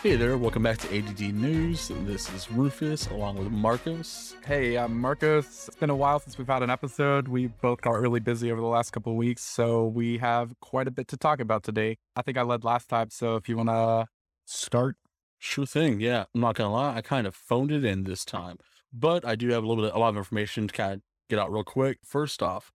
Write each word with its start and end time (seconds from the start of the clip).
Hey 0.00 0.14
there, 0.16 0.38
welcome 0.38 0.62
back 0.62 0.78
to 0.78 0.96
ADD 0.96 1.34
News. 1.34 1.90
This 2.06 2.32
is 2.32 2.50
Rufus 2.50 3.08
along 3.08 3.36
with 3.36 3.50
Marcos. 3.50 4.36
Hey, 4.46 4.78
I'm 4.78 4.98
Marcos. 4.98 5.66
It's 5.68 5.76
been 5.76 5.90
a 5.90 5.96
while 5.96 6.20
since 6.20 6.38
we've 6.38 6.46
had 6.46 6.62
an 6.62 6.70
episode. 6.70 7.26
We 7.28 7.48
both 7.48 7.80
got 7.80 7.90
really 8.00 8.20
busy 8.20 8.50
over 8.50 8.60
the 8.60 8.66
last 8.68 8.92
couple 8.92 9.12
of 9.12 9.18
weeks, 9.18 9.42
so 9.42 9.86
we 9.86 10.18
have 10.18 10.54
quite 10.60 10.86
a 10.86 10.90
bit 10.92 11.08
to 11.08 11.16
talk 11.16 11.40
about 11.40 11.64
today. 11.64 11.98
I 12.14 12.22
think 12.22 12.38
I 12.38 12.42
led 12.42 12.64
last 12.64 12.88
time, 12.88 13.10
so 13.10 13.36
if 13.36 13.48
you 13.48 13.56
want 13.56 13.70
to 13.70 14.06
start. 14.46 14.96
Sure 15.36 15.66
thing, 15.66 16.00
yeah. 16.00 16.24
I'm 16.32 16.40
not 16.40 16.54
gonna 16.54 16.72
lie, 16.72 16.96
I 16.96 17.02
kind 17.02 17.26
of 17.26 17.34
phoned 17.34 17.70
it 17.72 17.84
in 17.84 18.04
this 18.04 18.24
time, 18.24 18.56
but 18.92 19.24
I 19.24 19.36
do 19.36 19.48
have 19.50 19.64
a 19.64 19.66
little 19.66 19.84
bit, 19.84 19.94
a 19.94 19.98
lot 19.98 20.10
of 20.10 20.16
information 20.16 20.68
to 20.68 20.74
kind 20.74 20.94
of 20.94 21.00
get 21.28 21.38
out 21.38 21.52
real 21.52 21.64
quick. 21.64 21.98
First 22.04 22.42
off, 22.42 22.72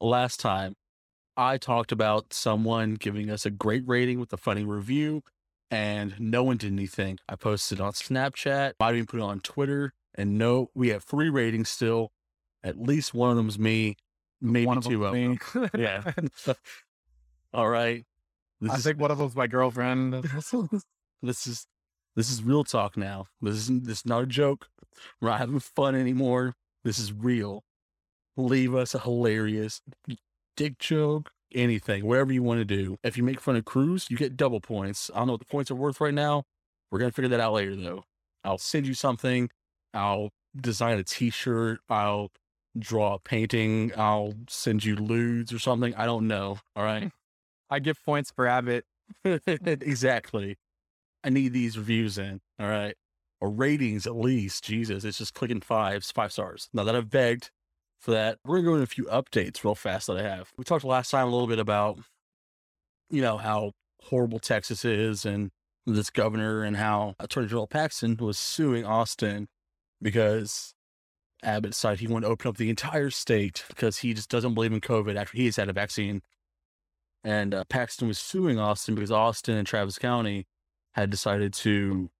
last 0.00 0.40
time 0.40 0.74
I 1.36 1.58
talked 1.58 1.92
about 1.92 2.32
someone 2.32 2.94
giving 2.94 3.30
us 3.30 3.46
a 3.46 3.50
great 3.50 3.82
rating 3.86 4.20
with 4.20 4.32
a 4.32 4.36
funny 4.36 4.64
review 4.64 5.22
and 5.70 6.18
no 6.18 6.42
one 6.42 6.56
did 6.56 6.72
anything. 6.72 7.18
I 7.28 7.36
posted 7.36 7.80
on 7.80 7.92
Snapchat, 7.92 8.72
I 8.80 8.92
even 8.92 9.06
put 9.06 9.20
it 9.20 9.22
on 9.22 9.40
Twitter, 9.40 9.92
and 10.14 10.36
no, 10.36 10.70
we 10.74 10.88
have 10.88 11.04
three 11.04 11.28
ratings 11.28 11.68
still. 11.68 12.10
At 12.62 12.78
least 12.78 13.14
one 13.14 13.30
of 13.30 13.36
them's 13.36 13.58
me, 13.58 13.96
maybe 14.40 14.66
one 14.66 14.78
of 14.78 14.84
two 14.84 15.04
of 15.06 15.14
them. 15.14 15.38
Yeah. 15.76 16.12
All 17.54 17.68
right. 17.68 18.04
This 18.60 18.72
I 18.72 18.76
think 18.76 19.00
one 19.00 19.10
of 19.10 19.18
them's 19.18 19.36
my 19.36 19.46
girlfriend. 19.46 20.14
this 21.22 21.46
is 21.46 21.66
this 22.16 22.30
is 22.30 22.42
real 22.42 22.64
talk 22.64 22.96
now. 22.96 23.26
This 23.40 23.56
isn't 23.56 23.84
this 23.86 23.98
is 23.98 24.06
not 24.06 24.22
a 24.22 24.26
joke. 24.26 24.68
We're 25.20 25.30
not 25.30 25.38
having 25.38 25.60
fun 25.60 25.94
anymore. 25.94 26.54
This 26.84 26.98
is 26.98 27.12
real. 27.12 27.62
Leave 28.36 28.74
us 28.74 28.94
a 28.94 28.98
hilarious 28.98 29.82
dick 30.56 30.78
joke, 30.78 31.30
anything, 31.54 32.06
whatever 32.06 32.32
you 32.32 32.42
want 32.42 32.60
to 32.60 32.64
do. 32.64 32.96
If 33.02 33.16
you 33.16 33.22
make 33.22 33.40
fun 33.40 33.56
of 33.56 33.64
Cruz, 33.64 34.06
you 34.10 34.16
get 34.16 34.36
double 34.36 34.60
points. 34.60 35.10
I 35.14 35.18
don't 35.18 35.28
know 35.28 35.32
what 35.34 35.40
the 35.40 35.46
points 35.46 35.70
are 35.70 35.76
worth 35.76 36.00
right 36.00 36.14
now. 36.14 36.44
We're 36.90 36.98
gonna 36.98 37.12
figure 37.12 37.28
that 37.28 37.40
out 37.40 37.52
later 37.52 37.76
though. 37.76 38.04
I'll 38.44 38.58
send 38.58 38.86
you 38.86 38.94
something. 38.94 39.50
I'll 39.94 40.30
design 40.58 40.98
a 40.98 41.04
t-shirt. 41.04 41.80
I'll 41.88 42.30
draw 42.78 43.14
a 43.14 43.18
painting. 43.18 43.92
I'll 43.96 44.34
send 44.48 44.84
you 44.84 44.96
lewds 44.96 45.52
or 45.52 45.58
something. 45.58 45.94
I 45.94 46.06
don't 46.06 46.26
know. 46.26 46.58
All 46.74 46.84
right. 46.84 47.10
I 47.70 47.78
give 47.78 48.02
points 48.04 48.30
for 48.30 48.46
Abbott. 48.46 48.84
exactly. 49.24 50.56
I 51.24 51.30
need 51.30 51.52
these 51.52 51.76
reviews 51.76 52.18
in. 52.18 52.40
All 52.58 52.68
right. 52.68 52.94
Or 53.40 53.50
ratings 53.50 54.06
at 54.06 54.16
least. 54.16 54.64
Jesus, 54.64 55.04
it's 55.04 55.18
just 55.18 55.34
clicking 55.34 55.60
fives, 55.60 56.10
five 56.10 56.32
stars. 56.32 56.68
Now 56.72 56.84
that 56.84 56.94
I've 56.94 57.10
begged 57.10 57.50
for 57.98 58.10
that, 58.12 58.38
we're 58.44 58.60
going 58.60 58.64
to 58.64 58.70
go 58.70 58.74
into 58.74 58.84
a 58.84 58.86
few 58.86 59.04
updates 59.04 59.64
real 59.64 59.74
fast 59.74 60.06
that 60.06 60.18
I 60.18 60.22
have. 60.22 60.50
We 60.56 60.64
talked 60.64 60.84
last 60.84 61.10
time 61.10 61.28
a 61.28 61.30
little 61.30 61.46
bit 61.46 61.58
about, 61.58 61.98
you 63.10 63.22
know, 63.22 63.38
how 63.38 63.72
horrible 64.02 64.38
Texas 64.38 64.84
is 64.84 65.24
and 65.24 65.50
this 65.86 66.10
governor 66.10 66.62
and 66.62 66.76
how 66.76 67.14
Attorney 67.18 67.48
General 67.48 67.66
Paxton 67.66 68.16
was 68.16 68.38
suing 68.38 68.84
Austin 68.84 69.48
because 70.00 70.74
Abbott 71.42 71.72
decided 71.72 72.00
he 72.00 72.06
wanted 72.06 72.26
to 72.26 72.32
open 72.32 72.48
up 72.48 72.56
the 72.56 72.70
entire 72.70 73.10
state 73.10 73.64
because 73.68 73.98
he 73.98 74.14
just 74.14 74.28
doesn't 74.28 74.54
believe 74.54 74.72
in 74.72 74.80
COVID 74.80 75.16
after 75.16 75.36
he's 75.36 75.56
had 75.56 75.68
a 75.68 75.72
vaccine. 75.72 76.22
And 77.24 77.54
uh, 77.54 77.64
Paxton 77.68 78.08
was 78.08 78.18
suing 78.18 78.58
Austin 78.58 78.94
because 78.94 79.10
Austin 79.10 79.56
and 79.56 79.66
Travis 79.66 79.98
County 79.98 80.46
had 80.94 81.10
decided 81.10 81.52
to 81.52 82.10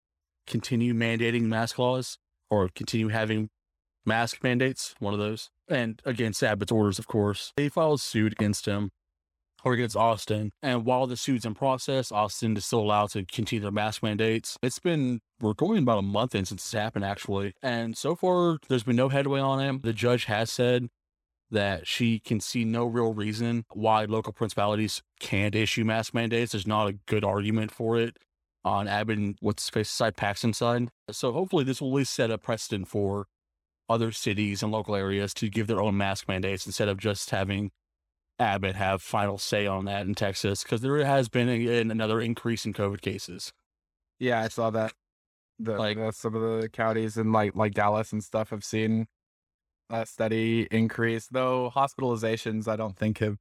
continue 0.46 0.94
mandating 0.94 1.42
mask 1.42 1.78
laws 1.78 2.18
or 2.50 2.68
continue 2.68 3.08
having 3.08 3.48
mask 4.04 4.42
mandates, 4.42 4.94
one 4.98 5.14
of 5.14 5.20
those, 5.20 5.50
and 5.68 6.02
against 6.04 6.42
Abbott's 6.42 6.72
orders, 6.72 6.98
of 6.98 7.06
course. 7.06 7.52
They 7.56 7.68
filed 7.68 8.00
suit 8.00 8.32
against 8.32 8.66
him 8.66 8.90
or 9.62 9.74
against 9.74 9.96
Austin. 9.96 10.50
And 10.62 10.84
while 10.84 11.06
the 11.06 11.16
suit's 11.16 11.44
in 11.44 11.54
process, 11.54 12.10
Austin 12.10 12.56
is 12.56 12.64
still 12.64 12.80
allowed 12.80 13.10
to 13.10 13.24
continue 13.24 13.62
their 13.62 13.70
mask 13.70 14.02
mandates. 14.02 14.56
It's 14.62 14.78
been, 14.78 15.20
we're 15.40 15.54
going 15.54 15.82
about 15.82 15.98
a 15.98 16.02
month 16.02 16.34
in 16.34 16.44
since 16.44 16.64
this 16.64 16.78
happened, 16.78 17.04
actually. 17.04 17.54
And 17.62 17.96
so 17.96 18.16
far, 18.16 18.58
there's 18.68 18.84
been 18.84 18.96
no 18.96 19.10
headway 19.10 19.40
on 19.40 19.60
him. 19.60 19.80
The 19.82 19.92
judge 19.92 20.24
has 20.24 20.50
said 20.50 20.88
that 21.50 21.86
she 21.86 22.20
can 22.20 22.40
see 22.40 22.64
no 22.64 22.86
real 22.86 23.12
reason 23.12 23.64
why 23.72 24.04
local 24.04 24.32
principalities 24.32 25.02
can't 25.18 25.54
issue 25.54 25.84
mask 25.84 26.14
mandates. 26.14 26.52
There's 26.52 26.66
not 26.66 26.88
a 26.88 26.98
good 27.06 27.24
argument 27.24 27.70
for 27.70 27.98
it 27.98 28.16
on 28.64 28.88
Abbott 28.88 29.36
what's 29.40 29.68
face 29.70 29.88
side, 29.90 30.16
Paxton 30.16 30.52
side. 30.52 30.88
So 31.10 31.32
hopefully 31.32 31.64
this 31.64 31.80
will 31.80 31.88
at 31.88 31.94
least 31.94 32.12
set 32.14 32.30
a 32.30 32.38
precedent 32.38 32.88
for 32.88 33.26
other 33.88 34.12
cities 34.12 34.62
and 34.62 34.70
local 34.70 34.94
areas 34.94 35.34
to 35.34 35.48
give 35.48 35.66
their 35.66 35.80
own 35.80 35.96
mask 35.96 36.28
mandates 36.28 36.66
instead 36.66 36.88
of 36.88 36.98
just 36.98 37.30
having 37.30 37.70
Abbott 38.38 38.76
have 38.76 39.02
final 39.02 39.36
say 39.36 39.66
on 39.66 39.84
that 39.86 40.06
in 40.06 40.14
Texas 40.14 40.62
because 40.62 40.80
there 40.80 41.04
has 41.04 41.28
been 41.28 41.48
a, 41.48 41.78
another 41.80 42.20
increase 42.20 42.64
in 42.64 42.72
COVID 42.72 43.00
cases. 43.00 43.52
Yeah, 44.18 44.40
I 44.40 44.48
saw 44.48 44.70
that. 44.70 44.92
The, 45.58 45.76
Like- 45.76 45.96
the- 45.98 46.12
some 46.12 46.34
of 46.34 46.40
the 46.62 46.68
counties 46.68 47.16
in 47.16 47.32
like 47.32 47.54
like 47.54 47.74
Dallas 47.74 48.12
and 48.12 48.22
stuff 48.24 48.50
have 48.50 48.64
seen 48.64 49.06
a 49.90 50.06
steady 50.06 50.68
increase, 50.70 51.26
though 51.28 51.70
hospitalizations 51.74 52.68
I 52.68 52.76
don't 52.76 52.96
think 52.96 53.18
have 53.18 53.36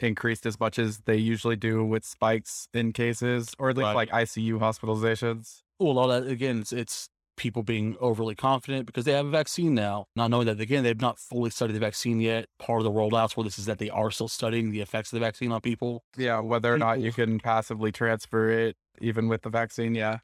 increased 0.00 0.46
as 0.46 0.58
much 0.60 0.78
as 0.78 0.98
they 1.06 1.16
usually 1.16 1.56
do 1.56 1.84
with 1.84 2.04
spikes 2.04 2.68
in 2.74 2.92
cases, 2.92 3.54
or 3.58 3.70
at 3.70 3.76
least 3.76 3.86
Right. 3.86 3.94
like 3.94 4.10
ICU 4.10 4.58
hospitalizations. 4.58 5.62
Well, 5.78 5.98
all 5.98 6.08
that 6.08 6.26
again, 6.26 6.60
it's, 6.60 6.72
it's 6.72 7.08
people 7.36 7.62
being 7.62 7.96
overly 8.00 8.34
confident 8.34 8.86
because 8.86 9.04
they 9.04 9.12
have 9.12 9.26
a 9.26 9.30
vaccine 9.30 9.74
now, 9.74 10.06
not 10.16 10.30
knowing 10.30 10.46
that 10.46 10.58
again 10.58 10.82
they've 10.82 11.00
not 11.00 11.18
fully 11.18 11.50
studied 11.50 11.74
the 11.74 11.80
vaccine 11.80 12.18
yet. 12.20 12.46
Part 12.58 12.80
of 12.80 12.84
the 12.84 12.90
rollouts 12.90 13.34
for 13.34 13.44
this 13.44 13.58
is 13.58 13.66
that 13.66 13.78
they 13.78 13.90
are 13.90 14.10
still 14.10 14.28
studying 14.28 14.70
the 14.70 14.80
effects 14.80 15.12
of 15.12 15.20
the 15.20 15.24
vaccine 15.26 15.52
on 15.52 15.60
people. 15.60 16.02
Yeah, 16.16 16.40
whether 16.40 16.72
or 16.72 16.78
not 16.78 17.00
you 17.00 17.12
can 17.12 17.38
passively 17.38 17.92
transfer 17.92 18.48
it 18.50 18.76
even 19.02 19.28
with 19.28 19.42
the 19.42 19.50
vaccine. 19.50 19.94
Yeah. 19.94 20.18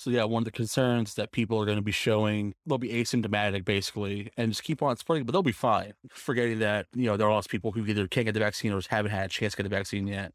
So 0.00 0.08
yeah, 0.08 0.24
one 0.24 0.40
of 0.40 0.44
the 0.46 0.50
concerns 0.50 1.12
that 1.16 1.30
people 1.30 1.60
are 1.60 1.66
going 1.66 1.76
to 1.76 1.82
be 1.82 1.92
showing, 1.92 2.54
they'll 2.64 2.78
be 2.78 2.88
asymptomatic 2.88 3.66
basically, 3.66 4.30
and 4.38 4.50
just 4.50 4.62
keep 4.62 4.82
on 4.82 4.96
spreading, 4.96 5.26
but 5.26 5.32
they'll 5.32 5.42
be 5.42 5.52
fine. 5.52 5.92
Forgetting 6.08 6.60
that 6.60 6.86
you 6.94 7.04
know 7.04 7.18
there 7.18 7.26
are 7.26 7.32
lots 7.34 7.46
of 7.46 7.50
people 7.50 7.72
who 7.72 7.84
either 7.84 8.08
can't 8.08 8.24
get 8.24 8.32
the 8.32 8.40
vaccine 8.40 8.72
or 8.72 8.78
just 8.78 8.88
haven't 8.88 9.10
had 9.10 9.26
a 9.26 9.28
chance 9.28 9.52
to 9.52 9.58
get 9.58 9.64
the 9.64 9.76
vaccine 9.76 10.06
yet, 10.06 10.32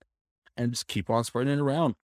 and 0.56 0.74
just 0.74 0.88
keep 0.88 1.10
on 1.10 1.24
spreading 1.24 1.52
it 1.52 1.60
around. 1.60 1.96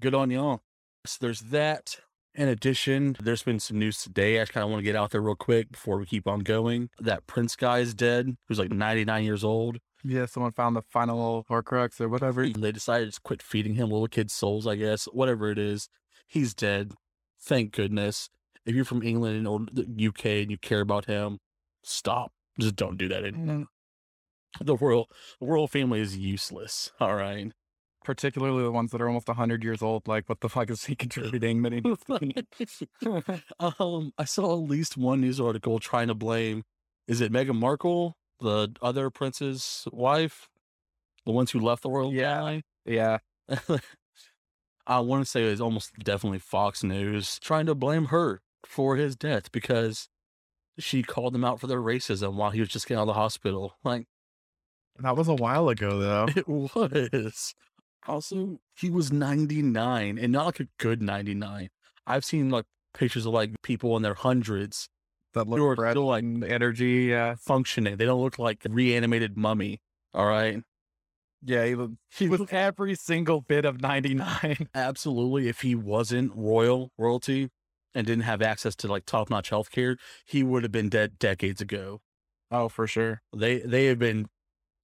Good 0.00 0.12
on 0.12 0.28
y'all. 0.32 0.62
So 1.06 1.18
there's 1.20 1.40
that. 1.40 2.00
In 2.34 2.48
addition, 2.48 3.16
there's 3.20 3.44
been 3.44 3.60
some 3.60 3.78
news 3.78 4.02
today. 4.02 4.40
I 4.40 4.42
just 4.42 4.52
kind 4.52 4.64
of 4.64 4.70
want 4.70 4.80
to 4.80 4.84
get 4.84 4.96
out 4.96 5.12
there 5.12 5.20
real 5.20 5.36
quick 5.36 5.70
before 5.70 5.98
we 5.98 6.06
keep 6.06 6.26
on 6.26 6.40
going. 6.40 6.90
That 6.98 7.28
Prince 7.28 7.54
guy 7.54 7.78
is 7.78 7.94
dead, 7.94 8.36
who's 8.48 8.58
like 8.58 8.72
99 8.72 9.22
years 9.22 9.44
old. 9.44 9.78
Yeah, 10.04 10.26
someone 10.26 10.52
found 10.52 10.74
the 10.74 10.82
final 10.82 11.46
Horcrux 11.48 12.00
or 12.00 12.08
whatever. 12.08 12.48
They 12.48 12.72
decided 12.72 13.04
to 13.04 13.10
just 13.10 13.22
quit 13.22 13.40
feeding 13.40 13.74
him 13.74 13.90
little 13.90 14.08
kids' 14.08 14.32
souls, 14.32 14.66
I 14.66 14.74
guess. 14.74 15.06
Whatever 15.06 15.50
it 15.50 15.58
is, 15.58 15.88
he's 16.28 16.54
dead. 16.54 16.92
Thank 17.40 17.72
goodness. 17.72 18.30
If 18.64 18.74
you're 18.76 18.84
from 18.84 19.02
England 19.02 19.46
and 19.46 19.68
the 19.72 20.06
UK 20.08 20.26
and 20.26 20.50
you 20.50 20.58
care 20.58 20.80
about 20.80 21.06
him, 21.06 21.38
stop. 21.82 22.32
Just 22.60 22.76
don't 22.76 22.96
do 22.98 23.08
that 23.08 23.24
anymore. 23.24 23.66
The 24.60 24.76
royal, 24.76 25.08
the 25.40 25.46
royal 25.46 25.68
family 25.68 26.00
is 26.00 26.16
useless. 26.16 26.92
All 27.00 27.14
right. 27.14 27.52
Particularly 28.04 28.62
the 28.62 28.70
ones 28.72 28.90
that 28.92 29.00
are 29.00 29.08
almost 29.08 29.28
100 29.28 29.62
years 29.64 29.82
old. 29.82 30.06
Like, 30.08 30.28
what 30.28 30.40
the 30.40 30.48
fuck 30.48 30.70
is 30.70 30.84
he 30.84 30.94
contributing? 31.04 31.62
That 31.62 31.72
he- 32.58 33.42
um, 33.60 34.12
I 34.18 34.24
saw 34.24 34.52
at 34.52 34.68
least 34.70 34.96
one 34.96 35.20
news 35.20 35.40
article 35.40 35.78
trying 35.78 36.08
to 36.08 36.14
blame. 36.14 36.62
Is 37.06 37.20
it 37.20 37.32
Meghan 37.32 37.58
Markle, 37.58 38.16
the 38.40 38.68
other 38.82 39.10
prince's 39.10 39.86
wife, 39.92 40.48
the 41.24 41.32
ones 41.32 41.50
who 41.52 41.60
left 41.60 41.82
the 41.82 41.90
royal 41.90 42.12
Yeah. 42.12 42.36
family? 42.36 42.62
yeah. 42.84 43.18
I 44.88 45.00
want 45.00 45.22
to 45.22 45.30
say 45.30 45.44
it's 45.44 45.60
almost 45.60 45.92
definitely 45.98 46.38
Fox 46.38 46.82
News 46.82 47.38
trying 47.38 47.66
to 47.66 47.74
blame 47.74 48.06
her 48.06 48.40
for 48.64 48.96
his 48.96 49.14
death 49.14 49.52
because 49.52 50.08
she 50.78 51.02
called 51.02 51.34
him 51.34 51.44
out 51.44 51.60
for 51.60 51.66
their 51.66 51.80
racism 51.80 52.34
while 52.34 52.50
he 52.50 52.60
was 52.60 52.70
just 52.70 52.86
getting 52.88 52.98
out 52.98 53.02
of 53.02 53.08
the 53.08 53.12
hospital. 53.12 53.74
Like 53.84 54.06
That 54.98 55.14
was 55.16 55.28
a 55.28 55.34
while 55.34 55.68
ago, 55.68 55.98
though. 55.98 56.26
it 56.34 56.48
was. 56.48 57.54
Also, 58.06 58.60
he 58.74 58.88
was 58.88 59.12
99 59.12 60.18
and 60.18 60.32
not 60.32 60.46
like 60.46 60.60
a 60.60 60.68
good 60.78 61.02
99. 61.02 61.68
I've 62.06 62.24
seen 62.24 62.48
like 62.48 62.64
pictures 62.94 63.26
of 63.26 63.34
like 63.34 63.50
people 63.62 63.94
in 63.96 64.02
their 64.02 64.14
hundreds 64.14 64.88
That 65.34 65.46
who 65.46 65.66
are 65.66 65.90
still 65.90 66.06
like 66.06 66.24
energy. 66.24 67.08
Yeah. 67.10 67.34
functioning. 67.38 67.98
They 67.98 68.06
don't 68.06 68.22
look 68.22 68.38
like 68.38 68.64
a 68.64 68.70
reanimated 68.70 69.36
mummy. 69.36 69.82
All 70.14 70.26
right. 70.26 70.62
Yeah. 71.44 71.64
He, 71.66 71.74
looked- 71.74 71.96
he 72.16 72.28
was 72.28 72.42
every 72.50 72.94
single 72.94 73.40
bit 73.40 73.64
of 73.64 73.80
99. 73.80 74.68
absolutely 74.74 75.48
if 75.48 75.60
he 75.60 75.74
wasn't 75.74 76.32
royal 76.34 76.90
royalty 76.98 77.50
and 77.94 78.06
didn't 78.06 78.24
have 78.24 78.42
access 78.42 78.74
to 78.76 78.88
like 78.88 79.06
top 79.06 79.30
notch 79.30 79.50
healthcare, 79.50 79.96
he 80.26 80.42
would 80.42 80.62
have 80.62 80.72
been 80.72 80.88
dead 80.88 81.18
decades 81.18 81.60
ago. 81.60 82.00
Oh, 82.50 82.68
for 82.68 82.86
sure. 82.86 83.22
They 83.36 83.58
they 83.58 83.86
have 83.86 83.98
been 83.98 84.26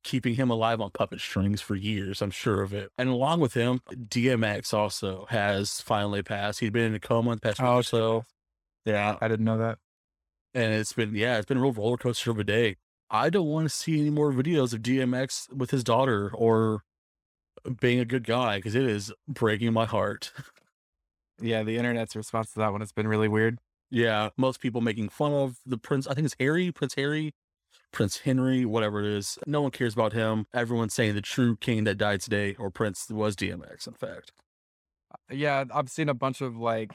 keeping 0.02 0.34
him 0.34 0.50
alive 0.50 0.82
on 0.82 0.90
puppet 0.90 1.18
strings 1.18 1.62
for 1.62 1.74
years, 1.74 2.20
I'm 2.20 2.30
sure 2.30 2.60
of 2.60 2.74
it. 2.74 2.90
And 2.98 3.08
along 3.08 3.40
with 3.40 3.54
him, 3.54 3.80
DMX 3.90 4.74
also 4.74 5.26
has 5.30 5.80
finally 5.80 6.22
passed. 6.22 6.60
He'd 6.60 6.74
been 6.74 6.84
in 6.84 6.94
a 6.94 7.00
coma 7.00 7.34
the 7.34 7.40
past 7.40 7.58
week 7.58 7.68
Oh, 7.68 7.80
so. 7.80 8.24
Yeah. 8.84 9.16
I 9.20 9.28
didn't 9.28 9.46
know 9.46 9.56
that. 9.56 9.78
And 10.52 10.74
it's 10.74 10.92
been, 10.92 11.14
yeah, 11.14 11.38
it's 11.38 11.46
been 11.46 11.56
a 11.56 11.60
real 11.62 11.72
roller 11.72 11.96
coaster 11.96 12.30
of 12.30 12.38
a 12.38 12.44
day. 12.44 12.76
I 13.14 13.30
don't 13.30 13.46
want 13.46 13.66
to 13.66 13.68
see 13.68 14.00
any 14.00 14.10
more 14.10 14.32
videos 14.32 14.74
of 14.74 14.82
DMX 14.82 15.52
with 15.52 15.70
his 15.70 15.84
daughter 15.84 16.32
or 16.34 16.82
being 17.80 18.00
a 18.00 18.04
good 18.04 18.24
guy 18.24 18.56
because 18.56 18.74
it 18.74 18.82
is 18.82 19.12
breaking 19.28 19.72
my 19.72 19.86
heart. 19.86 20.32
Yeah, 21.40 21.64
the 21.64 21.76
internet's 21.76 22.14
response 22.14 22.52
to 22.52 22.60
that 22.60 22.70
one 22.70 22.80
has 22.80 22.92
been 22.92 23.08
really 23.08 23.26
weird. 23.26 23.58
Yeah, 23.90 24.28
most 24.36 24.60
people 24.60 24.80
making 24.80 25.08
fun 25.08 25.32
of 25.32 25.58
the 25.66 25.76
prince. 25.76 26.06
I 26.06 26.14
think 26.14 26.26
it's 26.26 26.36
Harry, 26.38 26.70
Prince 26.70 26.94
Harry, 26.94 27.34
Prince 27.90 28.18
Henry, 28.18 28.64
whatever 28.64 29.00
it 29.00 29.06
is. 29.06 29.36
No 29.44 29.60
one 29.60 29.72
cares 29.72 29.94
about 29.94 30.12
him. 30.12 30.46
Everyone's 30.54 30.94
saying 30.94 31.16
the 31.16 31.20
true 31.20 31.56
king 31.56 31.84
that 31.84 31.96
died 31.96 32.20
today 32.20 32.54
or 32.56 32.70
prince 32.70 33.10
was 33.10 33.34
DMX, 33.34 33.88
in 33.88 33.94
fact. 33.94 34.30
Uh, 35.12 35.34
yeah, 35.34 35.64
I've 35.74 35.90
seen 35.90 36.08
a 36.08 36.14
bunch 36.14 36.40
of 36.40 36.56
like 36.56 36.92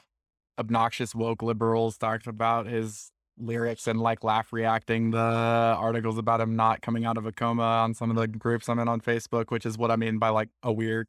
obnoxious 0.58 1.14
woke 1.14 1.42
liberals 1.42 1.98
talking 1.98 2.30
about 2.30 2.66
his 2.66 3.12
lyrics 3.42 3.86
and 3.86 4.00
like 4.00 4.24
laugh 4.24 4.52
reacting 4.52 5.10
the 5.10 5.18
articles 5.18 6.18
about 6.18 6.40
him 6.40 6.56
not 6.56 6.80
coming 6.82 7.04
out 7.04 7.16
of 7.18 7.26
a 7.26 7.32
coma 7.32 7.62
on 7.62 7.94
some 7.94 8.10
of 8.10 8.16
the 8.16 8.28
groups 8.28 8.68
I'm 8.68 8.78
in 8.78 8.88
on 8.88 9.00
Facebook, 9.00 9.50
which 9.50 9.66
is 9.66 9.78
what 9.78 9.90
I 9.90 9.96
mean 9.96 10.18
by 10.18 10.30
like 10.30 10.48
a 10.62 10.72
weird 10.72 11.08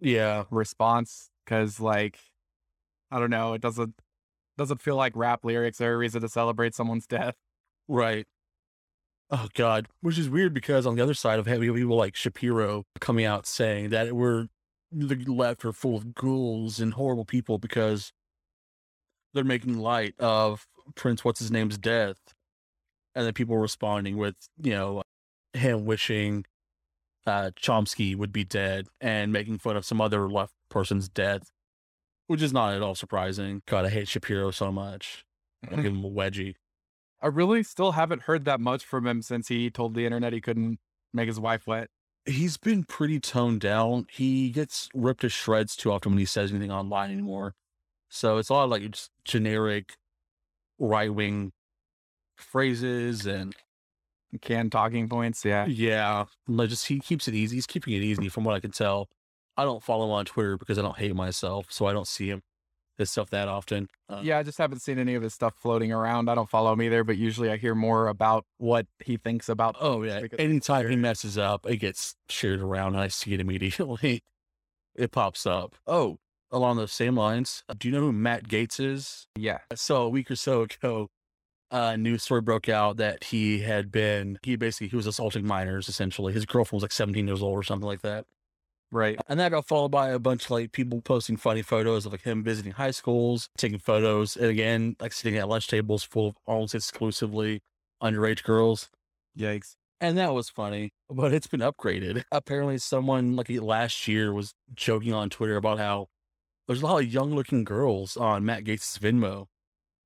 Yeah, 0.00 0.44
response. 0.50 1.30
Cause 1.46 1.80
like, 1.80 2.18
I 3.10 3.18
don't 3.18 3.30
know, 3.30 3.54
it 3.54 3.60
doesn't 3.60 3.94
doesn't 4.58 4.80
feel 4.82 4.96
like 4.96 5.14
rap 5.16 5.44
lyrics 5.44 5.80
are 5.80 5.94
a 5.94 5.96
reason 5.96 6.20
to 6.22 6.28
celebrate 6.28 6.74
someone's 6.74 7.06
death. 7.06 7.36
right. 7.88 8.26
Oh 9.30 9.48
God, 9.54 9.86
which 10.00 10.18
is 10.18 10.28
weird 10.28 10.52
because 10.52 10.86
on 10.86 10.96
the 10.96 11.02
other 11.02 11.14
side 11.14 11.38
of 11.38 11.46
it, 11.46 11.60
we 11.60 11.66
have 11.68 11.76
people 11.76 11.96
like 11.96 12.16
Shapiro 12.16 12.84
coming 13.00 13.24
out 13.24 13.46
saying 13.46 13.90
that 13.90 14.12
we're 14.12 14.48
the 14.90 15.14
left 15.24 15.64
are 15.64 15.72
full 15.72 15.96
of 15.96 16.14
ghouls 16.14 16.80
and 16.80 16.94
horrible 16.94 17.24
people 17.24 17.58
because 17.58 18.12
they're 19.32 19.44
making 19.44 19.78
light 19.78 20.14
of 20.18 20.66
Prince 20.94 21.24
what's 21.24 21.40
his 21.40 21.50
name's 21.50 21.78
death, 21.78 22.18
and 23.14 23.26
then 23.26 23.32
people 23.32 23.56
responding 23.58 24.16
with 24.16 24.36
you 24.62 24.72
know 24.72 25.02
him 25.52 25.84
wishing 25.84 26.44
uh, 27.26 27.50
Chomsky 27.60 28.16
would 28.16 28.32
be 28.32 28.44
dead 28.44 28.86
and 29.00 29.32
making 29.32 29.58
fun 29.58 29.76
of 29.76 29.84
some 29.84 30.00
other 30.00 30.28
left 30.28 30.54
person's 30.68 31.08
death, 31.08 31.50
which 32.26 32.42
is 32.42 32.52
not 32.52 32.74
at 32.74 32.82
all 32.82 32.94
surprising. 32.94 33.62
God, 33.66 33.84
I 33.84 33.88
hate 33.90 34.08
Shapiro 34.08 34.50
so 34.50 34.72
much. 34.72 35.24
I'll 35.70 35.76
give 35.82 35.92
him 35.92 36.04
a 36.04 36.10
wedgie. 36.10 36.54
I 37.22 37.26
really 37.26 37.62
still 37.62 37.92
haven't 37.92 38.22
heard 38.22 38.44
that 38.46 38.60
much 38.60 38.84
from 38.84 39.06
him 39.06 39.20
since 39.22 39.48
he 39.48 39.70
told 39.70 39.94
the 39.94 40.06
internet 40.06 40.32
he 40.32 40.40
couldn't 40.40 40.78
make 41.12 41.28
his 41.28 41.38
wife 41.38 41.66
wet. 41.66 41.88
He's 42.24 42.56
been 42.56 42.84
pretty 42.84 43.20
toned 43.20 43.60
down. 43.60 44.06
He 44.10 44.50
gets 44.50 44.88
ripped 44.94 45.22
to 45.22 45.28
shreds 45.28 45.76
too 45.76 45.92
often 45.92 46.12
when 46.12 46.18
he 46.18 46.24
says 46.24 46.50
anything 46.50 46.70
online 46.70 47.10
anymore. 47.10 47.54
So 48.08 48.38
it's 48.38 48.48
a 48.48 48.54
lot 48.54 48.64
of 48.64 48.70
like 48.70 48.90
just 48.90 49.10
generic 49.24 49.94
right 50.80 51.14
wing 51.14 51.52
phrases 52.36 53.26
and 53.26 53.54
Canned 54.40 54.70
talking 54.70 55.08
points, 55.08 55.44
yeah. 55.44 55.66
yeah, 55.66 56.26
like 56.46 56.68
just 56.68 56.86
he 56.86 57.00
keeps 57.00 57.26
it 57.26 57.34
easy. 57.34 57.56
He's 57.56 57.66
keeping 57.66 57.94
it 57.94 58.02
easy 58.02 58.28
from 58.28 58.44
what 58.44 58.54
I 58.54 58.60
can 58.60 58.70
tell. 58.70 59.08
I 59.56 59.64
don't 59.64 59.82
follow 59.82 60.04
him 60.04 60.12
on 60.12 60.24
Twitter 60.24 60.56
because 60.56 60.78
I 60.78 60.82
don't 60.82 60.96
hate 60.96 61.16
myself, 61.16 61.66
so 61.68 61.86
I 61.86 61.92
don't 61.92 62.06
see 62.06 62.28
him 62.28 62.42
his 63.00 63.10
stuff 63.10 63.30
that 63.30 63.48
often. 63.48 63.88
Uh, 64.08 64.20
Yeah, 64.22 64.38
I 64.38 64.44
just 64.44 64.58
haven't 64.58 64.80
seen 64.80 64.98
any 64.98 65.16
of 65.16 65.22
his 65.22 65.34
stuff 65.34 65.54
floating 65.56 65.90
around. 65.90 66.28
I 66.28 66.36
don't 66.36 66.48
follow 66.48 66.72
him 66.72 66.82
either, 66.82 67.02
but 67.02 67.16
usually 67.16 67.50
I 67.50 67.56
hear 67.56 67.74
more 67.74 68.06
about 68.06 68.44
what 68.58 68.86
he 69.00 69.16
thinks 69.16 69.48
about. 69.48 69.74
Oh 69.80 70.04
yeah. 70.04 70.22
Anytime 70.38 70.88
he 70.88 70.96
messes 70.96 71.36
up, 71.36 71.66
it 71.68 71.78
gets 71.78 72.14
shared 72.28 72.60
around 72.60 72.94
and 72.94 73.02
I 73.02 73.08
see 73.08 73.34
it 73.34 73.40
immediately. 73.40 74.22
it 74.94 75.10
pops 75.10 75.44
up. 75.46 75.74
Oh, 75.86 76.18
along 76.50 76.76
those 76.76 76.92
same 76.92 77.16
lines, 77.16 77.62
uh, 77.68 77.74
do 77.78 77.88
you 77.88 77.94
know 77.94 78.00
who 78.00 78.12
Matt 78.12 78.48
Gaetz 78.48 78.80
is? 78.80 79.26
Yeah. 79.36 79.58
So 79.74 80.02
a 80.02 80.08
week 80.08 80.30
or 80.30 80.36
so 80.36 80.62
ago, 80.62 81.08
uh, 81.70 81.92
a 81.94 81.96
news 81.96 82.22
story 82.22 82.40
broke 82.40 82.68
out 82.68 82.96
that 82.96 83.24
he 83.24 83.60
had 83.60 83.92
been 83.92 84.38
he 84.42 84.56
basically 84.56 84.88
he 84.88 84.96
was 84.96 85.06
assaulting 85.06 85.46
minors 85.46 85.88
essentially. 85.88 86.32
His 86.32 86.46
girlfriend 86.46 86.78
was 86.78 86.82
like 86.82 86.92
17 86.92 87.26
years 87.26 87.42
old 87.42 87.56
or 87.56 87.62
something 87.62 87.86
like 87.86 88.02
that. 88.02 88.26
Right. 88.92 89.20
And 89.28 89.38
that 89.38 89.52
got 89.52 89.68
followed 89.68 89.90
by 89.92 90.10
a 90.10 90.18
bunch 90.18 90.46
of 90.46 90.50
like 90.50 90.72
people 90.72 91.00
posting 91.00 91.36
funny 91.36 91.62
photos 91.62 92.06
of 92.06 92.12
like 92.12 92.22
him 92.22 92.42
visiting 92.42 92.72
high 92.72 92.90
schools, 92.90 93.48
taking 93.56 93.78
photos, 93.78 94.36
and 94.36 94.46
again, 94.46 94.96
like 95.00 95.12
sitting 95.12 95.38
at 95.38 95.48
lunch 95.48 95.68
tables 95.68 96.02
full 96.02 96.28
of 96.28 96.36
almost 96.46 96.74
exclusively 96.74 97.62
underage 98.02 98.42
girls. 98.42 98.90
Yikes. 99.38 99.76
And 100.00 100.16
that 100.16 100.32
was 100.32 100.48
funny, 100.48 100.92
but 101.10 101.32
it's 101.34 101.46
been 101.46 101.60
upgraded. 101.60 102.22
Apparently, 102.32 102.78
someone 102.78 103.36
like 103.36 103.50
last 103.50 104.08
year 104.08 104.32
was 104.32 104.54
joking 104.74 105.12
on 105.12 105.28
Twitter 105.28 105.56
about 105.56 105.78
how 105.78 106.08
there's 106.70 106.82
a 106.82 106.86
lot 106.86 107.02
of 107.02 107.12
young 107.12 107.34
looking 107.34 107.64
girls 107.64 108.16
on 108.16 108.44
Matt 108.44 108.62
Gaetz' 108.62 108.96
Venmo. 108.96 109.46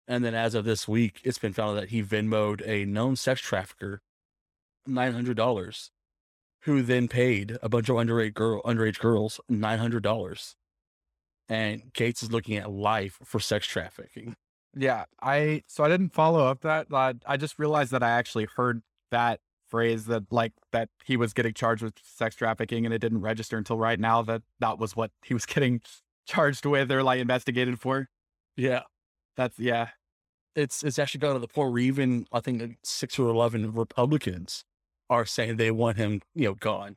And 0.08 0.24
then 0.24 0.34
as 0.34 0.54
of 0.54 0.64
this 0.64 0.88
week, 0.88 1.20
it's 1.22 1.36
been 1.36 1.52
found 1.52 1.76
that 1.76 1.90
he 1.90 2.02
Venmoed 2.02 2.66
a 2.66 2.86
known 2.86 3.16
sex 3.16 3.42
trafficker 3.42 4.00
$900, 4.88 5.90
who 6.62 6.80
then 6.80 7.06
paid 7.06 7.58
a 7.62 7.68
bunch 7.68 7.90
of 7.90 7.96
underage, 7.96 8.32
girl, 8.32 8.62
underage 8.62 8.98
girls 8.98 9.42
$900. 9.52 10.54
And 11.50 11.82
Gaetz 11.92 12.22
is 12.22 12.32
looking 12.32 12.56
at 12.56 12.70
life 12.70 13.18
for 13.22 13.40
sex 13.40 13.66
trafficking. 13.66 14.34
Yeah. 14.74 15.04
I 15.20 15.64
so 15.66 15.84
I 15.84 15.88
didn't 15.88 16.14
follow 16.14 16.46
up 16.46 16.62
that. 16.62 16.86
I 17.26 17.36
just 17.36 17.58
realized 17.58 17.92
that 17.92 18.02
I 18.02 18.08
actually 18.08 18.48
heard 18.56 18.80
that 19.10 19.40
phrase 19.68 20.06
that 20.06 20.22
like 20.30 20.52
that 20.72 20.88
he 21.04 21.18
was 21.18 21.34
getting 21.34 21.52
charged 21.52 21.82
with 21.82 21.94
sex 22.02 22.36
trafficking 22.36 22.86
and 22.86 22.94
it 22.94 23.00
didn't 23.00 23.20
register 23.20 23.58
until 23.58 23.76
right 23.76 24.00
now 24.00 24.22
that 24.22 24.42
that 24.60 24.78
was 24.78 24.96
what 24.96 25.10
he 25.22 25.34
was 25.34 25.44
getting 25.46 25.82
charged 26.26 26.66
with 26.66 26.90
or 26.90 27.02
like 27.02 27.20
investigated 27.20 27.80
for. 27.80 28.08
Yeah. 28.56 28.82
That's 29.36 29.58
yeah. 29.58 29.88
it's 30.54 30.82
it's 30.82 30.98
actually 30.98 31.20
gone 31.20 31.34
to 31.34 31.40
the 31.40 31.48
point 31.48 31.72
where 31.72 31.80
even 31.80 32.26
I 32.32 32.40
think 32.40 32.78
six 32.84 33.18
or 33.18 33.28
eleven 33.28 33.72
Republicans 33.72 34.64
are 35.10 35.26
saying 35.26 35.56
they 35.56 35.70
want 35.70 35.96
him, 35.96 36.22
you 36.34 36.46
know, 36.46 36.54
gone, 36.54 36.96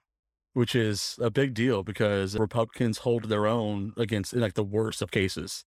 which 0.53 0.75
is 0.75 1.18
a 1.21 1.29
big 1.29 1.53
deal 1.53 1.83
because 1.83 2.38
Republicans 2.38 3.00
hold 3.00 3.25
their 3.25 3.47
own 3.47 3.94
against 3.97 4.35
like 4.35 4.53
the 4.53 4.63
worst 4.63 5.01
of 5.01 5.12
cases. 5.12 5.65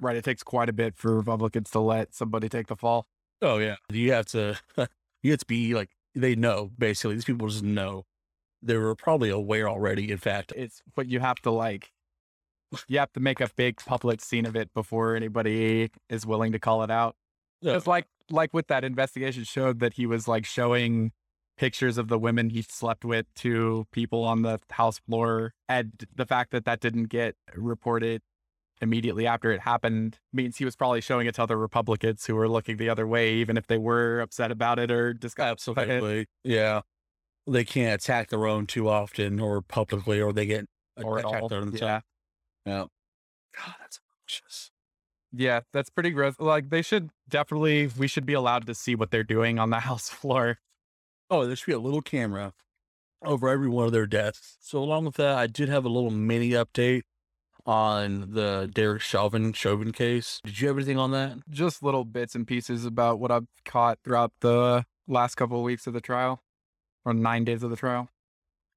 Right. 0.00 0.16
It 0.16 0.24
takes 0.24 0.42
quite 0.42 0.68
a 0.68 0.72
bit 0.72 0.96
for 0.96 1.16
Republicans 1.16 1.70
to 1.70 1.80
let 1.80 2.14
somebody 2.14 2.48
take 2.48 2.68
the 2.68 2.76
fall. 2.76 3.06
Oh 3.42 3.58
yeah, 3.58 3.76
you 3.90 4.12
have 4.12 4.26
to 4.26 4.58
you 5.22 5.32
have 5.32 5.40
to 5.40 5.46
be 5.46 5.74
like 5.74 5.90
they 6.14 6.34
know 6.34 6.70
basically 6.78 7.14
these 7.14 7.24
people 7.24 7.48
just 7.48 7.62
know 7.62 8.04
they 8.62 8.76
were 8.76 8.94
probably 8.94 9.30
aware 9.30 9.68
already. 9.68 10.10
In 10.10 10.18
fact, 10.18 10.52
It's 10.56 10.82
but 10.94 11.06
you 11.08 11.20
have 11.20 11.40
to 11.42 11.50
like 11.50 11.90
you 12.86 12.98
have 12.98 13.12
to 13.12 13.20
make 13.20 13.40
a 13.40 13.48
big 13.56 13.76
public 13.78 14.20
scene 14.20 14.46
of 14.46 14.56
it 14.56 14.72
before 14.74 15.16
anybody 15.16 15.90
is 16.08 16.26
willing 16.26 16.52
to 16.52 16.58
call 16.58 16.82
it 16.82 16.90
out. 16.90 17.16
Yeah. 17.60 17.76
It's 17.76 17.86
like 17.86 18.06
like 18.30 18.52
with 18.52 18.68
that 18.68 18.84
investigation 18.84 19.44
showed 19.44 19.80
that 19.80 19.94
he 19.94 20.06
was 20.06 20.28
like 20.28 20.44
showing 20.44 21.12
pictures 21.56 21.98
of 21.98 22.08
the 22.08 22.18
women 22.18 22.50
he 22.50 22.62
slept 22.62 23.04
with 23.04 23.26
to 23.34 23.86
people 23.90 24.24
on 24.24 24.42
the 24.42 24.58
house 24.70 24.98
floor, 25.00 25.54
and 25.68 26.06
the 26.14 26.26
fact 26.26 26.52
that 26.52 26.64
that 26.64 26.80
didn't 26.80 27.04
get 27.04 27.34
reported 27.56 28.22
immediately 28.80 29.26
after 29.26 29.50
it 29.50 29.60
happened 29.60 30.20
means 30.32 30.56
he 30.56 30.64
was 30.64 30.76
probably 30.76 31.00
showing 31.00 31.26
it 31.26 31.34
to 31.34 31.42
other 31.42 31.58
Republicans 31.58 32.24
who 32.26 32.36
were 32.36 32.48
looking 32.48 32.76
the 32.76 32.88
other 32.88 33.08
way, 33.08 33.34
even 33.34 33.56
if 33.56 33.66
they 33.66 33.78
were 33.78 34.20
upset 34.20 34.52
about 34.52 34.78
it 34.78 34.90
or 34.90 35.12
disgusted. 35.12 35.50
absolutely, 35.50 36.26
yeah, 36.44 36.82
they 37.46 37.64
can't 37.64 38.00
attack 38.00 38.28
their 38.28 38.46
own 38.46 38.66
too 38.66 38.88
often 38.88 39.40
or 39.40 39.60
publicly, 39.60 40.20
or 40.20 40.32
they 40.32 40.46
get 40.46 40.66
or 40.96 41.18
at 41.18 41.24
attacked 41.24 41.52
all. 41.52 41.68
Yeah. 41.72 42.00
Yeah. 42.68 42.84
God, 43.56 43.74
that's 43.80 43.98
obnoxious. 43.98 44.70
Yeah, 45.32 45.60
that's 45.72 45.90
pretty 45.90 46.10
gross. 46.10 46.34
Like 46.38 46.70
they 46.70 46.82
should 46.82 47.10
definitely 47.28 47.90
we 47.98 48.08
should 48.08 48.26
be 48.26 48.34
allowed 48.34 48.66
to 48.66 48.74
see 48.74 48.94
what 48.94 49.10
they're 49.10 49.24
doing 49.24 49.58
on 49.58 49.70
the 49.70 49.80
house 49.88 50.08
floor. 50.08 50.58
Oh, 51.30 51.46
there 51.46 51.56
should 51.56 51.66
be 51.66 51.72
a 51.72 51.78
little 51.78 52.02
camera 52.02 52.52
over 53.24 53.48
every 53.48 53.68
one 53.68 53.86
of 53.86 53.92
their 53.92 54.06
deaths. 54.06 54.56
So 54.60 54.78
along 54.78 55.06
with 55.06 55.16
that, 55.16 55.36
I 55.36 55.46
did 55.46 55.68
have 55.68 55.84
a 55.84 55.88
little 55.88 56.10
mini 56.10 56.50
update 56.50 57.02
on 57.66 58.32
the 58.32 58.70
Derek 58.72 59.02
Chauvin 59.02 59.52
Chauvin 59.52 59.92
case. 59.92 60.40
Did 60.44 60.60
you 60.60 60.68
have 60.68 60.76
anything 60.76 60.98
on 60.98 61.10
that? 61.12 61.38
Just 61.50 61.82
little 61.82 62.04
bits 62.04 62.34
and 62.34 62.46
pieces 62.46 62.84
about 62.84 63.18
what 63.18 63.30
I've 63.30 63.46
caught 63.64 63.98
throughout 64.04 64.32
the 64.40 64.84
last 65.06 65.34
couple 65.34 65.58
of 65.58 65.64
weeks 65.64 65.86
of 65.86 65.92
the 65.92 66.00
trial. 66.00 66.42
Or 67.04 67.14
nine 67.14 67.44
days 67.44 67.62
of 67.62 67.70
the 67.70 67.76
trial. 67.76 68.10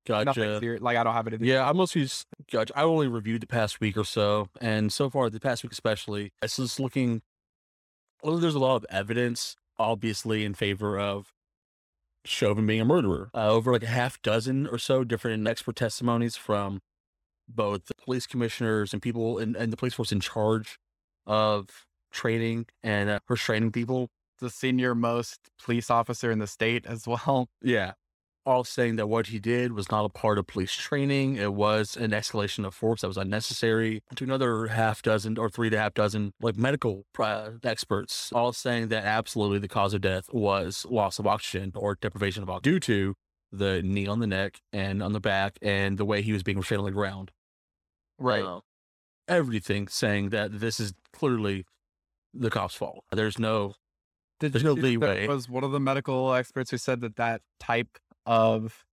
Nothing 0.10 0.26
Gotcha. 0.26 0.60
serious. 0.60 0.82
Like 0.82 0.98
I 0.98 1.04
don't 1.04 1.14
have 1.14 1.28
anything. 1.28 1.48
Yeah, 1.48 1.68
I 1.68 1.74
mostly 1.74 2.04
just 2.04 2.26
gotcha. 2.52 2.74
I 2.78 2.84
only 2.84 3.08
reviewed 3.08 3.42
the 3.42 3.48
past 3.48 3.80
week 3.80 3.98
or 3.98 4.04
so, 4.04 4.50
and 4.60 4.92
so 4.92 5.10
far 5.10 5.30
the 5.30 5.40
past 5.40 5.64
week 5.64 5.72
especially, 5.72 6.32
it's 6.42 6.58
just 6.58 6.80
looking. 6.80 7.22
Well, 8.24 8.38
there's 8.38 8.56
a 8.56 8.60
lot 8.60 8.76
of 8.76 8.86
evidence, 8.90 9.56
obviously, 9.80 10.44
in 10.46 10.54
favor 10.54 11.00
of 11.00 11.34
Chauvin 12.26 12.66
being 12.68 12.82
a 12.82 12.86
murderer. 12.86 13.30
Uh, 13.34 13.50
over 13.50 13.72
like 13.72 13.84
a 13.84 13.88
half 13.88 14.22
dozen 14.22 14.68
or 14.68 14.78
so 14.78 15.04
different 15.04 15.48
expert 15.48 15.76
testimonies 15.76 16.36
from 16.36 16.82
both 17.48 17.86
the 17.86 17.96
police 17.96 18.28
commissioners 18.28 18.94
and 18.94 19.02
people 19.02 19.38
in, 19.38 19.56
and 19.56 19.72
the 19.74 19.78
police 19.78 19.94
force 19.94 20.12
in 20.12 20.20
charge 20.20 20.78
of 21.26 21.86
training 22.12 22.66
and 22.84 23.10
uh, 23.10 23.20
restraining 23.30 23.72
people. 23.72 24.10
The 24.40 24.50
senior 24.50 24.96
most 24.96 25.40
police 25.64 25.92
officer 25.92 26.32
in 26.32 26.40
the 26.40 26.48
state 26.48 26.86
as 26.88 27.08
well. 27.08 27.48
Yeah. 27.62 27.94
All 28.46 28.64
saying 28.64 28.96
that 28.96 29.08
what 29.08 29.28
he 29.28 29.40
did 29.40 29.74
was 29.74 29.92
not 29.92 30.06
a 30.06 30.10
part 30.10 30.38
of 30.38 30.48
police 30.48 30.74
training. 30.74 31.36
It 31.36 31.54
was 31.54 31.96
an 31.96 32.12
escalation 32.12 32.66
of 32.66 32.74
force 32.74 33.02
that 33.02 33.08
was 33.08 33.18
unnecessary. 33.18 34.02
To 34.16 34.24
another 34.24 34.68
half 34.68 35.02
dozen 35.02 35.38
or 35.38 35.50
three 35.50 35.70
to 35.70 35.78
half 35.78 35.94
dozen 35.94 36.34
like 36.42 36.58
medical 36.58 37.06
uh, 37.20 37.52
experts, 37.64 38.32
all 38.34 38.54
saying 38.54 38.88
that 38.90 39.04
absolutely 39.04 39.60
the 39.60 39.68
cause 39.68 39.94
of 39.94 40.02
death 40.02 40.26
was 40.34 40.86
loss 40.90 41.20
of 41.20 41.28
oxygen 41.28 41.72
or 41.76 41.96
deprivation 41.96 42.44
of 42.44 42.50
oxygen 42.50 42.74
due 42.74 42.80
to 42.80 43.16
the 43.52 43.82
knee 43.84 44.08
on 44.08 44.20
the 44.20 44.28
neck 44.28 44.62
and 44.72 45.04
on 45.04 45.14
the 45.14 45.20
back 45.20 45.58
and 45.62 45.98
the 45.98 46.06
way 46.06 46.22
he 46.22 46.34
was 46.34 46.44
being 46.44 46.58
restrained 46.58 46.80
on 46.80 46.86
the 46.86 46.92
ground. 46.92 47.32
Right. 48.18 48.44
Uh, 48.44 48.62
everything 49.28 49.88
saying 49.88 50.30
that 50.30 50.60
this 50.60 50.80
is 50.80 50.94
clearly 51.14 51.66
the 52.34 52.50
cop's 52.50 52.76
fault. 52.76 53.04
There's 53.12 53.38
no 53.38 53.76
Did, 54.40 54.54
There's 54.54 54.64
no 54.64 54.74
leeway. 54.74 55.28
Was 55.28 55.50
one 55.50 55.64
of 55.64 55.72
the 55.72 55.80
medical 55.80 56.34
experts 56.34 56.72
who 56.72 56.78
said 56.78 57.02
that 57.02 57.18
that 57.18 57.42
type 57.60 57.98
of 58.26 58.86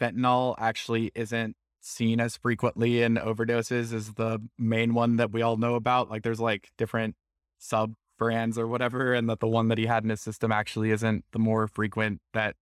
fentanyl 0.00 0.54
actually 0.58 1.12
isn't 1.14 1.56
seen 1.80 2.20
as 2.20 2.36
frequently 2.36 3.02
in 3.02 3.16
overdoses 3.16 3.92
as 3.92 4.14
the 4.14 4.40
main 4.58 4.94
one 4.94 5.16
that 5.16 5.32
we 5.32 5.42
all 5.42 5.56
know 5.56 5.74
about. 5.74 6.10
Like 6.10 6.22
there's 6.22 6.40
like 6.40 6.70
different 6.78 7.16
sub 7.58 7.94
brands 8.18 8.58
or 8.58 8.66
whatever, 8.66 9.14
and 9.14 9.28
that 9.28 9.40
the 9.40 9.48
one 9.48 9.68
that 9.68 9.78
he 9.78 9.86
had 9.86 10.04
in 10.04 10.10
his 10.10 10.20
system 10.20 10.52
actually 10.52 10.90
isn't 10.90 11.24
the 11.32 11.38
more 11.38 11.66
frequent 11.66 12.20
that 12.32 12.56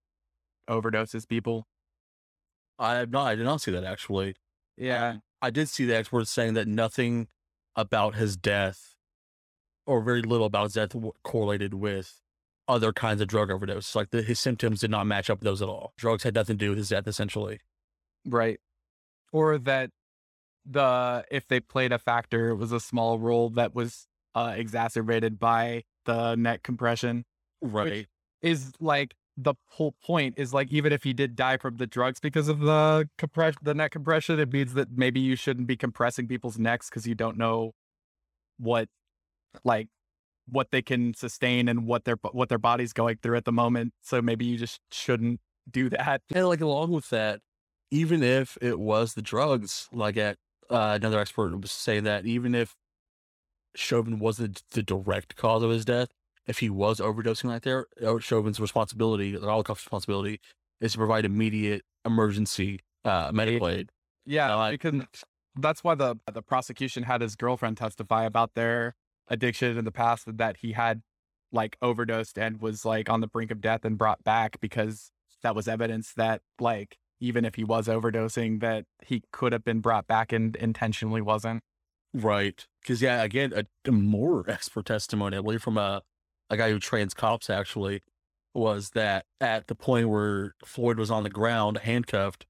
overdoses 0.68 1.28
people. 1.28 1.66
I 2.78 2.94
have 2.94 3.10
not 3.10 3.26
I 3.26 3.34
did 3.34 3.44
not 3.44 3.60
see 3.60 3.70
that 3.72 3.84
actually. 3.84 4.36
Yeah. 4.76 5.08
Um, 5.08 5.22
I 5.42 5.50
did 5.50 5.68
see 5.68 5.84
the 5.84 5.96
experts 5.96 6.30
saying 6.30 6.54
that 6.54 6.68
nothing 6.68 7.28
about 7.76 8.14
his 8.14 8.36
death, 8.36 8.94
or 9.86 10.02
very 10.02 10.22
little 10.22 10.46
about 10.46 10.64
his 10.64 10.72
death, 10.74 10.94
correlated 11.22 11.74
with 11.74 12.20
other 12.70 12.92
kinds 12.92 13.20
of 13.20 13.28
drug 13.28 13.50
overdose. 13.50 13.94
Like 13.94 14.10
the, 14.10 14.22
his 14.22 14.40
symptoms 14.40 14.80
did 14.80 14.90
not 14.90 15.06
match 15.06 15.28
up 15.28 15.40
with 15.40 15.44
those 15.44 15.62
at 15.62 15.68
all. 15.68 15.92
Drugs 15.96 16.22
had 16.22 16.34
nothing 16.34 16.56
to 16.56 16.64
do 16.64 16.70
with 16.70 16.78
his 16.78 16.88
death, 16.88 17.06
essentially. 17.06 17.60
Right. 18.24 18.60
Or 19.32 19.58
that 19.58 19.90
the 20.64 21.24
if 21.30 21.46
they 21.48 21.60
played 21.60 21.92
a 21.92 21.98
factor, 21.98 22.50
it 22.50 22.56
was 22.56 22.72
a 22.72 22.80
small 22.80 23.18
role 23.18 23.50
that 23.50 23.74
was 23.74 24.06
uh, 24.34 24.54
exacerbated 24.56 25.38
by 25.38 25.82
the 26.04 26.36
neck 26.36 26.62
compression. 26.62 27.24
Right. 27.60 28.06
Is 28.42 28.72
like 28.80 29.14
the 29.36 29.54
whole 29.68 29.94
point 30.04 30.34
is 30.36 30.52
like 30.52 30.70
even 30.70 30.92
if 30.92 31.02
he 31.02 31.12
did 31.12 31.34
die 31.34 31.56
from 31.56 31.76
the 31.76 31.86
drugs 31.86 32.20
because 32.20 32.48
of 32.48 32.60
the 32.60 33.08
compression, 33.18 33.58
the 33.62 33.74
neck 33.74 33.92
compression, 33.92 34.38
it 34.38 34.52
means 34.52 34.74
that 34.74 34.88
maybe 34.96 35.20
you 35.20 35.36
shouldn't 35.36 35.66
be 35.66 35.76
compressing 35.76 36.26
people's 36.26 36.58
necks 36.58 36.88
because 36.88 37.06
you 37.06 37.14
don't 37.14 37.36
know 37.36 37.72
what 38.58 38.88
like 39.64 39.88
what 40.50 40.70
they 40.70 40.82
can 40.82 41.14
sustain 41.14 41.68
and 41.68 41.86
what 41.86 42.04
their 42.04 42.16
what 42.32 42.48
their 42.48 42.58
body's 42.58 42.92
going 42.92 43.18
through 43.22 43.36
at 43.36 43.44
the 43.44 43.52
moment. 43.52 43.92
So 44.02 44.20
maybe 44.22 44.44
you 44.44 44.56
just 44.56 44.80
shouldn't 44.90 45.40
do 45.70 45.88
that. 45.90 46.22
And 46.32 46.46
like 46.48 46.60
along 46.60 46.90
with 46.90 47.10
that, 47.10 47.40
even 47.90 48.22
if 48.22 48.58
it 48.60 48.78
was 48.78 49.14
the 49.14 49.22
drugs, 49.22 49.88
like 49.92 50.16
at 50.16 50.36
uh, 50.68 50.98
another 51.00 51.20
expert 51.20 51.58
was 51.60 51.72
saying 51.72 52.04
that 52.04 52.26
even 52.26 52.54
if 52.54 52.74
Chauvin 53.74 54.18
wasn't 54.18 54.62
the 54.72 54.82
direct 54.82 55.36
cause 55.36 55.62
of 55.62 55.70
his 55.70 55.84
death, 55.84 56.08
if 56.46 56.58
he 56.58 56.70
was 56.70 57.00
overdosing 57.00 57.44
like 57.44 57.62
there, 57.62 57.86
uh, 58.04 58.18
Chauvin's 58.18 58.60
responsibility, 58.60 59.32
the 59.32 59.62
cops' 59.62 59.84
responsibility, 59.84 60.40
is 60.80 60.92
to 60.92 60.98
provide 60.98 61.24
immediate 61.24 61.82
emergency 62.04 62.80
uh, 63.04 63.30
medical 63.32 63.68
aid. 63.68 63.90
Yeah, 64.26 64.54
Uh, 64.56 64.70
because 64.70 65.02
that's 65.56 65.82
why 65.82 65.94
the 65.94 66.16
the 66.32 66.42
prosecution 66.42 67.04
had 67.04 67.20
his 67.20 67.36
girlfriend 67.36 67.76
testify 67.76 68.24
about 68.24 68.54
their 68.54 68.94
addiction 69.30 69.78
in 69.78 69.84
the 69.84 69.92
past 69.92 70.36
that 70.36 70.58
he 70.58 70.72
had 70.72 71.02
like 71.52 71.76
overdosed 71.80 72.38
and 72.38 72.60
was 72.60 72.84
like 72.84 73.08
on 73.08 73.20
the 73.20 73.26
brink 73.26 73.50
of 73.50 73.60
death 73.60 73.84
and 73.84 73.96
brought 73.96 74.22
back 74.22 74.60
because 74.60 75.10
that 75.42 75.54
was 75.54 75.66
evidence 75.66 76.12
that 76.14 76.42
like 76.60 76.98
even 77.20 77.44
if 77.44 77.54
he 77.54 77.64
was 77.64 77.86
overdosing 77.88 78.60
that 78.60 78.84
he 79.04 79.22
could 79.32 79.52
have 79.52 79.64
been 79.64 79.80
brought 79.80 80.06
back 80.06 80.32
and 80.32 80.56
intentionally 80.56 81.20
wasn't. 81.20 81.62
Right. 82.14 82.66
Because, 82.82 83.00
yeah, 83.02 83.22
again, 83.22 83.52
a, 83.54 83.64
a 83.88 83.92
more 83.92 84.44
expert 84.48 84.86
testimony, 84.86 85.36
I 85.36 85.40
believe, 85.40 85.62
from 85.62 85.76
a, 85.78 86.02
a 86.48 86.56
guy 86.56 86.70
who 86.70 86.78
trains 86.78 87.14
cops 87.14 87.48
actually, 87.50 88.02
was 88.54 88.90
that 88.90 89.26
at 89.40 89.66
the 89.68 89.74
point 89.74 90.08
where 90.08 90.54
Floyd 90.64 90.98
was 90.98 91.10
on 91.10 91.22
the 91.22 91.30
ground, 91.30 91.78
handcuffed, 91.78 92.46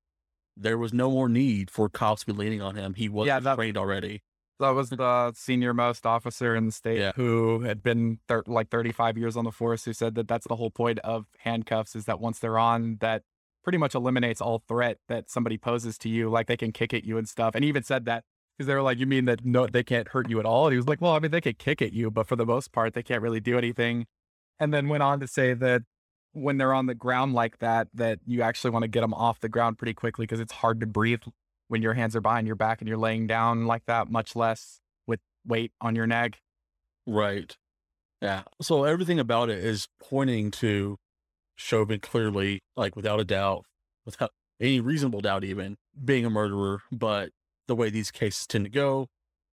there 0.57 0.79
was 0.79 0.93
no 0.95 1.11
more 1.11 1.29
need 1.29 1.71
for 1.71 1.89
cops 1.89 2.21
to 2.21 2.27
be 2.27 2.33
leaning 2.33 2.63
on 2.63 2.75
him. 2.77 2.95
He 2.95 3.09
was 3.09 3.27
Yeah, 3.27 3.41
that- 3.41 3.57
trained 3.57 3.77
already. 3.77 4.23
That 4.61 4.71
was 4.71 4.90
the 4.90 5.33
senior 5.35 5.75
most 5.75 6.07
officer 6.07 6.55
in 6.55 6.67
the 6.67 6.73
state 6.73 6.99
Yeah. 6.99 7.12
who 7.17 7.61
had 7.61 7.83
been 7.83 8.19
thir- 8.29 8.45
like 8.47 8.69
35 8.71 9.19
years 9.19 9.37
on 9.37 9.45
the 9.45 9.50
force 9.52 9.85
who 9.85 9.93
said 9.93 10.14
that 10.14 10.29
that's 10.29 10.47
the 10.47 10.57
whole 10.57 10.71
point 10.71 10.99
of 11.00 11.26
handcuffs 11.40 11.97
is 11.97 12.05
that 12.05 12.21
once 12.21 12.38
they're 12.38 12.59
on 12.59 12.99
that 13.00 13.23
pretty 13.64 13.79
much 13.79 13.95
eliminates 13.95 14.40
all 14.40 14.62
threat 14.69 14.99
that 15.09 15.29
somebody 15.31 15.59
poses 15.59 15.99
to 15.99 16.09
you 16.09 16.31
like 16.31 16.47
they 16.47 16.57
can 16.57 16.73
kick 16.73 16.95
at 16.95 17.05
you 17.05 17.19
and 17.19 17.29
stuff. 17.29 17.55
And 17.55 17.64
he 17.64 17.69
even 17.69 17.83
said 17.83 18.05
that 18.07 18.25
because 18.57 18.67
they 18.67 18.75
were 18.75 18.83
like 18.83 18.99
you 18.99 19.07
mean 19.07 19.25
that 19.26 19.45
no 19.45 19.67
they 19.67 19.83
can't 19.83 20.09
hurt 20.09 20.31
you 20.31 20.38
at 20.40 20.47
all? 20.47 20.67
And 20.67 20.73
he 20.73 20.76
was 20.79 20.87
like 20.88 21.00
well 21.00 21.12
I 21.12 21.19
mean 21.19 21.31
they 21.31 21.40
could 21.40 21.59
kick 21.59 21.83
at 21.83 21.93
you 21.93 22.11
but 22.11 22.26
for 22.29 22.37
the 22.37 22.47
most 22.47 22.73
part 22.73 22.95
they 22.95 23.02
can't 23.02 23.23
really 23.23 23.40
do 23.40 23.59
anything. 23.59 24.07
And 24.59 24.73
then 24.75 24.88
went 24.88 25.02
on 25.02 25.21
to 25.21 25.26
say 25.26 25.55
that 25.55 25.83
when 26.33 26.59
they're 26.59 26.73
on 26.75 26.87
the 26.87 26.95
ground 26.95 27.33
like 27.35 27.59
that 27.59 27.88
that 27.95 28.19
you 28.26 28.40
actually 28.43 28.71
want 28.71 28.83
to 28.85 28.88
get 28.88 29.00
them 29.00 29.12
off 29.14 29.40
the 29.40 29.49
ground 29.49 29.79
pretty 29.79 29.95
quickly 29.95 30.25
because 30.25 30.40
it's 30.40 30.52
hard 30.52 30.81
to 30.81 30.87
breathe 30.87 31.21
when 31.71 31.83
your 31.83 31.95
hands 31.95 32.17
are 32.17 32.21
behind 32.21 32.49
your 32.49 32.57
back 32.57 32.81
and 32.81 32.89
you're 32.89 32.99
laying 32.99 33.29
down 33.29 33.65
like 33.67 33.85
that, 33.87 34.11
much 34.11 34.35
less 34.35 34.81
with 35.07 35.21
weight 35.47 35.71
on 35.81 35.95
your 35.95 36.07
neck. 36.07 36.41
Right. 37.07 37.57
Yeah. 38.21 38.43
So 38.61 38.83
everything 38.83 39.21
about 39.21 39.50
it 39.50 39.65
is 39.65 39.87
pointing 40.03 40.50
to 40.53 40.97
Chauvin 41.55 42.00
clearly, 42.00 42.59
like 42.77 42.97
without 42.97 43.21
a 43.21 43.25
doubt, 43.25 43.65
without 44.05 44.31
any 44.61 44.81
reasonable 44.81 45.21
doubt, 45.21 45.45
even 45.45 45.77
being 46.05 46.25
a 46.25 46.31
murderer. 46.31 46.83
But 46.91 47.31
the 47.69 47.77
way 47.77 47.89
these 47.89 48.11
cases 48.11 48.49
tend 48.49 48.65
to 48.65 48.71
go, 48.71 49.07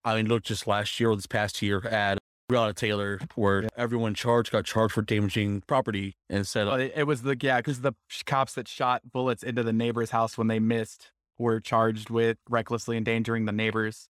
I 0.03 0.15
mean, 0.15 0.27
look 0.27 0.41
just 0.43 0.65
last 0.65 0.99
year 0.99 1.11
or 1.11 1.15
this 1.15 1.27
past 1.27 1.61
year 1.61 1.85
at 1.87 2.17
Breonna 2.51 2.73
Taylor, 2.73 3.19
where 3.35 3.61
Yeah. 3.63 3.69
everyone 3.77 4.15
charged 4.15 4.51
got 4.51 4.65
charged 4.65 4.95
for 4.95 5.03
damaging 5.03 5.61
property 5.67 6.15
instead 6.29 6.67
of 6.67 6.73
oh, 6.73 6.75
uh 6.77 6.77
it, 6.79 6.93
it 6.95 7.03
was 7.03 7.21
the 7.21 7.37
yeah, 7.39 7.57
because 7.57 7.81
the 7.81 7.93
cops 8.25 8.53
that 8.55 8.67
shot 8.67 9.01
bullets 9.11 9.43
into 9.43 9.61
the 9.61 9.73
neighbor's 9.73 10.09
house 10.09 10.35
when 10.37 10.47
they 10.47 10.57
missed 10.59 11.11
were 11.37 11.59
charged 11.59 12.09
with 12.09 12.37
recklessly 12.49 12.97
endangering 12.97 13.45
the 13.45 13.51
neighbors, 13.51 14.07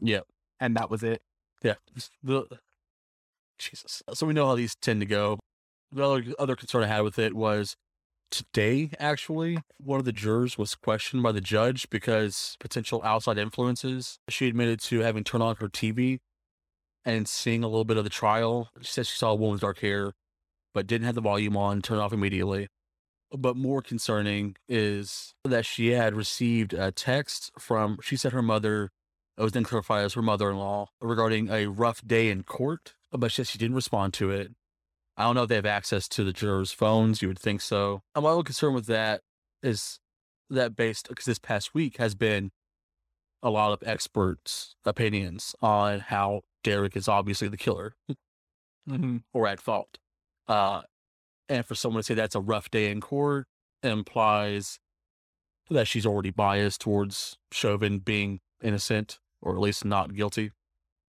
yeah, 0.00 0.20
and 0.60 0.76
that 0.76 0.90
was 0.90 1.02
it. 1.02 1.22
yeah. 1.62 1.74
The 2.22 2.46
Jesus. 3.58 4.02
So 4.14 4.26
we 4.26 4.34
know 4.34 4.46
how 4.46 4.54
these 4.54 4.74
tend 4.76 5.00
to 5.00 5.06
go. 5.06 5.38
The 5.90 6.04
other, 6.04 6.24
other 6.38 6.56
concern 6.56 6.84
I 6.84 6.86
had 6.86 7.00
with 7.00 7.18
it 7.18 7.34
was 7.34 7.76
today, 8.30 8.90
actually, 8.98 9.58
one 9.78 9.98
of 9.98 10.04
the 10.04 10.12
jurors 10.12 10.58
was 10.58 10.74
questioned 10.74 11.22
by 11.22 11.32
the 11.32 11.40
judge 11.40 11.88
because 11.90 12.56
potential 12.60 13.00
outside 13.04 13.38
influences. 13.38 14.18
She 14.28 14.48
admitted 14.48 14.80
to 14.80 15.00
having 15.00 15.24
turned 15.24 15.42
on 15.42 15.56
her 15.56 15.68
TV 15.68 16.18
and 17.04 17.26
seeing 17.26 17.64
a 17.64 17.68
little 17.68 17.84
bit 17.84 17.96
of 17.96 18.04
the 18.04 18.10
trial. 18.10 18.68
She 18.80 18.92
said 18.92 19.06
she 19.06 19.16
saw 19.16 19.32
a 19.32 19.34
woman's 19.34 19.62
dark 19.62 19.78
hair, 19.80 20.12
but 20.74 20.86
didn't 20.86 21.06
have 21.06 21.14
the 21.14 21.20
volume 21.20 21.56
on, 21.56 21.80
turned 21.82 22.00
off 22.00 22.12
immediately. 22.12 22.68
But 23.30 23.56
more 23.56 23.82
concerning 23.82 24.56
is 24.68 25.34
that 25.44 25.66
she 25.66 25.88
had 25.88 26.14
received 26.14 26.72
a 26.72 26.90
text 26.90 27.50
from, 27.58 27.98
she 28.02 28.16
said 28.16 28.32
her 28.32 28.42
mother, 28.42 28.90
it 29.36 29.42
was 29.42 29.52
then 29.52 29.64
clarified 29.64 30.04
as 30.04 30.14
her 30.14 30.22
mother 30.22 30.50
in 30.50 30.56
law, 30.56 30.88
regarding 31.00 31.50
a 31.50 31.66
rough 31.66 32.04
day 32.06 32.30
in 32.30 32.42
court, 32.42 32.94
but 33.12 33.30
she 33.30 33.44
she 33.44 33.58
didn't 33.58 33.76
respond 33.76 34.14
to 34.14 34.30
it. 34.30 34.52
I 35.16 35.24
don't 35.24 35.34
know 35.34 35.42
if 35.42 35.48
they 35.48 35.56
have 35.56 35.66
access 35.66 36.08
to 36.08 36.24
the 36.24 36.32
jurors' 36.32 36.72
phones. 36.72 37.20
You 37.20 37.28
would 37.28 37.38
think 37.38 37.60
so. 37.60 38.02
And 38.14 38.24
my 38.24 38.30
only 38.30 38.44
concern 38.44 38.72
with 38.72 38.86
that 38.86 39.22
is 39.62 40.00
that 40.48 40.74
based 40.74 41.08
because 41.08 41.24
this 41.26 41.38
past 41.38 41.74
week 41.74 41.98
has 41.98 42.14
been 42.14 42.50
a 43.42 43.50
lot 43.50 43.72
of 43.72 43.86
experts' 43.86 44.74
opinions 44.84 45.54
on 45.60 46.00
how 46.00 46.42
Derek 46.64 46.96
is 46.96 47.08
obviously 47.08 47.48
the 47.48 47.56
killer 47.56 47.94
Mm-hmm. 48.88 49.18
or 49.34 49.46
at 49.46 49.60
fault. 49.60 49.98
Uh, 50.46 50.82
and 51.48 51.64
for 51.64 51.74
someone 51.74 52.00
to 52.00 52.06
say 52.06 52.14
that's 52.14 52.34
a 52.34 52.40
rough 52.40 52.70
day 52.70 52.90
in 52.90 53.00
court 53.00 53.46
implies 53.82 54.78
that 55.70 55.86
she's 55.86 56.06
already 56.06 56.30
biased 56.30 56.80
towards 56.80 57.36
Chauvin 57.52 57.98
being 57.98 58.40
innocent 58.62 59.18
or 59.40 59.54
at 59.54 59.60
least 59.60 59.84
not 59.84 60.14
guilty. 60.14 60.52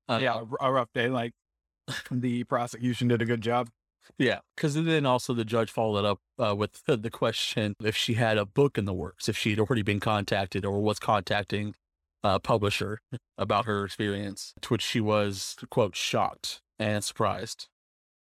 Uh, 0.08 0.20
yeah, 0.22 0.42
a, 0.62 0.66
a 0.66 0.72
rough 0.72 0.90
day. 0.94 1.08
Like 1.08 1.34
the 2.12 2.44
prosecution 2.46 3.08
did 3.08 3.22
a 3.22 3.26
good 3.26 3.42
job. 3.42 3.70
Yeah, 4.18 4.40
because 4.56 4.74
then 4.74 5.06
also 5.06 5.34
the 5.34 5.46
judge 5.46 5.72
followed 5.72 6.06
up 6.06 6.20
uh, 6.38 6.56
with 6.56 6.84
the, 6.86 6.98
the 6.98 7.10
question 7.10 7.76
if 7.84 7.96
she 7.96 8.16
had 8.16 8.38
a 8.38 8.46
book 8.46 8.78
in 8.78 8.86
the 8.86 8.94
works, 8.94 9.30
if 9.30 9.38
she'd 9.38 9.60
already 9.60 9.84
been 9.84 10.00
contacted 10.00 10.66
or 10.66 10.82
was 10.82 11.00
contacting 11.00 11.76
a 12.24 12.40
publisher 12.40 13.00
about 13.38 13.66
her 13.66 13.86
experience, 13.86 14.54
to 14.62 14.70
which 14.70 14.82
she 14.82 15.00
was, 15.00 15.56
quote, 15.70 15.96
shocked 15.96 16.62
and 16.78 17.04
surprised. 17.04 17.68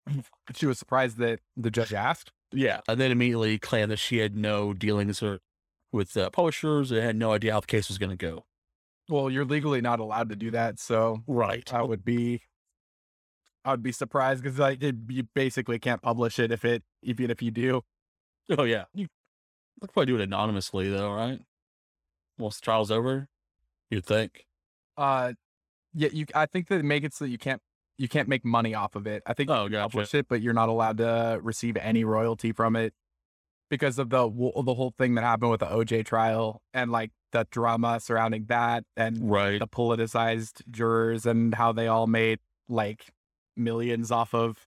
She 0.55 0.65
was 0.65 0.79
surprised 0.79 1.17
that 1.17 1.39
the 1.55 1.71
judge 1.71 1.93
asked. 1.93 2.31
Yeah. 2.51 2.81
And 2.87 2.99
then 2.99 3.11
immediately 3.11 3.57
claimed 3.59 3.91
that 3.91 3.97
she 3.97 4.17
had 4.17 4.35
no 4.35 4.73
dealings 4.73 5.23
or, 5.23 5.39
with 5.91 6.15
uh, 6.17 6.29
publishers 6.29 6.91
and 6.91 7.01
had 7.01 7.15
no 7.15 7.31
idea 7.31 7.53
how 7.53 7.59
the 7.61 7.67
case 7.67 7.87
was 7.87 7.97
going 7.97 8.09
to 8.09 8.17
go. 8.17 8.45
Well, 9.09 9.29
you're 9.29 9.45
legally 9.45 9.81
not 9.81 9.99
allowed 9.99 10.29
to 10.29 10.35
do 10.35 10.51
that, 10.51 10.79
so 10.79 11.23
Right. 11.27 11.71
I 11.73 11.81
would 11.81 12.03
be, 12.03 12.41
I 13.65 13.71
would 13.71 13.83
be 13.83 13.91
surprised 13.91 14.43
because 14.43 14.57
like 14.59 14.81
it, 14.81 14.95
you 15.09 15.23
basically 15.35 15.79
can't 15.79 16.01
publish 16.01 16.39
it 16.39 16.51
if 16.51 16.65
it 16.65 16.83
even 17.03 17.29
if 17.29 17.41
you 17.41 17.51
do. 17.51 17.81
Oh, 18.57 18.63
yeah. 18.63 18.85
You, 18.93 19.07
They'll 19.79 19.87
probably 19.87 20.07
do 20.07 20.15
it 20.15 20.21
anonymously 20.21 20.89
though, 20.89 21.11
right? 21.13 21.39
Once 22.37 22.59
the 22.59 22.65
trial's 22.65 22.91
over, 22.91 23.27
you'd 23.89 24.05
think. 24.05 24.45
Uh, 24.97 25.33
yeah, 25.93 26.09
you. 26.11 26.25
I 26.35 26.45
think 26.45 26.67
they 26.67 26.81
make 26.81 27.03
it 27.03 27.13
so 27.13 27.25
that 27.25 27.31
you 27.31 27.37
can't 27.37 27.61
you 28.01 28.07
can't 28.09 28.27
make 28.27 28.43
money 28.43 28.73
off 28.73 28.95
of 28.95 29.05
it. 29.05 29.21
I 29.27 29.33
think 29.33 29.49
Oh, 29.51 29.65
you 29.65 29.69
gotcha. 29.69 29.89
publish 29.91 30.13
it, 30.15 30.27
but 30.27 30.41
you're 30.41 30.53
not 30.55 30.69
allowed 30.69 30.97
to 30.97 31.39
receive 31.41 31.77
any 31.77 32.03
royalty 32.03 32.51
from 32.51 32.75
it 32.75 32.93
because 33.69 33.99
of 33.99 34.09
the 34.09 34.23
the 34.27 34.73
whole 34.73 34.93
thing 34.97 35.13
that 35.15 35.21
happened 35.21 35.51
with 35.51 35.59
the 35.59 35.67
OJ 35.67 36.03
trial 36.05 36.61
and 36.73 36.91
like 36.91 37.11
the 37.31 37.47
drama 37.51 37.99
surrounding 37.99 38.45
that 38.45 38.83
and 38.97 39.29
Right. 39.31 39.59
the 39.59 39.67
politicized 39.67 40.63
jurors 40.69 41.25
and 41.25 41.53
how 41.55 41.71
they 41.71 41.87
all 41.87 42.07
made 42.07 42.39
like 42.67 43.11
millions 43.55 44.11
off 44.11 44.33
of 44.33 44.65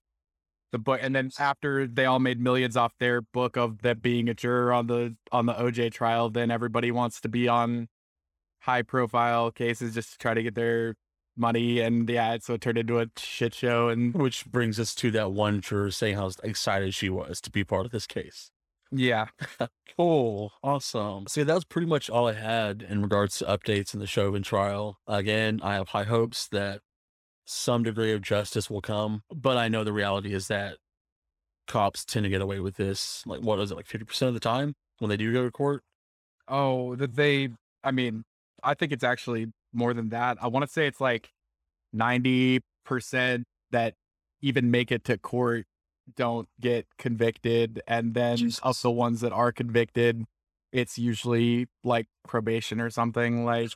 the 0.71 0.79
book 0.79 0.99
and 1.03 1.15
then 1.15 1.29
after 1.37 1.85
they 1.87 2.05
all 2.05 2.19
made 2.19 2.39
millions 2.39 2.75
off 2.77 2.93
their 2.99 3.21
book 3.21 3.55
of 3.57 3.81
them 3.81 3.99
being 3.99 4.29
a 4.29 4.33
juror 4.33 4.71
on 4.73 4.87
the 4.87 5.15
on 5.31 5.45
the 5.45 5.53
OJ 5.53 5.91
trial 5.91 6.29
then 6.29 6.49
everybody 6.49 6.89
wants 6.91 7.21
to 7.21 7.29
be 7.29 7.47
on 7.47 7.87
high 8.61 8.81
profile 8.81 9.51
cases 9.51 9.93
just 9.93 10.13
to 10.13 10.17
try 10.17 10.33
to 10.33 10.41
get 10.41 10.55
their 10.55 10.95
money 11.37 11.79
and 11.81 12.09
yeah 12.09 12.37
so 12.41 12.53
it 12.53 12.61
turned 12.61 12.77
into 12.77 12.99
a 12.99 13.07
shit 13.17 13.53
show 13.53 13.89
and 13.89 14.13
Which 14.13 14.45
brings 14.45 14.79
us 14.79 14.95
to 14.95 15.11
that 15.11 15.31
one 15.31 15.61
juror 15.61 15.91
saying 15.91 16.15
how 16.15 16.31
excited 16.43 16.93
she 16.93 17.09
was 17.09 17.41
to 17.41 17.51
be 17.51 17.63
part 17.63 17.85
of 17.85 17.91
this 17.91 18.07
case. 18.07 18.51
yeah 18.91 19.27
Cool. 19.97 20.51
Awesome. 20.61 21.25
See, 21.27 21.43
that 21.43 21.53
was 21.53 21.63
pretty 21.63 21.87
much 21.87 22.09
all 22.09 22.27
I 22.27 22.33
had 22.33 22.81
in 22.81 23.01
regards 23.01 23.37
to 23.37 23.45
updates 23.45 23.93
in 23.93 24.01
the 24.01 24.07
Chauvin 24.07 24.43
trial. 24.43 24.97
Again, 25.07 25.61
I 25.63 25.75
have 25.75 25.89
high 25.89 26.03
hopes 26.03 26.49
that 26.49 26.81
some 27.45 27.83
degree 27.83 28.11
of 28.11 28.21
justice 28.21 28.69
will 28.69 28.81
come, 28.81 29.23
but 29.33 29.55
I 29.55 29.69
know 29.69 29.85
the 29.85 29.93
reality 29.93 30.33
is 30.33 30.49
that 30.49 30.77
cops 31.65 32.03
tend 32.03 32.25
to 32.25 32.29
get 32.29 32.41
away 32.41 32.59
with 32.59 32.75
this. 32.75 33.23
Like, 33.25 33.39
what 33.39 33.57
is 33.59 33.71
it, 33.71 33.75
like 33.75 33.87
50% 33.87 34.27
of 34.27 34.33
the 34.33 34.39
time 34.41 34.73
when 34.99 35.07
they 35.09 35.15
do 35.17 35.31
go 35.31 35.43
to 35.45 35.51
court? 35.51 35.81
oh 36.47 36.95
that 36.97 37.15
they 37.15 37.49
I 37.83 37.91
mean 37.91 38.23
I 38.61 38.73
think 38.73 38.91
it's 38.91 39.03
actually 39.03 39.47
more 39.75 39.93
than 39.93 40.09
that 40.09 40.37
I 40.41 40.47
want 40.47 40.65
to 40.65 40.71
say 40.71 40.87
it's 40.87 41.01
like 41.01 41.31
90% 41.95 42.61
that 43.71 43.93
even 44.41 44.71
make 44.71 44.91
it 44.91 45.03
to 45.05 45.17
court 45.17 45.65
don't 46.15 46.47
get 46.59 46.85
convicted 46.99 47.81
and 47.87 48.13
then 48.13 48.51
of 48.61 48.79
the 48.81 48.91
ones 48.91 49.21
that 49.21 49.31
are 49.31 49.51
convicted 49.51 50.25
it's 50.71 50.97
usually 50.99 51.67
like 51.83 52.07
probation 52.27 52.79
or 52.79 52.89
something 52.89 53.43
like 53.43 53.71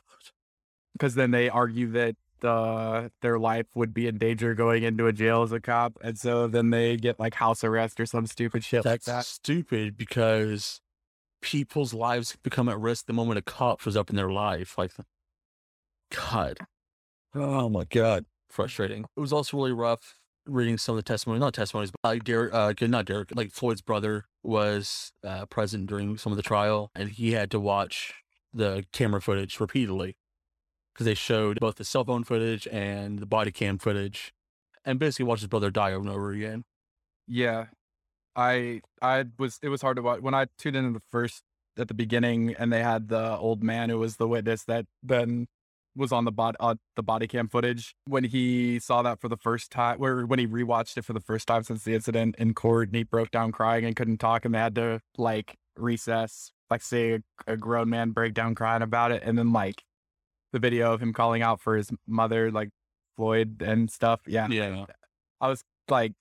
because 0.92 1.16
then 1.16 1.32
they 1.32 1.48
argue 1.48 1.90
that 1.90 2.14
uh, 2.44 3.08
their 3.20 3.38
life 3.38 3.66
would 3.74 3.92
be 3.92 4.06
in 4.06 4.16
danger 4.16 4.54
going 4.54 4.82
into 4.84 5.06
a 5.06 5.12
jail 5.12 5.42
as 5.42 5.50
a 5.50 5.60
cop 5.60 5.98
and 6.02 6.18
so 6.18 6.46
then 6.46 6.70
they 6.70 6.96
get 6.96 7.18
like 7.18 7.34
house 7.34 7.64
arrest 7.64 7.98
or 7.98 8.06
some 8.06 8.26
stupid 8.26 8.62
shit 8.62 8.84
like 8.84 9.02
That's 9.02 9.06
that 9.06 9.24
stupid 9.24 9.96
because 9.96 10.80
people's 11.40 11.94
lives 11.94 12.36
become 12.42 12.68
at 12.68 12.78
risk 12.78 13.06
the 13.06 13.12
moment 13.12 13.38
a 13.38 13.42
cop 13.42 13.80
shows 13.80 13.96
up 13.96 14.10
in 14.10 14.16
their 14.16 14.30
life. 14.30 14.76
Like, 14.76 14.92
God. 16.10 16.58
Oh 17.34 17.68
my 17.68 17.84
God. 17.84 18.24
Frustrating. 18.48 19.04
It 19.16 19.20
was 19.20 19.32
also 19.32 19.56
really 19.56 19.72
rough 19.72 20.16
reading 20.46 20.78
some 20.78 20.94
of 20.94 20.96
the 20.96 21.02
testimony, 21.02 21.38
not 21.38 21.54
testimonies, 21.54 21.90
but 21.90 22.08
like 22.08 22.24
Derek, 22.24 22.52
uh, 22.52 22.72
not 22.82 23.04
Derek, 23.04 23.34
like 23.34 23.52
Floyd's 23.52 23.82
brother 23.82 24.26
was 24.42 25.12
uh, 25.24 25.46
present 25.46 25.86
during 25.86 26.16
some 26.16 26.32
of 26.32 26.36
the 26.36 26.42
trial 26.42 26.90
and 26.94 27.10
he 27.10 27.32
had 27.32 27.50
to 27.52 27.60
watch 27.60 28.14
the 28.52 28.84
camera 28.92 29.20
footage 29.20 29.60
repeatedly 29.60 30.16
because 30.92 31.04
they 31.04 31.14
showed 31.14 31.60
both 31.60 31.76
the 31.76 31.84
cell 31.84 32.04
phone 32.04 32.24
footage 32.24 32.66
and 32.68 33.20
the 33.20 33.26
body 33.26 33.52
cam 33.52 33.78
footage 33.78 34.32
and 34.84 34.98
basically 34.98 35.26
watched 35.26 35.42
his 35.42 35.48
brother 35.48 35.70
die 35.70 35.92
over 35.92 36.00
and 36.00 36.10
over 36.10 36.32
again. 36.32 36.64
Yeah. 37.28 37.66
I 38.34 38.80
I 39.02 39.26
was 39.38 39.58
it 39.62 39.68
was 39.68 39.82
hard 39.82 39.96
to 39.96 40.02
watch 40.02 40.20
when 40.20 40.34
I 40.34 40.46
tuned 40.58 40.76
in 40.76 40.92
the 40.92 41.02
first 41.10 41.42
at 41.76 41.88
the 41.88 41.94
beginning 41.94 42.54
and 42.58 42.72
they 42.72 42.82
had 42.82 43.08
the 43.08 43.36
old 43.36 43.62
man 43.62 43.90
who 43.90 43.98
was 43.98 44.16
the 44.16 44.28
witness 44.28 44.64
that 44.64 44.86
then 45.02 45.46
was 45.96 46.12
on 46.12 46.24
the 46.24 46.32
body 46.32 46.56
uh, 46.60 46.74
the 46.96 47.02
body 47.02 47.26
cam 47.26 47.48
footage 47.48 47.94
when 48.06 48.24
he 48.24 48.78
saw 48.78 49.02
that 49.02 49.20
for 49.20 49.28
the 49.28 49.36
first 49.36 49.70
time 49.72 49.98
where 49.98 50.24
when 50.24 50.38
he 50.38 50.46
rewatched 50.46 50.96
it 50.96 51.04
for 51.04 51.12
the 51.12 51.20
first 51.20 51.48
time 51.48 51.62
since 51.62 51.84
the 51.84 51.94
incident 51.94 52.36
in 52.38 52.54
court 52.54 52.88
and 52.88 52.96
he 52.96 53.02
broke 53.02 53.30
down 53.30 53.50
crying 53.50 53.84
and 53.84 53.96
couldn't 53.96 54.18
talk 54.18 54.44
and 54.44 54.54
they 54.54 54.58
had 54.58 54.74
to 54.74 55.00
like 55.18 55.56
recess 55.76 56.52
like 56.70 56.82
see 56.82 57.14
a, 57.14 57.20
a 57.46 57.56
grown 57.56 57.88
man 57.90 58.10
break 58.10 58.34
down 58.34 58.54
crying 58.54 58.82
about 58.82 59.10
it 59.10 59.22
and 59.24 59.36
then 59.36 59.52
like 59.52 59.82
the 60.52 60.58
video 60.58 60.92
of 60.92 61.02
him 61.02 61.12
calling 61.12 61.42
out 61.42 61.60
for 61.60 61.76
his 61.76 61.90
mother 62.06 62.50
like 62.50 62.70
Floyd 63.16 63.60
and 63.60 63.90
stuff 63.90 64.20
yeah 64.26 64.46
Yeah. 64.48 64.84
I 65.40 65.48
was 65.48 65.64
like, 65.88 66.12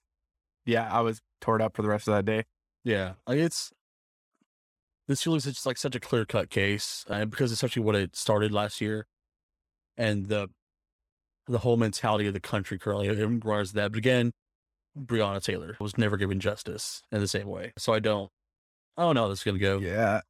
yeah, 0.65 0.89
I 0.91 1.01
was 1.01 1.21
torn 1.41 1.61
up 1.61 1.75
for 1.75 1.81
the 1.81 1.89
rest 1.89 2.07
of 2.07 2.13
that 2.13 2.25
day. 2.25 2.45
Yeah, 2.83 3.13
like 3.27 3.37
it's 3.37 3.71
this 5.07 5.23
feels 5.23 5.43
just 5.43 5.65
like 5.65 5.77
such 5.77 5.95
a 5.95 5.99
clear 5.99 6.25
cut 6.25 6.49
case, 6.49 7.05
uh, 7.09 7.25
because 7.25 7.51
it's 7.51 7.63
actually 7.63 7.83
what 7.83 7.95
it 7.95 8.15
started 8.15 8.51
last 8.51 8.79
year, 8.79 9.07
and 9.99 10.27
the 10.27 10.49
the 11.47 11.59
whole 11.59 11.77
mentality 11.77 12.25
of 12.27 12.33
the 12.33 12.39
country 12.39 12.79
currently 12.79 13.07
in 13.07 13.11
regards 13.11 13.33
requires 13.33 13.71
that. 13.73 13.91
But 13.91 13.97
again, 13.99 14.31
Breonna 14.97 15.43
Taylor 15.43 15.77
was 15.79 15.97
never 15.97 16.17
given 16.17 16.39
justice 16.39 17.03
in 17.11 17.19
the 17.19 17.27
same 17.27 17.47
way, 17.47 17.73
so 17.77 17.93
I 17.93 17.99
don't, 17.99 18.31
I 18.97 19.03
don't 19.03 19.13
know 19.13 19.23
how 19.23 19.27
this 19.27 19.39
is 19.39 19.43
gonna 19.43 19.59
go. 19.59 19.77
Yeah. 19.77 20.21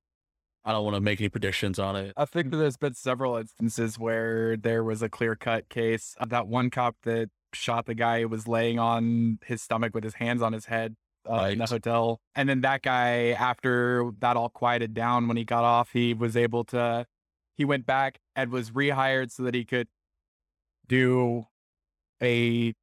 I 0.66 0.74
don't 0.74 0.84
want 0.84 0.96
to 0.96 1.02
make 1.02 1.22
any 1.22 1.30
predictions 1.30 1.80
on 1.80 1.96
it. 1.96 2.14
I 2.18 2.26
think 2.26 2.52
that 2.52 2.58
there's 2.58 2.78
been 2.78 2.94
several 2.94 3.38
instances 3.38 3.98
where 3.98 4.58
there 4.58 4.84
was 4.84 5.02
a 5.02 5.08
clear 5.10 5.36
cut 5.36 5.70
case. 5.70 6.16
That 6.28 6.48
one 6.48 6.70
cop 6.70 6.98
that 7.04 7.30
shot 7.54 7.86
the 7.86 7.96
guy 7.96 8.26
was 8.26 8.46
laying 8.46 8.78
on 8.78 9.40
his 9.46 9.62
stomach 9.62 9.96
with 9.96 10.04
his 10.04 10.16
hands 10.16 10.42
on 10.42 10.52
his 10.52 10.66
head 10.66 10.98
uh, 11.28 11.50
in 11.52 11.60
the 11.60 11.66
hotel. 11.66 12.20
And 12.36 12.50
then 12.50 12.62
that 12.62 12.82
guy, 12.82 13.30
after 13.30 14.12
that 14.20 14.36
all 14.36 14.50
quieted 14.50 14.94
down, 14.94 15.28
when 15.28 15.38
he 15.38 15.46
got 15.46 15.64
off, 15.64 15.92
he 15.94 16.14
was 16.14 16.36
able 16.36 16.66
to, 16.66 17.08
he 17.60 17.66
went 17.66 17.86
back 17.86 18.20
and 18.38 18.52
was 18.52 18.72
rehired 18.72 19.32
so 19.32 19.44
that 19.44 19.54
he 19.54 19.66
could 19.66 19.90
do 20.88 21.46
a 22.24 22.74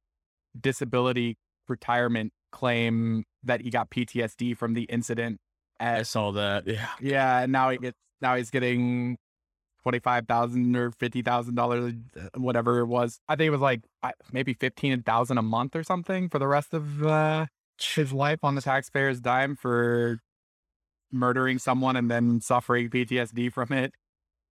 disability 0.59 1.35
retirement 1.67 2.31
claim 2.51 3.23
that 3.43 3.61
he 3.61 3.71
got 3.71 3.89
PTSD 3.89 4.55
from 4.55 4.75
the 4.75 4.83
incident. 4.83 5.39
I 5.79 6.03
saw 6.03 6.31
that. 6.33 6.67
Yeah, 6.67 6.89
yeah, 7.01 7.39
and 7.39 7.51
now 7.51 7.71
he 7.71 7.79
gets 7.79 7.97
now 8.21 8.35
he's 8.35 8.51
getting 8.51 9.17
twenty 9.81 9.97
five 9.97 10.27
thousand 10.27 10.75
or 10.75 10.91
fifty 10.91 11.23
thousand 11.23 11.55
dollars, 11.55 11.95
whatever 12.35 12.77
it 12.77 12.85
was. 12.85 13.19
I 13.27 13.35
think 13.35 13.47
it 13.47 13.51
was 13.51 13.61
like 13.61 13.81
maybe 14.31 14.53
fifteen 14.53 15.01
thousand 15.01 15.39
a 15.39 15.41
month 15.41 15.75
or 15.75 15.83
something 15.83 16.29
for 16.29 16.37
the 16.37 16.47
rest 16.47 16.75
of 16.75 17.03
uh, 17.03 17.47
his 17.81 18.13
life 18.13 18.39
on 18.43 18.53
the 18.53 18.61
taxpayer's 18.61 19.21
dime 19.21 19.55
for 19.55 20.19
murdering 21.11 21.57
someone 21.57 21.95
and 21.95 22.11
then 22.11 22.41
suffering 22.41 22.91
PTSD 22.91 23.51
from 23.51 23.73
it. 23.73 23.93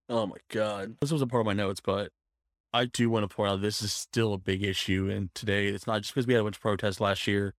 Oh 0.09 0.25
my 0.25 0.37
god. 0.49 0.95
This 1.01 1.11
wasn't 1.11 1.31
part 1.31 1.41
of 1.41 1.45
my 1.45 1.53
notes, 1.53 1.81
but 1.81 2.11
I 2.73 2.85
do 2.85 3.09
want 3.09 3.29
to 3.29 3.35
point 3.35 3.51
out 3.51 3.61
this 3.61 3.81
is 3.81 3.91
still 3.91 4.33
a 4.33 4.37
big 4.37 4.63
issue. 4.63 5.09
And 5.09 5.33
today 5.35 5.67
it's 5.67 5.87
not 5.87 6.01
just 6.01 6.13
because 6.13 6.27
we 6.27 6.33
had 6.33 6.41
a 6.41 6.43
bunch 6.43 6.57
of 6.57 6.61
protests 6.61 7.01
last 7.01 7.27
year 7.27 7.53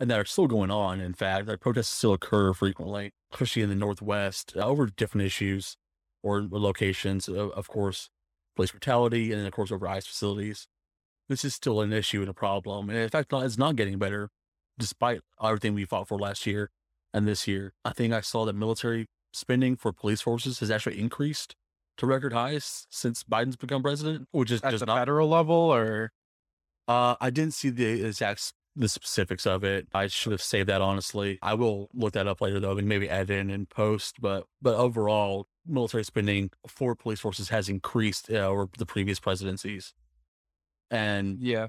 and 0.00 0.10
that 0.10 0.18
are 0.18 0.24
still 0.24 0.46
going 0.46 0.70
on. 0.70 1.00
In 1.00 1.14
fact, 1.14 1.46
like 1.46 1.60
protests 1.60 1.88
still 1.88 2.12
occur 2.12 2.52
frequently, 2.52 3.12
especially 3.32 3.62
in 3.62 3.68
the 3.68 3.74
Northwest 3.76 4.54
uh, 4.56 4.66
over 4.66 4.86
different 4.86 5.26
issues 5.26 5.76
or 6.22 6.42
locations. 6.42 7.28
Of, 7.28 7.52
of 7.52 7.68
course, 7.68 8.10
police 8.56 8.72
brutality 8.72 9.30
and 9.30 9.40
then, 9.40 9.46
of 9.46 9.52
course, 9.52 9.70
over 9.70 9.86
ICE 9.86 10.06
facilities. 10.06 10.66
This 11.28 11.44
is 11.44 11.54
still 11.54 11.80
an 11.80 11.92
issue 11.92 12.20
and 12.20 12.28
a 12.28 12.34
problem. 12.34 12.90
And 12.90 12.98
in 12.98 13.08
fact, 13.08 13.32
it's 13.32 13.58
not 13.58 13.76
getting 13.76 13.98
better 13.98 14.30
despite 14.78 15.20
everything 15.42 15.74
we 15.74 15.84
fought 15.84 16.08
for 16.08 16.18
last 16.18 16.44
year 16.46 16.70
and 17.12 17.28
this 17.28 17.46
year. 17.46 17.72
I 17.84 17.92
think 17.92 18.12
I 18.12 18.20
saw 18.20 18.44
that 18.44 18.54
military 18.54 19.06
spending 19.32 19.76
for 19.76 19.92
police 19.92 20.20
forces 20.20 20.58
has 20.58 20.70
actually 20.70 20.98
increased 20.98 21.54
to 21.98 22.06
record 22.06 22.32
highs 22.32 22.86
since 22.90 23.24
Biden's 23.24 23.56
become 23.56 23.82
president, 23.82 24.28
which 24.32 24.50
is 24.50 24.62
At 24.62 24.70
just 24.72 24.80
the 24.80 24.86
not. 24.86 24.98
federal 25.00 25.28
level, 25.28 25.54
or 25.54 26.12
Uh, 26.88 27.16
I 27.20 27.30
didn't 27.30 27.54
see 27.54 27.70
the 27.70 28.04
exact 28.06 28.52
the 28.76 28.88
specifics 28.88 29.46
of 29.46 29.62
it. 29.64 29.86
I 29.94 30.08
should 30.08 30.32
have 30.32 30.42
saved 30.42 30.68
that 30.68 30.80
honestly. 30.82 31.38
I 31.42 31.54
will 31.54 31.88
look 31.94 32.12
that 32.14 32.26
up 32.26 32.40
later 32.40 32.58
though, 32.60 32.76
and 32.76 32.88
maybe 32.88 33.08
add 33.08 33.30
in 33.30 33.50
and 33.50 33.68
post. 33.68 34.20
But 34.20 34.46
but 34.60 34.74
overall, 34.76 35.46
military 35.66 36.04
spending 36.04 36.50
for 36.68 36.94
police 36.96 37.20
forces 37.20 37.48
has 37.50 37.68
increased 37.68 38.30
uh, 38.30 38.34
over 38.48 38.68
the 38.76 38.86
previous 38.86 39.20
presidencies, 39.20 39.94
and 40.90 41.40
yeah, 41.40 41.68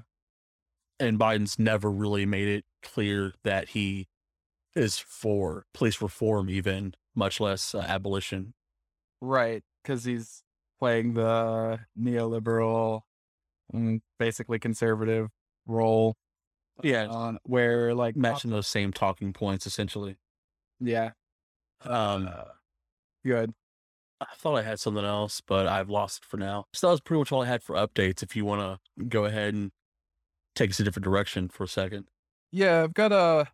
and 0.98 1.18
Biden's 1.18 1.58
never 1.58 1.90
really 1.90 2.26
made 2.26 2.48
it 2.48 2.64
clear 2.82 3.34
that 3.44 3.70
he 3.70 4.08
is 4.74 4.98
for 4.98 5.66
police 5.74 6.02
reform, 6.02 6.50
even 6.50 6.94
much 7.14 7.40
less 7.40 7.74
uh, 7.74 7.80
abolition. 7.80 8.54
Right, 9.20 9.62
because 9.82 10.04
he's 10.04 10.42
playing 10.78 11.14
the 11.14 11.80
neoliberal, 11.98 13.02
mm, 13.72 14.00
basically 14.18 14.58
conservative 14.58 15.28
role. 15.66 16.16
Yeah, 16.82 17.06
on 17.06 17.38
where 17.44 17.94
like 17.94 18.16
matching 18.16 18.50
those 18.50 18.68
same 18.68 18.92
talking 18.92 19.32
points 19.32 19.64
essentially. 19.66 20.16
yeah, 20.78 21.12
Um, 21.82 22.28
uh, 22.28 22.44
good. 23.24 23.54
I 24.20 24.26
thought 24.36 24.56
I 24.56 24.62
had 24.62 24.78
something 24.78 25.04
else, 25.04 25.40
but 25.40 25.66
I've 25.66 25.88
lost 25.90 26.22
it 26.22 26.26
for 26.26 26.36
now. 26.36 26.66
So 26.74 26.86
that 26.86 26.90
was 26.92 27.00
pretty 27.00 27.18
much 27.20 27.32
all 27.32 27.42
I 27.42 27.46
had 27.46 27.62
for 27.62 27.76
updates. 27.76 28.22
If 28.22 28.36
you 28.36 28.44
want 28.44 28.78
to 28.98 29.04
go 29.04 29.24
ahead 29.24 29.54
and 29.54 29.72
take 30.54 30.70
us 30.70 30.80
a 30.80 30.84
different 30.84 31.04
direction 31.04 31.48
for 31.48 31.64
a 31.64 31.68
second. 31.68 32.08
Yeah, 32.52 32.82
I've 32.82 32.94
got 32.94 33.12
a. 33.12 33.48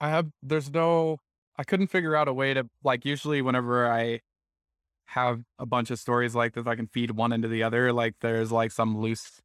I 0.00 0.08
have. 0.08 0.28
There's 0.42 0.70
no. 0.70 1.18
I 1.56 1.64
couldn't 1.64 1.88
figure 1.88 2.16
out 2.16 2.28
a 2.28 2.32
way 2.32 2.54
to 2.54 2.68
like 2.84 3.04
usually 3.04 3.42
whenever 3.42 3.90
I 3.90 4.20
have 5.10 5.42
a 5.58 5.66
bunch 5.66 5.90
of 5.90 5.98
stories 5.98 6.34
like 6.34 6.54
this, 6.54 6.66
I 6.66 6.76
can 6.76 6.86
feed 6.86 7.12
one 7.12 7.32
into 7.32 7.48
the 7.48 7.62
other. 7.62 7.92
Like 7.92 8.14
there's 8.20 8.52
like 8.52 8.70
some 8.70 8.98
loose 8.98 9.40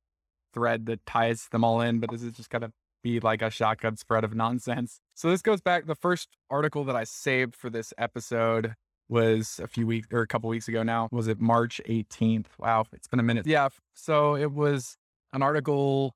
thread 0.54 0.86
that 0.86 1.06
ties 1.06 1.48
them 1.52 1.64
all 1.64 1.82
in, 1.82 2.00
but 2.00 2.12
this 2.12 2.22
is 2.22 2.34
just 2.34 2.50
gonna 2.50 2.72
be 3.04 3.20
like 3.20 3.42
a 3.42 3.50
shotgun 3.50 3.98
spread 3.98 4.24
of 4.24 4.36
nonsense. 4.36 5.00
So 5.16 5.30
this 5.30 5.42
goes 5.42 5.62
back. 5.62 5.86
The 5.86 5.96
first 5.96 6.30
article 6.50 6.84
that 6.86 6.96
I 6.96 7.04
saved 7.04 7.56
for 7.56 7.70
this 7.70 7.94
episode 7.98 8.74
was 9.10 9.60
a 9.64 9.68
few 9.68 9.86
weeks 9.86 10.08
or 10.12 10.22
a 10.22 10.28
couple 10.28 10.50
weeks 10.50 10.68
ago 10.68 10.84
now. 10.84 11.10
Was 11.12 11.28
it 11.28 11.40
March 11.40 11.82
18th? 11.88 12.48
Wow, 12.58 12.86
it's 12.94 13.08
been 13.08 13.20
a 13.20 13.24
minute. 13.24 13.46
Yeah. 13.48 13.70
So 13.94 14.36
it 14.36 14.52
was 14.52 14.98
an 15.34 15.42
article 15.42 16.14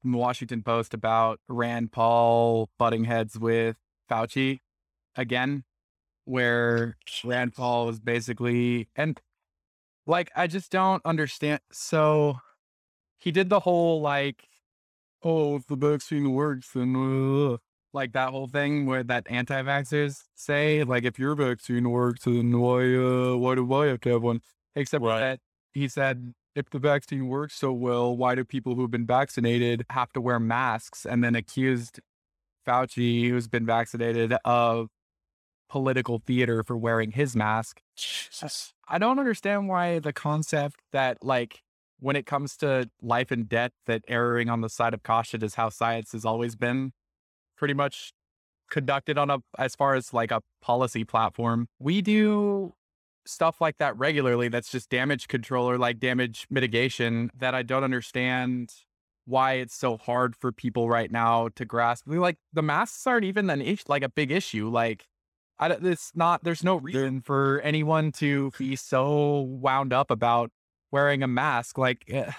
from 0.00 0.12
the 0.12 0.18
Washington 0.18 0.62
Post 0.62 0.94
about 0.94 1.40
Rand 1.48 1.92
Paul 1.92 2.68
butting 2.78 3.04
heads 3.04 3.38
with 3.38 3.76
Fauci 4.10 4.58
again, 5.16 5.64
where 6.28 6.96
Rand 7.24 7.54
Paul 7.54 7.86
was 7.86 8.00
basically, 8.00 8.88
and 8.96 9.20
like, 10.06 10.30
I 10.36 10.46
just 10.46 10.70
don't 10.70 11.02
understand. 11.04 11.60
So 11.72 12.38
he 13.18 13.30
did 13.32 13.48
the 13.48 13.60
whole 13.60 14.00
like, 14.00 14.48
oh, 15.22 15.56
if 15.56 15.66
the 15.66 15.76
vaccine 15.76 16.32
works, 16.32 16.70
then 16.74 16.94
uh, 16.96 17.56
like 17.92 18.12
that 18.12 18.30
whole 18.30 18.46
thing 18.48 18.86
where 18.86 19.02
that 19.04 19.26
anti-vaxxers 19.28 20.24
say, 20.34 20.84
like, 20.84 21.04
if 21.04 21.18
your 21.18 21.34
vaccine 21.34 21.90
works, 21.90 22.24
then 22.24 22.58
why, 22.60 22.94
uh, 22.94 23.36
why 23.36 23.54
do 23.54 23.72
I 23.72 23.86
have 23.86 24.00
to 24.02 24.10
have 24.10 24.22
one? 24.22 24.40
Except 24.76 25.02
Right. 25.02 25.20
that 25.20 25.40
he 25.72 25.88
said, 25.88 26.34
if 26.54 26.70
the 26.70 26.78
vaccine 26.78 27.28
works 27.28 27.54
so 27.54 27.72
well, 27.72 28.16
why 28.16 28.34
do 28.34 28.44
people 28.44 28.74
who've 28.74 28.90
been 28.90 29.06
vaccinated 29.06 29.84
have 29.90 30.12
to 30.12 30.20
wear 30.20 30.38
masks? 30.40 31.06
And 31.06 31.22
then 31.24 31.34
accused 31.34 32.00
Fauci, 32.66 33.30
who's 33.30 33.48
been 33.48 33.66
vaccinated, 33.66 34.34
of 34.44 34.88
political 35.68 36.18
theater 36.18 36.62
for 36.62 36.76
wearing 36.76 37.12
his 37.12 37.36
mask. 37.36 37.82
Jesus. 37.96 38.72
I 38.88 38.98
don't 38.98 39.18
understand 39.18 39.68
why 39.68 39.98
the 39.98 40.12
concept 40.12 40.80
that 40.92 41.22
like 41.22 41.62
when 42.00 42.16
it 42.16 42.26
comes 42.26 42.56
to 42.58 42.88
life 43.02 43.30
and 43.30 43.48
death 43.48 43.72
that 43.86 44.02
erring 44.08 44.48
on 44.48 44.60
the 44.60 44.68
side 44.68 44.94
of 44.94 45.02
caution 45.02 45.42
is 45.42 45.56
how 45.56 45.68
science 45.68 46.12
has 46.12 46.24
always 46.24 46.56
been 46.56 46.92
pretty 47.56 47.74
much 47.74 48.12
conducted 48.70 49.18
on 49.18 49.30
a 49.30 49.38
as 49.58 49.74
far 49.74 49.94
as 49.94 50.12
like 50.12 50.30
a 50.30 50.42
policy 50.60 51.04
platform. 51.04 51.68
We 51.78 52.02
do 52.02 52.74
stuff 53.26 53.60
like 53.60 53.76
that 53.78 53.96
regularly 53.98 54.48
that's 54.48 54.70
just 54.70 54.88
damage 54.88 55.28
control 55.28 55.68
or 55.68 55.76
like 55.76 55.98
damage 55.98 56.46
mitigation 56.48 57.30
that 57.36 57.54
I 57.54 57.62
don't 57.62 57.84
understand 57.84 58.72
why 59.26 59.54
it's 59.54 59.74
so 59.74 59.98
hard 59.98 60.34
for 60.34 60.50
people 60.50 60.88
right 60.88 61.12
now 61.12 61.48
to 61.56 61.64
grasp. 61.66 62.04
Like 62.06 62.38
the 62.52 62.62
masks 62.62 63.06
aren't 63.06 63.24
even 63.24 63.50
an 63.50 63.60
issue, 63.60 63.84
like 63.86 64.02
a 64.02 64.08
big 64.08 64.30
issue. 64.30 64.70
Like 64.70 65.06
I, 65.58 65.70
it's 65.70 66.12
not. 66.14 66.44
There's 66.44 66.62
no 66.62 66.76
reason 66.76 67.20
for 67.20 67.60
anyone 67.62 68.12
to 68.12 68.52
be 68.58 68.76
so 68.76 69.40
wound 69.40 69.92
up 69.92 70.10
about 70.10 70.50
wearing 70.92 71.22
a 71.22 71.28
mask. 71.28 71.78
Like 71.78 72.04
eh, 72.08 72.30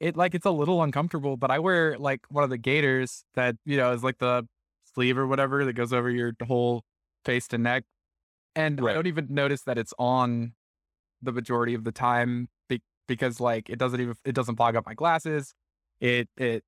it, 0.00 0.16
like 0.16 0.34
it's 0.34 0.46
a 0.46 0.50
little 0.50 0.82
uncomfortable. 0.82 1.36
But 1.36 1.50
I 1.50 1.58
wear 1.58 1.96
like 1.98 2.20
one 2.28 2.44
of 2.44 2.50
the 2.50 2.58
gaiters 2.58 3.24
that 3.34 3.56
you 3.64 3.76
know 3.76 3.92
is 3.92 4.02
like 4.02 4.18
the 4.18 4.46
sleeve 4.94 5.16
or 5.18 5.26
whatever 5.26 5.64
that 5.64 5.74
goes 5.74 5.92
over 5.92 6.10
your 6.10 6.32
whole 6.46 6.82
face 7.24 7.46
to 7.48 7.58
neck, 7.58 7.84
and 8.56 8.80
I 8.80 8.92
don't 8.92 9.06
even 9.06 9.28
notice 9.30 9.62
that 9.62 9.78
it's 9.78 9.94
on 9.98 10.54
the 11.22 11.32
majority 11.32 11.74
of 11.74 11.84
the 11.84 11.92
time 11.92 12.48
be- 12.68 12.82
because 13.06 13.40
like 13.40 13.70
it 13.70 13.78
doesn't 13.78 14.00
even 14.00 14.14
it 14.24 14.34
doesn't 14.34 14.56
fog 14.56 14.76
up 14.76 14.84
my 14.86 14.94
glasses. 14.94 15.54
It 16.00 16.28
it 16.36 16.64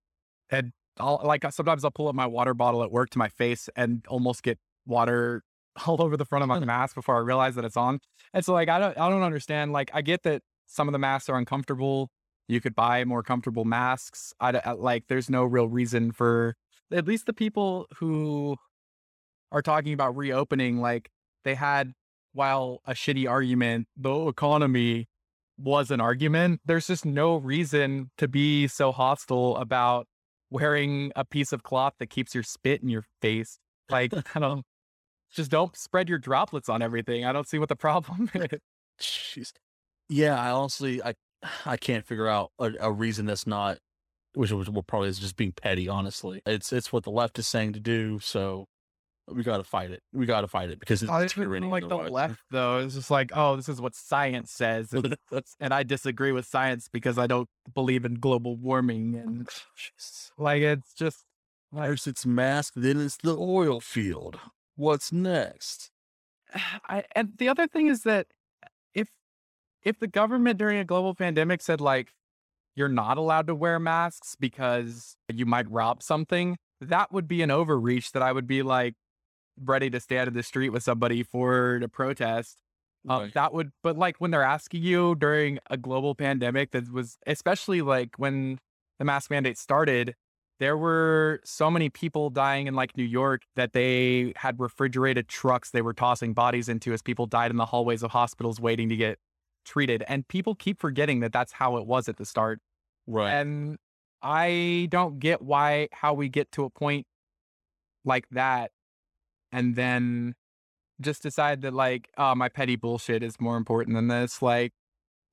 and 0.51 0.73
I'll 0.99 1.21
like 1.25 1.45
sometimes 1.53 1.85
I'll 1.85 1.90
pull 1.90 2.09
up 2.09 2.14
my 2.14 2.27
water 2.27 2.55
bottle 2.55 2.83
at 2.85 2.92
work 2.92 3.11
to 3.11 3.19
my 3.19 3.29
face 3.29 3.69
and 3.77 4.05
almost 4.09 4.42
get 4.45 4.59
water 4.87 5.42
all 5.87 6.03
over 6.03 6.17
the 6.17 6.25
front 6.25 6.43
of 6.43 6.49
my 6.49 6.59
hmm. 6.59 6.67
mask 6.67 6.95
before 6.95 7.17
I 7.17 7.21
realize 7.21 7.55
that 7.57 7.65
it's 7.65 7.77
on. 7.77 8.01
And 8.33 8.45
so 8.45 8.53
like 8.53 8.69
I 8.69 8.79
don't 8.79 8.99
I 8.99 9.09
don't 9.09 9.23
understand. 9.23 9.73
Like 9.73 9.91
I 9.95 10.03
get 10.03 10.23
that 10.25 10.43
some 10.67 10.89
of 10.89 10.93
the 10.93 10.99
masks 10.99 11.29
are 11.29 11.37
uncomfortable. 11.37 12.11
You 12.49 12.61
could 12.61 12.75
buy 12.75 13.05
more 13.05 13.23
comfortable 13.23 13.65
masks. 13.65 14.33
I, 14.41 14.51
I- 14.51 14.71
uh, 14.71 14.77
like 14.77 15.05
there's 15.09 15.29
no 15.31 15.45
real 15.45 15.69
reason 15.69 16.12
for 16.12 16.55
at 16.93 17.07
least 17.07 17.27
the 17.27 17.33
people 17.33 17.87
who 17.99 18.57
are 19.53 19.62
talking 19.62 19.93
about 19.93 20.17
reopening. 20.17 20.81
Like 20.81 21.11
they 21.45 21.55
had 21.55 21.93
while 22.33 22.81
a 22.85 22.93
shitty 22.93 23.29
argument, 23.29 23.89
the 23.97 24.29
economy 24.29 25.09
was 25.59 25.91
an 25.91 26.01
argument. 26.01 26.61
There's 26.65 26.87
just 26.87 27.07
no 27.07 27.37
reason 27.37 28.11
to 28.19 28.29
be 28.29 28.69
so 28.69 28.93
hostile 28.93 29.57
about 29.57 30.07
wearing 30.51 31.12
a 31.17 31.25
piece 31.25 31.53
of 31.53 31.62
cloth 31.62 31.95
that 31.99 32.11
keeps 32.11 32.35
your 32.35 32.45
spit 32.45 32.83
in 32.83 32.89
your 32.89 33.05
face. 33.23 33.59
Like 33.89 34.12
I 34.35 34.39
don't 34.39 34.65
just 35.33 35.51
don't 35.51 35.77
spread 35.77 36.09
your 36.09 36.19
droplets 36.19 36.69
on 36.69 36.83
everything. 36.83 37.25
I 37.25 37.33
don't 37.33 37.49
see 37.49 37.59
what 37.59 37.69
the 37.69 37.77
problem 37.87 38.31
eh, 38.35 38.47
is. 38.51 38.61
Jeez. 39.01 39.53
Yeah, 40.09 40.41
I 40.41 40.51
honestly, 40.51 41.03
I, 41.03 41.15
I 41.67 41.77
can't 41.77 42.05
figure 42.05 42.29
out 42.29 42.53
a, 42.59 42.73
a 42.81 42.93
reason 42.93 43.27
that's 43.27 43.47
not, 43.47 43.79
which 44.35 44.53
was 44.53 44.71
well, 44.71 44.83
probably 44.83 45.09
is 45.09 45.19
just 45.19 45.37
being 45.37 45.53
petty. 45.53 45.89
Honestly, 45.89 46.43
it's 46.47 46.73
it's 46.73 46.93
what 46.93 47.05
the 47.05 47.11
left 47.11 47.39
is 47.39 47.47
saying 47.47 47.73
to 47.73 47.81
do, 47.81 48.19
so 48.21 48.67
we 49.29 49.43
got 49.43 49.57
to 49.57 49.65
fight 49.65 49.91
it. 49.91 50.03
We 50.12 50.27
got 50.27 50.43
to 50.43 50.49
fight 50.49 50.71
it 50.71 50.79
because 50.79 51.03
it's 51.03 51.11
oh, 51.11 51.23
just 51.23 51.35
tyranny 51.35 51.69
like 51.69 51.83
the 51.83 51.95
otherwise. 51.95 52.11
left 52.11 52.43
though. 52.51 52.79
It's 52.79 52.95
just 52.95 53.11
like, 53.11 53.33
oh, 53.35 53.57
this 53.57 53.69
is 53.69 53.81
what 53.81 53.95
science 53.95 54.53
says. 54.53 54.93
And, 54.93 55.17
and 55.61 55.75
I 55.75 55.83
disagree 55.83 56.33
with 56.33 56.47
science 56.47 56.89
because 56.93 57.19
I 57.19 57.27
don't 57.27 57.49
believe 57.75 58.05
in 58.05 58.15
global 58.15 58.57
warming 58.57 59.17
and 59.17 59.49
like 60.39 60.62
it's 60.62 60.95
just 60.95 61.25
like 61.73 61.91
First 61.91 62.07
it's 62.07 62.25
mask, 62.25 62.75
then 62.77 63.01
it's 63.01 63.17
the 63.17 63.37
oil 63.37 63.81
field. 63.81 64.39
What's 64.77 65.12
next? 65.12 65.91
I, 66.89 67.05
and 67.15 67.33
the 67.39 67.49
other 67.49 67.67
thing 67.67 67.89
is 67.89 68.03
that 68.05 68.29
if 68.95 69.09
if 69.83 69.99
the 69.99 70.07
government 70.07 70.59
during 70.59 70.79
a 70.79 70.85
global 70.85 71.15
pandemic 71.15 71.62
said 71.62 71.81
like 71.81 72.12
you're 72.75 72.89
not 72.89 73.17
allowed 73.17 73.47
to 73.47 73.55
wear 73.55 73.79
masks 73.79 74.37
because 74.39 75.17
you 75.33 75.47
might 75.47 75.71
rob 75.71 76.03
something, 76.03 76.59
that 76.81 77.11
would 77.11 77.27
be 77.27 77.43
an 77.43 77.51
overreach 77.51 78.12
that 78.12 78.23
I 78.23 78.33
would 78.33 78.47
be 78.47 78.62
like 78.62 78.95
ready 79.62 79.91
to 79.91 80.01
stand 80.01 80.29
in 80.29 80.35
the 80.35 80.43
street 80.43 80.71
with 80.71 80.83
somebody 80.83 81.23
for 81.23 81.79
to 81.81 81.89
protest. 81.89 82.57
Um, 83.09 83.23
Right. 83.23 83.35
That 83.35 83.55
would, 83.55 83.71
but 83.83 83.97
like 83.97 84.17
when 84.19 84.31
they're 84.31 84.43
asking 84.43 84.83
you 84.83 85.15
during 85.15 85.59
a 85.71 85.77
global 85.77 86.15
pandemic, 86.15 86.73
that 86.73 86.91
was 86.93 87.19
especially 87.27 87.81
like 87.81 88.11
when 88.19 88.59
the 88.99 89.05
mask 89.05 89.31
mandate 89.31 89.59
started, 89.59 90.15
there 90.59 90.77
were 90.77 91.40
so 91.45 91.71
many 91.71 91.90
people 91.90 92.31
dying 92.31 92.66
in 92.66 92.75
like 92.75 92.97
New 92.97 93.05
York 93.05 93.42
that 93.57 93.73
they 93.73 94.33
had 94.37 94.59
refrigerated 94.59 95.29
trucks 95.29 95.71
they 95.71 95.83
were 95.83 95.92
tossing 95.92 96.33
bodies 96.33 96.69
into 96.69 96.92
as 96.92 97.03
people 97.03 97.27
died 97.27 97.51
in 97.51 97.57
the 97.57 97.66
hallways 97.66 98.03
of 98.03 98.11
hospitals 98.11 98.59
waiting 98.59 98.88
to 98.88 98.97
get 98.97 99.19
treated. 99.64 100.03
And 100.09 100.27
people 100.29 100.55
keep 100.55 100.81
forgetting 100.81 101.21
that 101.21 101.33
that's 101.33 101.53
how 101.53 101.77
it 101.77 101.87
was 101.87 102.09
at 102.09 102.16
the 102.16 102.25
start. 102.25 102.61
Right. 103.07 103.31
And 103.31 103.77
I 104.23 104.88
don't 104.90 105.19
get 105.19 105.42
why, 105.42 105.88
how 105.92 106.14
we 106.14 106.29
get 106.29 106.51
to 106.53 106.64
a 106.64 106.71
point 106.71 107.07
like 108.05 108.29
that 108.31 108.71
and 109.53 109.77
then 109.77 110.35
just 111.01 111.23
decide 111.23 111.61
that 111.62 111.75
like, 111.75 112.09
oh, 112.16 112.35
my 112.35 112.49
petty 112.49 112.77
bullshit 112.77 113.23
is 113.23 113.38
more 113.38 113.57
important 113.57 113.95
than 113.95 114.09
this. 114.09 114.40
Like, 114.40 114.73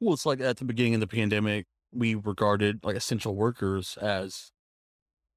Well, 0.01 0.13
it's 0.13 0.25
like 0.25 0.41
at 0.41 0.57
the 0.57 0.65
beginning 0.65 0.95
of 0.95 0.99
the 0.99 1.07
pandemic, 1.07 1.65
we 1.93 2.15
regarded 2.15 2.79
like 2.83 2.95
essential 2.95 3.35
workers 3.35 3.97
as 4.01 4.51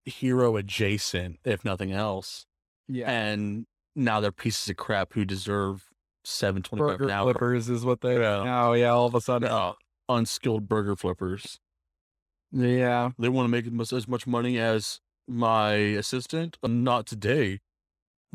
hero 0.07 0.57
adjacent, 0.57 1.39
if 1.45 1.65
nothing 1.65 1.93
else. 1.93 2.47
yeah. 2.89 3.11
And 3.11 3.67
now 3.95 4.21
they're 4.21 4.33
pieces 4.33 4.69
of 4.69 4.77
crap 4.77 5.13
who 5.15 5.25
deserve 5.25 5.89
seven 6.25 6.63
twenty 6.63 6.83
five 6.83 6.99
Burger 6.99 7.05
an 7.05 7.11
hour. 7.11 7.33
flippers 7.33 7.69
is 7.69 7.85
what 7.85 8.01
they. 8.01 8.19
Yeah. 8.21 8.67
Oh 8.69 8.73
yeah, 8.73 8.91
all 8.91 9.07
of 9.07 9.15
a 9.15 9.21
sudden. 9.21 9.49
Uh, 9.51 9.73
unskilled 10.09 10.69
burger 10.69 10.97
flippers. 10.97 11.59
Yeah. 12.53 13.11
They 13.19 13.29
want 13.29 13.47
to 13.47 13.51
make 13.51 13.67
as 13.93 14.09
much, 14.09 14.27
money 14.27 14.59
as 14.59 15.01
my 15.27 15.73
assistant. 15.73 16.59
Not 16.63 17.07
today. 17.07 17.61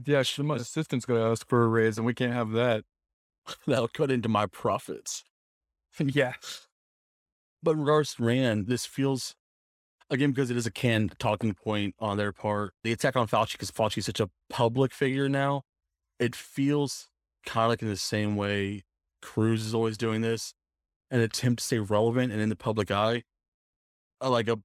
Yeah. 0.03 0.23
My 0.39 0.57
assistant's 0.57 1.05
gonna 1.05 1.29
ask 1.31 1.47
for 1.47 1.63
a 1.63 1.67
raise, 1.67 1.97
and 1.97 2.05
we 2.05 2.13
can't 2.13 2.33
have 2.33 2.51
that. 2.51 2.83
That'll 3.67 3.87
cut 3.87 4.11
into 4.11 4.29
my 4.29 4.45
profits. 4.47 5.23
yeah. 5.99 6.33
But 7.63 7.71
in 7.71 7.79
regards 7.81 8.15
to 8.15 8.23
Rand, 8.23 8.67
this 8.67 8.85
feels 8.85 9.35
again 10.11 10.31
because 10.31 10.51
it 10.51 10.57
is 10.57 10.67
a 10.67 10.71
canned 10.71 11.17
talking 11.17 11.53
point 11.53 11.95
on 11.99 12.17
their 12.17 12.31
part. 12.31 12.73
The 12.83 12.91
attack 12.91 13.15
on 13.15 13.27
Fauci 13.27 13.53
because 13.53 13.71
Fauci 13.71 13.99
is 13.99 14.05
such 14.05 14.19
a 14.19 14.29
public 14.49 14.93
figure 14.93 15.27
now. 15.27 15.63
It 16.19 16.35
feels 16.35 17.07
kind 17.45 17.65
of 17.65 17.69
like 17.69 17.81
in 17.81 17.87
the 17.87 17.97
same 17.97 18.35
way 18.35 18.83
Cruz 19.21 19.65
is 19.65 19.73
always 19.73 19.97
doing 19.97 20.21
this, 20.21 20.53
an 21.09 21.21
attempt 21.21 21.59
to 21.59 21.65
stay 21.65 21.79
relevant 21.79 22.31
and 22.31 22.41
in 22.41 22.49
the 22.49 22.55
public 22.55 22.91
eye. 22.91 23.23
Uh, 24.21 24.29
Like 24.29 24.47
a, 24.47 24.57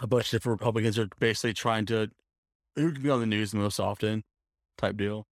a 0.00 0.06
bunch 0.06 0.26
of 0.26 0.30
different 0.30 0.60
Republicans 0.60 0.98
are 0.98 1.08
basically 1.18 1.52
trying 1.52 1.84
to 1.86 2.08
who 2.76 2.92
can 2.92 3.02
be 3.02 3.10
on 3.10 3.20
the 3.20 3.26
news 3.26 3.50
the 3.50 3.58
most 3.58 3.78
often, 3.78 4.24
type 4.78 4.96
deal. 4.96 5.26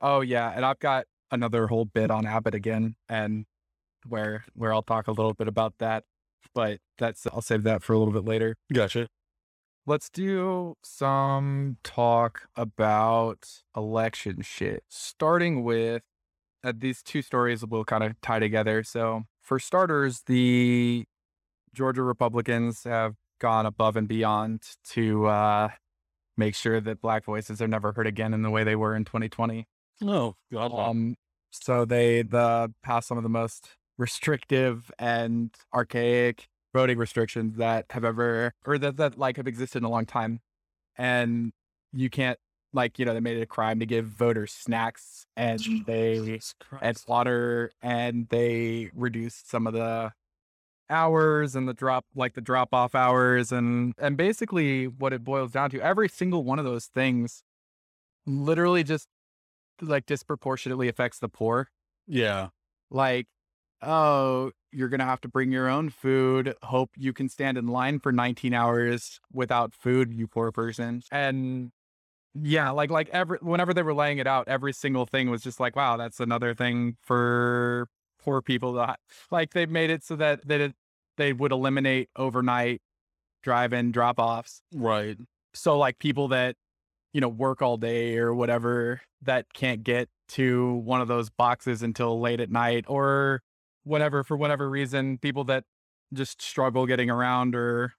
Oh 0.00 0.20
yeah, 0.20 0.52
and 0.54 0.64
I've 0.64 0.78
got 0.78 1.06
another 1.30 1.66
whole 1.66 1.84
bit 1.84 2.10
on 2.10 2.26
Abbott 2.26 2.54
again, 2.54 2.96
and 3.08 3.46
where 4.08 4.44
where 4.54 4.72
I'll 4.72 4.82
talk 4.82 5.08
a 5.08 5.12
little 5.12 5.34
bit 5.34 5.48
about 5.48 5.74
that, 5.78 6.04
but 6.54 6.78
that's 6.98 7.26
I'll 7.32 7.42
save 7.42 7.62
that 7.64 7.82
for 7.82 7.92
a 7.92 7.98
little 7.98 8.12
bit 8.12 8.24
later. 8.24 8.56
Gotcha. 8.72 9.08
Let's 9.86 10.10
do 10.10 10.74
some 10.82 11.76
talk 11.84 12.42
about 12.56 13.62
election 13.76 14.42
shit. 14.42 14.82
Starting 14.88 15.62
with 15.62 16.02
uh, 16.64 16.72
these 16.76 17.02
two 17.02 17.22
stories 17.22 17.64
will 17.64 17.84
kind 17.84 18.02
of 18.02 18.20
tie 18.20 18.40
together. 18.40 18.82
So, 18.82 19.22
for 19.42 19.60
starters, 19.60 20.22
the 20.26 21.04
Georgia 21.72 22.02
Republicans 22.02 22.82
have 22.82 23.14
gone 23.40 23.66
above 23.66 23.96
and 23.96 24.08
beyond 24.08 24.62
to 24.90 25.26
uh, 25.26 25.68
make 26.36 26.56
sure 26.56 26.80
that 26.80 27.00
Black 27.00 27.24
voices 27.24 27.62
are 27.62 27.68
never 27.68 27.92
heard 27.92 28.06
again 28.06 28.34
in 28.34 28.42
the 28.42 28.50
way 28.50 28.64
they 28.64 28.74
were 28.74 28.96
in 28.96 29.04
2020. 29.04 29.66
Oh, 30.02 30.34
God. 30.52 30.72
Um, 30.72 31.14
so 31.50 31.84
they 31.84 32.22
the 32.22 32.72
passed 32.82 33.08
some 33.08 33.16
of 33.16 33.22
the 33.22 33.30
most 33.30 33.68
restrictive 33.98 34.90
and 34.98 35.54
archaic 35.74 36.48
voting 36.74 36.98
restrictions 36.98 37.56
that 37.56 37.86
have 37.90 38.04
ever 38.04 38.52
or 38.66 38.78
that 38.78 38.96
that 38.96 39.18
like 39.18 39.36
have 39.36 39.46
existed 39.46 39.78
in 39.78 39.84
a 39.84 39.90
long 39.90 40.06
time, 40.06 40.40
and 40.96 41.52
you 41.92 42.10
can't 42.10 42.38
like 42.72 42.98
you 42.98 43.04
know 43.04 43.14
they 43.14 43.20
made 43.20 43.36
it 43.36 43.42
a 43.42 43.46
crime 43.46 43.78
to 43.80 43.86
give 43.86 44.06
voters 44.06 44.52
snacks 44.52 45.26
and 45.36 45.60
they 45.86 46.40
and 46.80 47.02
water 47.08 47.72
and 47.82 48.28
they 48.28 48.90
reduced 48.94 49.48
some 49.50 49.66
of 49.66 49.72
the 49.72 50.12
hours 50.88 51.56
and 51.56 51.68
the 51.68 51.74
drop 51.74 52.04
like 52.14 52.34
the 52.34 52.40
drop 52.40 52.72
off 52.72 52.94
hours 52.94 53.50
and 53.50 53.92
and 53.98 54.16
basically 54.16 54.86
what 54.86 55.12
it 55.12 55.24
boils 55.24 55.50
down 55.50 55.68
to 55.68 55.80
every 55.80 56.08
single 56.08 56.44
one 56.44 56.60
of 56.60 56.64
those 56.64 56.86
things 56.86 57.42
literally 58.26 58.84
just 58.84 59.08
like 59.80 60.06
disproportionately 60.06 60.88
affects 60.88 61.18
the 61.18 61.28
poor. 61.28 61.68
Yeah. 62.06 62.48
like 62.90 63.26
oh 63.82 64.50
you're 64.72 64.88
gonna 64.88 65.04
have 65.04 65.20
to 65.20 65.28
bring 65.28 65.52
your 65.52 65.68
own 65.68 65.90
food 65.90 66.54
hope 66.62 66.90
you 66.96 67.12
can 67.12 67.28
stand 67.28 67.58
in 67.58 67.66
line 67.66 67.98
for 67.98 68.12
19 68.12 68.54
hours 68.54 69.20
without 69.32 69.74
food 69.74 70.12
you 70.12 70.26
poor 70.26 70.50
person 70.50 71.02
and 71.12 71.70
yeah 72.34 72.70
like 72.70 72.90
like 72.90 73.08
every 73.10 73.38
whenever 73.40 73.72
they 73.74 73.82
were 73.82 73.94
laying 73.94 74.18
it 74.18 74.26
out 74.26 74.46
every 74.48 74.72
single 74.72 75.06
thing 75.06 75.30
was 75.30 75.42
just 75.42 75.60
like 75.60 75.76
wow 75.76 75.96
that's 75.96 76.20
another 76.20 76.54
thing 76.54 76.96
for 77.02 77.88
poor 78.22 78.42
people 78.42 78.72
that 78.74 78.98
like 79.30 79.52
they 79.52 79.66
made 79.66 79.90
it 79.90 80.04
so 80.04 80.16
that 80.16 80.46
that 80.46 80.60
it, 80.60 80.74
they 81.16 81.32
would 81.32 81.52
eliminate 81.52 82.08
overnight 82.16 82.80
drive-in 83.42 83.92
drop-offs 83.92 84.60
Right. 84.74 85.16
so 85.54 85.78
like 85.78 85.98
people 85.98 86.28
that 86.28 86.56
you 87.12 87.20
know 87.20 87.28
work 87.28 87.62
all 87.62 87.76
day 87.76 88.16
or 88.18 88.34
whatever 88.34 89.00
that 89.22 89.46
can't 89.54 89.82
get 89.82 90.08
to 90.28 90.74
one 90.76 91.00
of 91.00 91.08
those 91.08 91.30
boxes 91.30 91.82
until 91.82 92.20
late 92.20 92.40
at 92.40 92.50
night 92.50 92.84
or 92.88 93.42
whatever 93.86 94.22
for 94.24 94.36
whatever 94.36 94.68
reason 94.68 95.18
people 95.18 95.44
that 95.44 95.64
just 96.12 96.42
struggle 96.42 96.86
getting 96.86 97.08
around 97.08 97.54
or 97.54 97.94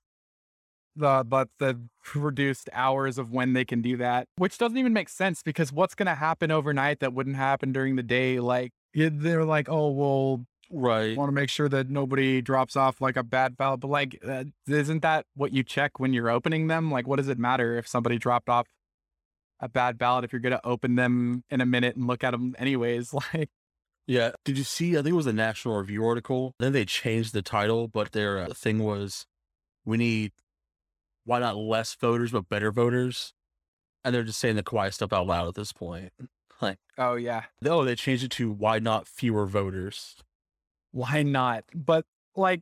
the 0.95 1.23
but 1.27 1.49
the 1.59 1.79
reduced 2.15 2.69
hours 2.73 3.17
of 3.17 3.31
when 3.31 3.53
they 3.53 3.63
can 3.65 3.81
do 3.81 3.97
that 3.97 4.27
which 4.37 4.57
doesn't 4.57 4.77
even 4.77 4.93
make 4.93 5.09
sense 5.09 5.41
because 5.43 5.71
what's 5.71 5.95
going 5.95 6.07
to 6.07 6.15
happen 6.15 6.51
overnight 6.51 6.99
that 6.99 7.13
wouldn't 7.13 7.35
happen 7.35 7.71
during 7.71 7.95
the 7.95 8.03
day 8.03 8.39
like 8.39 8.71
they're 8.93 9.45
like 9.45 9.69
oh 9.69 9.89
well 9.91 10.45
Right. 10.69 11.15
want 11.17 11.29
to 11.29 11.33
make 11.33 11.49
sure 11.49 11.69
that 11.69 11.89
nobody 11.89 12.41
drops 12.41 12.75
off 12.75 12.99
like 12.99 13.15
a 13.15 13.23
bad 13.23 13.55
ballot. 13.55 13.79
But 13.79 13.89
like, 13.89 14.19
uh, 14.27 14.45
isn't 14.67 15.01
that 15.01 15.25
what 15.33 15.53
you 15.53 15.63
check 15.63 15.99
when 15.99 16.11
you're 16.13 16.29
opening 16.29 16.67
them? 16.67 16.91
Like, 16.91 17.07
what 17.07 17.17
does 17.17 17.29
it 17.29 17.39
matter 17.39 17.77
if 17.77 17.87
somebody 17.87 18.17
dropped 18.17 18.49
off 18.49 18.67
a 19.59 19.69
bad 19.69 19.97
ballot 19.97 20.25
if 20.25 20.33
you're 20.33 20.41
going 20.41 20.51
to 20.51 20.65
open 20.67 20.95
them 20.95 21.43
in 21.49 21.61
a 21.61 21.65
minute 21.65 21.95
and 21.95 22.05
look 22.05 22.23
at 22.23 22.31
them 22.31 22.55
anyways? 22.59 23.13
Like, 23.33 23.49
Yeah. 24.07 24.31
Did 24.45 24.57
you 24.57 24.63
see? 24.63 24.93
I 24.93 25.01
think 25.01 25.13
it 25.13 25.13
was 25.13 25.27
a 25.27 25.33
National 25.33 25.77
Review 25.77 26.05
article. 26.05 26.55
Then 26.59 26.71
they 26.71 26.85
changed 26.85 27.33
the 27.33 27.41
title, 27.41 27.87
but 27.87 28.13
their 28.13 28.39
uh, 28.39 28.53
thing 28.53 28.79
was, 28.79 29.25
we 29.85 29.97
need 29.97 30.31
why 31.25 31.39
not 31.39 31.57
less 31.57 31.93
voters 31.93 32.31
but 32.31 32.47
better 32.49 32.71
voters, 32.71 33.33
and 34.03 34.15
they're 34.15 34.23
just 34.23 34.39
saying 34.39 34.55
the 34.55 34.63
quiet 34.63 34.93
stuff 34.93 35.11
out 35.11 35.27
loud 35.27 35.47
at 35.47 35.55
this 35.55 35.71
point. 35.71 36.11
Like, 36.59 36.79
oh 36.97 37.13
yeah, 37.13 37.43
oh, 37.65 37.85
they 37.85 37.93
changed 37.93 38.23
it 38.23 38.31
to 38.31 38.51
why 38.51 38.79
not 38.79 39.07
fewer 39.07 39.45
voters. 39.45 40.15
why 40.91 41.21
not? 41.21 41.65
But 41.75 42.03
like, 42.35 42.61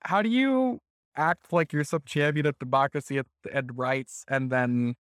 how 0.00 0.20
do 0.20 0.28
you 0.28 0.80
act 1.14 1.52
like 1.52 1.72
you're 1.72 1.84
some 1.84 2.02
champion 2.04 2.46
of 2.46 2.58
democracy 2.58 3.18
and, 3.18 3.26
and 3.52 3.78
rights, 3.78 4.24
and 4.26 4.50
then 4.50 4.96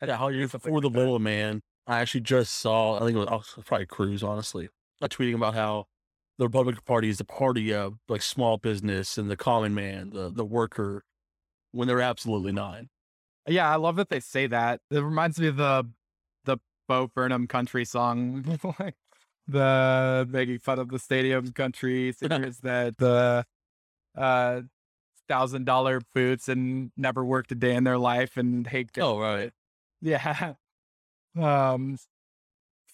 Yeah, 0.00 0.16
how 0.16 0.28
you 0.28 0.46
something 0.46 0.72
for 0.72 0.80
the 0.80 0.88
little 0.88 1.18
man. 1.18 1.60
I 1.88 1.98
actually 1.98 2.20
just 2.20 2.54
saw. 2.54 2.98
I 2.98 3.00
think 3.00 3.16
it 3.16 3.18
was, 3.18 3.28
oh, 3.28 3.38
was 3.38 3.64
probably 3.66 3.86
Cruz, 3.86 4.22
honestly, 4.22 4.68
tweeting 5.08 5.34
about 5.34 5.54
how 5.54 5.86
the 6.38 6.46
Republican 6.46 6.82
Party 6.86 7.08
is 7.08 7.18
the 7.18 7.24
party 7.24 7.72
of 7.72 7.98
like 8.08 8.22
small 8.22 8.56
business 8.56 9.18
and 9.18 9.30
the 9.30 9.36
common 9.36 9.74
man, 9.74 10.10
the 10.10 10.30
the 10.30 10.44
worker, 10.44 11.04
when 11.72 11.86
they're 11.86 12.00
absolutely 12.00 12.52
not. 12.52 12.82
Yeah, 13.46 13.70
I 13.70 13.76
love 13.76 13.96
that 13.96 14.08
they 14.08 14.20
say 14.20 14.46
that. 14.46 14.80
It 14.90 15.00
reminds 15.00 15.38
me 15.38 15.48
of 15.48 15.56
the 15.56 15.86
the 16.44 16.58
Bo 16.88 17.08
Burnham 17.08 17.46
country 17.46 17.84
song, 17.84 18.58
like 18.78 18.96
the 19.46 20.26
making 20.30 20.58
fun 20.60 20.78
of 20.78 20.88
the 20.88 20.98
stadium 20.98 21.52
country 21.52 22.12
singers 22.16 22.58
that 22.58 22.96
the 22.98 23.44
uh 24.16 24.62
thousand 25.28 25.64
dollar 25.64 26.00
boots 26.14 26.48
and 26.48 26.90
never 26.96 27.24
worked 27.24 27.52
a 27.52 27.54
day 27.54 27.74
in 27.74 27.84
their 27.84 27.98
life 27.98 28.36
and 28.36 28.66
hate 28.66 28.90
Oh 28.98 29.18
right, 29.20 29.52
yeah 30.00 30.54
um 31.40 31.96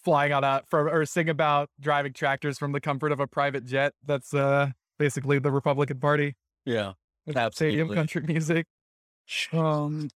flying 0.03 0.33
on 0.33 0.43
a 0.43 0.61
from 0.67 0.87
or 0.87 1.05
sing 1.05 1.29
about 1.29 1.69
driving 1.79 2.13
tractors 2.13 2.57
from 2.57 2.71
the 2.71 2.81
comfort 2.81 3.11
of 3.11 3.19
a 3.19 3.27
private 3.27 3.65
jet. 3.65 3.93
That's 4.05 4.33
uh 4.33 4.71
basically 4.97 5.39
the 5.39 5.51
Republican 5.51 5.99
Party. 5.99 6.35
yeah, 6.65 6.93
Stadium 7.27 7.91
Absolutely. 7.91 7.95
country 7.95 8.21
music. 8.23 8.65
Um, 9.51 10.09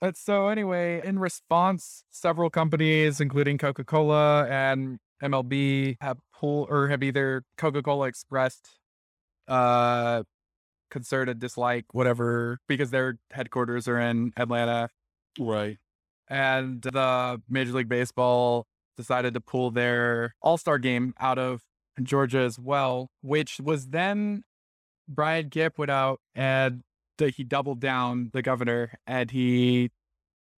but 0.00 0.16
so 0.16 0.48
anyway, 0.48 1.02
in 1.04 1.18
response, 1.18 2.02
several 2.08 2.48
companies, 2.48 3.20
including 3.20 3.58
Coca 3.58 3.84
Cola 3.84 4.46
and 4.46 4.98
MLB, 5.22 5.96
have 6.00 6.16
pulled 6.32 6.70
or 6.70 6.88
have 6.88 7.02
either 7.02 7.42
Coca 7.58 7.82
Cola 7.82 8.06
expressed 8.06 8.70
uh 9.48 10.22
concerted 10.90 11.40
dislike, 11.40 11.84
whatever, 11.92 12.58
because 12.68 12.90
their 12.90 13.18
headquarters 13.32 13.86
are 13.86 13.98
in 13.98 14.32
Atlanta, 14.36 14.88
right. 15.38 15.76
and 16.28 16.80
the 16.80 17.42
Major 17.48 17.72
League 17.72 17.88
Baseball 17.88 18.66
decided 18.96 19.34
to 19.34 19.40
pull 19.40 19.70
their 19.70 20.34
All 20.42 20.58
Star 20.58 20.78
game 20.78 21.14
out 21.18 21.38
of 21.38 21.62
Georgia 22.02 22.40
as 22.40 22.58
well, 22.58 23.10
which 23.22 23.60
was 23.62 23.88
then 23.88 24.42
Brian 25.08 25.50
Kemp 25.50 25.78
went 25.78 25.90
out 25.90 26.20
and 26.34 26.82
he 27.18 27.44
doubled 27.44 27.80
down 27.80 28.30
the 28.32 28.42
governor 28.42 28.92
and 29.06 29.30
he 29.30 29.90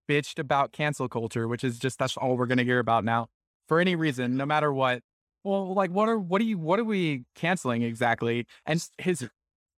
bitched 0.10 0.40
about 0.40 0.72
cancel 0.72 1.10
culture, 1.10 1.48
which 1.48 1.64
is 1.64 1.80
just 1.80 2.00
that's 2.00 2.16
all 2.18 2.38
we're 2.38 2.46
gonna 2.46 2.64
hear 2.64 2.80
about 2.80 3.04
now 3.04 3.28
for 3.68 3.80
any 3.80 3.96
reason, 3.96 4.38
no 4.38 4.46
matter 4.46 4.72
what. 4.72 5.02
Well, 5.44 5.74
like 5.74 5.92
what 5.92 6.08
are 6.10 6.18
what 6.18 6.42
are 6.42 6.46
you 6.46 6.58
what 6.58 6.80
are 6.80 6.84
we 6.84 7.26
canceling 7.36 7.82
exactly? 7.82 8.46
And 8.66 8.84
his 8.98 9.28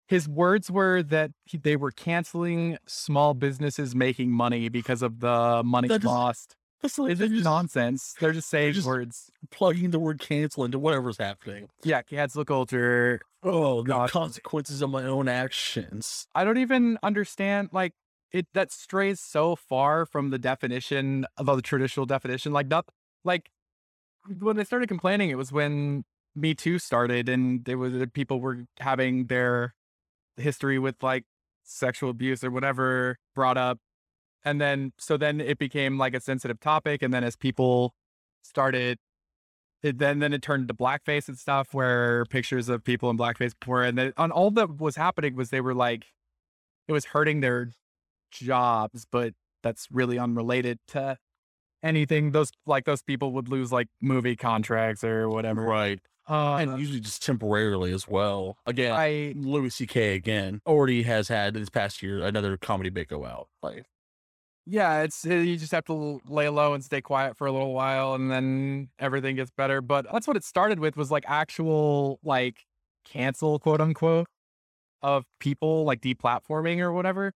his 0.08 0.28
words 0.28 0.72
were 0.72 1.04
that 1.04 1.32
he, 1.46 1.58
they 1.58 1.76
were 1.76 1.92
canceling 1.92 2.78
small 2.88 3.34
businesses 3.34 3.96
making 3.96 4.32
money 4.32 4.70
because 4.70 5.02
of 5.02 5.20
the 5.20 5.64
money 5.66 5.88
That 5.88 6.04
lost. 6.04 6.56
That's 6.82 7.00
like 7.00 7.12
It's 7.12 7.20
just 7.20 7.32
just 7.32 7.44
nonsense. 7.44 8.16
They're 8.20 8.34
just 8.34 8.50
saying 8.50 8.74
just- 8.74 8.88
words. 8.88 9.32
plugging 9.50 9.92
the 9.92 10.00
word 10.00 10.20
cancel 10.20 10.64
into 10.64 10.78
whatever's 10.78 11.18
happening. 11.18 11.70
Yeah, 11.84 12.02
cancel 12.04 12.46
culture. 12.46 13.20
Oh, 13.44 13.82
the 13.84 14.08
consequences 14.08 14.82
of 14.82 14.90
my 14.90 15.04
own 15.04 15.28
actions. 15.28 16.28
I 16.36 16.44
don't 16.44 16.58
even 16.58 16.98
understand 17.02 17.70
like 17.72 17.94
it 18.32 18.46
that 18.54 18.72
strays 18.72 19.20
so 19.20 19.56
far 19.56 20.06
from 20.06 20.30
the 20.32 20.38
definition 20.38 21.26
of 21.38 21.46
the 21.48 21.62
traditional 21.62 22.06
definition. 22.06 22.52
Like 22.54 22.68
not 22.68 22.86
like 23.24 23.50
when 24.40 24.56
they 24.58 24.64
started 24.64 24.88
complaining, 24.90 25.30
it 25.30 25.38
was 25.38 25.52
when 25.52 26.04
Me 26.36 26.54
Too 26.54 26.78
started 26.78 27.30
and 27.30 27.64
there 27.66 27.78
was 27.78 27.94
uh, 27.94 28.06
people 28.14 28.40
were 28.42 28.66
having 28.80 29.28
their 29.28 29.74
history 30.36 30.78
with 30.78 31.02
like 31.02 31.24
sexual 31.64 32.10
abuse 32.10 32.44
or 32.44 32.52
whatever 32.52 33.18
brought 33.34 33.58
up. 33.58 33.80
And 34.48 34.62
then 34.62 34.94
so 34.98 35.18
then 35.18 35.42
it 35.42 35.58
became 35.58 35.98
like 35.98 36.14
a 36.14 36.22
sensitive 36.22 36.60
topic. 36.60 37.02
And 37.02 37.14
then 37.14 37.24
as 37.24 37.36
people 37.36 37.94
started 38.44 38.98
it 39.84 40.00
then 40.00 40.20
then 40.20 40.34
it 40.34 40.42
turned 40.42 40.62
into 40.64 40.74
blackface 40.74 41.28
and 41.28 41.38
stuff 41.38 41.74
where 41.74 42.26
pictures 42.26 42.68
of 42.70 42.84
people 42.84 43.10
in 43.10 43.18
blackface 43.18 43.54
were 43.66 43.84
and 43.84 43.98
then 43.98 44.14
on 44.18 44.32
all 44.32 44.50
that 44.52 44.80
was 44.80 44.96
happening 44.96 45.36
was 45.36 45.50
they 45.50 45.62
were 45.62 45.74
like 45.76 46.08
it 46.88 46.94
was 46.94 47.06
hurting 47.06 47.42
their 47.42 47.72
jobs 48.32 49.06
but 49.12 49.34
that's 49.64 49.88
really 49.92 50.18
unrelated 50.18 50.80
to 50.88 51.18
anything 51.84 52.32
those 52.32 52.52
like 52.66 52.86
those 52.86 53.02
people 53.04 53.32
would 53.34 53.50
lose 53.50 53.72
like 53.72 53.88
movie 54.02 54.36
contracts 54.36 55.04
or 55.04 55.30
whatever 55.30 55.62
Right. 55.62 56.00
uh, 56.28 56.56
And 56.56 56.80
usually 56.80 57.00
just 57.00 57.24
temporarily 57.24 57.94
as 57.94 58.08
well. 58.08 58.58
Again, 58.66 58.94
I 58.94 59.34
Louis 59.36 59.70
C.K. 59.70 60.16
again 60.16 60.62
already 60.66 61.04
has 61.04 61.28
had 61.28 61.54
this 61.54 61.70
past 61.70 62.02
year 62.02 62.20
another 62.20 62.58
comedy 62.58 62.90
bit 62.90 63.08
go 63.08 63.26
out. 63.26 63.48
Like, 63.62 63.86
yeah 64.68 65.02
it's 65.02 65.26
uh, 65.26 65.30
you 65.34 65.58
just 65.58 65.72
have 65.72 65.86
to 65.86 66.20
lay 66.28 66.50
low 66.50 66.74
and 66.74 66.84
stay 66.84 67.02
quiet 67.02 67.38
for 67.38 67.48
a 67.48 67.52
little 67.52 67.74
while 67.74 68.14
and 68.14 68.30
then 68.30 68.90
everything 69.00 69.36
gets 69.36 69.52
better 69.52 69.82
but 69.82 70.06
that's 70.12 70.28
what 70.28 70.38
it 70.38 70.44
started 70.44 70.80
with 70.80 70.98
was 70.98 71.10
like 71.10 71.24
actual 71.28 72.20
like 72.24 72.66
cancel 73.06 73.60
quote 73.60 73.82
unquote 73.82 74.28
of 75.02 75.26
people 75.40 75.84
like 75.86 76.02
deplatforming 76.02 76.80
or 76.80 76.92
whatever 76.92 77.34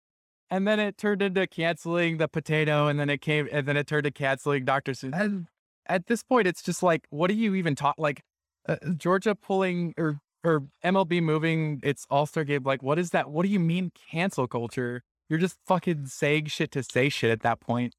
and 0.51 0.67
then 0.67 0.81
it 0.81 0.97
turned 0.97 1.21
into 1.21 1.47
canceling 1.47 2.17
the 2.17 2.27
potato, 2.27 2.87
and 2.87 2.99
then 2.99 3.09
it 3.09 3.21
came, 3.21 3.47
and 3.51 3.65
then 3.65 3.77
it 3.77 3.87
turned 3.87 4.03
to 4.03 4.11
canceling 4.11 4.65
Dr. 4.65 4.91
Seuss. 4.91 5.45
At 5.87 6.07
this 6.07 6.23
point, 6.23 6.45
it's 6.45 6.61
just 6.61 6.83
like, 6.83 7.07
what 7.09 7.29
do 7.29 7.35
you 7.35 7.55
even 7.55 7.73
talk? 7.73 7.95
Like 7.97 8.21
uh, 8.67 8.75
Georgia 8.97 9.33
pulling 9.33 9.93
or 9.97 10.19
or 10.43 10.63
MLB 10.83 11.23
moving 11.23 11.79
its 11.83 12.05
All 12.09 12.25
Star 12.25 12.43
game. 12.43 12.63
Like, 12.63 12.83
what 12.83 12.99
is 12.99 13.11
that? 13.11 13.31
What 13.31 13.45
do 13.45 13.49
you 13.49 13.59
mean 13.59 13.91
cancel 14.11 14.45
culture? 14.45 15.03
You're 15.31 15.39
just 15.39 15.55
fucking 15.65 16.07
saying 16.07 16.47
shit 16.47 16.71
to 16.71 16.83
say 16.83 17.07
shit 17.07 17.31
at 17.31 17.39
that 17.39 17.61
point. 17.61 17.95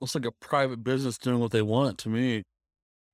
Looks 0.00 0.14
like 0.14 0.24
a 0.24 0.32
private 0.32 0.82
business 0.82 1.18
doing 1.18 1.38
what 1.38 1.50
they 1.50 1.60
want 1.60 1.98
to 1.98 2.08
me. 2.08 2.42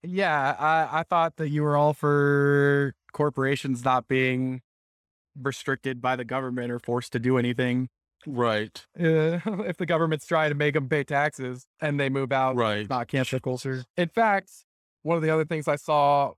Yeah, 0.04 0.54
I, 0.56 1.00
I 1.00 1.02
thought 1.02 1.34
that 1.38 1.48
you 1.48 1.64
were 1.64 1.76
all 1.76 1.92
for 1.92 2.94
corporations 3.12 3.84
not 3.84 4.06
being 4.06 4.62
restricted 5.36 6.00
by 6.00 6.14
the 6.14 6.24
government 6.24 6.70
or 6.70 6.78
forced 6.78 7.10
to 7.14 7.18
do 7.18 7.38
anything. 7.38 7.88
Right. 8.24 8.86
Uh, 8.96 9.40
if 9.66 9.78
the 9.78 9.86
government's 9.86 10.26
trying 10.26 10.50
to 10.50 10.54
make 10.54 10.74
them 10.74 10.88
pay 10.88 11.02
taxes 11.02 11.66
and 11.80 11.98
they 11.98 12.08
move 12.08 12.30
out, 12.30 12.54
Right. 12.54 12.88
not 12.88 13.08
cancel 13.08 13.40
culture. 13.40 13.82
In 13.96 14.10
fact, 14.10 14.52
one 15.02 15.16
of 15.16 15.24
the 15.24 15.30
other 15.30 15.44
things 15.44 15.66
I 15.66 15.74
saw 15.74 16.34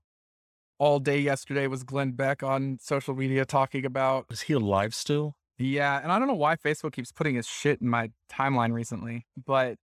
all 0.79 0.99
day 0.99 1.19
yesterday 1.19 1.67
was 1.67 1.83
Glenn 1.83 2.13
Beck 2.13 2.41
on 2.41 2.79
social 2.81 3.13
media 3.13 3.45
talking 3.45 3.85
about, 3.85 4.25
Is 4.31 4.41
he 4.41 4.53
alive 4.53 4.95
still? 4.95 5.35
Yeah, 5.59 6.01
and 6.01 6.11
I 6.11 6.19
don't 6.19 6.27
know 6.27 6.35
why 6.35 6.55
Facebook 6.55 6.93
keeps 6.93 7.11
putting 7.11 7.35
his 7.35 7.47
shit 7.47 7.81
in 7.81 7.89
my 7.89 8.11
timeline 8.31 8.71
recently, 8.71 9.25
but 9.45 9.75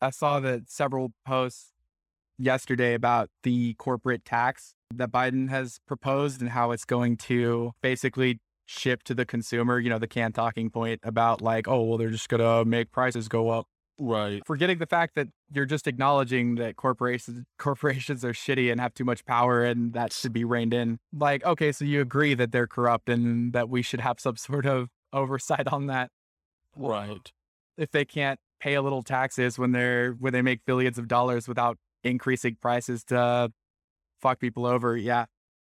I 0.00 0.10
saw 0.10 0.40
that 0.40 0.68
several 0.68 1.12
posts 1.24 1.72
yesterday 2.36 2.94
about 2.94 3.30
the 3.42 3.74
corporate 3.74 4.24
tax 4.24 4.74
that 4.94 5.10
Biden 5.10 5.48
has 5.50 5.78
proposed 5.86 6.40
and 6.40 6.50
how 6.50 6.72
it's 6.72 6.84
going 6.84 7.16
to 7.16 7.72
basically 7.82 8.40
ship 8.66 9.02
to 9.04 9.14
the 9.14 9.24
consumer, 9.24 9.78
you 9.78 9.90
know, 9.90 9.98
the 9.98 10.08
can 10.08 10.32
talking 10.32 10.70
point 10.70 11.00
about 11.02 11.40
like, 11.40 11.68
oh, 11.68 11.82
well, 11.82 11.98
they're 11.98 12.10
just 12.10 12.28
going 12.28 12.40
to 12.40 12.68
make 12.68 12.90
prices 12.90 13.28
go 13.28 13.50
up 13.50 13.66
Right. 13.98 14.42
forgetting 14.44 14.78
the 14.78 14.86
fact 14.86 15.14
that 15.14 15.28
you're 15.52 15.66
just 15.66 15.86
acknowledging 15.86 16.56
that 16.56 16.74
corporations 16.74 17.44
corporations 17.58 18.24
are 18.24 18.32
shitty 18.32 18.72
and 18.72 18.80
have 18.80 18.92
too 18.92 19.04
much 19.04 19.24
power 19.24 19.62
and 19.62 19.92
that 19.92 20.12
should 20.12 20.32
be 20.32 20.44
reined 20.44 20.74
in. 20.74 20.98
Like, 21.12 21.44
okay, 21.44 21.70
so 21.70 21.84
you 21.84 22.00
agree 22.00 22.34
that 22.34 22.50
they're 22.50 22.66
corrupt 22.66 23.08
and 23.08 23.52
that 23.52 23.68
we 23.68 23.82
should 23.82 24.00
have 24.00 24.18
some 24.18 24.36
sort 24.36 24.66
of 24.66 24.88
oversight 25.14 25.68
on 25.68 25.86
that 25.86 26.10
Right. 26.76 27.32
if 27.76 27.90
they 27.90 28.04
can't 28.04 28.38
pay 28.60 28.74
a 28.74 28.82
little 28.82 29.02
taxes 29.02 29.58
when 29.58 29.72
they're 29.72 30.12
when 30.12 30.32
they 30.32 30.42
make 30.42 30.64
billions 30.64 30.98
of 30.98 31.06
dollars 31.08 31.46
without 31.48 31.78
increasing 32.02 32.56
prices 32.60 33.04
to 33.04 33.50
fuck 34.20 34.40
people 34.40 34.66
over. 34.66 34.96
Yeah. 34.96 35.26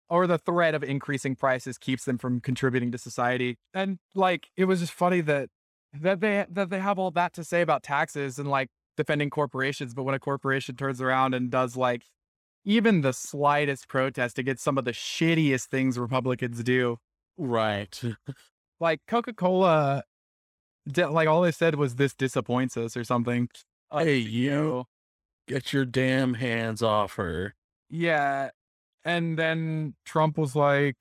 Or 0.09 0.26
the 0.26 0.38
threat 0.38 0.74
of 0.74 0.83
increasing 0.85 1.37
prices 1.37 1.78
keeps 1.78 2.05
them 2.05 2.18
from 2.18 2.40
contributing 2.40 2.92
to 2.92 2.98
society. 2.98 3.57
And 3.74 3.98
like 4.14 4.48
it 4.57 4.66
was 4.66 4.81
just 4.81 4.92
funny 4.92 5.20
that 5.22 5.48
that 5.94 6.20
they 6.20 6.46
that 6.50 6.70
they 6.70 6.81
have 6.81 6.98
all 6.98 7.11
that 7.12 7.33
to 7.35 7.44
say 7.44 7.62
about 7.62 7.83
taxes 7.83 8.38
and 8.38 8.48
like 8.48 8.68
defending 8.96 9.31
corporations, 9.31 9.94
but 9.94 10.02
when 10.05 10.14
a 10.14 10.18
corporation 10.18 10.76
turns 10.76 11.00
around 11.00 11.35
and 11.35 11.50
does 11.50 11.76
like 11.76 12.05
even 12.64 13.00
the 13.00 13.12
slightest 13.12 13.88
protest 13.88 14.38
against 14.38 14.62
some 14.62 14.76
of 14.78 14.85
the 14.85 14.92
shittiest 14.92 15.66
things 15.68 15.98
Republicans 15.98 16.62
do, 16.62 16.98
Right. 17.38 18.00
like 18.82 19.00
Coca-Cola 19.06 20.02
di- 20.90 21.06
like 21.06 21.28
all 21.28 21.40
they 21.40 21.52
said 21.52 21.76
was 21.76 21.94
this 21.94 22.14
disappoints 22.14 22.76
us 22.76 22.96
or 22.96 23.04
something. 23.04 23.48
Hey, 23.92 24.16
you 24.16 24.84
get 25.46 25.72
your 25.72 25.84
damn 25.84 26.34
hands 26.34 26.82
off 26.82 27.14
her. 27.14 27.54
Yeah. 27.88 28.50
And 29.04 29.38
then 29.38 29.94
Trump 30.04 30.36
was 30.36 30.56
like, 30.56 30.96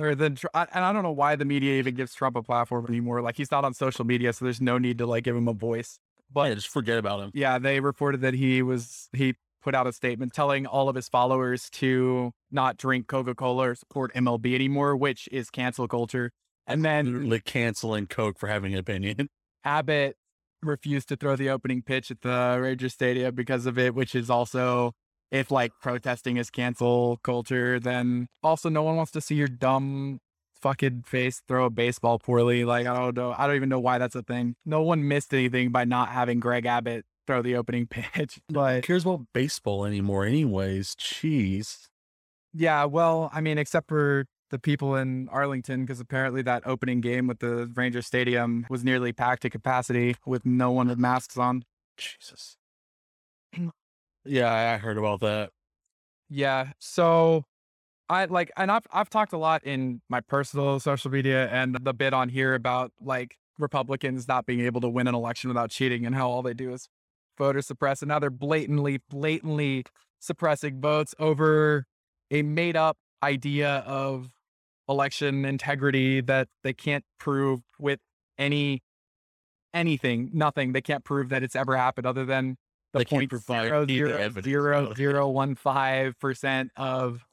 or 0.00 0.14
then, 0.14 0.38
and 0.54 0.84
I 0.84 0.92
don't 0.92 1.02
know 1.02 1.12
why 1.12 1.36
the 1.36 1.44
media 1.44 1.78
even 1.78 1.94
gives 1.94 2.14
Trump 2.14 2.36
a 2.36 2.42
platform 2.42 2.86
anymore. 2.88 3.20
Like 3.20 3.36
he's 3.36 3.50
not 3.50 3.64
on 3.64 3.74
social 3.74 4.04
media, 4.04 4.32
so 4.32 4.44
there's 4.44 4.60
no 4.60 4.78
need 4.78 4.98
to 4.98 5.06
like 5.06 5.24
give 5.24 5.36
him 5.36 5.48
a 5.48 5.52
voice. 5.52 5.98
But 6.32 6.48
yeah, 6.48 6.54
just 6.54 6.68
forget 6.68 6.98
about 6.98 7.20
him. 7.20 7.30
Yeah, 7.34 7.58
they 7.58 7.80
reported 7.80 8.22
that 8.22 8.34
he 8.34 8.62
was, 8.62 9.08
he 9.12 9.34
put 9.62 9.74
out 9.74 9.86
a 9.86 9.92
statement 9.92 10.32
telling 10.32 10.66
all 10.66 10.88
of 10.88 10.96
his 10.96 11.08
followers 11.08 11.68
to 11.70 12.32
not 12.50 12.78
drink 12.78 13.06
Coca 13.06 13.34
Cola 13.34 13.70
or 13.70 13.74
support 13.74 14.14
MLB 14.14 14.54
anymore, 14.54 14.96
which 14.96 15.28
is 15.30 15.50
cancel 15.50 15.86
culture. 15.86 16.32
And 16.66 16.84
then 16.84 17.06
Literally 17.06 17.40
canceling 17.40 18.06
Coke 18.06 18.38
for 18.38 18.48
having 18.48 18.72
an 18.74 18.80
opinion. 18.80 19.28
Abbott 19.64 20.16
refused 20.62 21.08
to 21.08 21.16
throw 21.16 21.36
the 21.36 21.50
opening 21.50 21.82
pitch 21.82 22.10
at 22.10 22.22
the 22.22 22.58
Ranger 22.60 22.88
Stadium 22.88 23.34
because 23.34 23.66
of 23.66 23.78
it, 23.78 23.94
which 23.94 24.14
is 24.14 24.28
also 24.30 24.92
if 25.30 25.50
like 25.50 25.72
protesting 25.80 26.36
is 26.36 26.50
cancel 26.50 27.18
culture, 27.22 27.78
then 27.80 28.28
also 28.42 28.68
no 28.68 28.82
one 28.82 28.96
wants 28.96 29.12
to 29.12 29.20
see 29.20 29.34
your 29.34 29.48
dumb 29.48 30.20
fucking 30.60 31.02
face 31.06 31.42
throw 31.46 31.66
a 31.66 31.70
baseball 31.70 32.18
poorly. 32.18 32.64
Like 32.64 32.86
I 32.86 32.96
don't 32.96 33.16
know. 33.16 33.34
I 33.36 33.46
don't 33.46 33.56
even 33.56 33.68
know 33.68 33.80
why 33.80 33.98
that's 33.98 34.14
a 34.14 34.22
thing. 34.22 34.54
No 34.64 34.82
one 34.82 35.06
missed 35.06 35.32
anything 35.34 35.70
by 35.70 35.84
not 35.84 36.08
having 36.08 36.40
Greg 36.40 36.64
Abbott 36.66 37.04
throw 37.26 37.42
the 37.42 37.56
opening 37.56 37.86
pitch. 37.90 38.40
Who 38.48 38.54
But 38.54 38.84
cares 38.84 39.04
about 39.04 39.26
baseball 39.32 39.84
anymore, 39.84 40.24
anyways? 40.24 40.94
Jeez. 40.96 41.88
yeah, 42.54 42.84
well, 42.84 43.30
I 43.32 43.40
mean, 43.40 43.58
except 43.58 43.88
for 43.88 44.26
the 44.50 44.58
people 44.58 44.94
in 44.94 45.28
Arlington, 45.30 45.82
because 45.82 46.00
apparently 46.00 46.42
that 46.42 46.62
opening 46.66 47.00
game 47.00 47.26
with 47.26 47.40
the 47.40 47.70
Ranger 47.74 48.02
Stadium 48.02 48.66
was 48.70 48.84
nearly 48.84 49.12
packed 49.12 49.42
to 49.42 49.50
capacity 49.50 50.16
with 50.24 50.46
no 50.46 50.70
one 50.70 50.88
with 50.88 50.98
masks 50.98 51.36
on. 51.36 51.64
Jesus. 51.96 52.56
yeah, 54.24 54.52
I 54.52 54.74
I 54.74 54.76
heard 54.78 54.98
about 54.98 55.20
that. 55.20 55.50
Yeah. 56.28 56.72
So 56.78 57.44
I 58.08 58.24
like 58.26 58.50
and 58.56 58.70
I've 58.70 58.86
I've 58.92 59.10
talked 59.10 59.32
a 59.32 59.38
lot 59.38 59.64
in 59.64 60.00
my 60.08 60.20
personal 60.20 60.78
social 60.80 61.10
media 61.10 61.48
and 61.48 61.76
the 61.80 61.92
bit 61.92 62.12
on 62.12 62.28
here 62.28 62.54
about 62.54 62.92
like 63.00 63.36
Republicans 63.58 64.28
not 64.28 64.46
being 64.46 64.60
able 64.60 64.80
to 64.82 64.88
win 64.88 65.06
an 65.08 65.14
election 65.14 65.48
without 65.48 65.70
cheating 65.70 66.06
and 66.06 66.14
how 66.14 66.28
all 66.28 66.42
they 66.42 66.54
do 66.54 66.72
is 66.72 66.88
voter 67.38 67.62
suppress 67.62 68.02
and 68.02 68.08
now 68.08 68.18
they're 68.18 68.30
blatantly 68.30 69.00
blatantly 69.10 69.84
suppressing 70.18 70.80
votes 70.80 71.14
over 71.18 71.84
a 72.30 72.42
made 72.42 72.76
up 72.76 72.96
idea 73.22 73.78
of 73.86 74.30
election 74.88 75.44
integrity 75.44 76.20
that 76.20 76.48
they 76.62 76.72
can't 76.72 77.04
prove 77.18 77.60
with 77.78 78.00
any 78.38 78.82
anything 79.74 80.30
nothing. 80.32 80.72
They 80.72 80.80
can't 80.80 81.04
prove 81.04 81.28
that 81.30 81.42
it's 81.42 81.56
ever 81.56 81.76
happened 81.76 82.06
other 82.06 82.24
than 82.24 82.56
the 82.92 83.04
point 83.04 83.30
zero 83.30 83.86
zero 83.86 84.30
zero 84.42 84.94
zero 84.94 85.28
one 85.28 85.54
five 85.54 86.18
percent 86.18 86.70
of 86.76 87.24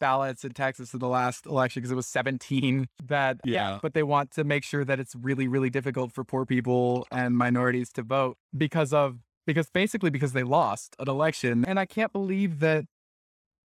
ballots 0.00 0.44
in 0.44 0.52
Texas 0.52 0.92
in 0.92 0.98
the 0.98 1.08
last 1.08 1.46
election 1.46 1.80
because 1.80 1.92
it 1.92 1.94
was 1.94 2.06
17 2.08 2.88
that 3.06 3.38
Yeah. 3.44 3.78
but 3.80 3.94
they 3.94 4.02
want 4.02 4.32
to 4.32 4.42
make 4.42 4.64
sure 4.64 4.84
that 4.84 4.98
it's 4.98 5.14
really 5.14 5.46
really 5.46 5.70
difficult 5.70 6.10
for 6.12 6.24
poor 6.24 6.44
people 6.44 7.06
and 7.12 7.36
minorities 7.36 7.92
to 7.92 8.02
vote 8.02 8.36
because 8.56 8.92
of 8.92 9.18
because 9.46 9.70
basically 9.70 10.10
because 10.10 10.32
they 10.32 10.42
lost 10.42 10.96
an 10.98 11.08
election. 11.08 11.64
And 11.66 11.78
I 11.78 11.86
can't 11.86 12.12
believe 12.12 12.58
that 12.60 12.86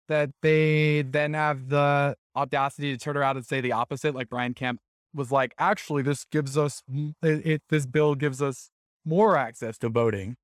that 0.10 0.32
they 0.42 1.04
then 1.04 1.34
have 1.34 1.70
the 1.70 2.16
audacity 2.36 2.92
to 2.92 2.98
turn 2.98 3.18
around 3.18 3.38
and 3.38 3.46
say 3.46 3.62
the 3.62 3.72
opposite 3.72 4.16
like 4.16 4.30
Brian 4.30 4.54
Kemp 4.54 4.80
was 5.14 5.32
like 5.32 5.54
actually 5.58 6.04
this 6.04 6.26
gives 6.26 6.58
us 6.58 6.84
it, 7.22 7.46
it 7.46 7.62
this 7.70 7.86
bill 7.86 8.16
gives 8.16 8.42
us 8.42 8.70
more 9.06 9.36
access 9.36 9.78
to 9.80 9.90
voting 9.90 10.38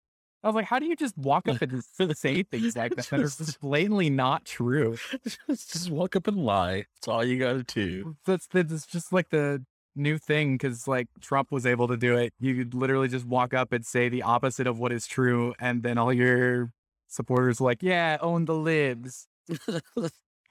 I 0.44 0.48
was 0.48 0.56
like, 0.56 0.66
how 0.66 0.80
do 0.80 0.86
you 0.86 0.96
just 0.96 1.18
walk 1.18 1.48
up 1.48 1.62
and 1.62 1.84
say 2.18 2.44
things 2.44 2.76
like 2.76 2.96
that 2.96 3.08
that 3.08 3.20
are 3.20 3.24
just 3.24 3.60
blatantly 3.60 4.10
not 4.10 4.46
true? 4.46 4.96
just, 5.24 5.40
just 5.74 5.92
walk 5.92 6.16
up 6.16 6.28
and 6.28 6.38
lie. 6.38 6.86
That's 6.96 7.08
all 7.08 7.24
you 7.26 7.40
gotta 7.40 7.64
do. 7.64 8.16
That's 8.26 8.48
that's 8.48 8.86
just 8.86 9.12
like 9.12 9.30
the 9.30 9.66
new 9.96 10.18
thing 10.18 10.54
because 10.54 10.88
like 10.88 11.08
Trump 11.22 11.52
was 11.52 11.66
able 11.66 11.88
to 11.88 11.98
do 11.98 12.16
it. 12.16 12.34
You 12.40 12.56
could 12.56 12.74
literally 12.74 13.08
just 13.08 13.26
walk 13.26 13.54
up 13.54 13.72
and 13.72 13.86
say 13.86 14.10
the 14.10 14.22
opposite 14.22 14.68
of 14.68 14.80
what 14.80 14.92
is 14.92 15.08
true, 15.08 15.54
and 15.60 15.82
then 15.84 15.98
all 15.98 16.14
your 16.14 16.72
supporters 17.08 17.60
are 17.60 17.66
like, 17.66 17.82
yeah, 17.82 18.18
own 18.22 18.46
the 18.46 18.56
libs 18.56 19.28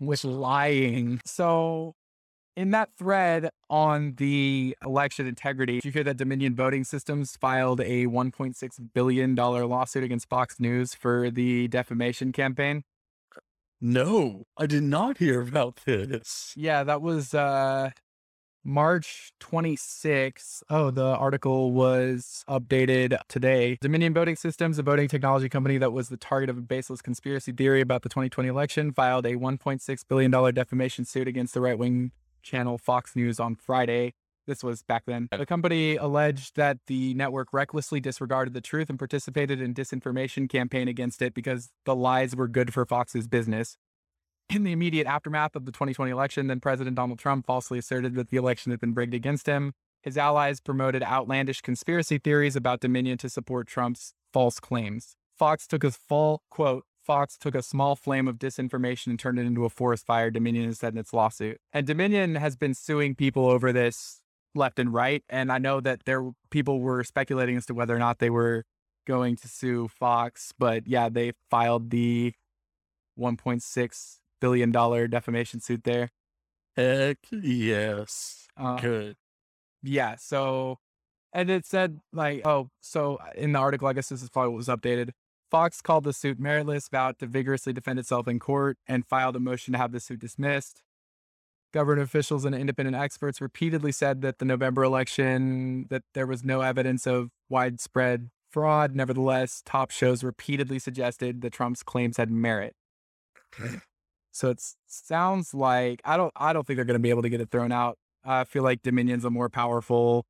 with 0.00 0.24
lying. 0.24 1.20
So 1.24 1.94
in 2.56 2.70
that 2.70 2.90
thread 2.98 3.50
on 3.68 4.14
the 4.16 4.76
election 4.84 5.26
integrity, 5.26 5.80
you 5.84 5.90
hear 5.90 6.04
that 6.04 6.16
Dominion 6.16 6.54
Voting 6.54 6.84
Systems 6.84 7.36
filed 7.36 7.80
a 7.80 8.06
$1.6 8.06 8.54
billion 8.94 9.34
lawsuit 9.34 10.04
against 10.04 10.28
Fox 10.28 10.58
News 10.58 10.94
for 10.94 11.30
the 11.30 11.68
defamation 11.68 12.32
campaign. 12.32 12.82
no, 13.80 14.44
I 14.56 14.66
did 14.66 14.84
not 14.84 15.18
hear 15.18 15.40
about 15.42 15.80
this. 15.84 16.54
Yeah, 16.56 16.82
that 16.84 17.02
was 17.02 17.34
uh 17.34 17.90
March 18.66 19.32
26th. 19.38 20.64
Oh, 20.68 20.90
the 20.90 21.04
article 21.04 21.70
was 21.70 22.44
updated 22.48 23.16
today. 23.28 23.78
Dominion 23.80 24.12
Voting 24.12 24.34
Systems, 24.34 24.78
a 24.80 24.82
voting 24.82 25.06
technology 25.06 25.48
company 25.48 25.78
that 25.78 25.92
was 25.92 26.08
the 26.08 26.16
target 26.16 26.50
of 26.50 26.58
a 26.58 26.62
baseless 26.62 27.00
conspiracy 27.00 27.52
theory 27.52 27.80
about 27.80 28.02
the 28.02 28.08
2020 28.08 28.48
election, 28.48 28.92
filed 28.92 29.24
a 29.24 29.34
$1.6 29.34 30.04
billion 30.08 30.54
defamation 30.54 31.04
suit 31.04 31.28
against 31.28 31.54
the 31.54 31.60
right 31.60 31.78
wing 31.78 32.10
channel 32.42 32.76
Fox 32.76 33.14
News 33.14 33.38
on 33.38 33.54
Friday. 33.54 34.14
This 34.46 34.62
was 34.62 34.82
back 34.82 35.04
then. 35.06 35.28
The 35.30 35.46
company 35.46 35.96
alleged 35.96 36.56
that 36.56 36.78
the 36.86 37.14
network 37.14 37.52
recklessly 37.52 38.00
disregarded 38.00 38.54
the 38.54 38.60
truth 38.60 38.88
and 38.88 38.98
participated 38.98 39.60
in 39.60 39.74
disinformation 39.74 40.48
campaign 40.48 40.88
against 40.88 41.22
it 41.22 41.34
because 41.34 41.70
the 41.84 41.96
lies 41.96 42.34
were 42.34 42.48
good 42.48 42.72
for 42.72 42.84
Fox's 42.84 43.26
business. 43.26 43.76
In 44.48 44.62
the 44.62 44.72
immediate 44.72 45.08
aftermath 45.08 45.56
of 45.56 45.64
the 45.64 45.72
2020 45.72 46.10
election, 46.10 46.46
then 46.46 46.60
President 46.60 46.94
Donald 46.94 47.18
Trump 47.18 47.46
falsely 47.46 47.78
asserted 47.78 48.14
that 48.14 48.30
the 48.30 48.36
election 48.36 48.70
had 48.70 48.80
been 48.80 48.94
rigged 48.94 49.12
against 49.12 49.46
him. 49.46 49.72
His 50.02 50.16
allies 50.16 50.60
promoted 50.60 51.02
outlandish 51.02 51.62
conspiracy 51.62 52.18
theories 52.18 52.54
about 52.54 52.80
Dominion 52.80 53.18
to 53.18 53.28
support 53.28 53.66
Trump's 53.66 54.14
false 54.32 54.60
claims. 54.60 55.16
Fox 55.36 55.66
took 55.66 55.82
a 55.82 55.90
full 55.90 56.42
quote. 56.48 56.84
Fox 57.04 57.36
took 57.36 57.56
a 57.56 57.62
small 57.62 57.96
flame 57.96 58.28
of 58.28 58.38
disinformation 58.38 59.08
and 59.08 59.18
turned 59.18 59.38
it 59.38 59.46
into 59.46 59.64
a 59.64 59.68
forest 59.68 60.06
fire, 60.06 60.30
Dominion 60.30 60.72
said 60.74 60.92
in 60.92 60.98
its 60.98 61.12
lawsuit. 61.12 61.58
And 61.72 61.86
Dominion 61.86 62.36
has 62.36 62.56
been 62.56 62.74
suing 62.74 63.16
people 63.16 63.46
over 63.46 63.72
this 63.72 64.20
left 64.54 64.78
and 64.78 64.92
right. 64.94 65.24
And 65.28 65.50
I 65.50 65.58
know 65.58 65.80
that 65.80 66.04
there 66.04 66.30
people 66.50 66.80
were 66.80 67.02
speculating 67.02 67.56
as 67.56 67.66
to 67.66 67.74
whether 67.74 67.94
or 67.94 67.98
not 67.98 68.20
they 68.20 68.30
were 68.30 68.64
going 69.06 69.36
to 69.36 69.48
sue 69.48 69.88
Fox, 69.88 70.52
but 70.58 70.86
yeah, 70.86 71.08
they 71.08 71.32
filed 71.50 71.90
the 71.90 72.32
1.6 73.18 74.18
billion 74.40 74.70
dollar 74.70 75.08
defamation 75.08 75.60
suit 75.60 75.84
there. 75.84 76.10
Heck 76.76 77.18
yes. 77.30 78.46
Uh, 78.56 78.76
Good. 78.76 79.16
Yeah. 79.82 80.16
So, 80.16 80.78
and 81.32 81.50
it 81.50 81.64
said 81.66 82.00
like, 82.12 82.46
oh, 82.46 82.68
so 82.80 83.18
in 83.34 83.52
the 83.52 83.58
article, 83.58 83.88
I 83.88 83.92
guess 83.92 84.08
this 84.08 84.22
is 84.22 84.30
probably 84.30 84.50
what 84.50 84.58
was 84.58 84.68
updated. 84.68 85.10
Fox 85.50 85.80
called 85.80 86.04
the 86.04 86.12
suit 86.12 86.40
meritless, 86.40 86.90
vowed 86.90 87.18
to 87.20 87.26
vigorously 87.26 87.72
defend 87.72 87.98
itself 87.98 88.26
in 88.26 88.38
court, 88.38 88.78
and 88.88 89.06
filed 89.06 89.36
a 89.36 89.40
motion 89.40 89.72
to 89.72 89.78
have 89.78 89.92
the 89.92 90.00
suit 90.00 90.18
dismissed. 90.18 90.82
Government 91.72 92.02
officials 92.02 92.44
and 92.44 92.54
independent 92.54 92.96
experts 92.96 93.40
repeatedly 93.40 93.92
said 93.92 94.22
that 94.22 94.38
the 94.38 94.44
November 94.44 94.82
election 94.82 95.86
that 95.90 96.02
there 96.14 96.26
was 96.26 96.44
no 96.44 96.62
evidence 96.62 97.06
of 97.06 97.30
widespread 97.48 98.30
fraud. 98.50 98.96
Nevertheless, 98.96 99.62
top 99.64 99.90
shows 99.90 100.24
repeatedly 100.24 100.78
suggested 100.78 101.42
that 101.42 101.52
Trump's 101.52 101.82
claims 101.82 102.16
had 102.16 102.30
merit. 102.30 102.74
So 104.36 104.50
it 104.50 104.60
sounds 104.86 105.54
like 105.54 106.02
I 106.04 106.18
don't 106.18 106.32
I 106.36 106.52
don't 106.52 106.66
think 106.66 106.76
they're 106.76 106.84
going 106.84 106.98
to 106.98 107.02
be 107.02 107.08
able 107.08 107.22
to 107.22 107.30
get 107.30 107.40
it 107.40 107.50
thrown 107.50 107.72
out. 107.72 107.96
I 108.22 108.44
feel 108.44 108.62
like 108.62 108.82
Dominion's 108.82 109.24
a 109.24 109.30
more 109.30 109.48
powerful 109.48 110.26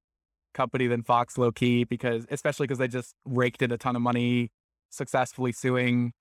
company 0.54 0.86
than 0.86 1.02
Fox 1.02 1.36
low 1.36 1.50
key 1.50 1.82
because 1.82 2.24
especially 2.30 2.68
because 2.68 2.78
they 2.78 2.86
just 2.86 3.14
raked 3.24 3.62
in 3.62 3.72
a 3.72 3.76
ton 3.76 3.96
of 3.96 4.02
money 4.02 4.52
successfully 4.90 5.50
suing 5.50 6.12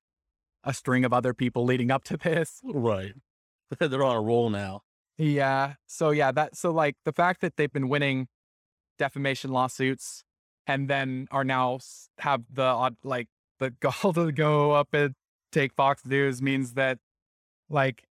a 0.63 0.73
string 0.73 1.05
of 1.05 1.13
other 1.13 1.35
people 1.35 1.63
leading 1.63 1.91
up 1.91 2.03
to 2.05 2.17
this. 2.23 2.59
Right. 2.63 3.13
They're 3.79 4.03
on 4.03 4.15
a 4.15 4.21
roll 4.21 4.49
now. 4.49 4.81
Yeah. 5.19 5.73
So 5.85 6.09
yeah, 6.09 6.31
that 6.31 6.57
so 6.57 6.71
like 6.71 6.95
the 7.05 7.13
fact 7.13 7.41
that 7.41 7.55
they've 7.55 7.71
been 7.71 7.87
winning 7.87 8.27
defamation 8.97 9.51
lawsuits 9.51 10.23
and 10.65 10.89
then 10.89 11.27
are 11.29 11.43
now 11.43 11.77
have 12.17 12.45
the 12.51 12.63
odd 12.63 12.95
like 13.03 13.27
the 13.59 13.69
gall 13.79 14.11
to 14.13 14.31
go 14.31 14.71
up 14.71 14.87
and 14.91 15.13
take 15.51 15.75
Fox 15.75 16.03
News 16.03 16.41
means 16.41 16.73
that 16.73 16.97
like 17.69 18.03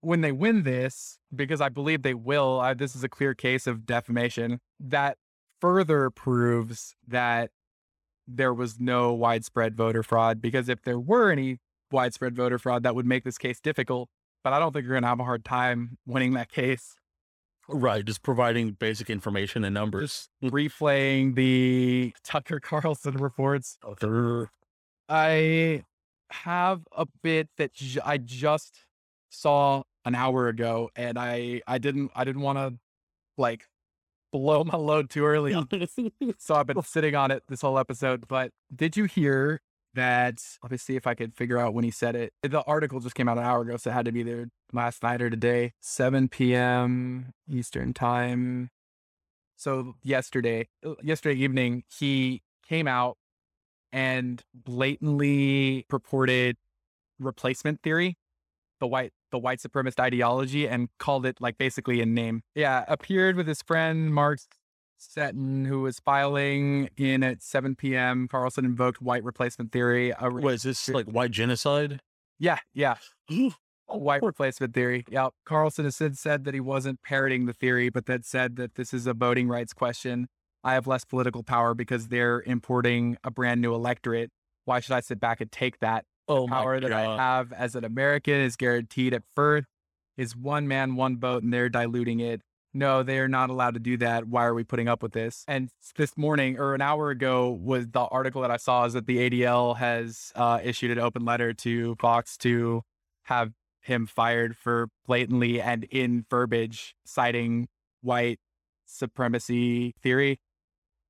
when 0.00 0.20
they 0.20 0.32
win 0.32 0.62
this, 0.62 1.18
because 1.34 1.60
I 1.60 1.68
believe 1.68 2.02
they 2.02 2.14
will, 2.14 2.60
I, 2.60 2.74
this 2.74 2.96
is 2.96 3.04
a 3.04 3.08
clear 3.08 3.34
case 3.34 3.66
of 3.66 3.86
defamation, 3.86 4.60
that 4.78 5.18
further 5.60 6.10
proves 6.10 6.94
that 7.06 7.50
there 8.26 8.54
was 8.54 8.80
no 8.80 9.12
widespread 9.12 9.76
voter 9.76 10.02
fraud. 10.02 10.40
Because 10.40 10.68
if 10.68 10.82
there 10.82 10.98
were 10.98 11.30
any 11.30 11.58
widespread 11.90 12.34
voter 12.34 12.58
fraud, 12.58 12.82
that 12.84 12.94
would 12.94 13.06
make 13.06 13.24
this 13.24 13.38
case 13.38 13.60
difficult. 13.60 14.08
But 14.42 14.52
I 14.52 14.58
don't 14.58 14.72
think 14.72 14.84
you're 14.84 14.94
going 14.94 15.02
to 15.02 15.08
have 15.08 15.20
a 15.20 15.24
hard 15.24 15.44
time 15.44 15.98
winning 16.06 16.32
that 16.32 16.50
case. 16.50 16.94
Right. 17.68 18.04
Just 18.04 18.22
providing 18.22 18.72
basic 18.72 19.10
information 19.10 19.64
and 19.64 19.74
numbers. 19.74 20.28
Hmm. 20.40 20.48
replaying 20.48 21.34
the 21.34 22.14
Tucker 22.24 22.58
Carlson 22.58 23.16
reports. 23.18 23.76
Tucker. 23.82 24.50
I 25.08 25.84
have 26.30 26.82
a 26.96 27.06
bit 27.22 27.48
that 27.58 27.74
j- 27.74 28.00
I 28.04 28.18
just 28.18 28.84
saw 29.30 29.82
an 30.04 30.14
hour 30.14 30.48
ago, 30.48 30.90
and 30.94 31.18
I 31.18 31.62
I 31.66 31.78
didn't 31.78 32.10
I 32.14 32.24
didn't 32.24 32.42
want 32.42 32.58
to 32.58 32.78
like 33.38 33.64
blow 34.32 34.64
my 34.64 34.76
load 34.76 35.10
too 35.10 35.24
early, 35.24 35.52
so 36.38 36.54
I've 36.54 36.66
been 36.66 36.82
sitting 36.82 37.14
on 37.14 37.30
it 37.30 37.42
this 37.48 37.62
whole 37.62 37.78
episode. 37.78 38.28
But 38.28 38.52
did 38.74 38.96
you 38.96 39.04
hear 39.04 39.60
that? 39.94 40.42
Let 40.62 40.72
me 40.72 40.76
see 40.76 40.96
if 40.96 41.06
I 41.06 41.14
could 41.14 41.34
figure 41.34 41.58
out 41.58 41.74
when 41.74 41.84
he 41.84 41.90
said 41.90 42.14
it. 42.14 42.32
The 42.42 42.62
article 42.62 43.00
just 43.00 43.14
came 43.14 43.28
out 43.28 43.38
an 43.38 43.44
hour 43.44 43.62
ago, 43.62 43.76
so 43.76 43.90
it 43.90 43.94
had 43.94 44.04
to 44.04 44.12
be 44.12 44.22
there 44.22 44.48
last 44.72 45.02
night 45.02 45.22
or 45.22 45.30
today, 45.30 45.72
7 45.80 46.28
p.m. 46.28 47.32
Eastern 47.48 47.92
time. 47.92 48.70
So 49.56 49.94
yesterday, 50.02 50.68
uh, 50.84 50.94
yesterday 51.02 51.38
evening, 51.38 51.84
he 51.98 52.42
came 52.66 52.88
out 52.88 53.18
and 53.92 54.42
blatantly 54.54 55.84
purported 55.88 56.56
replacement 57.18 57.82
theory, 57.82 58.16
the 58.80 58.86
white 58.86 59.12
the 59.30 59.38
white 59.38 59.60
supremacist 59.60 60.00
ideology, 60.00 60.66
and 60.68 60.88
called 60.98 61.24
it 61.26 61.40
like 61.40 61.58
basically 61.58 62.00
in 62.00 62.14
name. 62.14 62.42
Yeah, 62.54 62.84
appeared 62.88 63.36
with 63.36 63.46
his 63.46 63.62
friend 63.62 64.12
Mark 64.12 64.40
Steyn, 64.98 65.64
who 65.64 65.82
was 65.82 65.98
filing 66.00 66.90
in 66.96 67.22
at 67.22 67.42
7 67.42 67.76
p.m. 67.76 68.28
Carlson 68.28 68.64
invoked 68.64 69.00
white 69.00 69.24
replacement 69.24 69.72
theory. 69.72 70.10
A 70.10 70.28
is 70.48 70.64
this 70.64 70.88
like 70.88 71.06
white 71.06 71.30
genocide? 71.30 72.00
yeah, 72.38 72.58
yeah. 72.74 72.96
White 73.86 74.22
replacement 74.22 74.72
theory. 74.72 75.04
Yeah. 75.10 75.28
Carlson 75.44 75.84
has 75.84 75.96
since 75.96 76.20
said 76.20 76.44
that 76.44 76.54
he 76.54 76.60
wasn't 76.60 77.02
parroting 77.02 77.46
the 77.46 77.52
theory, 77.52 77.90
but 77.90 78.06
that 78.06 78.24
said 78.24 78.56
that 78.56 78.76
this 78.76 78.94
is 78.94 79.06
a 79.06 79.14
voting 79.14 79.48
rights 79.48 79.72
question. 79.72 80.28
I 80.62 80.74
have 80.74 80.86
less 80.86 81.04
political 81.04 81.42
power 81.42 81.74
because 81.74 82.08
they're 82.08 82.42
importing 82.42 83.16
a 83.24 83.30
brand 83.30 83.60
new 83.60 83.74
electorate. 83.74 84.30
Why 84.64 84.80
should 84.80 84.92
I 84.92 85.00
sit 85.00 85.18
back 85.18 85.40
and 85.40 85.50
take 85.50 85.80
that? 85.80 86.04
Oh 86.30 86.46
power 86.46 86.78
that 86.78 86.92
I 86.92 87.16
have 87.16 87.52
as 87.52 87.74
an 87.74 87.84
American 87.84 88.34
is 88.34 88.56
guaranteed 88.56 89.14
at 89.14 89.22
birth 89.34 89.64
is 90.16 90.36
one 90.36 90.68
man, 90.68 90.96
one 90.96 91.18
vote, 91.18 91.42
and 91.42 91.52
they're 91.52 91.68
diluting 91.68 92.20
it. 92.20 92.42
No, 92.72 93.02
they 93.02 93.18
are 93.18 93.26
not 93.26 93.50
allowed 93.50 93.74
to 93.74 93.80
do 93.80 93.96
that. 93.96 94.28
Why 94.28 94.44
are 94.44 94.54
we 94.54 94.62
putting 94.62 94.86
up 94.86 95.02
with 95.02 95.12
this? 95.12 95.44
And 95.48 95.70
this 95.96 96.16
morning 96.16 96.56
or 96.56 96.74
an 96.74 96.80
hour 96.80 97.10
ago 97.10 97.50
was 97.50 97.88
the 97.88 98.00
article 98.00 98.42
that 98.42 98.50
I 98.50 98.58
saw 98.58 98.84
is 98.84 98.92
that 98.92 99.06
the 99.06 99.28
ADL 99.28 99.76
has 99.78 100.30
uh, 100.36 100.60
issued 100.62 100.92
an 100.92 101.00
open 101.00 101.24
letter 101.24 101.52
to 101.52 101.96
Fox 101.96 102.36
to 102.38 102.82
have 103.24 103.52
him 103.80 104.06
fired 104.06 104.56
for 104.56 104.88
blatantly 105.06 105.60
and 105.60 105.84
in 105.84 106.26
verbiage 106.30 106.94
citing 107.04 107.66
white 108.02 108.38
supremacy 108.86 109.94
theory. 110.00 110.38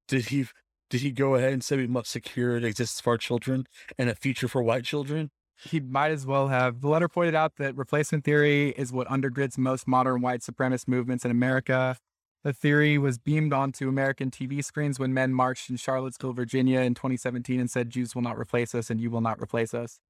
Did 0.09 0.27
he 0.27 0.47
did 0.91 1.01
he 1.01 1.12
go 1.12 1.36
ahead 1.36 1.53
and 1.53 1.64
say 1.64 1.76
we 1.76 1.86
must 1.86 2.11
secure 2.11 2.57
it 2.57 2.64
exists 2.64 3.01
for 3.01 3.11
our 3.11 3.18
children 3.18 3.66
and 3.97 4.11
a 4.11 4.14
future 4.14 4.49
for 4.49 4.62
white 4.62 4.84
children? 4.84 5.30
He 5.62 5.78
might 5.78 6.11
as 6.11 6.26
well 6.26 6.49
have. 6.49 6.80
The 6.80 6.88
letter 6.88 7.09
pointed 7.09 7.34
out 7.34 7.57
that 7.57 7.76
replacement 7.76 8.24
theory 8.24 8.70
is 8.70 8.93
what 8.93 9.07
undergirds 9.09 9.57
most 9.57 9.86
modern 9.86 10.20
white 10.20 10.41
supremacist 10.41 10.88
movements 10.88 11.24
in 11.24 11.30
America. 11.30 11.97
The 12.43 12.53
theory 12.53 12.99
was 12.99 13.18
beamed 13.18 13.53
onto 13.53 13.88
American 13.88 14.30
TV 14.30 14.64
screens 14.64 14.99
when 14.99 15.14
men 15.14 15.32
marched 15.32 15.70
in 15.70 15.76
Charlottesville, 15.76 16.32
Virginia 16.32 16.80
in 16.80 16.95
2017 16.95 17.61
and 17.61 17.70
said, 17.70 17.91
Jews 17.91 18.14
will 18.14 18.22
not 18.22 18.38
replace 18.38 18.74
us 18.74 18.91
and 18.91 19.01
you 19.01 19.11
will 19.11 19.20
not 19.20 19.41
replace 19.41 19.74
us. 19.74 20.01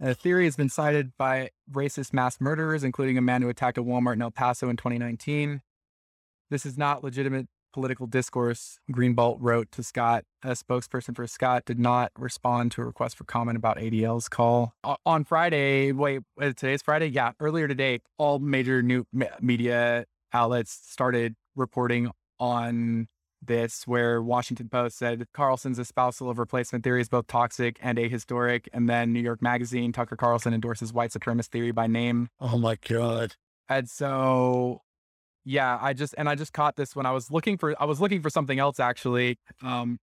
And 0.00 0.08
the 0.08 0.14
theory 0.14 0.46
has 0.46 0.56
been 0.56 0.70
cited 0.70 1.12
by 1.18 1.50
racist 1.70 2.14
mass 2.14 2.40
murderers, 2.40 2.82
including 2.82 3.18
a 3.18 3.22
man 3.22 3.42
who 3.42 3.50
attacked 3.50 3.76
a 3.76 3.84
Walmart 3.84 4.14
in 4.14 4.22
El 4.22 4.30
Paso 4.30 4.70
in 4.70 4.76
2019. 4.76 5.60
This 6.48 6.64
is 6.64 6.78
not 6.78 7.04
legitimate 7.04 7.48
political 7.72 8.06
discourse, 8.06 8.78
Greenblatt 8.90 9.36
wrote 9.40 9.70
to 9.72 9.82
Scott. 9.82 10.24
A 10.42 10.50
spokesperson 10.50 11.14
for 11.14 11.26
Scott 11.26 11.64
did 11.64 11.78
not 11.78 12.12
respond 12.18 12.72
to 12.72 12.82
a 12.82 12.84
request 12.84 13.16
for 13.16 13.24
comment 13.24 13.56
about 13.56 13.76
ADL's 13.76 14.28
call. 14.28 14.74
O- 14.84 14.96
on 15.04 15.24
Friday, 15.24 15.92
wait, 15.92 16.22
uh, 16.40 16.46
today's 16.46 16.82
Friday? 16.82 17.06
Yeah, 17.06 17.32
earlier 17.40 17.68
today, 17.68 18.00
all 18.18 18.38
major 18.38 18.82
new 18.82 19.04
me- 19.12 19.28
media 19.40 20.04
outlets 20.32 20.72
started 20.72 21.34
reporting 21.56 22.10
on 22.38 23.08
this, 23.42 23.86
where 23.86 24.22
Washington 24.22 24.68
Post 24.68 24.98
said 24.98 25.26
Carlson's 25.32 25.78
espousal 25.78 26.28
of 26.28 26.38
replacement 26.38 26.84
theory 26.84 27.00
is 27.00 27.08
both 27.08 27.26
toxic 27.26 27.78
and 27.80 27.96
ahistoric. 27.98 28.66
And 28.72 28.88
then 28.88 29.12
New 29.12 29.20
York 29.20 29.40
Magazine, 29.40 29.92
Tucker 29.92 30.16
Carlson 30.16 30.52
endorses 30.52 30.92
white 30.92 31.10
supremacist 31.10 31.46
theory 31.46 31.72
by 31.72 31.86
name. 31.86 32.28
Oh 32.38 32.58
my 32.58 32.76
god. 32.86 33.36
And 33.68 33.88
so, 33.88 34.82
yeah, 35.44 35.78
I 35.80 35.92
just 35.92 36.14
and 36.18 36.28
I 36.28 36.34
just 36.34 36.52
caught 36.52 36.76
this 36.76 36.94
when 36.94 37.06
I 37.06 37.12
was 37.12 37.30
looking 37.30 37.56
for 37.56 37.74
I 37.80 37.84
was 37.86 38.00
looking 38.00 38.22
for 38.22 38.30
something 38.30 38.58
else 38.58 38.78
actually, 38.78 39.38
um, 39.62 39.98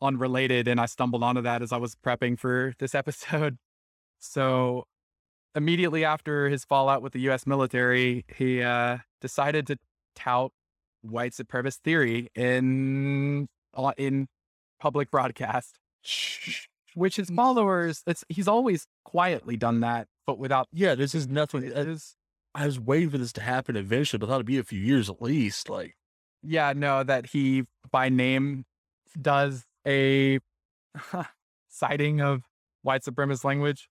unrelated, 0.00 0.68
and 0.68 0.80
I 0.80 0.86
stumbled 0.86 1.22
onto 1.22 1.42
that 1.42 1.62
as 1.62 1.72
I 1.72 1.76
was 1.78 1.94
prepping 1.94 2.38
for 2.38 2.74
this 2.78 2.94
episode. 2.94 3.58
So, 4.18 4.84
immediately 5.54 6.02
after 6.02 6.48
his 6.48 6.64
fallout 6.64 7.02
with 7.02 7.12
the 7.12 7.20
U.S. 7.20 7.46
military, 7.46 8.24
he 8.34 8.62
uh, 8.62 8.98
decided 9.20 9.66
to 9.66 9.76
tout 10.16 10.52
white 11.02 11.32
supremacist 11.32 11.80
theory 11.84 12.30
in 12.34 13.46
uh, 13.74 13.92
in 13.98 14.28
public 14.80 15.10
broadcast, 15.10 15.78
which 16.94 17.16
his 17.16 17.28
followers. 17.28 18.02
It's 18.06 18.24
he's 18.30 18.48
always 18.48 18.86
quietly 19.04 19.58
done 19.58 19.80
that, 19.80 20.08
but 20.26 20.38
without. 20.38 20.66
Yeah, 20.72 20.94
this 20.94 21.14
is 21.14 21.28
nothing. 21.28 21.64
It 21.64 21.76
I, 21.76 21.80
is 21.80 22.16
I 22.56 22.66
was 22.66 22.80
waiting 22.80 23.10
for 23.10 23.18
this 23.18 23.32
to 23.34 23.40
happen 23.42 23.76
eventually, 23.76 24.18
but 24.18 24.26
I 24.26 24.28
thought 24.30 24.34
it'd 24.36 24.46
be 24.46 24.58
a 24.58 24.64
few 24.64 24.80
years 24.80 25.10
at 25.10 25.20
least. 25.20 25.68
Like, 25.68 25.94
yeah, 26.42 26.72
no, 26.74 27.02
that 27.04 27.26
he 27.26 27.64
by 27.90 28.08
name 28.08 28.64
does 29.20 29.64
a 29.86 30.38
citing 31.68 32.20
of 32.20 32.42
white 32.82 33.02
supremacist 33.02 33.44
language. 33.44 33.88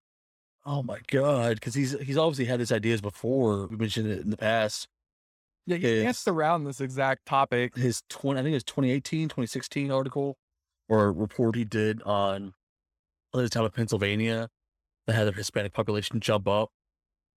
oh 0.66 0.82
my 0.84 1.00
god, 1.08 1.56
because 1.56 1.76
he's 1.76 1.92
he's 2.02 2.18
obviously 2.18 2.46
had 2.46 2.60
his 2.60 2.72
ideas 2.72 3.02
before. 3.02 3.68
We 3.68 3.78
mentioned 3.78 4.08
it 4.10 4.22
in 4.22 4.30
the 4.30 4.38
past. 4.38 4.88
Yeah, 5.68 5.78
he 5.78 5.84
His- 5.88 6.04
danced 6.04 6.28
around 6.28 6.64
this 6.66 6.80
exact 6.82 7.26
topic. 7.26 7.76
his 7.76 8.04
20, 8.10 8.40
I 8.40 8.44
think 8.44 8.52
it 8.54 8.56
was 8.58 8.64
2018, 8.66 9.30
2016 9.30 9.92
article 9.92 10.38
or 10.88 11.12
report 11.12 11.56
he 11.56 11.66
did 11.66 12.02
on 12.04 12.54
the 13.34 13.50
town 13.50 13.66
of 13.66 13.74
Pennsylvania 13.74 14.50
that 15.08 15.14
had 15.14 15.26
their 15.26 15.34
Hispanic 15.34 15.74
population 15.74 16.20
jump 16.20 16.48
up 16.48 16.70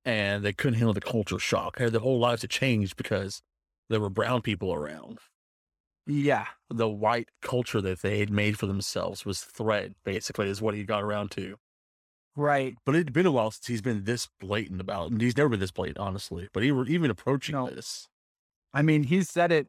and 0.07 0.45
they 0.45 0.53
couldn't 0.53 0.79
handle 0.79 0.95
the 0.95 1.01
culture 1.01 1.39
shock. 1.39 1.79
Had 1.79 1.93
their 1.93 2.01
whole 2.01 2.19
lives 2.21 2.43
had 2.43 2.51
changed 2.51 2.97
because 2.97 3.43
there 3.91 4.01
were 4.01 4.09
brown 4.09 4.41
people 4.41 4.73
around. 4.73 5.19
Yeah. 6.07 6.47
The 6.71 6.89
white 6.89 7.29
culture 7.43 7.81
that 7.81 8.01
they 8.03 8.21
had 8.21 8.31
made 8.31 8.59
for 8.59 8.67
themselves 8.67 9.27
was 9.27 9.41
thread, 9.41 9.97
basically, 10.05 10.49
is 10.49 10.63
what 10.63 10.75
he 10.75 10.85
got 10.85 11.03
around 11.03 11.33
to. 11.33 11.57
Right. 12.37 12.77
But 12.87 12.95
it'd 12.95 13.13
been 13.13 13.27
a 13.27 13.33
while 13.33 13.51
since 13.51 13.67
he's 13.67 13.83
been 13.83 14.05
this 14.05 14.29
blatant 14.41 14.81
about, 14.81 15.11
and 15.11 15.21
he's 15.21 15.37
never 15.37 15.49
been 15.49 15.61
this 15.61 15.73
blatant, 15.73 15.99
honestly. 15.99 16.49
But 16.53 16.63
he 16.63 16.71
were 16.71 16.87
even 16.87 17.11
approaching 17.11 17.55
No. 17.55 17.69
this. 17.69 18.09
I 18.73 18.83
mean, 18.83 19.05
he 19.05 19.23
said 19.23 19.51
it. 19.51 19.67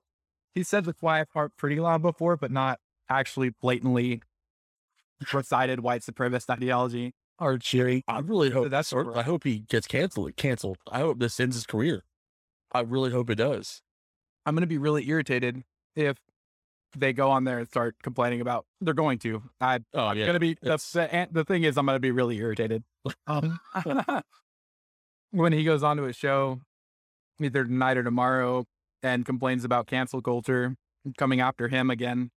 He 0.54 0.64
said 0.64 0.86
the 0.86 0.94
quiet 0.94 1.30
part 1.32 1.56
pretty 1.58 1.80
loud 1.80 2.02
before, 2.02 2.36
but 2.38 2.52
not 2.52 2.80
actually 3.10 3.50
blatantly 3.50 4.22
recited 5.34 5.80
white 5.80 6.02
supremacist 6.02 6.50
ideology 6.50 7.14
or 7.40 7.58
cheering. 7.58 8.04
I 8.08 8.20
really 8.20 8.50
hope 8.50 8.70
that's. 8.70 8.94
I 8.94 9.24
hope 9.24 9.44
he 9.44 9.60
gets 9.60 9.88
canceled. 9.88 10.36
Canceled. 10.36 10.78
I 10.92 11.00
hope 11.00 11.20
this 11.20 11.40
ends 11.40 11.56
his 11.56 11.66
career. 11.66 12.04
I 12.72 12.82
really 12.82 13.12
hope 13.12 13.30
it 13.30 13.36
does. 13.36 13.82
I'm 14.46 14.56
going 14.56 14.62
to 14.62 14.68
be 14.68 14.78
really 14.78 15.08
irritated 15.10 15.64
if 15.96 16.18
they 16.96 17.14
go 17.14 17.30
on 17.30 17.44
there 17.44 17.60
and 17.60 17.68
start 17.68 17.96
complaining 18.02 18.42
about. 18.42 18.66
They're 18.82 18.94
going 18.94 19.20
to. 19.20 19.44
I, 19.60 19.80
Oh 19.94 20.08
I'm 20.08 20.18
yeah, 20.18 20.26
gonna 20.26 20.40
be 20.40 20.58
the, 20.62 20.78
the 20.78 21.28
the 21.32 21.44
thing 21.46 21.64
is 21.64 21.78
I'm 21.78 21.86
gonna 21.86 22.00
be 22.00 22.12
really 22.12 22.38
irritated. 22.38 22.84
Um, 23.28 23.60
when 25.32 25.54
he 25.54 25.64
goes 25.64 25.84
on 25.84 25.98
to 25.98 26.06
a 26.06 26.14
show 26.14 26.62
either 27.42 27.64
tonight 27.66 27.98
or 27.98 28.04
tomorrow 28.04 28.66
and 29.04 29.26
complains 29.26 29.64
about 29.64 29.88
cancel 29.88 30.22
culture 30.22 30.76
coming 31.18 31.40
after 31.40 31.68
him 31.68 31.90
again. 31.90 32.32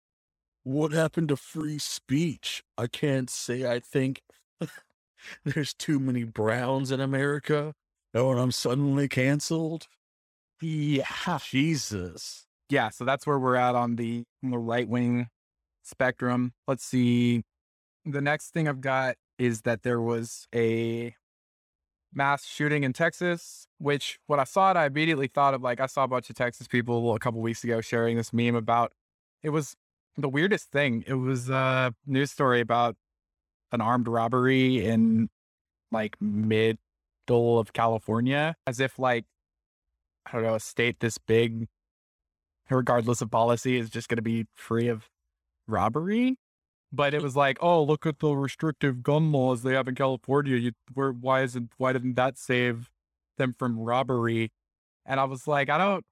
What 0.64 0.92
happened 0.92 1.28
to 1.28 1.36
free 1.36 1.78
speech? 1.78 2.62
I 2.76 2.88
can't 2.88 3.30
say. 3.30 3.70
I 3.70 3.80
think 3.80 4.22
there's 5.44 5.74
too 5.74 5.98
many 5.98 6.24
Browns 6.24 6.90
in 6.90 7.00
America. 7.00 7.74
Oh, 8.14 8.30
and 8.30 8.40
I'm 8.40 8.52
suddenly 8.52 9.08
canceled. 9.08 9.86
Yeah, 10.60 11.38
Jesus. 11.44 12.46
yeah. 12.68 12.88
So 12.88 13.04
that's 13.04 13.26
where 13.26 13.38
we're 13.38 13.56
at 13.56 13.74
on 13.74 13.96
the 13.96 14.24
on 14.42 14.50
the 14.50 14.58
right 14.58 14.88
wing 14.88 15.28
spectrum. 15.84 16.52
Let's 16.66 16.84
see. 16.84 17.42
The 18.04 18.20
next 18.20 18.50
thing 18.50 18.68
I've 18.68 18.80
got 18.80 19.16
is 19.38 19.62
that 19.62 19.82
there 19.82 20.00
was 20.00 20.48
a 20.54 21.14
mass 22.12 22.44
shooting 22.44 22.84
in 22.84 22.92
Texas, 22.92 23.66
which 23.78 24.18
when 24.26 24.40
I 24.40 24.44
saw 24.44 24.70
it, 24.70 24.76
I 24.76 24.86
immediately 24.86 25.28
thought 25.28 25.54
of 25.54 25.62
like 25.62 25.80
I 25.80 25.86
saw 25.86 26.04
a 26.04 26.08
bunch 26.08 26.30
of 26.30 26.36
Texas 26.36 26.66
people 26.66 27.14
a 27.14 27.18
couple 27.18 27.40
weeks 27.40 27.62
ago 27.62 27.80
sharing 27.80 28.16
this 28.16 28.32
meme 28.32 28.56
about 28.56 28.92
it 29.42 29.50
was 29.50 29.76
the 30.16 30.28
weirdest 30.28 30.70
thing. 30.72 31.04
It 31.06 31.14
was 31.14 31.48
a 31.48 31.94
news 32.06 32.32
story 32.32 32.60
about 32.60 32.96
an 33.72 33.80
armed 33.80 34.08
robbery 34.08 34.84
in 34.84 35.28
like 35.90 36.16
middle 36.20 36.78
of 37.30 37.72
California, 37.72 38.54
as 38.66 38.80
if 38.80 38.98
like 38.98 39.24
I 40.26 40.32
don't 40.32 40.42
know, 40.42 40.54
a 40.54 40.60
state 40.60 41.00
this 41.00 41.18
big, 41.18 41.68
regardless 42.70 43.22
of 43.22 43.30
policy, 43.30 43.78
is 43.78 43.90
just 43.90 44.08
going 44.08 44.16
to 44.16 44.22
be 44.22 44.46
free 44.54 44.88
of 44.88 45.08
robbery. 45.66 46.36
But 46.92 47.14
it 47.14 47.22
was 47.22 47.36
like, 47.36 47.58
oh, 47.60 47.82
look 47.82 48.06
at 48.06 48.18
the 48.18 48.30
restrictive 48.30 49.02
gun 49.02 49.30
laws 49.30 49.62
they 49.62 49.74
have 49.74 49.88
in 49.88 49.94
California. 49.94 50.56
You, 50.56 50.72
where, 50.94 51.12
why 51.12 51.42
isn't, 51.42 51.70
why 51.76 51.92
didn't 51.92 52.14
that 52.14 52.38
save 52.38 52.90
them 53.36 53.54
from 53.58 53.78
robbery? 53.78 54.50
And 55.04 55.20
I 55.20 55.24
was 55.24 55.46
like, 55.46 55.68
I 55.70 55.78
don't. 55.78 56.04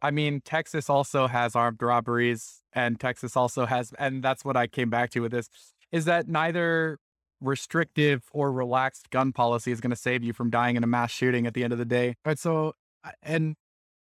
I 0.00 0.10
mean, 0.10 0.40
Texas 0.44 0.90
also 0.90 1.28
has 1.28 1.54
armed 1.54 1.80
robberies, 1.80 2.62
and 2.72 2.98
Texas 2.98 3.36
also 3.36 3.66
has, 3.66 3.92
and 4.00 4.20
that's 4.22 4.44
what 4.44 4.56
I 4.56 4.66
came 4.66 4.90
back 4.90 5.10
to 5.10 5.20
with 5.20 5.30
this, 5.30 5.48
is 5.92 6.04
that 6.06 6.26
neither 6.28 6.98
restrictive 7.40 8.22
or 8.32 8.52
relaxed 8.52 9.10
gun 9.10 9.32
policy 9.32 9.72
is 9.72 9.80
going 9.80 9.90
to 9.90 9.96
save 9.96 10.22
you 10.22 10.32
from 10.32 10.50
dying 10.50 10.76
in 10.76 10.84
a 10.84 10.86
mass 10.86 11.10
shooting 11.10 11.46
at 11.46 11.54
the 11.54 11.64
end 11.64 11.72
of 11.72 11.78
the 11.78 11.84
day. 11.84 12.14
And 12.24 12.38
so, 12.38 12.74
uh, 13.04 13.10
and 13.22 13.56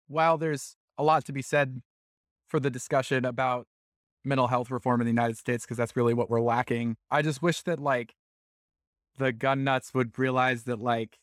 while 0.07 0.37
there's 0.37 0.75
a 0.97 1.03
lot 1.03 1.25
to 1.25 1.33
be 1.33 1.41
said 1.41 1.81
for 2.47 2.59
the 2.59 2.69
discussion 2.69 3.25
about 3.25 3.65
mental 4.23 4.47
health 4.47 4.69
reform 4.71 5.01
in 5.01 5.05
the 5.05 5.11
United 5.11 5.37
States, 5.37 5.65
because 5.65 5.77
that's 5.77 5.95
really 5.95 6.13
what 6.13 6.29
we're 6.29 6.41
lacking, 6.41 6.95
I 7.09 7.21
just 7.21 7.41
wish 7.41 7.61
that 7.63 7.79
like 7.79 8.13
the 9.17 9.31
gun 9.33 9.63
nuts 9.63 9.93
would 9.93 10.17
realize 10.17 10.63
that 10.63 10.79
like 10.79 11.17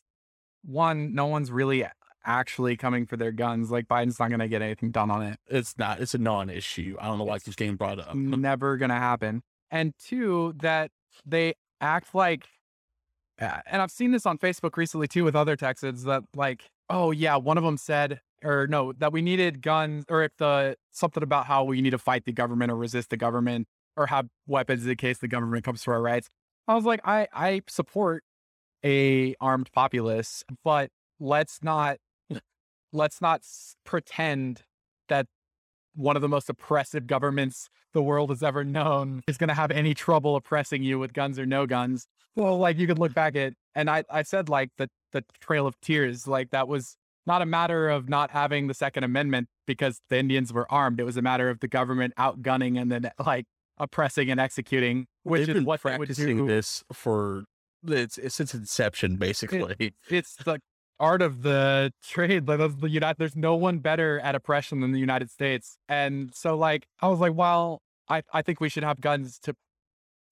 one, 0.63 1.13
no 1.15 1.25
one's 1.27 1.51
really 1.51 1.85
actually 2.25 2.77
coming 2.77 3.05
for 3.05 3.17
their 3.17 3.31
guns. 3.31 3.71
Like 3.71 3.87
Biden's 3.87 4.19
not 4.19 4.29
going 4.29 4.39
to 4.39 4.47
get 4.47 4.61
anything 4.61 4.91
done 4.91 5.09
on 5.09 5.23
it. 5.23 5.39
It's 5.47 5.77
not. 5.77 5.99
It's 6.01 6.13
a 6.13 6.17
non-issue. 6.19 6.97
I 6.99 7.07
don't 7.07 7.17
know 7.17 7.23
why 7.23 7.37
It's 7.37 7.47
it's 7.47 7.55
getting 7.55 7.75
brought 7.77 7.99
up. 7.99 8.13
never 8.15 8.77
gonna 8.77 8.99
happen. 8.99 9.41
And 9.71 9.93
two, 9.97 10.53
that 10.57 10.91
they 11.25 11.53
act 11.79 12.13
like, 12.13 12.45
uh, 13.39 13.59
and 13.65 13.81
I've 13.81 13.91
seen 13.91 14.11
this 14.11 14.25
on 14.25 14.37
Facebook 14.37 14.77
recently 14.77 15.07
too 15.07 15.23
with 15.23 15.35
other 15.35 15.55
Texans 15.55 16.03
that 16.03 16.23
like, 16.35 16.69
oh 16.89 17.11
yeah, 17.11 17.37
one 17.37 17.57
of 17.57 17.63
them 17.63 17.77
said, 17.77 18.19
or 18.43 18.67
no, 18.67 18.91
that 18.93 19.11
we 19.13 19.21
needed 19.21 19.61
guns, 19.61 20.03
or 20.09 20.23
if 20.23 20.31
the 20.37 20.75
something 20.91 21.23
about 21.23 21.45
how 21.45 21.63
we 21.63 21.81
need 21.81 21.91
to 21.91 21.97
fight 21.97 22.25
the 22.25 22.33
government 22.33 22.71
or 22.71 22.75
resist 22.75 23.09
the 23.09 23.17
government 23.17 23.67
or 23.95 24.07
have 24.07 24.27
weapons 24.47 24.85
in 24.85 24.95
case 24.95 25.19
the 25.19 25.27
government 25.27 25.63
comes 25.63 25.83
for 25.83 25.93
our 25.93 26.01
rights. 26.01 26.29
I 26.67 26.75
was 26.75 26.85
like, 26.85 27.01
I 27.05 27.27
I 27.33 27.61
support 27.67 28.23
a 28.83 29.35
armed 29.39 29.71
populace, 29.71 30.43
but 30.63 30.89
let's 31.19 31.59
not 31.63 31.97
let's 32.93 33.21
not 33.21 33.41
pretend 33.85 34.63
that 35.07 35.27
one 35.95 36.15
of 36.15 36.21
the 36.21 36.29
most 36.29 36.49
oppressive 36.49 37.07
governments 37.07 37.69
the 37.93 38.01
world 38.01 38.29
has 38.29 38.43
ever 38.43 38.63
known 38.63 39.21
is 39.27 39.37
going 39.37 39.49
to 39.49 39.53
have 39.53 39.71
any 39.71 39.93
trouble 39.93 40.35
oppressing 40.35 40.83
you 40.83 40.99
with 40.99 41.13
guns 41.13 41.37
or 41.37 41.45
no 41.45 41.65
guns. 41.65 42.07
Well, 42.35 42.57
like 42.57 42.77
you 42.77 42.87
could 42.87 42.99
look 42.99 43.13
back 43.13 43.35
at, 43.35 43.53
and 43.75 43.89
I, 43.89 44.03
I 44.09 44.23
said 44.23 44.49
like 44.49 44.69
the, 44.77 44.89
the 45.11 45.23
Trail 45.39 45.67
of 45.67 45.79
Tears, 45.81 46.27
like 46.27 46.51
that 46.51 46.67
was 46.67 46.95
not 47.27 47.41
a 47.41 47.45
matter 47.45 47.89
of 47.89 48.09
not 48.09 48.31
having 48.31 48.67
the 48.67 48.73
Second 48.73 49.03
Amendment 49.03 49.47
because 49.67 49.99
the 50.09 50.17
Indians 50.17 50.53
were 50.53 50.71
armed. 50.71 50.99
It 50.99 51.03
was 51.03 51.17
a 51.17 51.21
matter 51.21 51.49
of 51.49 51.59
the 51.59 51.67
government 51.67 52.13
outgunning 52.17 52.81
and 52.81 52.91
then 52.91 53.11
like 53.23 53.45
oppressing 53.77 54.31
and 54.31 54.39
executing, 54.39 55.07
which 55.23 55.41
They've 55.41 55.49
is 55.49 55.55
been 55.55 55.65
what 55.65 55.81
practicing 55.81 56.45
this 56.45 56.83
for 56.93 57.43
it's, 57.87 58.17
it's 58.17 58.35
since 58.35 58.53
inception, 58.53 59.17
basically. 59.17 59.93
It's 60.09 60.35
the 60.35 60.61
art 61.01 61.21
of 61.21 61.41
the 61.41 61.91
trade. 62.03 62.47
Like 62.47 62.59
the 62.79 62.89
United, 62.89 63.17
there's 63.17 63.35
no 63.35 63.55
one 63.55 63.79
better 63.79 64.19
at 64.19 64.35
oppression 64.35 64.79
than 64.79 64.91
the 64.93 64.99
United 64.99 65.29
States. 65.29 65.77
And 65.89 66.33
so 66.33 66.55
like 66.55 66.87
I 67.01 67.07
was 67.07 67.19
like, 67.19 67.33
well, 67.33 67.81
I, 68.07 68.21
I 68.31 68.41
think 68.41 68.61
we 68.61 68.69
should 68.69 68.83
have 68.83 69.01
guns 69.01 69.39
to 69.39 69.55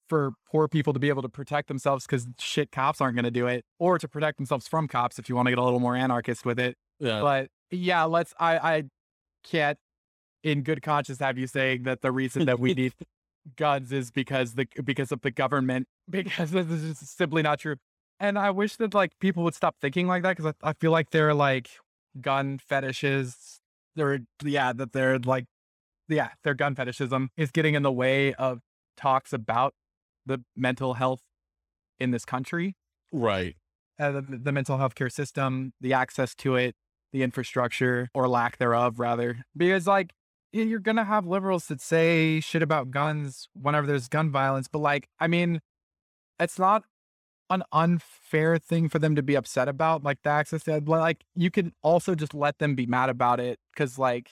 for 0.08 0.32
poor 0.52 0.68
people 0.68 0.94
to 0.94 1.00
be 1.00 1.10
able 1.10 1.22
to 1.22 1.30
protect 1.30 1.68
themselves 1.68 2.06
because 2.06 2.28
shit 2.40 2.72
cops 2.72 3.02
aren't 3.02 3.16
gonna 3.16 3.32
do 3.32 3.48
it. 3.48 3.66
Or 3.80 3.98
to 4.00 4.08
protect 4.08 4.38
themselves 4.38 4.68
from 4.68 4.88
cops 4.88 5.20
if 5.20 5.28
you 5.28 5.36
want 5.36 5.48
to 5.48 5.52
get 5.52 5.60
a 5.60 5.64
little 5.64 5.80
more 5.80 5.96
anarchist 5.96 6.46
with 6.46 6.60
it. 6.60 6.78
Yeah. 7.00 7.22
But 7.22 7.50
yeah, 7.72 8.04
let's 8.04 8.34
I 8.40 8.58
I 8.58 8.84
can't 9.44 9.78
in 10.44 10.64
good 10.64 10.82
conscience 10.82 11.20
have 11.20 11.38
you 11.38 11.48
saying 11.48 11.84
that 11.84 12.02
the 12.02 12.12
reason 12.12 12.46
that 12.46 12.60
we 12.60 12.74
need 12.76 12.94
guns 13.56 13.92
is 13.92 14.12
because 14.12 14.54
the 14.54 14.68
because 14.84 15.12
of 15.12 15.22
the 15.22 15.32
government 15.32 15.88
because 16.10 16.52
this 16.52 16.68
is 16.68 17.00
simply 17.00 17.42
not 17.42 17.60
true. 17.60 17.76
And 18.20 18.38
I 18.38 18.52
wish 18.52 18.76
that 18.78 18.94
like 18.94 19.12
people 19.20 19.44
would 19.44 19.56
stop 19.56 19.78
thinking 19.80 20.08
like 20.08 20.24
that 20.24 20.36
because 20.38 20.54
I, 20.64 20.70
I 20.70 20.74
feel 20.74 20.92
like 20.92 21.12
they're 21.12 21.34
like 21.34 21.70
gun 22.20 22.60
fetishes. 22.60 23.62
They're 23.96 24.20
yeah 24.44 24.74
that 24.74 24.94
they're 24.94 25.20
like 25.20 25.46
yeah 26.08 26.30
their 26.44 26.54
gun 26.54 26.76
fetishism 26.76 27.30
is 27.38 27.52
getting 27.52 27.76
in 27.76 27.84
the 27.84 27.92
way 27.92 28.34
of 28.34 28.60
talks 28.98 29.32
about 29.32 29.74
the 30.26 30.44
mental 30.56 30.96
health 30.96 31.22
in 32.00 32.12
this 32.12 32.26
country 32.26 32.76
right. 33.12 33.56
uh, 34.00 34.12
the, 34.12 34.22
the 34.22 34.52
mental 34.52 34.78
health 34.78 34.96
care 34.96 35.10
system, 35.10 35.74
the 35.82 35.94
access 35.94 36.36
to 36.36 36.56
it, 36.56 36.76
the 37.12 37.24
infrastructure 37.24 38.10
or 38.14 38.28
lack 38.28 38.58
thereof, 38.58 39.00
rather. 39.00 39.44
Because, 39.56 39.88
like, 39.88 40.14
you're 40.52 40.80
going 40.80 40.98
to 40.98 41.04
have 41.04 41.26
liberals 41.26 41.68
that 41.68 41.82
say 41.82 42.40
shit 42.40 42.64
about 42.64 42.92
guns 42.92 43.50
whenever 43.54 43.88
there's 43.88 44.08
gun 44.08 44.32
violence. 44.32 44.68
But, 44.68 44.80
like, 44.80 45.08
I 45.20 45.28
mean, 45.28 45.62
it's 46.40 46.60
not 46.60 46.84
an 47.50 47.64
unfair 47.72 48.58
thing 48.58 48.90
for 48.90 49.00
them 49.00 49.16
to 49.16 49.24
be 49.24 49.36
upset 49.36 49.68
about, 49.68 50.04
like 50.04 50.22
the 50.24 50.30
access 50.30 50.64
to, 50.64 50.82
but, 50.82 51.00
like, 51.00 51.24
you 51.36 51.50
can 51.52 51.74
also 51.82 52.16
just 52.16 52.34
let 52.34 52.60
them 52.60 52.76
be 52.76 52.86
mad 52.86 53.10
about 53.10 53.40
it 53.40 53.60
because, 53.74 53.98
like, 53.98 54.32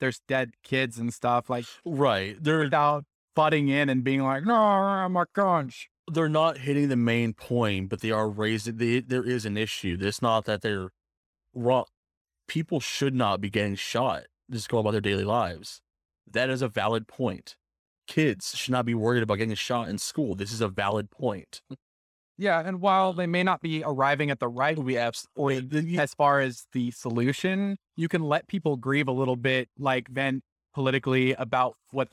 there's 0.00 0.20
dead 0.28 0.52
kids 0.62 0.98
and 0.98 1.12
stuff, 1.14 1.48
like, 1.48 1.64
Right. 1.84 2.36
They're 2.42 2.60
without 2.60 3.04
butting 3.34 3.68
in 3.68 3.88
and 3.88 4.04
being 4.04 4.22
like, 4.22 4.44
no, 4.44 4.54
I'm 4.54 5.12
my 5.12 5.24
guns. 5.34 5.86
they're 6.12 6.28
not 6.28 6.58
hitting 6.58 6.88
the 6.88 6.96
main 6.96 7.32
point, 7.32 7.88
but 7.88 8.00
they 8.00 8.10
are 8.10 8.28
raising. 8.28 8.76
The, 8.76 9.00
there 9.00 9.24
is 9.24 9.46
an 9.46 9.56
issue. 9.56 9.96
It's 10.00 10.20
not 10.22 10.44
that 10.44 10.60
they're 10.62 10.90
wrong. 11.54 11.86
People 12.46 12.78
should 12.80 13.14
not 13.14 13.40
be 13.40 13.48
getting 13.50 13.74
shot. 13.76 14.24
Just 14.50 14.68
go 14.68 14.78
about 14.78 14.90
their 14.92 15.00
daily 15.00 15.24
lives. 15.24 15.80
That 16.30 16.50
is 16.50 16.60
a 16.60 16.68
valid 16.68 17.08
point. 17.08 17.56
Kids 18.06 18.54
should 18.54 18.72
not 18.72 18.84
be 18.84 18.94
worried 18.94 19.22
about 19.22 19.36
getting 19.36 19.54
shot 19.54 19.88
in 19.88 19.96
school. 19.96 20.34
This 20.34 20.52
is 20.52 20.60
a 20.60 20.68
valid 20.68 21.10
point. 21.10 21.62
Yeah, 22.36 22.60
and 22.64 22.80
while 22.80 23.12
they 23.12 23.26
may 23.26 23.42
not 23.42 23.60
be 23.60 23.82
arriving 23.84 24.30
at 24.30 24.40
the 24.40 24.48
right 24.48 24.76
We 24.76 24.96
absolutely. 24.96 25.98
as 25.98 26.14
far 26.14 26.40
as 26.40 26.66
the 26.72 26.90
solution, 26.90 27.76
you 27.96 28.08
can 28.08 28.22
let 28.22 28.48
people 28.48 28.76
grieve 28.76 29.06
a 29.06 29.12
little 29.12 29.36
bit, 29.36 29.68
like 29.78 30.08
vent 30.08 30.42
politically 30.74 31.32
about 31.34 31.76
what 31.92 32.08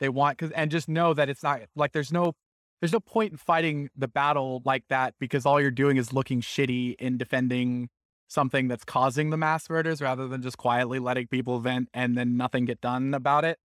they 0.00 0.08
want, 0.08 0.38
because 0.38 0.50
and 0.52 0.70
just 0.70 0.88
know 0.88 1.14
that 1.14 1.28
it's 1.28 1.42
not 1.42 1.60
like 1.76 1.92
there's 1.92 2.12
no 2.12 2.34
there's 2.80 2.92
no 2.92 3.00
point 3.00 3.30
in 3.30 3.38
fighting 3.38 3.88
the 3.96 4.08
battle 4.08 4.60
like 4.64 4.82
that 4.88 5.14
because 5.20 5.46
all 5.46 5.60
you're 5.60 5.70
doing 5.70 5.96
is 5.96 6.12
looking 6.12 6.40
shitty 6.40 6.96
in 6.98 7.16
defending 7.16 7.88
something 8.26 8.66
that's 8.66 8.84
causing 8.84 9.30
the 9.30 9.36
mass 9.36 9.70
murders 9.70 10.02
rather 10.02 10.26
than 10.26 10.42
just 10.42 10.56
quietly 10.56 10.98
letting 10.98 11.28
people 11.28 11.60
vent 11.60 11.88
and 11.94 12.18
then 12.18 12.36
nothing 12.36 12.64
get 12.64 12.80
done 12.80 13.14
about 13.14 13.44
it. 13.44 13.58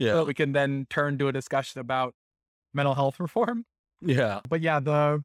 Yeah. 0.00 0.14
So 0.14 0.24
we 0.24 0.34
can 0.34 0.52
then 0.52 0.86
turn 0.90 1.16
to 1.18 1.28
a 1.28 1.32
discussion 1.32 1.80
about 1.80 2.14
mental 2.74 2.94
health 2.94 3.20
reform. 3.20 3.64
Yeah. 4.00 4.40
But 4.48 4.62
yeah, 4.62 4.80
the 4.80 5.22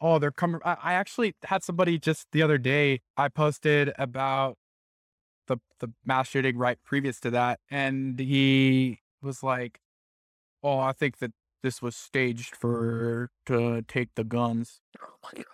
oh, 0.00 0.18
they're 0.18 0.30
coming. 0.30 0.60
I, 0.64 0.76
I 0.82 0.92
actually 0.94 1.34
had 1.44 1.62
somebody 1.62 1.98
just 1.98 2.26
the 2.32 2.42
other 2.42 2.58
day. 2.58 3.00
I 3.16 3.28
posted 3.28 3.92
about 3.98 4.56
the 5.46 5.58
the 5.80 5.92
mass 6.04 6.28
shooting 6.28 6.56
right 6.56 6.78
previous 6.84 7.20
to 7.20 7.30
that, 7.30 7.60
and 7.70 8.18
he 8.18 9.00
was 9.22 9.42
like, 9.42 9.80
"Oh, 10.62 10.78
I 10.78 10.92
think 10.92 11.18
that 11.18 11.32
this 11.62 11.82
was 11.82 11.96
staged 11.96 12.56
for 12.56 13.30
to 13.46 13.82
take 13.82 14.10
the 14.14 14.24
guns." 14.24 14.80
Oh 15.00 15.14
my 15.22 15.32
god. 15.34 15.46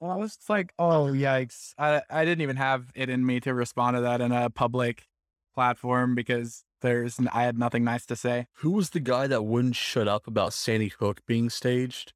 Well, 0.00 0.10
I 0.12 0.16
was 0.16 0.38
like, 0.48 0.72
"Oh, 0.78 1.12
yikes!" 1.12 1.74
I 1.78 2.02
I 2.10 2.24
didn't 2.24 2.42
even 2.42 2.56
have 2.56 2.90
it 2.94 3.10
in 3.10 3.26
me 3.26 3.40
to 3.40 3.54
respond 3.54 3.96
to 3.96 4.00
that 4.02 4.20
in 4.20 4.32
a 4.32 4.50
public 4.50 5.06
platform 5.54 6.14
because 6.14 6.64
there's 6.80 7.18
I 7.32 7.42
had 7.42 7.58
nothing 7.58 7.84
nice 7.84 8.06
to 8.06 8.16
say. 8.16 8.46
Who 8.58 8.70
was 8.70 8.90
the 8.90 9.00
guy 9.00 9.26
that 9.26 9.44
wouldn't 9.44 9.76
shut 9.76 10.06
up 10.08 10.26
about 10.26 10.52
Sandy 10.52 10.92
Hook 11.00 11.20
being 11.26 11.50
staged? 11.50 12.12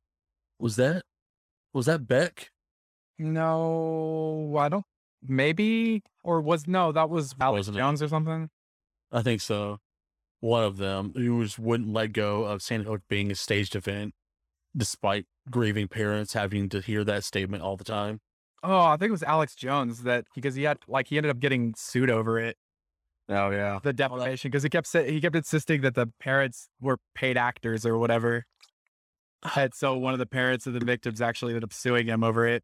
Was 0.61 0.77
that 0.77 1.03
was 1.73 1.87
that 1.87 2.07
Beck? 2.07 2.51
No, 3.19 4.55
I 4.59 4.69
don't. 4.69 4.85
Maybe 5.27 6.03
or 6.25 6.41
was 6.41 6.67
no? 6.67 6.93
That 6.93 7.09
was 7.11 7.35
Alex 7.41 7.61
Wasn't 7.61 7.77
it? 7.77 7.81
Jones 7.81 8.03
or 8.03 8.09
something. 8.09 8.51
I 9.13 9.23
think 9.23 9.41
so. 9.41 9.79
One 10.41 10.65
of 10.65 10.77
them 10.79 11.13
who 11.15 11.45
just 11.45 11.59
wouldn't 11.59 11.93
let 11.93 12.13
go 12.13 12.45
of 12.45 12.63
Sandy 12.63 12.87
Hook 12.87 13.03
being 13.09 13.31
a 13.31 13.35
staged 13.37 13.77
event, 13.77 14.15
despite 14.77 15.27
grieving 15.51 15.87
parents 15.89 16.33
having 16.33 16.69
to 16.71 16.81
hear 16.81 17.05
that 17.05 17.23
statement 17.25 17.63
all 17.63 17.77
the 17.77 17.85
time. 17.85 18.21
Oh, 18.65 18.81
I 18.87 18.97
think 18.97 19.09
it 19.09 19.13
was 19.13 19.23
Alex 19.23 19.55
Jones 19.55 20.03
that 20.03 20.25
because 20.35 20.55
he 20.57 20.65
had 20.65 20.79
like 20.89 21.09
he 21.09 21.17
ended 21.17 21.31
up 21.31 21.39
getting 21.39 21.75
sued 21.77 22.11
over 22.11 22.39
it, 22.39 22.57
Oh 23.29 23.51
yeah. 23.51 23.79
the 23.83 23.93
defamation, 23.93 24.51
because 24.51 24.63
he 24.65 24.69
kept 24.69 24.87
sa- 24.89 25.03
he 25.05 25.21
kept 25.21 25.37
insisting 25.37 25.83
that 25.83 25.95
the 25.95 26.09
parents 26.21 26.69
were 26.81 26.99
paid 27.15 27.37
actors 27.37 27.87
or 27.87 27.97
whatever. 27.99 28.47
And 29.57 29.75
so 29.75 29.97
one 29.97 30.13
of 30.13 30.19
the 30.19 30.27
parents 30.27 30.67
of 30.67 30.73
the 30.75 30.85
victims 30.85 31.21
actually 31.21 31.53
ended 31.53 31.65
up 31.65 31.73
suing 31.73 32.07
him 32.07 32.23
over 32.23 32.47
it, 32.47 32.63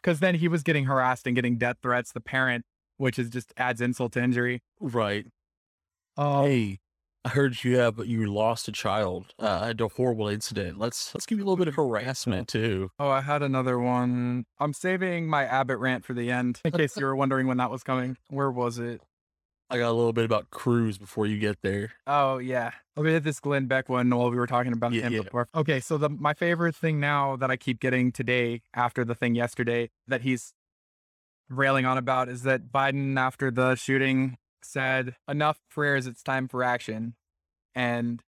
because 0.00 0.20
then 0.20 0.36
he 0.36 0.48
was 0.48 0.62
getting 0.62 0.86
harassed 0.86 1.26
and 1.26 1.36
getting 1.36 1.58
death 1.58 1.76
threats. 1.82 2.12
The 2.12 2.20
parent, 2.20 2.64
which 2.96 3.18
is 3.18 3.28
just 3.30 3.52
adds 3.56 3.80
insult 3.80 4.12
to 4.12 4.22
injury. 4.22 4.62
Right. 4.80 5.26
Oh, 6.16 6.44
Hey, 6.46 6.78
I 7.24 7.30
heard 7.30 7.62
you 7.62 7.76
have 7.78 7.98
you 8.06 8.32
lost 8.32 8.68
a 8.68 8.72
child. 8.72 9.34
Uh, 9.38 9.66
had 9.66 9.80
a 9.80 9.88
horrible 9.88 10.28
incident. 10.28 10.78
Let's 10.78 11.14
let's 11.14 11.26
give 11.26 11.38
you 11.38 11.44
a 11.44 11.46
little 11.46 11.56
bit 11.58 11.68
of 11.68 11.74
harassment 11.74 12.48
too. 12.48 12.90
oh, 12.98 13.10
I 13.10 13.20
had 13.20 13.42
another 13.42 13.78
one. 13.78 14.46
I'm 14.58 14.72
saving 14.72 15.26
my 15.28 15.44
Abbott 15.44 15.78
rant 15.78 16.04
for 16.04 16.14
the 16.14 16.30
end, 16.30 16.60
in 16.64 16.72
case 16.72 16.96
you 16.96 17.04
were 17.04 17.16
wondering 17.16 17.46
when 17.46 17.58
that 17.58 17.70
was 17.70 17.82
coming. 17.82 18.16
Where 18.30 18.50
was 18.50 18.78
it? 18.78 19.02
I 19.70 19.76
got 19.78 19.90
a 19.90 19.92
little 19.92 20.14
bit 20.14 20.24
about 20.24 20.50
Cruz 20.50 20.96
before 20.96 21.26
you 21.26 21.38
get 21.38 21.60
there. 21.62 21.92
Oh 22.06 22.38
yeah. 22.38 22.72
Me 22.96 23.12
hit 23.12 23.22
this 23.22 23.38
Glenn 23.38 23.66
Beck 23.66 23.88
one 23.88 24.10
while 24.10 24.30
we 24.30 24.36
were 24.36 24.46
talking 24.46 24.72
about 24.72 24.92
Yeah, 24.92 25.02
him 25.02 25.12
yeah. 25.12 25.22
before. 25.22 25.46
Okay, 25.54 25.78
so 25.78 25.98
the 25.98 26.08
my 26.08 26.32
favorite 26.34 26.74
thing 26.74 26.98
now 26.98 27.36
that 27.36 27.50
I 27.50 27.56
keep 27.56 27.78
getting 27.80 28.10
today 28.10 28.62
after 28.74 29.04
the 29.04 29.14
thing 29.14 29.34
yesterday 29.34 29.90
that 30.06 30.22
he's 30.22 30.54
railing 31.50 31.84
on 31.84 31.98
about 31.98 32.28
is 32.28 32.42
that 32.42 32.72
Biden 32.72 33.18
after 33.18 33.50
the 33.50 33.74
shooting 33.74 34.38
said 34.62 35.16
enough 35.28 35.60
prayers, 35.70 36.06
it's 36.06 36.22
time 36.22 36.48
for 36.48 36.62
action. 36.64 37.14
And 37.74 38.22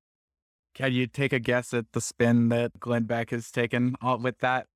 can 0.74 0.92
you 0.92 1.06
take 1.06 1.32
a 1.32 1.38
guess 1.40 1.74
at 1.74 1.86
the 1.92 2.00
spin 2.00 2.48
that 2.50 2.78
Glenn 2.78 3.04
Beck 3.04 3.30
has 3.30 3.50
taken 3.50 3.96
uh, 4.02 4.16
with 4.20 4.38
that? 4.38 4.66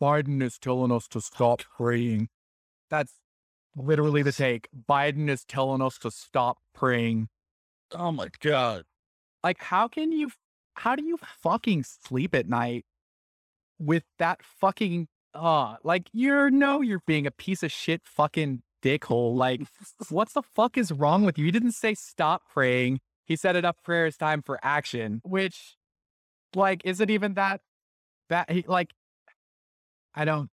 Biden 0.00 0.42
is 0.42 0.58
telling 0.58 0.92
us 0.92 1.08
to 1.08 1.20
stop 1.20 1.62
praying. 1.76 2.28
That's 2.90 3.12
literally 3.76 4.22
the 4.22 4.32
take. 4.32 4.68
Biden 4.88 5.28
is 5.28 5.44
telling 5.44 5.82
us 5.82 5.98
to 5.98 6.10
stop 6.10 6.58
praying. 6.74 7.28
Oh 7.92 8.12
my 8.12 8.28
god. 8.40 8.84
Like, 9.44 9.62
how 9.62 9.86
can 9.88 10.10
you, 10.12 10.30
how 10.74 10.96
do 10.96 11.04
you 11.04 11.18
fucking 11.42 11.84
sleep 11.84 12.34
at 12.34 12.48
night 12.48 12.84
with 13.78 14.04
that 14.18 14.40
fucking, 14.42 15.08
uh, 15.34 15.76
like, 15.84 16.08
you 16.12 16.50
know, 16.50 16.80
you're 16.80 17.02
being 17.06 17.26
a 17.26 17.30
piece 17.30 17.62
of 17.62 17.70
shit 17.70 18.02
fucking 18.04 18.62
dickhole. 18.82 19.34
Like, 19.36 19.62
what 20.08 20.32
the 20.32 20.42
fuck 20.42 20.78
is 20.78 20.92
wrong 20.92 21.24
with 21.24 21.38
you? 21.38 21.44
He 21.44 21.50
didn't 21.50 21.72
say 21.72 21.94
stop 21.94 22.42
praying. 22.52 23.00
He 23.24 23.36
said 23.36 23.56
enough 23.56 23.76
prayer 23.82 24.06
is 24.06 24.16
time 24.16 24.42
for 24.42 24.58
action, 24.62 25.20
which, 25.24 25.76
like, 26.54 26.82
isn't 26.84 27.10
even 27.10 27.34
that 27.34 27.60
bad. 28.28 28.50
He, 28.50 28.64
like, 28.66 28.92
I 30.14 30.24
don't, 30.24 30.48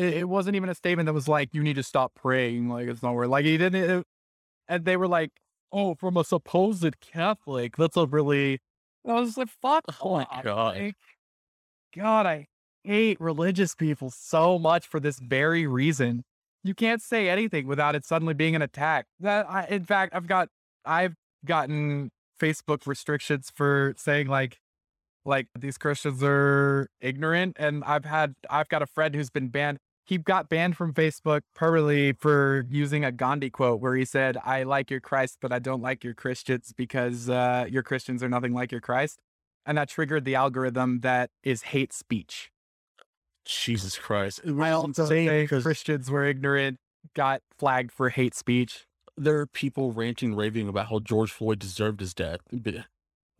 it, 0.00 0.14
it 0.18 0.28
wasn't 0.28 0.56
even 0.56 0.68
a 0.68 0.74
statement 0.74 1.06
that 1.06 1.12
was 1.12 1.28
like, 1.28 1.50
you 1.52 1.62
need 1.62 1.76
to 1.76 1.82
stop 1.82 2.14
praying. 2.14 2.68
Like, 2.68 2.88
it's 2.88 3.02
not 3.02 3.14
where, 3.14 3.28
like, 3.28 3.44
he 3.44 3.56
didn't, 3.58 3.90
it- 3.90 4.06
and 4.68 4.84
they 4.84 4.96
were 4.96 5.08
like, 5.08 5.30
oh, 5.72 5.94
from 5.94 6.16
a 6.16 6.24
supposed 6.24 7.00
Catholic. 7.00 7.76
That's 7.76 7.96
a 7.96 8.06
really, 8.06 8.60
I 9.06 9.14
was 9.14 9.36
like, 9.36 9.48
fuck. 9.62 9.84
Oh 10.00 10.16
my 10.16 10.24
off, 10.24 10.44
God. 10.44 10.76
like, 10.76 10.94
God, 11.96 12.26
I 12.26 12.46
hate 12.84 13.20
religious 13.20 13.74
people 13.74 14.10
so 14.10 14.58
much 14.58 14.86
for 14.86 15.00
this 15.00 15.18
very 15.18 15.66
reason. 15.66 16.22
You 16.62 16.74
can't 16.74 17.02
say 17.02 17.28
anything 17.28 17.66
without 17.66 17.94
it 17.94 18.04
suddenly 18.04 18.34
being 18.34 18.54
an 18.54 18.62
attack. 18.62 19.06
That 19.18 19.50
I, 19.50 19.66
in 19.66 19.84
fact, 19.84 20.14
I've 20.14 20.26
got, 20.26 20.48
I've 20.84 21.14
gotten 21.44 22.10
Facebook 22.40 22.86
restrictions 22.86 23.50
for 23.54 23.94
saying 23.96 24.28
like, 24.28 24.58
like 25.24 25.48
these 25.58 25.76
Christians 25.78 26.22
are 26.22 26.88
ignorant, 27.00 27.56
and 27.58 27.84
I've 27.84 28.04
had, 28.04 28.34
I've 28.48 28.68
got 28.68 28.82
a 28.82 28.86
friend 28.86 29.14
who's 29.14 29.30
been 29.30 29.48
banned. 29.48 29.78
He 30.10 30.18
got 30.18 30.48
banned 30.48 30.76
from 30.76 30.92
Facebook 30.92 31.40
permanently 31.54 32.12
for 32.12 32.66
using 32.68 33.04
a 33.04 33.12
Gandhi 33.12 33.48
quote 33.48 33.80
where 33.80 33.94
he 33.94 34.04
said, 34.04 34.36
"I 34.44 34.64
like 34.64 34.90
your 34.90 35.00
Christ, 35.00 35.38
but 35.40 35.52
I 35.52 35.58
don't 35.58 35.80
like 35.80 36.04
your 36.04 36.14
Christians 36.14 36.74
because 36.76 37.30
uh, 37.30 37.66
your 37.70 37.82
Christians 37.82 38.22
are 38.22 38.28
nothing 38.28 38.52
like 38.52 38.70
your 38.70 38.82
Christ." 38.82 39.20
and 39.66 39.78
that 39.78 39.88
triggered 39.88 40.24
the 40.24 40.34
algorithm 40.34 41.00
that 41.00 41.30
is 41.42 41.62
hate 41.62 41.92
speech. 41.92 42.50
Jesus 43.44 43.98
Christ. 43.98 44.40
It 44.44 44.58
I 44.58 44.70
also 44.70 44.88
insane 44.88 45.28
say 45.28 45.42
because 45.42 45.62
Christians 45.62 46.10
were 46.10 46.24
ignorant, 46.24 46.78
got 47.14 47.42
flagged 47.58 47.92
for 47.92 48.08
hate 48.10 48.34
speech. 48.34 48.86
there 49.16 49.38
are 49.38 49.46
people 49.46 49.92
ranting, 49.92 50.34
raving 50.34 50.68
about 50.68 50.88
how 50.88 50.98
George 50.98 51.30
Floyd 51.30 51.58
deserved 51.58 52.00
his 52.00 52.14
death. 52.14 52.40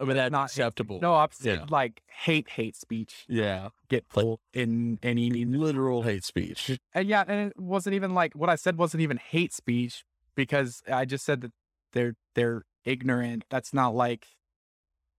I 0.00 0.04
mean, 0.04 0.16
that's 0.16 0.32
Not 0.32 0.50
hate 0.50 0.58
acceptable. 0.62 0.98
No, 1.00 1.14
I'm 1.14 1.28
Yeah. 1.42 1.66
like 1.68 2.02
hate 2.08 2.48
hate 2.48 2.74
speech. 2.74 3.26
Yeah. 3.28 3.68
Get 3.88 4.08
pulled 4.08 4.40
in 4.54 4.98
any 5.02 5.30
Literal 5.44 6.02
hate 6.02 6.24
speech. 6.24 6.78
and 6.94 7.06
yeah, 7.06 7.24
and 7.28 7.50
it 7.50 7.60
wasn't 7.60 7.94
even 7.94 8.14
like 8.14 8.34
what 8.34 8.48
I 8.48 8.56
said 8.56 8.78
wasn't 8.78 9.02
even 9.02 9.18
hate 9.18 9.52
speech 9.52 10.04
because 10.34 10.82
I 10.90 11.04
just 11.04 11.24
said 11.24 11.42
that 11.42 11.52
they're 11.92 12.14
they're 12.34 12.62
ignorant. 12.84 13.44
That's 13.50 13.74
not 13.74 13.94
like 13.94 14.26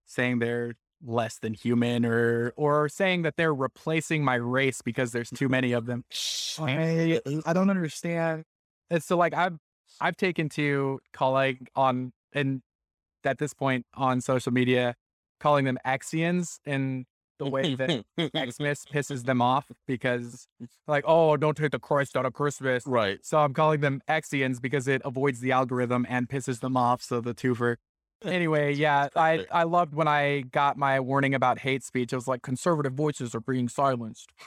saying 0.04 0.40
they're 0.40 0.74
less 1.04 1.38
than 1.38 1.54
human 1.54 2.04
or 2.04 2.52
or 2.56 2.88
saying 2.88 3.22
that 3.22 3.36
they're 3.36 3.54
replacing 3.54 4.24
my 4.24 4.34
race 4.36 4.82
because 4.82 5.12
there's 5.12 5.30
too 5.30 5.48
many 5.48 5.72
of 5.72 5.86
them. 5.86 6.04
I, 6.58 7.20
I 7.46 7.52
don't 7.52 7.70
understand. 7.70 8.44
And 8.90 9.02
so 9.02 9.16
like 9.16 9.34
I've 9.34 9.58
I've 10.00 10.16
taken 10.16 10.48
to 10.50 11.00
calling 11.12 11.66
on 11.76 12.12
and 12.32 12.62
at 13.26 13.38
this 13.38 13.54
point 13.54 13.86
on 13.94 14.20
social 14.20 14.52
media 14.52 14.94
calling 15.40 15.64
them 15.64 15.78
Axians 15.84 16.58
in 16.64 17.04
the 17.38 17.50
way 17.50 17.74
that 17.74 18.04
Xmas 18.52 18.84
pisses 18.84 19.24
them 19.24 19.42
off 19.42 19.70
because 19.86 20.46
like, 20.86 21.04
oh, 21.06 21.36
don't 21.36 21.56
take 21.56 21.72
the 21.72 21.78
Christ 21.78 22.16
out 22.16 22.24
of 22.24 22.32
Christmas. 22.32 22.86
right. 22.86 23.18
So 23.22 23.38
I'm 23.38 23.52
calling 23.52 23.80
them 23.80 24.00
Exians 24.08 24.60
because 24.60 24.86
it 24.86 25.02
avoids 25.04 25.40
the 25.40 25.52
algorithm 25.52 26.06
and 26.08 26.28
pisses 26.28 26.60
them 26.60 26.76
off. 26.76 27.02
So 27.02 27.20
the 27.20 27.34
twofer. 27.34 27.76
Anyway, 28.24 28.72
yeah, 28.76 29.08
I, 29.16 29.46
I 29.50 29.64
loved 29.64 29.94
when 29.94 30.08
I 30.08 30.42
got 30.42 30.76
my 30.76 31.00
warning 31.00 31.34
about 31.34 31.58
hate 31.58 31.82
speech. 31.82 32.12
It 32.12 32.16
was 32.16 32.28
like 32.28 32.42
conservative 32.42 32.94
voices 32.94 33.34
are 33.34 33.40
being 33.40 33.68
silenced. 33.68 34.30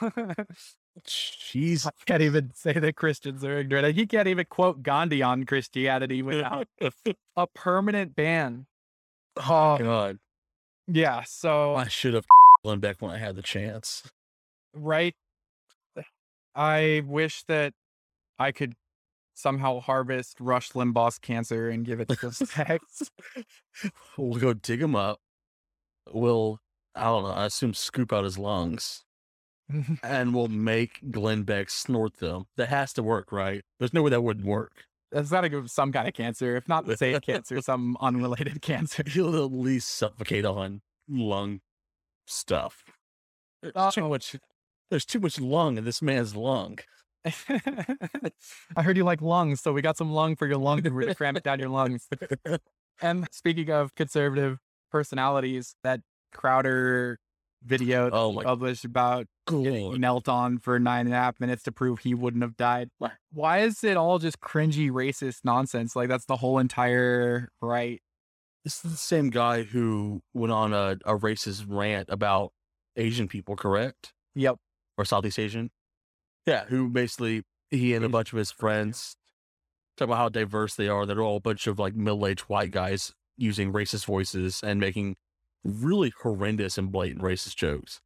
Jeez. 1.04 1.86
I 1.86 1.90
can't 2.06 2.22
even 2.22 2.52
say 2.54 2.72
that 2.72 2.96
Christians 2.96 3.44
are 3.44 3.58
ignorant. 3.58 3.94
He 3.94 4.06
can't 4.06 4.28
even 4.28 4.46
quote 4.48 4.82
Gandhi 4.82 5.22
on 5.22 5.44
Christianity 5.44 6.22
without 6.22 6.68
a 7.36 7.46
permanent 7.48 8.16
ban. 8.16 8.66
Oh, 9.36 9.74
oh, 9.74 9.78
God. 9.78 10.18
yeah. 10.86 11.22
So, 11.26 11.74
I 11.74 11.88
should 11.88 12.14
have 12.14 12.24
gone 12.64 12.80
back 12.80 12.96
when 13.00 13.10
I 13.10 13.18
had 13.18 13.36
the 13.36 13.42
chance. 13.42 14.02
right. 14.74 15.14
I 16.54 17.02
wish 17.06 17.42
that 17.48 17.74
I 18.38 18.50
could 18.50 18.74
somehow 19.34 19.80
harvest 19.80 20.40
Rush 20.40 20.70
Limbaugh's 20.72 21.18
cancer 21.18 21.68
and 21.68 21.84
give 21.84 22.00
it 22.00 22.08
to 22.08 22.16
the 22.16 22.32
sex. 22.32 23.10
We'll 24.16 24.40
go 24.40 24.54
dig 24.54 24.80
him 24.80 24.96
up. 24.96 25.20
We'll, 26.10 26.60
I 26.94 27.04
don't 27.04 27.24
know, 27.24 27.30
I 27.30 27.44
assume 27.46 27.74
scoop 27.74 28.10
out 28.12 28.24
his 28.24 28.38
lungs. 28.38 29.04
and 30.02 30.34
will 30.34 30.48
make 30.48 31.00
Glenn 31.10 31.42
Beck 31.42 31.70
snort 31.70 32.18
them. 32.18 32.44
That 32.56 32.68
has 32.68 32.92
to 32.94 33.02
work, 33.02 33.32
right? 33.32 33.62
There's 33.78 33.92
no 33.92 34.02
way 34.02 34.10
that 34.10 34.22
wouldn't 34.22 34.46
work. 34.46 34.84
That's 35.12 35.30
got 35.30 35.42
to 35.42 35.48
give 35.48 35.70
some 35.70 35.92
kind 35.92 36.08
of 36.08 36.14
cancer, 36.14 36.56
if 36.56 36.68
not 36.68 36.86
the 36.86 36.96
same 36.96 37.20
cancer, 37.22 37.60
some 37.60 37.96
unrelated 38.00 38.60
cancer. 38.62 39.02
He'll 39.06 39.36
at 39.44 39.52
least 39.52 39.88
suffocate 39.88 40.44
on 40.44 40.82
lung 41.08 41.60
stuff. 42.26 42.82
There's 43.62 43.72
oh, 43.76 43.90
too 43.90 44.02
Oh. 44.02 44.08
much. 44.08 44.36
There's 44.90 45.04
too 45.04 45.18
much 45.20 45.40
lung 45.40 45.78
in 45.78 45.84
this 45.84 46.00
man's 46.00 46.36
lung. 46.36 46.78
I 47.24 48.82
heard 48.82 48.96
you 48.96 49.02
like 49.02 49.20
lungs, 49.20 49.60
so 49.60 49.72
we 49.72 49.82
got 49.82 49.96
some 49.96 50.12
lung 50.12 50.36
for 50.36 50.46
your 50.46 50.58
lungs. 50.58 50.82
We're 50.88 51.00
gonna 51.00 51.14
cram 51.16 51.36
it 51.36 51.42
down 51.42 51.58
your 51.58 51.70
lungs. 51.70 52.08
And 53.02 53.26
speaking 53.32 53.70
of 53.70 53.94
conservative 53.96 54.58
personalities, 54.92 55.74
that 55.82 56.00
Crowder 56.32 57.18
video 57.66 58.10
Oh 58.12 58.32
my 58.32 58.44
published 58.44 58.84
about 58.84 59.26
getting 59.46 60.00
knelt 60.00 60.28
on 60.28 60.58
for 60.58 60.78
nine 60.78 61.06
and 61.06 61.14
a 61.14 61.18
half 61.18 61.38
minutes 61.40 61.62
to 61.64 61.72
prove 61.72 62.00
he 62.00 62.14
wouldn't 62.14 62.42
have 62.42 62.56
died. 62.56 62.90
What? 62.98 63.12
Why 63.32 63.60
is 63.60 63.82
it 63.84 63.96
all 63.96 64.18
just 64.18 64.40
cringy 64.40 64.90
racist 64.90 65.40
nonsense? 65.44 65.96
Like 65.96 66.08
that's 66.08 66.26
the 66.26 66.36
whole 66.36 66.58
entire 66.58 67.50
right. 67.60 68.00
This 68.64 68.84
is 68.84 68.90
the 68.92 68.96
same 68.96 69.30
guy 69.30 69.62
who 69.62 70.22
went 70.34 70.52
on 70.52 70.72
a, 70.72 70.96
a 71.04 71.16
racist 71.16 71.64
rant 71.68 72.08
about 72.10 72.52
Asian 72.96 73.28
people, 73.28 73.54
correct? 73.54 74.12
Yep. 74.34 74.56
Or 74.98 75.04
Southeast 75.04 75.38
Asian? 75.38 75.70
Yeah, 76.46 76.64
who 76.64 76.88
basically 76.88 77.42
he 77.70 77.94
and 77.94 78.04
a 78.04 78.08
bunch 78.08 78.32
of 78.32 78.38
his 78.38 78.50
friends 78.50 79.16
talk 79.96 80.06
about 80.06 80.18
how 80.18 80.28
diverse 80.28 80.74
they 80.74 80.88
are. 80.88 81.06
They're 81.06 81.22
all 81.22 81.36
a 81.36 81.40
bunch 81.40 81.66
of 81.66 81.78
like 81.78 81.94
middle 81.94 82.26
aged 82.26 82.42
white 82.42 82.70
guys 82.70 83.12
using 83.36 83.72
racist 83.72 84.06
voices 84.06 84.62
and 84.62 84.80
making 84.80 85.16
really 85.66 86.12
horrendous 86.22 86.78
and 86.78 86.92
blatant 86.92 87.22
racist 87.22 87.56
jokes. 87.56 88.00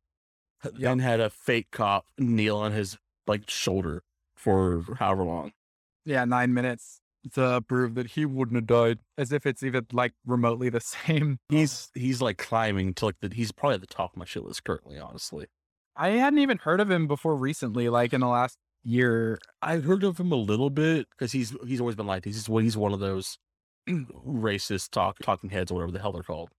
Then 0.79 0.99
had 0.99 1.21
a 1.21 1.31
fake 1.31 1.69
cop 1.71 2.07
kneel 2.19 2.57
on 2.59 2.73
his 2.73 2.99
like 3.27 3.49
shoulder 3.49 4.03
for 4.35 4.85
however 4.99 5.25
long. 5.25 5.53
Yeah, 6.05 6.25
nine 6.25 6.53
minutes 6.53 7.01
to 7.35 7.63
prove 7.67 7.95
that 7.95 8.09
he 8.09 8.25
wouldn't 8.25 8.57
have 8.57 8.67
died, 8.67 8.99
as 9.19 9.33
if 9.33 9.47
it's 9.47 9.63
even 9.63 9.87
like 9.93 10.13
remotely 10.27 10.69
the 10.69 10.81
same. 11.07 11.39
He's 11.49 11.91
he's 11.95 12.21
like 12.21 12.39
climbing 12.39 12.95
to 12.95 13.07
like 13.07 13.17
the 13.21 13.31
he's 13.33 13.53
probably 13.53 13.77
at 13.77 13.81
the 13.81 13.87
top 13.87 14.13
of 14.13 14.17
my 14.17 14.25
shit 14.25 14.45
list 14.45 14.65
currently, 14.65 14.99
honestly. 14.99 15.47
I 15.97 16.11
hadn't 16.11 16.39
even 16.39 16.59
heard 16.59 16.81
of 16.81 16.91
him 16.91 17.07
before 17.07 17.37
recently, 17.37 17.89
like 17.89 18.13
in 18.13 18.21
the 18.21 18.29
last 18.29 18.57
year. 18.83 19.39
I've 19.61 19.85
heard 19.85 20.05
of 20.05 20.19
him 20.19 20.33
a 20.33 20.37
little 20.37 20.71
bit 20.71 21.09
because 21.11 21.33
he's 21.33 21.55
he's 21.67 21.81
always 21.81 21.97
been 21.97 22.07
like 22.07 22.23
this. 22.23 22.37
He's 22.37 22.47
he's 22.47 22.77
one 22.77 22.93
of 22.93 23.01
those 23.01 23.39
racist 23.89 24.91
talk 24.91 25.19
talking 25.21 25.51
heads 25.51 25.71
or 25.71 25.75
whatever 25.75 25.93
the 25.93 26.01
hell 26.01 26.13
they're 26.13 26.23
called. 26.23 26.51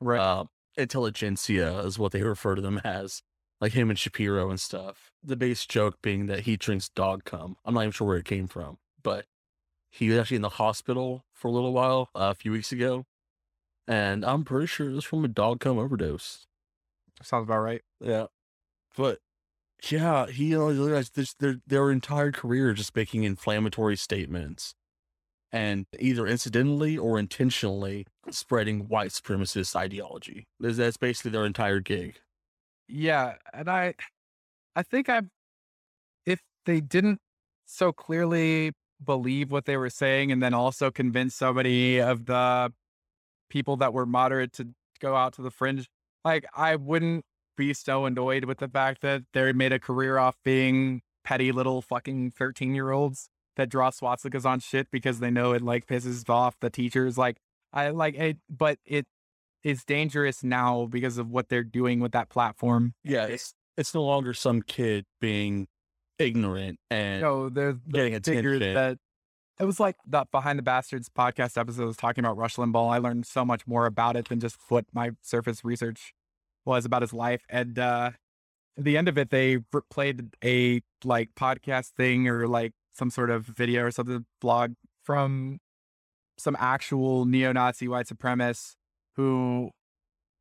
Right. 0.00 0.20
Uh, 0.20 0.44
intelligentsia 0.76 1.80
is 1.80 1.98
what 1.98 2.12
they 2.12 2.22
refer 2.22 2.54
to 2.54 2.62
them 2.62 2.80
as, 2.84 3.22
like 3.60 3.72
him 3.72 3.90
and 3.90 3.98
Shapiro 3.98 4.50
and 4.50 4.60
stuff. 4.60 5.10
The 5.22 5.36
base 5.36 5.66
joke 5.66 5.96
being 6.02 6.26
that 6.26 6.40
he 6.40 6.56
drinks 6.56 6.88
dog 6.88 7.24
cum. 7.24 7.56
I'm 7.64 7.74
not 7.74 7.82
even 7.82 7.92
sure 7.92 8.06
where 8.06 8.16
it 8.16 8.24
came 8.24 8.46
from, 8.46 8.78
but 9.02 9.26
he 9.90 10.08
was 10.08 10.18
actually 10.18 10.36
in 10.36 10.42
the 10.42 10.50
hospital 10.50 11.24
for 11.32 11.48
a 11.48 11.52
little 11.52 11.72
while 11.72 12.10
uh, 12.14 12.30
a 12.30 12.34
few 12.34 12.52
weeks 12.52 12.72
ago, 12.72 13.06
and 13.86 14.24
I'm 14.24 14.44
pretty 14.44 14.66
sure 14.66 14.88
it 14.88 14.94
was 14.94 15.04
from 15.04 15.24
a 15.24 15.28
dog 15.28 15.60
cum 15.60 15.78
overdose. 15.78 16.46
Sounds 17.22 17.44
about 17.44 17.60
right. 17.60 17.82
Yeah. 18.00 18.26
But 18.96 19.18
yeah, 19.90 20.26
he 20.26 20.46
you 20.46 20.58
know 20.58 20.68
realized 20.68 21.14
this 21.14 21.34
their 21.34 21.56
their 21.66 21.90
entire 21.90 22.32
career 22.32 22.72
just 22.72 22.94
making 22.94 23.24
inflammatory 23.24 23.96
statements 23.96 24.74
and 25.52 25.86
either 25.98 26.26
incidentally 26.26 26.98
or 26.98 27.18
intentionally 27.18 28.06
spreading 28.30 28.88
white 28.88 29.10
supremacist 29.10 29.74
ideology. 29.74 30.46
That's- 30.60 30.96
basically 30.96 31.30
their 31.30 31.46
entire 31.46 31.80
gig. 31.80 32.20
Yeah, 32.88 33.34
and 33.52 33.68
I, 33.68 33.94
I 34.74 34.82
think 34.82 35.08
I, 35.08 35.22
if 36.24 36.40
they 36.64 36.80
didn't 36.80 37.20
so 37.66 37.92
clearly 37.92 38.72
believe 39.04 39.50
what 39.50 39.66
they 39.66 39.76
were 39.76 39.90
saying, 39.90 40.32
and 40.32 40.42
then 40.42 40.54
also 40.54 40.90
convince 40.90 41.34
so 41.34 41.52
many 41.52 41.98
of 41.98 42.26
the 42.26 42.72
people 43.50 43.76
that 43.76 43.92
were 43.92 44.06
moderate 44.06 44.52
to 44.54 44.68
go 45.00 45.14
out 45.14 45.34
to 45.34 45.42
the 45.42 45.50
fringe, 45.50 45.88
like 46.24 46.46
I 46.56 46.76
wouldn't 46.76 47.24
be 47.56 47.74
so 47.74 48.06
annoyed 48.06 48.44
with 48.44 48.58
the 48.58 48.68
fact 48.68 49.02
that 49.02 49.22
they 49.34 49.52
made 49.52 49.72
a 49.72 49.78
career 49.78 50.18
off 50.18 50.36
being 50.44 51.02
petty 51.24 51.52
little 51.52 51.82
fucking 51.82 52.30
thirteen 52.30 52.74
year 52.74 52.90
olds 52.90 53.28
that 53.58 53.68
draw 53.68 53.90
swastikas 53.90 54.46
on 54.46 54.60
shit 54.60 54.90
because 54.90 55.20
they 55.20 55.30
know 55.30 55.52
it 55.52 55.60
like 55.62 55.86
pisses 55.86 56.28
off 56.30 56.56
the 56.60 56.70
teachers. 56.70 57.18
Like 57.18 57.36
I 57.72 57.90
like 57.90 58.14
it, 58.14 58.38
but 58.48 58.78
it 58.86 59.06
is 59.62 59.84
dangerous 59.84 60.42
now 60.42 60.86
because 60.86 61.18
of 61.18 61.28
what 61.28 61.50
they're 61.50 61.62
doing 61.64 62.00
with 62.00 62.12
that 62.12 62.30
platform. 62.30 62.94
Yeah, 63.04 63.26
it's 63.26 63.52
it's 63.76 63.92
no 63.94 64.02
longer 64.02 64.32
some 64.32 64.62
kid 64.62 65.04
being 65.20 65.68
ignorant 66.18 66.78
and 66.90 67.20
No, 67.22 67.48
there's 67.48 67.76
getting 67.92 68.14
figures 68.20 68.56
attention. 68.56 68.74
that 68.74 68.98
it 69.60 69.64
was 69.64 69.78
like 69.78 69.96
that 70.08 70.30
behind 70.30 70.58
the 70.58 70.62
bastards 70.62 71.08
podcast 71.08 71.58
episode 71.58 71.86
was 71.86 71.96
talking 71.96 72.24
about 72.24 72.36
Rush 72.36 72.56
Limbaugh. 72.56 72.92
I 72.92 72.98
learned 72.98 73.26
so 73.26 73.44
much 73.44 73.66
more 73.66 73.86
about 73.86 74.16
it 74.16 74.28
than 74.28 74.40
just 74.40 74.56
what 74.68 74.84
my 74.92 75.10
surface 75.22 75.64
research 75.64 76.14
was 76.64 76.84
about 76.84 77.02
his 77.02 77.12
life. 77.12 77.44
And 77.48 77.78
uh 77.78 78.12
at 78.76 78.84
the 78.84 78.96
end 78.96 79.08
of 79.08 79.18
it, 79.18 79.30
they 79.30 79.58
played 79.90 80.36
a 80.44 80.80
like 81.02 81.30
podcast 81.36 81.88
thing 81.96 82.28
or 82.28 82.46
like 82.46 82.72
some 82.98 83.10
sort 83.10 83.30
of 83.30 83.46
video 83.46 83.84
or 83.84 83.90
something 83.90 84.26
blog 84.40 84.72
from 85.04 85.58
some 86.36 86.56
actual 86.58 87.24
neo-Nazi 87.24 87.88
white 87.88 88.06
supremacists 88.06 88.74
who, 89.16 89.70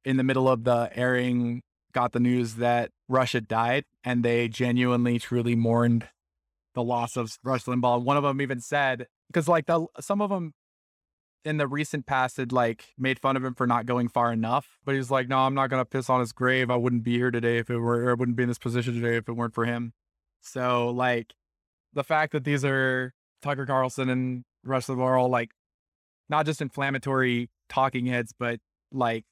in 0.03 0.17
the 0.17 0.23
middle 0.23 0.49
of 0.49 0.63
the 0.63 0.89
airing, 0.93 1.61
got 1.93 2.11
the 2.11 2.19
news 2.19 2.55
that 2.55 2.91
Russia 3.07 3.41
died, 3.41 3.85
and 4.03 4.23
they 4.23 4.47
genuinely, 4.47 5.19
truly 5.19 5.55
mourned 5.55 6.09
the 6.75 6.83
loss 6.83 7.15
of 7.17 7.37
Rush 7.43 7.63
Limbaugh. 7.63 8.03
One 8.03 8.17
of 8.17 8.23
them 8.23 8.41
even 8.41 8.59
said, 8.59 9.07
because 9.27 9.47
like 9.47 9.65
the 9.65 9.87
some 9.99 10.21
of 10.21 10.29
them 10.29 10.53
in 11.43 11.57
the 11.57 11.67
recent 11.67 12.05
past 12.05 12.37
had 12.37 12.51
like 12.51 12.93
made 12.97 13.17
fun 13.19 13.37
of 13.37 13.43
him 13.43 13.55
for 13.55 13.65
not 13.65 13.85
going 13.85 14.09
far 14.09 14.31
enough, 14.31 14.77
but 14.85 14.93
he's 14.93 15.09
like, 15.09 15.27
no, 15.27 15.39
I'm 15.39 15.55
not 15.55 15.69
gonna 15.69 15.85
piss 15.85 16.09
on 16.09 16.19
his 16.19 16.33
grave. 16.33 16.69
I 16.69 16.75
wouldn't 16.75 17.03
be 17.03 17.17
here 17.17 17.31
today 17.31 17.57
if 17.57 17.69
it 17.69 17.79
were, 17.79 18.11
I 18.11 18.13
wouldn't 18.13 18.37
be 18.37 18.43
in 18.43 18.49
this 18.49 18.59
position 18.59 18.93
today 18.93 19.15
if 19.15 19.27
it 19.27 19.33
weren't 19.33 19.55
for 19.55 19.65
him. 19.65 19.93
So 20.41 20.89
like, 20.89 21.33
the 21.93 22.03
fact 22.03 22.33
that 22.33 22.43
these 22.43 22.63
are 22.65 23.13
Tucker 23.41 23.65
Carlson 23.65 24.09
and 24.09 24.43
Rush 24.63 24.87
Limbaugh 24.87 25.01
are 25.01 25.17
all 25.17 25.29
like, 25.29 25.51
not 26.29 26.45
just 26.45 26.61
inflammatory 26.61 27.49
talking 27.69 28.05
heads, 28.05 28.33
but 28.37 28.59
like 28.91 29.23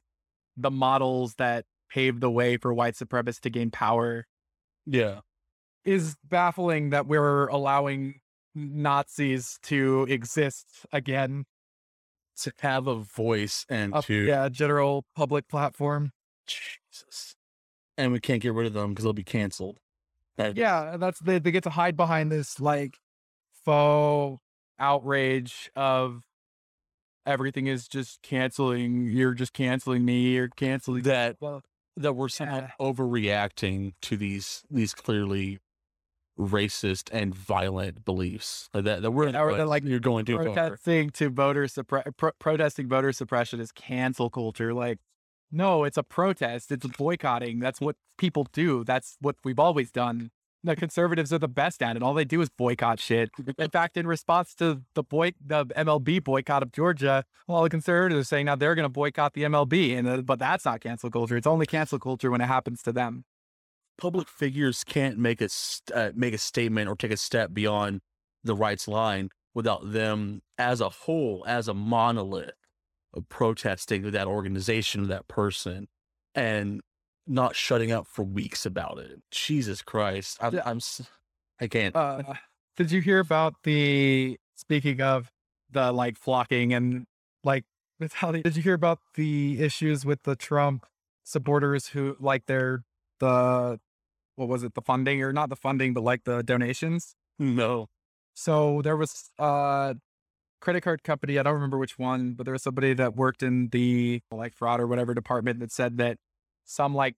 the 0.57 0.71
models 0.71 1.35
that 1.35 1.65
paved 1.89 2.21
the 2.21 2.31
way 2.31 2.57
for 2.57 2.73
white 2.73 2.95
supremacists 2.95 3.41
to 3.41 3.49
gain 3.49 3.71
power 3.71 4.25
yeah. 4.85 5.19
is 5.83 6.15
baffling 6.23 6.91
that 6.91 7.07
we're 7.07 7.47
allowing 7.47 8.21
Nazis 8.53 9.59
to 9.63 10.05
exist 10.09 10.67
again. 10.91 11.45
To 12.41 12.51
have 12.59 12.87
a 12.87 12.95
voice 12.95 13.65
and 13.69 13.93
Up, 13.93 14.05
to 14.05 14.13
yeah, 14.13 14.45
a 14.45 14.49
general 14.49 15.05
public 15.15 15.47
platform. 15.47 16.11
Jesus. 16.47 17.35
And 17.97 18.11
we 18.11 18.19
can't 18.19 18.41
get 18.41 18.53
rid 18.53 18.67
of 18.67 18.73
them 18.73 18.89
because 18.89 19.03
they'll 19.03 19.13
be 19.13 19.23
canceled. 19.23 19.79
Yeah, 20.37 20.97
that's 20.97 21.19
they, 21.19 21.39
they 21.39 21.51
get 21.51 21.63
to 21.63 21.69
hide 21.69 21.95
behind 21.97 22.31
this 22.31 22.59
like 22.59 22.97
faux 23.63 24.41
outrage 24.79 25.71
of 25.75 26.23
everything 27.25 27.67
is 27.67 27.87
just 27.87 28.21
canceling. 28.21 29.07
You're 29.07 29.33
just 29.33 29.53
canceling 29.53 30.05
me. 30.05 30.33
You're 30.35 30.49
canceling 30.49 31.03
that 31.03 31.37
Well, 31.39 31.61
that 31.97 32.13
we're 32.13 32.29
somehow 32.29 32.61
Yeah. 32.61 32.69
overreacting 32.79 33.93
to 34.03 34.17
these 34.17 34.63
these 34.69 34.93
clearly 34.93 35.59
racist 36.37 37.09
and 37.13 37.33
violent 37.33 38.03
beliefs 38.03 38.69
like 38.73 38.83
that 38.83 39.01
that 39.01 39.11
we're 39.11 39.29
Yeah, 39.29 39.41
or 39.41 39.65
like, 39.65 39.85
you're 39.85 39.99
going 40.01 40.25
to 40.25 40.35
protesting 40.37 41.09
to 41.11 41.29
voter 41.29 41.63
suppre- 41.63 42.15
pro- 42.17 42.33
protesting 42.39 42.89
voter 42.89 43.13
suppression 43.13 43.61
is 43.61 43.71
cancel 43.71 44.29
culture. 44.29 44.73
Like, 44.73 44.99
no, 45.51 45.83
it's 45.83 45.97
a 45.97 46.03
protest. 46.03 46.71
It's 46.71 46.85
boycotting. 46.85 47.59
That's 47.59 47.79
what 47.79 47.95
people 48.17 48.47
do. 48.51 48.83
That's 48.83 49.17
what 49.21 49.35
we've 49.43 49.59
always 49.59 49.91
done. 49.91 50.31
The 50.63 50.75
conservatives 50.75 51.31
are 51.31 51.37
the 51.37 51.47
best 51.47 51.83
at 51.83 51.95
it. 51.95 52.01
All 52.01 52.15
they 52.15 52.25
do 52.25 52.41
is 52.41 52.49
boycott 52.49 52.99
shit. 52.99 53.29
In 53.59 53.69
fact, 53.71 53.97
in 53.97 54.07
response 54.07 54.55
to 54.55 54.81
the 54.95 55.03
boy, 55.03 55.33
the 55.45 55.65
MLB 55.65 56.23
boycott 56.23 56.63
of 56.63 56.71
Georgia, 56.71 57.23
all 57.47 57.61
the 57.61 57.69
conservatives 57.69 58.21
are 58.21 58.23
saying 58.23 58.47
now 58.47 58.55
they're 58.55 58.73
going 58.73 58.83
to 58.83 58.89
boycott 58.89 59.33
the 59.33 59.43
MLB, 59.43 59.95
and 59.95 60.07
uh, 60.07 60.21
but 60.21 60.39
that's 60.39 60.65
not 60.65 60.81
cancel 60.81 61.11
culture. 61.11 61.37
It's 61.37 61.45
only 61.45 61.67
cancel 61.67 61.99
culture 61.99 62.31
when 62.31 62.41
it 62.41 62.47
happens 62.47 62.81
to 62.81 62.91
them. 62.91 63.25
Public 63.99 64.27
figures 64.27 64.83
can't 64.83 65.19
make 65.19 65.39
a 65.39 65.49
st- 65.49 65.95
uh, 65.95 66.11
make 66.15 66.33
a 66.33 66.39
statement 66.39 66.89
or 66.89 66.95
take 66.95 67.11
a 67.11 67.17
step 67.17 67.53
beyond 67.53 68.01
the 68.43 68.55
rights 68.55 68.87
line 68.87 69.29
without 69.53 69.91
them 69.91 70.41
as 70.57 70.81
a 70.81 70.89
whole, 70.89 71.43
as 71.47 71.67
a 71.67 71.73
monolith, 71.75 72.51
of 73.15 73.27
protesting 73.29 74.03
to 74.03 74.11
that 74.11 74.27
organization, 74.27 75.03
or 75.03 75.07
that 75.07 75.27
person, 75.27 75.87
and 76.33 76.81
not 77.27 77.55
shutting 77.55 77.91
up 77.91 78.07
for 78.07 78.23
weeks 78.23 78.65
about 78.65 78.99
it. 78.99 79.21
Jesus 79.31 79.81
Christ, 79.81 80.37
I'm. 80.41 80.59
I'm 80.65 80.79
I 81.59 81.67
can't. 81.67 81.95
Uh, 81.95 82.21
did 82.75 82.91
you 82.91 83.01
hear 83.01 83.19
about 83.19 83.55
the 83.63 84.37
speaking 84.55 85.01
of 85.01 85.31
the 85.71 85.91
like 85.91 86.17
flocking 86.17 86.73
and 86.73 87.05
like 87.43 87.63
with 87.99 88.13
how 88.13 88.31
did 88.31 88.55
you 88.55 88.61
hear 88.61 88.73
about 88.73 88.99
the 89.15 89.61
issues 89.61 90.05
with 90.05 90.23
the 90.23 90.35
Trump 90.35 90.85
supporters 91.23 91.87
who 91.87 92.15
like 92.19 92.45
they're 92.45 92.83
the 93.19 93.79
what 94.35 94.49
was 94.49 94.63
it, 94.63 94.73
the 94.73 94.81
funding 94.81 95.21
or 95.21 95.31
not 95.31 95.49
the 95.49 95.55
funding, 95.55 95.93
but 95.93 96.03
like 96.03 96.25
the 96.25 96.43
donations. 96.43 97.15
No. 97.39 97.87
So 98.33 98.81
there 98.81 98.97
was 98.97 99.29
a 99.39 99.95
credit 100.59 100.81
card 100.81 101.03
company, 101.03 101.37
I 101.37 101.43
don't 101.43 101.53
remember 101.53 101.77
which 101.77 101.97
one, 101.97 102.33
but 102.33 102.45
there 102.45 102.53
was 102.53 102.63
somebody 102.63 102.93
that 102.93 103.15
worked 103.15 103.43
in 103.43 103.69
the 103.69 104.21
like 104.31 104.53
fraud 104.53 104.79
or 104.79 104.87
whatever 104.87 105.13
department 105.13 105.59
that 105.59 105.71
said 105.71 105.97
that 105.97 106.17
some 106.63 106.95
like 106.95 107.15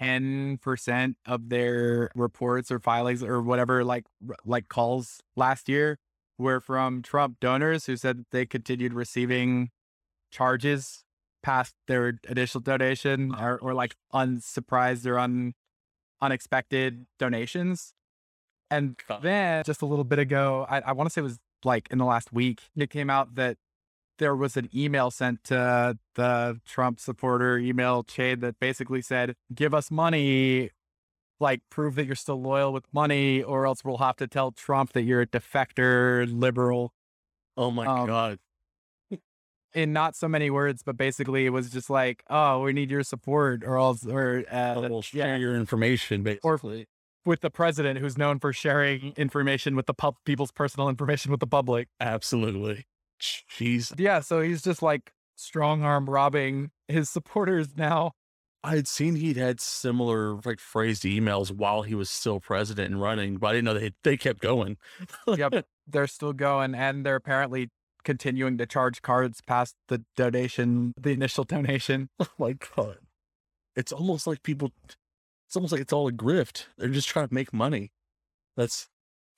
10% 0.00 1.14
of 1.26 1.48
their 1.48 2.10
reports 2.14 2.70
or 2.70 2.80
filings 2.80 3.22
or 3.22 3.40
whatever 3.40 3.84
like 3.84 4.04
like 4.44 4.68
calls 4.68 5.20
last 5.36 5.68
year 5.68 5.98
were 6.36 6.60
from 6.60 7.00
Trump 7.02 7.38
donors 7.40 7.86
who 7.86 7.96
said 7.96 8.24
they 8.32 8.44
continued 8.44 8.92
receiving 8.92 9.70
charges 10.32 11.04
past 11.42 11.74
their 11.86 12.18
initial 12.28 12.60
donation 12.60 13.32
oh, 13.38 13.44
or, 13.44 13.58
or 13.58 13.74
like 13.74 13.94
unsurprised 14.12 15.06
or 15.06 15.18
un, 15.18 15.52
unexpected 16.20 17.06
donations. 17.18 17.92
And 18.70 18.96
then 19.22 19.62
just 19.64 19.82
a 19.82 19.86
little 19.86 20.04
bit 20.04 20.18
ago, 20.18 20.66
I, 20.68 20.80
I 20.80 20.92
want 20.92 21.08
to 21.08 21.12
say 21.12 21.20
it 21.20 21.24
was 21.24 21.38
like 21.64 21.88
in 21.90 21.98
the 21.98 22.04
last 22.04 22.32
week, 22.32 22.62
it 22.76 22.90
came 22.90 23.10
out 23.10 23.34
that 23.36 23.56
there 24.18 24.36
was 24.36 24.56
an 24.56 24.68
email 24.74 25.10
sent 25.10 25.42
to 25.44 25.98
the 26.14 26.60
Trump 26.64 27.00
supporter 27.00 27.58
email 27.58 28.04
chain 28.04 28.40
that 28.40 28.60
basically 28.60 29.02
said, 29.02 29.34
give 29.52 29.74
us 29.74 29.90
money, 29.90 30.70
like 31.40 31.60
prove 31.68 31.96
that 31.96 32.06
you're 32.06 32.14
still 32.14 32.40
loyal 32.40 32.72
with 32.72 32.84
money, 32.92 33.42
or 33.42 33.66
else 33.66 33.84
we'll 33.84 33.98
have 33.98 34.16
to 34.16 34.26
tell 34.28 34.52
Trump 34.52 34.92
that 34.92 35.02
you're 35.02 35.22
a 35.22 35.26
defector, 35.26 36.28
liberal. 36.30 36.92
Oh 37.56 37.70
my 37.70 37.86
Um, 37.86 38.06
god. 38.06 38.38
In 39.74 39.92
not 39.92 40.14
so 40.14 40.28
many 40.28 40.50
words, 40.50 40.84
but 40.84 40.96
basically 40.96 41.46
it 41.46 41.50
was 41.50 41.68
just 41.70 41.90
like, 41.90 42.22
oh, 42.30 42.62
we 42.62 42.72
need 42.72 42.92
your 42.92 43.02
support, 43.02 43.64
or 43.64 43.76
else, 43.76 44.06
or 44.06 44.44
uh, 44.48 44.86
We'll 44.88 45.02
share 45.02 45.36
your 45.36 45.56
information 45.56 46.22
basically. 46.22 46.86
With 47.24 47.40
the 47.40 47.50
president 47.50 47.98
who's 47.98 48.18
known 48.18 48.38
for 48.38 48.52
sharing 48.52 49.12
information 49.16 49.76
with 49.76 49.86
the 49.86 49.94
pub- 49.94 50.16
people's 50.24 50.52
personal 50.52 50.88
information 50.88 51.30
with 51.30 51.40
the 51.40 51.46
public. 51.46 51.88
Absolutely. 52.00 52.86
Jeez. 53.20 53.92
Yeah, 53.98 54.20
so 54.20 54.40
he's 54.40 54.62
just 54.62 54.82
like 54.82 55.12
strong 55.36 55.82
arm 55.82 56.08
robbing 56.08 56.70
his 56.88 57.08
supporters 57.08 57.68
now. 57.76 58.12
I 58.62 58.76
had 58.76 58.88
seen 58.88 59.16
he'd 59.16 59.36
had 59.36 59.60
similar 59.60 60.36
like 60.44 60.58
phrased 60.58 61.02
emails 61.02 61.50
while 61.50 61.82
he 61.82 61.94
was 61.94 62.08
still 62.08 62.40
president 62.40 62.92
and 62.92 63.00
running, 63.00 63.36
but 63.36 63.48
I 63.48 63.52
didn't 63.52 63.64
know 63.66 63.74
they 63.74 63.92
they 64.02 64.16
kept 64.16 64.40
going. 64.40 64.78
Yep, 65.26 65.66
they're 65.86 66.06
still 66.06 66.32
going, 66.32 66.74
and 66.74 67.04
they're 67.04 67.16
apparently 67.16 67.68
continuing 68.04 68.56
to 68.58 68.66
charge 68.66 69.02
cards 69.02 69.40
past 69.46 69.74
the 69.88 70.02
donation, 70.16 70.92
the 70.98 71.10
initial 71.10 71.44
donation. 71.44 72.08
Oh 72.20 72.26
my 72.38 72.54
god. 72.76 72.98
It's 73.76 73.92
almost 73.92 74.26
like 74.26 74.42
people 74.42 74.72
it's 75.54 75.56
almost 75.56 75.70
like 75.70 75.80
it's 75.82 75.92
all 75.92 76.08
a 76.08 76.12
grift. 76.12 76.64
They're 76.76 76.88
just 76.88 77.06
trying 77.06 77.28
to 77.28 77.32
make 77.32 77.52
money. 77.52 77.92
That's 78.56 78.88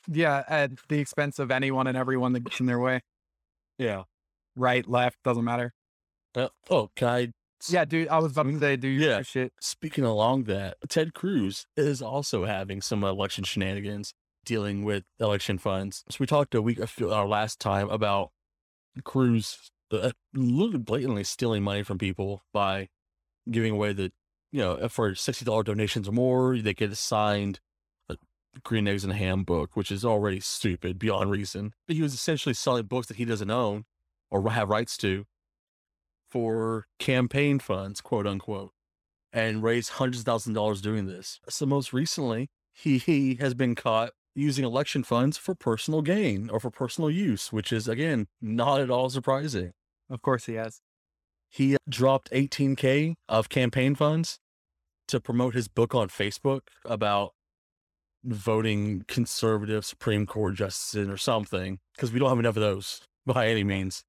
Yeah, 0.08 0.44
at 0.48 0.70
the 0.88 0.98
expense 0.98 1.38
of 1.38 1.50
anyone 1.50 1.86
and 1.86 1.94
everyone 1.94 2.32
that 2.32 2.40
gets 2.40 2.58
in 2.58 2.64
their 2.64 2.80
way. 2.80 3.02
yeah. 3.76 4.04
Right, 4.56 4.88
left, 4.88 5.18
doesn't 5.22 5.44
matter. 5.44 5.74
Uh, 6.34 6.48
oh, 6.70 6.88
can 6.96 7.08
I 7.08 7.32
Yeah, 7.68 7.84
dude, 7.84 8.08
I 8.08 8.18
was 8.18 8.32
about 8.32 8.44
to 8.44 8.58
say, 8.58 8.76
do 8.76 8.88
your 8.88 9.10
Yeah. 9.10 9.22
shit. 9.22 9.52
Speaking 9.60 10.04
along 10.04 10.44
that, 10.44 10.78
Ted 10.88 11.12
Cruz 11.12 11.66
is 11.76 12.00
also 12.00 12.46
having 12.46 12.80
some 12.80 13.04
election 13.04 13.44
shenanigans 13.44 14.14
dealing 14.46 14.84
with 14.84 15.04
election 15.20 15.58
funds. 15.58 16.02
So 16.08 16.16
we 16.20 16.26
talked 16.26 16.54
a 16.54 16.62
week 16.62 16.80
our 17.02 17.28
last 17.28 17.60
time 17.60 17.90
about 17.90 18.30
Cruz 19.04 19.70
uh, 19.92 20.12
literally 20.32 20.78
blatantly 20.78 21.24
stealing 21.24 21.62
money 21.62 21.82
from 21.82 21.98
people 21.98 22.42
by 22.54 22.88
giving 23.50 23.72
away 23.74 23.92
the, 23.92 24.12
you 24.56 24.62
know, 24.62 24.72
uh, 24.76 24.88
for 24.88 25.14
sixty 25.14 25.44
dollar 25.44 25.62
donations 25.62 26.08
or 26.08 26.12
more, 26.12 26.56
they 26.56 26.72
get 26.72 26.90
assigned 26.90 27.60
a 28.08 28.16
green 28.64 28.88
eggs 28.88 29.04
and 29.04 29.12
ham 29.12 29.44
book, 29.44 29.76
which 29.76 29.92
is 29.92 30.02
already 30.02 30.40
stupid 30.40 30.98
beyond 30.98 31.30
reason. 31.30 31.74
But 31.86 31.96
he 31.96 32.02
was 32.02 32.14
essentially 32.14 32.54
selling 32.54 32.86
books 32.86 33.08
that 33.08 33.18
he 33.18 33.26
doesn't 33.26 33.50
own 33.50 33.84
or 34.30 34.48
have 34.50 34.70
rights 34.70 34.96
to 34.98 35.26
for 36.30 36.86
campaign 36.98 37.58
funds, 37.58 38.00
quote 38.00 38.26
unquote 38.26 38.72
and 39.30 39.62
raised 39.62 39.90
hundreds 39.90 40.20
of 40.20 40.24
thousands 40.24 40.56
of 40.56 40.62
dollars 40.62 40.80
doing 40.80 41.06
this. 41.06 41.38
So 41.50 41.66
most 41.66 41.92
recently, 41.92 42.48
he, 42.72 42.96
he 42.96 43.34
has 43.34 43.52
been 43.52 43.74
caught 43.74 44.12
using 44.34 44.64
election 44.64 45.04
funds 45.04 45.36
for 45.36 45.54
personal 45.54 46.00
gain 46.00 46.48
or 46.48 46.60
for 46.60 46.70
personal 46.70 47.10
use, 47.10 47.52
which 47.52 47.74
is 47.74 47.88
again 47.88 48.28
not 48.40 48.80
at 48.80 48.88
all 48.88 49.10
surprising. 49.10 49.72
Of 50.08 50.22
course 50.22 50.46
he 50.46 50.54
has. 50.54 50.80
He 51.50 51.76
dropped 51.86 52.30
18k 52.30 53.16
of 53.28 53.50
campaign 53.50 53.94
funds 53.94 54.38
to 55.08 55.20
promote 55.20 55.54
his 55.54 55.68
book 55.68 55.94
on 55.94 56.08
Facebook 56.08 56.60
about 56.84 57.32
voting 58.24 59.04
conservative 59.06 59.84
Supreme 59.84 60.26
Court 60.26 60.54
justices 60.54 61.08
or 61.08 61.16
something 61.16 61.78
because 61.94 62.12
we 62.12 62.18
don't 62.18 62.28
have 62.28 62.38
enough 62.38 62.56
of 62.56 62.62
those 62.62 63.02
by 63.26 63.48
any 63.48 63.64
means. 63.64 64.04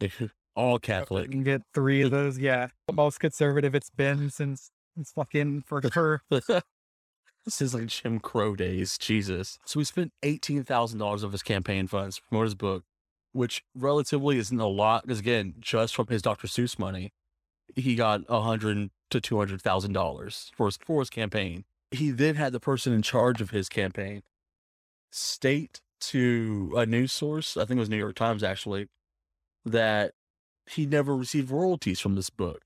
All 0.54 0.74
You 0.74 0.78
Catholic. 0.80 1.30
can 1.30 1.42
get 1.44 1.62
three 1.72 2.02
of 2.02 2.10
those. 2.10 2.38
Yeah, 2.38 2.68
the 2.86 2.92
most 2.92 3.20
conservative 3.20 3.74
it's 3.74 3.90
been 3.90 4.30
since 4.30 4.70
it's 4.98 5.12
fucking 5.12 5.62
for 5.66 5.80
her. 5.92 6.22
this 6.30 7.60
is 7.60 7.74
like 7.74 7.86
Jim 7.86 8.18
Crow 8.18 8.56
days. 8.56 8.98
Jesus. 8.98 9.58
So 9.64 9.78
he 9.80 9.84
spent 9.84 10.12
eighteen 10.22 10.64
thousand 10.64 10.98
dollars 10.98 11.22
of 11.22 11.30
his 11.32 11.42
campaign 11.44 11.86
funds 11.86 12.16
to 12.16 12.22
promote 12.28 12.46
his 12.46 12.54
book, 12.56 12.84
which 13.32 13.62
relatively 13.74 14.38
isn't 14.38 14.58
a 14.60 14.66
lot 14.66 15.02
because 15.02 15.20
again, 15.20 15.54
just 15.60 15.94
from 15.94 16.08
his 16.08 16.22
Dr. 16.22 16.48
Seuss 16.48 16.76
money, 16.78 17.12
he 17.76 17.94
got 17.94 18.22
a 18.28 18.40
hundred 18.40 18.90
to 19.10 19.20
two 19.20 19.38
hundred 19.38 19.62
thousand 19.62 19.92
dollars 19.92 20.50
for 20.54 20.66
his 20.66 20.78
for 20.84 21.00
his 21.00 21.10
campaign. 21.10 21.64
He 21.90 22.10
then 22.10 22.34
had 22.34 22.52
the 22.52 22.60
person 22.60 22.92
in 22.92 23.02
charge 23.02 23.40
of 23.40 23.50
his 23.50 23.68
campaign 23.68 24.22
state 25.10 25.80
to 26.00 26.72
a 26.76 26.86
news 26.86 27.12
source, 27.12 27.56
I 27.56 27.64
think 27.64 27.78
it 27.78 27.80
was 27.80 27.90
New 27.90 27.96
York 27.96 28.14
Times 28.14 28.42
actually, 28.42 28.88
that 29.64 30.12
he 30.66 30.86
never 30.86 31.16
received 31.16 31.50
royalties 31.50 32.00
from 32.00 32.14
this 32.14 32.30
book. 32.30 32.62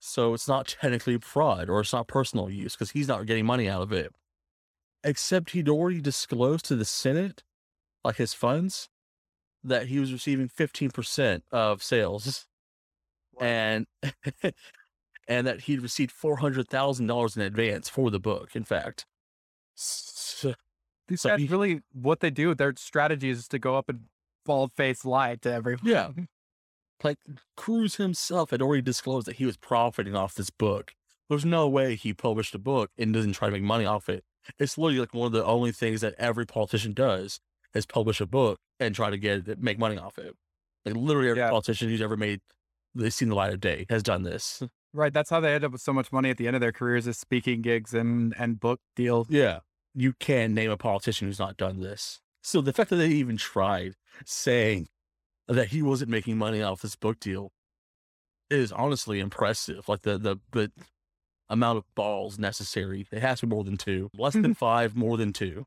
So 0.00 0.34
it's 0.34 0.48
not 0.48 0.68
technically 0.80 1.18
fraud 1.18 1.70
or 1.70 1.80
it's 1.80 1.92
not 1.92 2.08
personal 2.08 2.50
use 2.50 2.74
because 2.74 2.90
he's 2.90 3.08
not 3.08 3.26
getting 3.26 3.46
money 3.46 3.68
out 3.68 3.82
of 3.82 3.92
it. 3.92 4.12
Except 5.02 5.50
he'd 5.50 5.68
already 5.68 6.00
disclosed 6.00 6.64
to 6.66 6.76
the 6.76 6.84
Senate, 6.84 7.42
like 8.04 8.16
his 8.16 8.34
funds, 8.34 8.88
that 9.62 9.86
he 9.86 9.98
was 9.98 10.12
receiving 10.12 10.48
15% 10.48 11.42
of 11.50 11.82
sales 11.82 12.46
and 13.40 13.86
and 15.28 15.46
that 15.46 15.62
he'd 15.62 15.80
received 15.80 16.12
$400,000 16.14 17.36
in 17.36 17.42
advance 17.42 17.88
for 17.88 18.10
the 18.10 18.20
book, 18.20 18.54
in 18.54 18.64
fact. 18.64 19.06
So, 19.74 20.54
These 21.08 21.20
So 21.22 21.36
he- 21.36 21.46
really 21.46 21.80
what 21.92 22.20
they 22.20 22.30
do. 22.30 22.54
Their 22.54 22.74
strategy 22.76 23.30
is 23.30 23.48
to 23.48 23.58
go 23.58 23.76
up 23.76 23.88
and 23.88 24.04
bald 24.46 24.72
face 24.72 25.04
lie 25.04 25.36
to 25.36 25.52
everyone. 25.52 25.84
Yeah. 25.84 26.10
like 27.02 27.18
Cruz 27.56 27.96
himself 27.96 28.50
had 28.50 28.62
already 28.62 28.82
disclosed 28.82 29.26
that 29.26 29.36
he 29.36 29.44
was 29.46 29.56
profiting 29.56 30.14
off 30.14 30.34
this 30.34 30.50
book. 30.50 30.94
There's 31.28 31.44
no 31.44 31.68
way 31.68 31.94
he 31.96 32.12
published 32.14 32.54
a 32.54 32.58
book 32.58 32.90
and 32.98 33.12
doesn't 33.12 33.32
try 33.32 33.48
to 33.48 33.52
make 33.52 33.62
money 33.62 33.84
off 33.84 34.08
it. 34.08 34.24
It's 34.58 34.76
literally 34.78 35.00
like 35.00 35.14
one 35.14 35.26
of 35.26 35.32
the 35.32 35.44
only 35.44 35.72
things 35.72 36.02
that 36.02 36.14
every 36.18 36.46
politician 36.46 36.92
does 36.92 37.40
is 37.74 37.86
publish 37.86 38.20
a 38.20 38.26
book 38.26 38.58
and 38.78 38.94
try 38.94 39.10
to 39.10 39.16
get 39.18 39.58
make 39.60 39.78
money 39.78 39.96
off 39.96 40.18
it. 40.18 40.34
Like 40.84 40.94
literally 40.96 41.30
every 41.30 41.40
Yeah. 41.42 41.50
politician 41.50 41.88
who's 41.88 42.02
ever 42.02 42.16
made, 42.16 42.40
they've 42.94 43.12
seen 43.12 43.30
the 43.30 43.34
light 43.34 43.52
of 43.52 43.60
day 43.60 43.86
has 43.88 44.02
done 44.02 44.22
this. 44.22 44.62
Right. 44.94 45.12
That's 45.12 45.28
how 45.28 45.40
they 45.40 45.52
end 45.52 45.64
up 45.64 45.72
with 45.72 45.80
so 45.80 45.92
much 45.92 46.12
money 46.12 46.30
at 46.30 46.38
the 46.38 46.46
end 46.46 46.54
of 46.54 46.60
their 46.60 46.72
careers 46.72 47.06
is 47.06 47.18
speaking 47.18 47.60
gigs 47.62 47.92
and 47.92 48.32
and 48.38 48.60
book 48.60 48.80
deals. 48.94 49.26
Yeah. 49.28 49.58
You 49.92 50.14
can 50.20 50.54
name 50.54 50.70
a 50.70 50.76
politician 50.76 51.28
who's 51.28 51.38
not 51.38 51.56
done 51.56 51.80
this. 51.80 52.20
So 52.42 52.60
the 52.60 52.72
fact 52.72 52.90
that 52.90 52.96
they 52.96 53.08
even 53.08 53.36
tried 53.36 53.94
saying 54.24 54.86
that 55.48 55.68
he 55.68 55.82
wasn't 55.82 56.10
making 56.10 56.38
money 56.38 56.62
off 56.62 56.80
this 56.82 56.96
book 56.96 57.18
deal 57.18 57.50
is 58.50 58.70
honestly 58.70 59.18
impressive. 59.18 59.88
Like 59.88 60.02
the 60.02 60.16
the 60.16 60.36
the 60.52 60.70
amount 61.48 61.78
of 61.78 61.84
balls 61.94 62.38
necessary. 62.38 63.06
It 63.10 63.20
has 63.20 63.40
to 63.40 63.46
be 63.46 63.54
more 63.54 63.64
than 63.64 63.76
two. 63.76 64.10
Less 64.16 64.34
than 64.34 64.54
five, 64.68 64.94
more 64.94 65.16
than 65.16 65.32
two. 65.32 65.66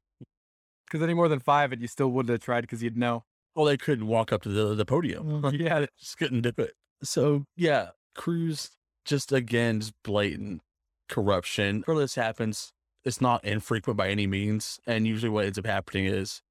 Because 0.86 1.04
any 1.04 1.14
more 1.14 1.28
than 1.28 1.40
five, 1.40 1.72
and 1.74 1.82
you 1.82 1.88
still 1.88 2.10
wouldn't 2.10 2.32
have 2.32 2.40
tried 2.40 2.62
because 2.62 2.82
you'd 2.82 2.98
know. 2.98 3.26
Well, 3.56 3.66
they 3.66 3.78
couldn't 3.78 4.08
walk 4.08 4.32
up 4.32 4.44
to 4.44 4.50
the, 4.50 4.76
the 4.76 4.86
podium. 4.86 5.42
Mm, 5.42 5.60
yeah. 5.60 5.86
just 6.00 6.18
couldn't 6.18 6.42
do 6.42 6.54
it. 6.58 6.74
So 7.04 7.46
yeah, 7.56 7.90
Cruz 8.16 8.72
just 9.08 9.32
again 9.32 9.80
just 9.80 9.94
blatant 10.04 10.62
corruption. 11.10 11.82
Where 11.86 11.98
this 11.98 12.16
happens, 12.16 12.72
it's 13.04 13.22
not 13.22 13.44
infrequent 13.44 13.98
by 13.98 14.10
any 14.10 14.28
means, 14.28 14.80
and 14.86 15.08
usually 15.08 15.30
what 15.30 15.46
ends 15.46 15.58
up 15.58 15.66
happening 15.66 16.06
is 16.06 16.42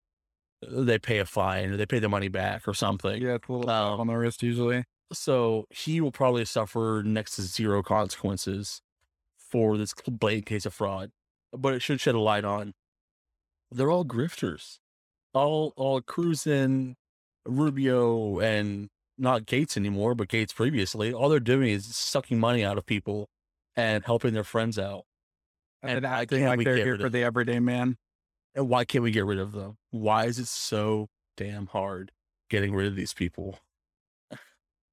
uh, 0.66 0.82
they 0.82 0.98
pay 0.98 1.18
a 1.18 1.24
fine 1.24 1.70
or 1.70 1.76
they 1.76 1.86
pay 1.86 2.00
the 2.00 2.08
money 2.08 2.28
back 2.28 2.66
or 2.66 2.74
something. 2.74 3.22
Yeah, 3.22 3.34
it's 3.34 3.48
a 3.48 3.52
little 3.52 3.70
Um, 3.70 4.00
on 4.00 4.06
the 4.08 4.14
wrist 4.14 4.42
usually. 4.42 4.84
So 5.12 5.66
he 5.70 6.00
will 6.00 6.10
probably 6.10 6.44
suffer 6.44 7.02
next 7.04 7.36
to 7.36 7.42
zero 7.42 7.82
consequences 7.82 8.82
for 9.38 9.76
this 9.76 9.94
blatant 10.08 10.46
case 10.46 10.66
of 10.66 10.74
fraud. 10.74 11.12
But 11.52 11.74
it 11.74 11.82
should 11.82 12.00
shed 12.00 12.16
a 12.16 12.20
light 12.20 12.44
on 12.44 12.74
they're 13.70 13.90
all 13.90 14.04
grifters. 14.04 14.78
All 15.34 15.72
all 15.76 16.00
Cruz 16.00 16.46
and 16.46 16.96
Rubio 17.46 18.38
and 18.40 18.88
not 19.18 19.46
Gaetz 19.46 19.76
anymore, 19.76 20.14
but 20.14 20.28
Gaetz 20.28 20.54
previously. 20.54 21.12
All 21.12 21.28
they're 21.28 21.40
doing 21.40 21.70
is 21.70 21.86
sucking 21.94 22.38
money 22.38 22.64
out 22.64 22.78
of 22.78 22.86
people 22.86 23.28
and 23.74 24.04
helping 24.04 24.34
their 24.34 24.44
friends 24.44 24.78
out. 24.78 25.04
and, 25.82 25.98
And 25.98 26.04
why 26.04 26.20
acting 26.22 26.44
like 26.44 26.64
they're 26.64 26.76
here 26.76 26.98
for 26.98 27.08
the 27.08 27.22
everyday 27.22 27.60
man. 27.60 27.96
And 28.54 28.68
why 28.68 28.84
can't 28.84 29.04
we 29.04 29.10
get 29.10 29.26
rid 29.26 29.38
of 29.38 29.52
them? 29.52 29.76
Why 29.90 30.24
is 30.24 30.38
it 30.38 30.48
so 30.48 31.08
damn 31.36 31.66
hard 31.66 32.10
getting 32.48 32.74
rid 32.74 32.86
of 32.86 32.96
these 32.96 33.12
people? 33.12 33.58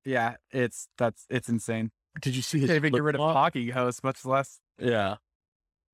Yeah, 0.05 0.35
it's 0.51 0.87
that's 0.97 1.25
it's 1.29 1.47
insane. 1.47 1.91
Did 2.21 2.35
you 2.35 2.41
see 2.41 2.59
his 2.59 2.67
Can't 2.69 2.77
even 2.77 2.93
get 2.93 3.03
rid 3.03 3.15
of 3.15 3.21
hockey 3.21 3.69
hosts, 3.69 4.03
much 4.03 4.25
less 4.25 4.59
Yeah, 4.77 5.15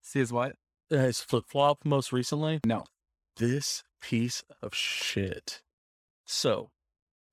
see 0.02 0.20
his 0.20 0.34
what? 0.34 0.56
Uh, 0.92 0.98
his 0.98 1.22
flip 1.22 1.46
flop 1.48 1.86
most 1.86 2.12
recently. 2.12 2.60
No. 2.66 2.86
This 3.38 3.84
piece 4.02 4.44
of 4.64 4.74
shit. 4.74 5.62
So, 6.26 6.72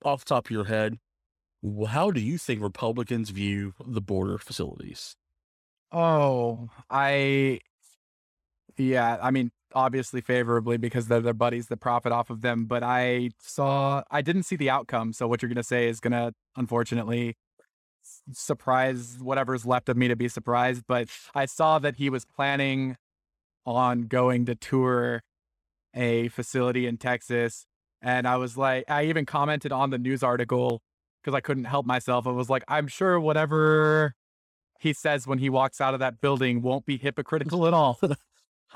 off 0.06 0.24
the 0.24 0.28
top 0.28 0.46
of 0.46 0.50
your 0.50 0.64
head, 0.64 0.98
how 1.88 2.10
do 2.10 2.20
you 2.20 2.38
think 2.38 2.62
Republicans 2.62 3.30
view 3.30 3.74
the 3.84 4.00
border 4.00 4.38
facilities? 4.38 5.16
Oh, 5.92 6.68
I 6.90 7.60
yeah, 8.76 9.18
I 9.22 9.30
mean 9.30 9.50
obviously 9.74 10.20
favorably 10.20 10.78
because 10.78 11.08
they're 11.08 11.20
their 11.20 11.34
buddies 11.34 11.66
that 11.68 11.78
profit 11.78 12.12
off 12.12 12.30
of 12.30 12.40
them, 12.40 12.66
but 12.66 12.82
I 12.82 13.30
saw 13.40 14.02
I 14.10 14.22
didn't 14.22 14.44
see 14.44 14.56
the 14.56 14.70
outcome, 14.70 15.12
so 15.12 15.26
what 15.28 15.42
you're 15.42 15.48
going 15.48 15.56
to 15.56 15.62
say 15.62 15.88
is 15.88 16.00
going 16.00 16.12
to 16.12 16.32
unfortunately 16.56 17.36
surprise 18.32 19.18
whatever's 19.20 19.66
left 19.66 19.88
of 19.88 19.96
me 19.96 20.08
to 20.08 20.16
be 20.16 20.28
surprised, 20.28 20.84
but 20.86 21.08
I 21.34 21.46
saw 21.46 21.78
that 21.80 21.96
he 21.96 22.10
was 22.10 22.24
planning 22.24 22.96
on 23.64 24.02
going 24.02 24.46
to 24.46 24.54
tour 24.54 25.22
a 25.94 26.28
facility 26.28 26.86
in 26.86 26.98
Texas 26.98 27.66
and 28.06 28.26
I 28.26 28.36
was 28.36 28.56
like 28.56 28.84
I 28.88 29.04
even 29.04 29.26
commented 29.26 29.72
on 29.72 29.90
the 29.90 29.98
news 29.98 30.22
article 30.22 30.80
because 31.22 31.34
I 31.34 31.40
couldn't 31.40 31.64
help 31.64 31.84
myself. 31.84 32.26
I 32.26 32.30
was 32.30 32.48
like 32.48 32.64
I'm 32.68 32.86
sure 32.86 33.20
whatever 33.20 34.14
he 34.78 34.92
says 34.92 35.26
when 35.26 35.38
he 35.38 35.50
walks 35.50 35.80
out 35.80 35.92
of 35.92 36.00
that 36.00 36.20
building 36.20 36.62
won't 36.62 36.86
be 36.86 36.96
hypocritical 36.96 37.66
at 37.66 37.74
all. 37.74 38.00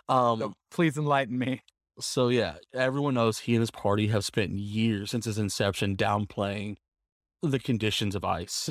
Um, 0.08 0.38
So 0.38 0.54
please 0.70 0.96
enlighten 0.96 1.36
me. 1.38 1.62
So 1.98 2.28
yeah, 2.28 2.54
everyone 2.72 3.14
knows 3.14 3.40
he 3.40 3.54
and 3.54 3.60
his 3.60 3.72
party 3.72 4.06
have 4.06 4.24
spent 4.24 4.52
years 4.52 5.10
since 5.10 5.24
his 5.24 5.36
inception 5.36 5.96
downplaying 5.96 6.76
the 7.42 7.58
conditions 7.58 8.14
of 8.14 8.24
ICE. 8.24 8.70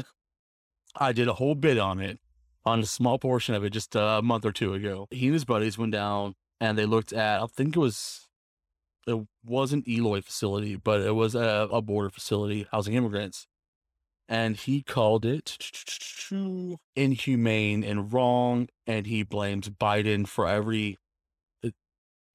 I 0.95 1.12
did 1.12 1.28
a 1.28 1.34
whole 1.34 1.55
bit 1.55 1.78
on 1.78 1.99
it, 1.99 2.20
on 2.66 2.80
a 2.80 2.86
small 2.86 3.20
portion 3.20 3.53
of 3.53 3.64
it 3.64 3.72
just 3.72 3.95
a 3.95 4.22
month 4.24 4.45
or 4.45 4.51
two 4.51 4.74
ago. 4.74 5.07
He 5.12 5.28
and 5.28 5.34
his 5.34 5.45
buddies 5.45 5.78
went 5.78 5.91
down 5.91 6.36
and 6.60 6.78
they 6.78 6.86
looked 6.86 7.14
at, 7.14 7.43
I 7.43 7.45
think 7.47 7.76
it 7.76 7.80
was, 7.80 8.28
it 9.08 9.26
wasn't 9.45 9.88
Eloy 9.88 10.22
facility, 10.22 10.76
but 10.76 11.02
it 11.02 11.16
was 11.16 11.36
a, 11.36 11.68
a 11.72 11.82
border 11.82 12.10
facility 12.10 12.68
housing 12.72 12.93
immigrants. 12.93 13.47
And 14.28 14.56
he 14.56 14.84
called 14.84 15.26
it 15.26 15.58
inhumane 16.95 17.84
and 17.84 18.14
wrong. 18.14 18.68
And 18.86 19.08
he 19.08 19.24
blames 19.24 19.70
Biden 19.70 20.28
for 20.28 20.47
every 20.47 20.97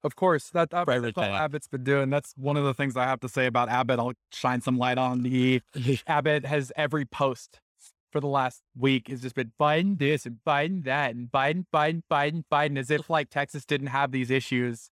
Of 0.02 0.16
course, 0.16 0.50
that, 0.50 0.70
that 0.70 0.86
that's 0.86 0.96
everything. 0.96 1.24
Abbott's 1.24 1.68
been 1.68 1.84
doing. 1.84 2.10
That's 2.10 2.34
one 2.36 2.56
of 2.56 2.64
the 2.64 2.74
things 2.74 2.96
I 2.96 3.04
have 3.04 3.20
to 3.20 3.28
say 3.28 3.46
about 3.46 3.68
Abbott. 3.68 4.00
I'll 4.00 4.12
shine 4.32 4.60
some 4.60 4.76
light 4.76 4.98
on. 4.98 5.22
the 5.22 5.62
Abbott 6.06 6.44
has 6.46 6.72
every 6.76 7.04
post 7.04 7.60
for 8.14 8.20
the 8.20 8.28
last 8.28 8.62
week 8.78 9.08
has 9.08 9.22
just 9.22 9.34
been 9.34 9.52
Biden 9.60 9.98
this 9.98 10.24
and 10.24 10.38
Biden 10.46 10.84
that 10.84 11.16
and 11.16 11.32
Biden, 11.32 11.64
Biden, 11.74 12.02
Biden, 12.08 12.44
Biden, 12.50 12.78
as 12.78 12.90
if 12.90 13.10
like 13.10 13.28
Texas 13.28 13.64
didn't 13.64 13.88
have 13.88 14.12
these 14.12 14.30
issues 14.30 14.88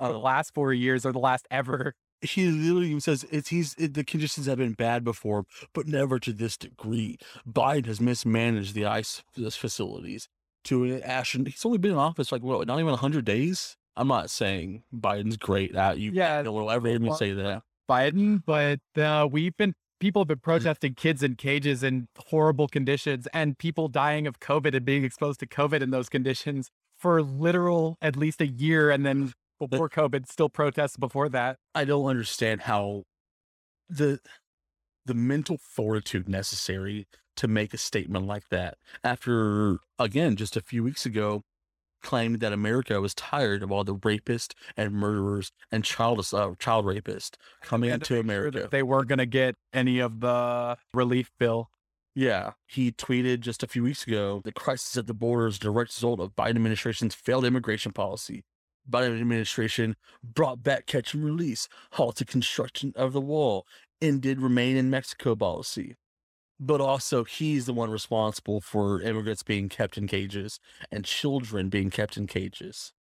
uh, 0.00 0.12
the 0.12 0.18
last 0.18 0.54
four 0.54 0.72
years 0.72 1.06
or 1.06 1.12
the 1.12 1.18
last 1.18 1.46
ever. 1.50 1.94
he 2.22 2.46
literally 2.50 2.98
says 3.00 3.24
it's 3.30 3.48
he's 3.48 3.74
it, 3.78 3.94
the 3.94 4.04
conditions 4.04 4.46
have 4.46 4.58
been 4.58 4.72
bad 4.72 5.04
before, 5.04 5.44
but 5.72 5.86
never 5.86 6.18
to 6.18 6.32
this 6.32 6.56
degree. 6.56 7.18
Biden 7.48 7.86
has 7.86 8.00
mismanaged 8.00 8.74
the 8.74 8.86
ICE 8.86 9.22
facilities 9.52 10.28
to 10.64 10.84
an 10.84 11.02
ashen. 11.02 11.46
He's 11.46 11.64
only 11.64 11.78
been 11.78 11.92
in 11.92 11.98
office 11.98 12.32
like 12.32 12.42
what, 12.42 12.66
not 12.66 12.80
even 12.80 12.94
hundred 12.94 13.24
days. 13.24 13.76
I'm 13.96 14.08
not 14.08 14.30
saying 14.30 14.84
Biden's 14.94 15.36
great 15.36 15.74
at 15.74 15.98
you. 15.98 16.12
Yeah, 16.12 16.42
will 16.42 16.70
ever 16.70 16.88
hear 16.88 16.98
me 16.98 17.12
say 17.14 17.32
that. 17.32 17.62
Biden, 17.88 18.42
but 18.46 18.80
uh, 18.96 19.28
we've 19.30 19.56
been 19.56 19.74
people 19.98 20.22
have 20.22 20.28
been 20.28 20.38
protesting 20.38 20.94
kids 20.94 21.22
in 21.22 21.34
cages 21.34 21.82
in 21.82 22.08
horrible 22.28 22.68
conditions 22.68 23.28
and 23.34 23.58
people 23.58 23.88
dying 23.88 24.26
of 24.26 24.40
COVID 24.40 24.74
and 24.74 24.84
being 24.84 25.04
exposed 25.04 25.40
to 25.40 25.46
COVID 25.46 25.82
in 25.82 25.90
those 25.90 26.08
conditions 26.08 26.70
for 26.96 27.22
literal 27.22 27.96
at 28.00 28.16
least 28.16 28.40
a 28.40 28.46
year, 28.46 28.90
and 28.90 29.04
then 29.04 29.32
before 29.68 29.88
COVID, 29.88 30.28
still 30.28 30.48
protests 30.48 30.96
before 30.96 31.28
that. 31.30 31.58
I 31.74 31.84
don't 31.84 32.06
understand 32.06 32.62
how 32.62 33.04
the 33.88 34.20
the 35.06 35.14
mental 35.14 35.58
fortitude 35.58 36.28
necessary 36.28 37.06
to 37.36 37.48
make 37.48 37.72
a 37.72 37.78
statement 37.78 38.26
like 38.26 38.48
that 38.50 38.76
after 39.02 39.78
again 39.98 40.36
just 40.36 40.56
a 40.56 40.60
few 40.60 40.84
weeks 40.84 41.06
ago 41.06 41.42
claimed 42.02 42.40
that 42.40 42.52
America 42.52 43.00
was 43.00 43.14
tired 43.14 43.62
of 43.62 43.70
all 43.70 43.84
the 43.84 43.94
rapists 43.94 44.52
and 44.76 44.92
murderers 44.92 45.52
and 45.70 45.84
child 45.84 46.18
uh, 46.32 46.50
child 46.58 46.84
rapists 46.84 47.32
coming 47.62 47.90
into 47.90 48.06
sure 48.06 48.20
America. 48.20 48.60
that 48.60 48.70
they 48.70 48.82
weren't 48.82 49.08
going 49.08 49.18
to 49.18 49.26
get 49.26 49.54
any 49.72 49.98
of 49.98 50.20
the 50.20 50.76
relief 50.94 51.30
bill. 51.38 51.70
Yeah, 52.14 52.52
he 52.66 52.90
tweeted 52.90 53.40
just 53.40 53.62
a 53.62 53.68
few 53.68 53.82
weeks 53.82 54.06
ago 54.06 54.40
the 54.44 54.52
crisis 54.52 54.96
at 54.96 55.06
the 55.06 55.14
border 55.14 55.46
is 55.46 55.56
a 55.56 55.60
direct 55.60 55.96
result 55.96 56.20
of 56.20 56.34
Biden 56.34 56.50
administration's 56.50 57.14
failed 57.14 57.44
immigration 57.44 57.92
policy. 57.92 58.44
Biden 58.90 59.20
administration 59.20 59.96
brought 60.22 60.62
back 60.62 60.86
catch 60.86 61.14
and 61.14 61.24
release, 61.24 61.68
halted 61.92 62.26
construction 62.28 62.92
of 62.96 63.12
the 63.12 63.20
wall, 63.20 63.66
ended 64.02 64.40
remain 64.40 64.76
in 64.76 64.90
Mexico 64.90 65.34
policy. 65.36 65.96
But 66.58 66.80
also, 66.80 67.24
he's 67.24 67.64
the 67.66 67.72
one 67.72 67.90
responsible 67.90 68.60
for 68.60 69.00
immigrants 69.00 69.42
being 69.42 69.68
kept 69.70 69.96
in 69.96 70.06
cages 70.06 70.60
and 70.90 71.04
children 71.04 71.68
being 71.70 71.88
kept 71.88 72.16
in 72.18 72.26
cages. 72.26 72.92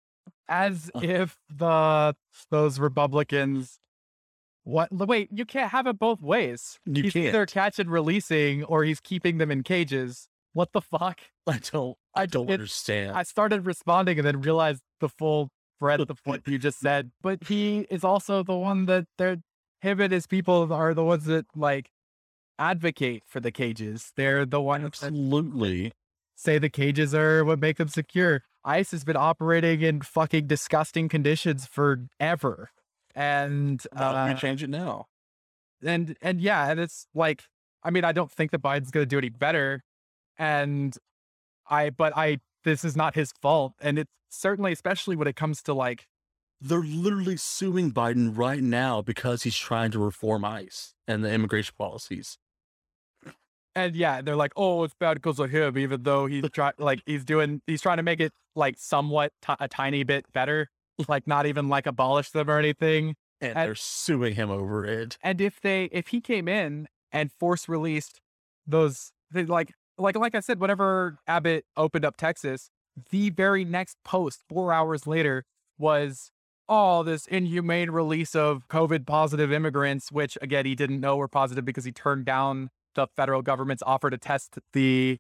As 0.48 0.90
if 0.96 1.38
the 1.50 2.16
those 2.50 2.80
Republicans. 2.80 3.80
What? 4.64 4.90
Wait, 4.92 5.30
you 5.32 5.46
can't 5.46 5.72
have 5.72 5.88
it 5.88 6.00
both 6.00 6.22
ways. 6.22 6.80
You 6.86 7.04
he's 7.04 7.14
can't. 7.14 7.26
either 7.28 7.46
catch 7.46 7.80
and 7.80 7.92
releasing, 7.92 8.64
or 8.64 8.84
he's 8.84 9.00
keeping 9.00 9.38
them 9.40 9.52
in 9.52 9.64
cages. 9.64 10.28
What 10.54 10.72
the 10.74 10.82
fuck? 10.82 11.20
I 11.48 11.58
don't. 11.60 11.98
I 12.16 12.26
don't 12.28 12.50
It- 12.50 12.54
understand. 12.54 13.12
I 13.12 13.24
started 13.24 13.66
responding 13.66 14.20
and 14.20 14.26
then 14.28 14.42
realized 14.42 14.82
the 15.00 15.10
full 15.10 15.50
breadth 15.80 16.10
of 16.10 16.20
what 16.24 16.48
you 16.48 16.58
just 16.58 16.80
said. 16.80 17.12
But 17.22 17.44
he 17.48 17.88
is 17.90 18.04
also 18.04 18.44
the 18.44 18.56
one 18.56 18.86
that 18.86 19.06
they're 19.18 19.38
him 19.82 20.02
and 20.02 20.12
his 20.12 20.28
people 20.28 20.72
are 20.74 20.94
the 20.94 21.04
ones 21.04 21.26
that 21.26 21.46
like 21.56 21.90
advocate 22.58 23.24
for 23.28 23.40
the 23.40 23.52
cages. 23.52 24.12
They're 24.16 24.46
the 24.46 24.62
ones 24.62 24.86
Absolutely. 24.86 25.94
say 26.36 26.58
the 26.58 26.70
cages 26.70 27.16
are 27.16 27.46
what 27.46 27.60
make 27.60 27.78
them 27.78 27.88
secure. 27.88 28.44
ICE 28.66 28.92
has 28.92 29.06
been 29.06 29.16
operating 29.16 29.82
in 29.82 30.02
fucking 30.02 30.48
disgusting 30.48 31.08
conditions 31.08 31.66
forever. 31.66 32.72
And 33.16 33.82
uh, 33.96 34.32
we 34.34 34.40
change 34.40 34.64
it 34.64 34.70
now? 34.70 35.08
and 35.84 36.18
and 36.22 36.42
yeah, 36.42 36.70
and 36.70 36.80
it's 36.80 37.08
like 37.14 37.44
I 37.84 37.92
mean, 37.92 38.04
I 38.04 38.12
don't 38.12 38.32
think 38.32 38.52
that 38.52 38.62
Biden's 38.62 38.92
gonna 38.92 39.06
do 39.06 39.18
any 39.18 39.30
better. 39.30 39.84
And 40.38 40.96
I 41.70 41.90
but 41.90 42.14
I 42.16 42.40
this 42.70 42.86
is 42.86 42.96
not 42.96 43.16
his 43.16 43.34
fault. 43.42 43.74
And 43.82 44.00
it's 44.00 44.12
certainly 44.30 44.72
especially 44.72 45.16
when 45.16 45.28
it 45.28 45.36
comes 45.36 45.62
to 45.64 45.74
like 45.74 46.06
They're 46.62 46.80
literally 46.80 47.38
suing 47.38 47.92
Biden 47.92 48.38
right 48.38 48.62
now 48.62 49.02
because 49.02 49.44
he's 49.44 49.58
trying 49.58 49.92
to 49.92 50.00
reform 50.00 50.46
ICE 50.46 50.94
and 51.08 51.24
the 51.24 51.32
immigration 51.32 51.74
policies. 51.78 52.38
and 53.76 53.96
yeah, 53.96 54.22
they're 54.22 54.36
like, 54.36 54.52
oh, 54.56 54.84
it's 54.84 54.96
bad 55.00 55.16
because 55.16 55.40
of 55.40 55.50
him, 55.52 55.78
even 55.78 56.04
though 56.04 56.26
he's 56.26 56.44
trying 56.52 56.74
like 56.80 57.02
he's 57.06 57.24
doing 57.24 57.62
he's 57.68 57.82
trying 57.82 57.98
to 57.98 58.04
make 58.04 58.20
it 58.20 58.34
like 58.56 58.76
somewhat 58.78 59.32
ti 59.46 59.54
a 59.60 59.68
tiny 59.68 60.04
bit 60.04 60.26
better, 60.34 60.68
like 61.08 61.28
not 61.28 61.46
even 61.46 61.70
like 61.70 61.86
abolish 61.88 62.32
them 62.32 62.50
or 62.50 62.58
anything. 62.60 63.16
And, 63.42 63.58
And- 63.58 63.68
they're 63.68 63.76
suing 63.76 64.36
him 64.36 64.50
over 64.50 64.86
it. 64.86 65.18
And 65.24 65.40
if 65.40 65.62
they 65.62 65.86
if 65.86 66.08
he 66.10 66.20
came 66.22 66.48
in 66.48 66.88
and 67.12 67.32
force 67.32 67.70
released 67.70 68.20
those 68.68 69.12
they, 69.32 69.46
like 69.46 69.74
like 70.00 70.16
like 70.16 70.36
I 70.36 70.40
said, 70.40 70.60
whenever 70.60 71.20
Abbott 71.28 71.66
opened 71.78 72.06
up 72.06 72.18
Texas, 72.18 72.70
the 73.12 73.30
very 73.30 73.66
next 73.66 73.98
post 74.04 74.44
four 74.48 74.74
hours 74.74 75.06
later 75.06 75.46
was 75.78 76.32
oh 76.68 77.04
this 77.04 77.26
inhumane 77.28 77.92
release 77.92 78.36
of 78.36 78.68
COVID 78.70 79.06
positive 79.06 79.52
immigrants, 79.52 80.12
which 80.12 80.38
again 80.42 80.66
he 80.66 80.76
didn't 80.76 81.00
know 81.00 81.18
were 81.18 81.28
positive 81.28 81.66
because 81.66 81.86
he 81.86 81.92
turned 81.92 82.26
down 82.26 82.70
the 82.96 83.08
federal 83.16 83.42
government's 83.42 83.84
offer 83.86 84.10
to 84.10 84.18
test 84.18 84.58
the 84.74 85.18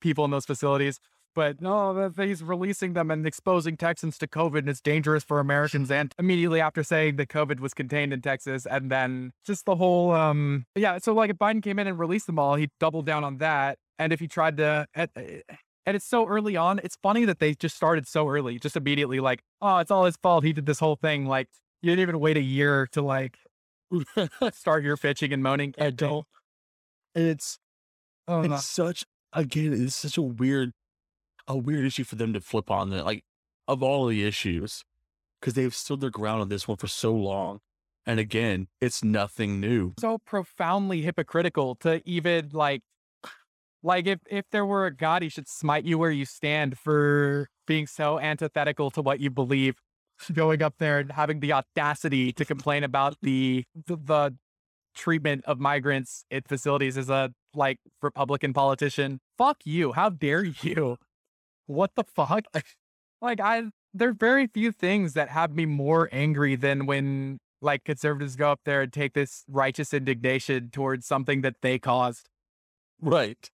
people 0.00 0.24
in 0.24 0.30
those 0.30 0.46
facilities. 0.46 0.98
But 1.34 1.60
no, 1.60 2.12
he's 2.16 2.42
releasing 2.42 2.94
them 2.94 3.10
and 3.10 3.24
exposing 3.24 3.76
Texans 3.76 4.18
to 4.18 4.26
COVID 4.26 4.58
and 4.58 4.68
it's 4.68 4.80
dangerous 4.80 5.22
for 5.22 5.38
Americans. 5.38 5.90
And 5.90 6.12
immediately 6.18 6.60
after 6.60 6.82
saying 6.82 7.16
that 7.16 7.28
COVID 7.28 7.60
was 7.60 7.72
contained 7.72 8.12
in 8.12 8.20
Texas, 8.20 8.66
and 8.66 8.90
then 8.90 9.32
just 9.46 9.64
the 9.64 9.76
whole, 9.76 10.10
um, 10.10 10.66
yeah. 10.74 10.98
So 10.98 11.14
like 11.14 11.30
if 11.30 11.36
Biden 11.36 11.62
came 11.62 11.78
in 11.78 11.86
and 11.86 11.98
released 11.98 12.26
them 12.26 12.38
all, 12.38 12.56
he 12.56 12.70
doubled 12.80 13.06
down 13.06 13.22
on 13.22 13.38
that. 13.38 13.78
And 14.00 14.12
if 14.14 14.18
he 14.18 14.26
tried 14.26 14.56
to, 14.56 14.86
and, 14.94 15.10
eh, 15.14 15.40
and 15.84 15.94
it's 15.94 16.06
so 16.06 16.26
early 16.26 16.56
on, 16.56 16.80
it's 16.82 16.96
funny 17.02 17.26
that 17.26 17.38
they 17.38 17.54
just 17.54 17.76
started 17.76 18.08
so 18.08 18.28
early, 18.28 18.58
just 18.58 18.74
immediately 18.74 19.20
like, 19.20 19.42
oh, 19.60 19.76
it's 19.76 19.90
all 19.90 20.06
his 20.06 20.16
fault. 20.16 20.42
He 20.42 20.54
did 20.54 20.64
this 20.64 20.80
whole 20.80 20.96
thing. 20.96 21.26
Like 21.26 21.48
you 21.82 21.90
didn't 21.90 22.00
even 22.00 22.18
wait 22.18 22.36
a 22.38 22.42
year 22.42 22.88
to 22.92 23.02
like 23.02 23.36
start 24.52 24.82
your 24.84 24.96
pitching 24.96 25.32
and 25.32 25.42
moaning. 25.42 25.74
I 25.78 25.90
don't. 25.90 26.26
And 27.14 27.26
it's 27.26 27.58
Oh, 28.26 28.42
no. 28.42 28.54
it's 28.54 28.64
such 28.64 29.04
again, 29.32 29.72
it's 29.72 29.96
such 29.96 30.16
a 30.16 30.22
weird 30.22 30.72
a 31.46 31.56
weird 31.58 31.84
issue 31.84 32.04
for 32.04 32.16
them 32.16 32.32
to 32.32 32.40
flip 32.40 32.70
on 32.70 32.90
that. 32.90 33.04
Like 33.04 33.24
of 33.68 33.82
all 33.82 34.06
the 34.06 34.24
issues 34.26 34.82
because 35.40 35.54
they've 35.54 35.74
stood 35.74 36.00
their 36.00 36.10
ground 36.10 36.40
on 36.40 36.48
this 36.48 36.66
one 36.66 36.76
for 36.76 36.86
so 36.86 37.12
long. 37.12 37.60
And 38.06 38.18
again, 38.18 38.68
it's 38.80 39.04
nothing 39.04 39.60
new. 39.60 39.92
So 39.98 40.18
profoundly 40.18 41.02
hypocritical 41.02 41.74
to 41.76 42.02
even 42.08 42.50
like, 42.52 42.82
like 43.82 44.06
if 44.06 44.20
if 44.28 44.44
there 44.50 44.66
were 44.66 44.86
a 44.86 44.94
god, 44.94 45.22
he 45.22 45.28
should 45.28 45.48
smite 45.48 45.84
you 45.84 45.98
where 45.98 46.10
you 46.10 46.24
stand 46.24 46.78
for 46.78 47.48
being 47.66 47.86
so 47.86 48.18
antithetical 48.18 48.90
to 48.92 49.02
what 49.02 49.20
you 49.20 49.30
believe. 49.30 49.76
Going 50.32 50.62
up 50.62 50.74
there 50.78 50.98
and 50.98 51.12
having 51.12 51.40
the 51.40 51.54
audacity 51.54 52.30
to 52.34 52.44
complain 52.44 52.84
about 52.84 53.16
the 53.22 53.64
the, 53.86 53.96
the 53.96 54.36
treatment 54.94 55.44
of 55.46 55.58
migrants 55.58 56.24
at 56.30 56.46
facilities 56.46 56.98
as 56.98 57.08
a 57.08 57.32
like 57.54 57.78
Republican 58.02 58.52
politician. 58.52 59.20
Fuck 59.38 59.58
you. 59.64 59.92
How 59.92 60.10
dare 60.10 60.44
you? 60.44 60.98
What 61.66 61.92
the 61.94 62.04
fuck? 62.04 62.44
Like 63.22 63.38
I 63.38 63.64
there 63.92 64.08
are 64.08 64.14
very 64.14 64.46
few 64.46 64.72
things 64.72 65.12
that 65.12 65.28
have 65.28 65.54
me 65.54 65.66
more 65.66 66.08
angry 66.10 66.56
than 66.56 66.86
when 66.86 67.38
like 67.60 67.84
conservatives 67.84 68.34
go 68.34 68.50
up 68.50 68.60
there 68.64 68.80
and 68.80 68.90
take 68.90 69.12
this 69.12 69.44
righteous 69.46 69.92
indignation 69.92 70.70
towards 70.70 71.06
something 71.06 71.42
that 71.42 71.56
they 71.60 71.78
caused. 71.78 72.30
Right. 72.98 73.50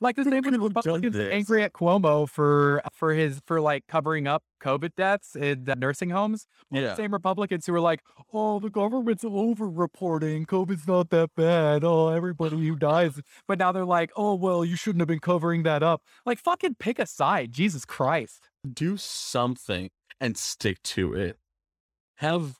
Like 0.00 0.14
the 0.14 0.22
same 0.22 0.44
with 0.44 0.54
Republicans 0.54 1.16
angry 1.16 1.64
at 1.64 1.72
Cuomo 1.72 2.28
for 2.28 2.80
for 2.92 3.14
his 3.14 3.40
for 3.46 3.60
like 3.60 3.84
covering 3.88 4.28
up 4.28 4.44
COVID 4.62 4.94
deaths 4.94 5.34
in 5.34 5.64
the 5.64 5.74
nursing 5.74 6.10
homes. 6.10 6.46
Yeah. 6.70 6.94
Same 6.94 7.12
Republicans 7.12 7.66
who 7.66 7.72
were 7.72 7.80
like, 7.80 8.02
"Oh, 8.32 8.60
the 8.60 8.70
government's 8.70 9.24
over-reporting. 9.24 10.46
COVID's 10.46 10.86
not 10.86 11.10
that 11.10 11.30
bad. 11.34 11.82
Oh, 11.82 12.08
everybody 12.10 12.64
who 12.64 12.76
dies." 12.76 13.20
But 13.48 13.58
now 13.58 13.72
they're 13.72 13.84
like, 13.84 14.12
"Oh, 14.14 14.36
well, 14.36 14.64
you 14.64 14.76
shouldn't 14.76 15.00
have 15.00 15.08
been 15.08 15.18
covering 15.18 15.64
that 15.64 15.82
up." 15.82 16.02
Like, 16.24 16.38
fucking 16.38 16.76
pick 16.78 17.00
a 17.00 17.06
side. 17.06 17.50
Jesus 17.50 17.84
Christ. 17.84 18.48
Do 18.72 18.96
something 18.96 19.90
and 20.20 20.36
stick 20.36 20.80
to 20.84 21.12
it. 21.12 21.38
Have 22.18 22.58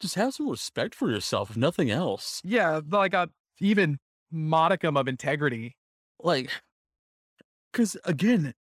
just 0.00 0.16
have 0.16 0.34
some 0.34 0.48
respect 0.48 0.94
for 0.94 1.08
yourself, 1.08 1.50
if 1.50 1.56
nothing 1.56 1.88
else. 1.88 2.42
Yeah, 2.44 2.80
like 2.90 3.14
a 3.14 3.30
even 3.60 4.00
modicum 4.34 4.96
of 4.96 5.08
integrity. 5.08 5.76
Like, 6.20 6.50
because 7.72 7.96
again, 8.04 8.54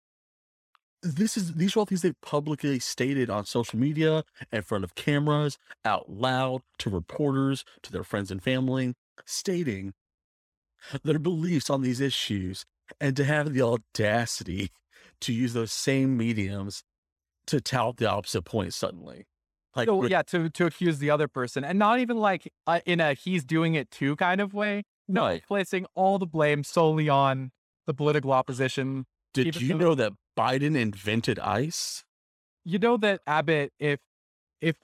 this 1.03 1.37
is 1.37 1.55
these 1.55 1.77
are 1.77 1.81
all 1.81 1.87
things 1.87 2.03
they 2.03 2.13
publicly 2.23 2.79
stated 2.79 3.31
on 3.31 3.47
social 3.47 3.79
media, 3.79 4.25
in 4.53 4.63
front 4.63 4.85
of 4.85 4.95
cameras, 4.95 5.59
out 5.85 6.11
loud 6.11 6.63
to 6.79 6.91
reporters, 6.91 7.65
to 7.83 7.93
their 7.93 8.05
friends 8.05 8.31
and 8.31 8.43
family, 8.43 8.95
stating 9.25 9.95
their 11.03 11.19
beliefs 11.19 11.71
on 11.71 11.83
these 11.83 12.01
issues, 12.01 12.65
and 13.01 13.17
to 13.17 13.25
have 13.25 13.53
the 13.53 13.63
audacity 13.63 14.71
to 15.21 15.33
use 15.33 15.53
those 15.53 15.73
same 15.73 16.17
mediums 16.17 16.83
to 17.47 17.61
tout 17.61 17.97
the 17.97 18.11
opposite 18.11 18.43
point 18.43 18.75
suddenly. 18.75 19.27
Like, 19.77 19.87
so, 19.87 20.05
yeah, 20.05 20.23
to 20.23 20.51
to 20.51 20.67
accuse 20.67 20.99
the 20.99 21.11
other 21.11 21.29
person, 21.29 21.65
and 21.65 21.79
not 21.79 22.01
even 22.01 22.17
like 22.17 22.53
uh, 22.67 22.81
in 22.85 23.01
a 23.01 23.15
he's 23.15 23.45
doing 23.45 23.75
it 23.75 23.91
too 23.91 24.17
kind 24.17 24.41
of 24.41 24.53
way, 24.53 24.83
no, 25.13 25.25
right. 25.25 25.43
placing 25.47 25.87
all 25.95 26.19
the 26.19 26.27
blame 26.27 26.65
solely 26.65 27.09
on 27.09 27.51
the 27.87 27.95
political 27.95 28.33
opposition. 28.33 29.07
Did 29.33 29.61
you 29.61 29.75
know 29.75 29.95
that 29.95 30.13
Biden 30.37 30.77
invented 30.77 31.39
ICE? 31.39 32.05
You 32.65 32.79
know 32.79 32.97
that 32.99 33.21
Abbott, 33.27 33.73
if 33.79 34.01
if 34.61 34.77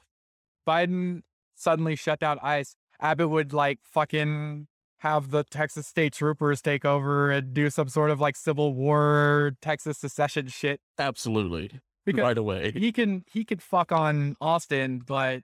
Biden 0.67 1.23
suddenly 1.55 1.97
shut 1.97 2.21
down 2.21 2.39
ICE, 2.43 2.77
Abbott 3.01 3.31
would 3.31 3.53
like 3.53 3.81
fucking 3.83 4.69
have 4.99 5.31
the 5.31 5.45
Texas 5.45 5.87
state 5.87 6.15
troopers 6.15 6.63
take 6.63 6.85
over 6.85 7.31
and 7.31 7.53
do 7.53 7.71
some 7.71 7.89
sort 7.89 8.11
of 8.11 8.21
like 8.21 8.37
Civil 8.37 8.75
War 8.75 9.53
Texas 9.61 9.99
secession 9.99 10.49
shit. 10.49 10.81
Absolutely. 10.99 11.81
Because 12.05 12.23
right 12.23 12.39
away. 12.39 12.73
He 12.73 12.93
can 12.93 13.25
he 13.31 13.45
can 13.45 13.59
fuck 13.59 13.93
on 13.93 14.37
Austin, 14.41 15.03
but 15.05 15.43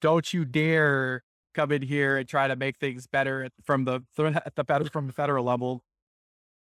don't 0.00 0.32
you 0.32 0.44
dare 0.44 1.22
come 1.52 1.72
in 1.72 1.82
here 1.82 2.16
and 2.16 2.28
try 2.28 2.48
to 2.48 2.56
make 2.56 2.78
things 2.78 3.06
better 3.06 3.48
from 3.64 3.84
the 3.84 4.02
at 4.46 4.54
the 4.56 4.64
better 4.64 4.88
from 4.90 5.06
the 5.06 5.12
federal 5.12 5.44
level. 5.44 5.82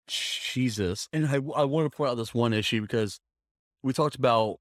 Jesus, 0.07 1.09
and 1.11 1.27
I 1.27 1.35
I 1.35 1.63
want 1.63 1.91
to 1.91 1.95
point 1.95 2.11
out 2.11 2.15
this 2.15 2.33
one 2.33 2.53
issue 2.53 2.81
because 2.81 3.19
we 3.81 3.93
talked 3.93 4.15
about 4.15 4.57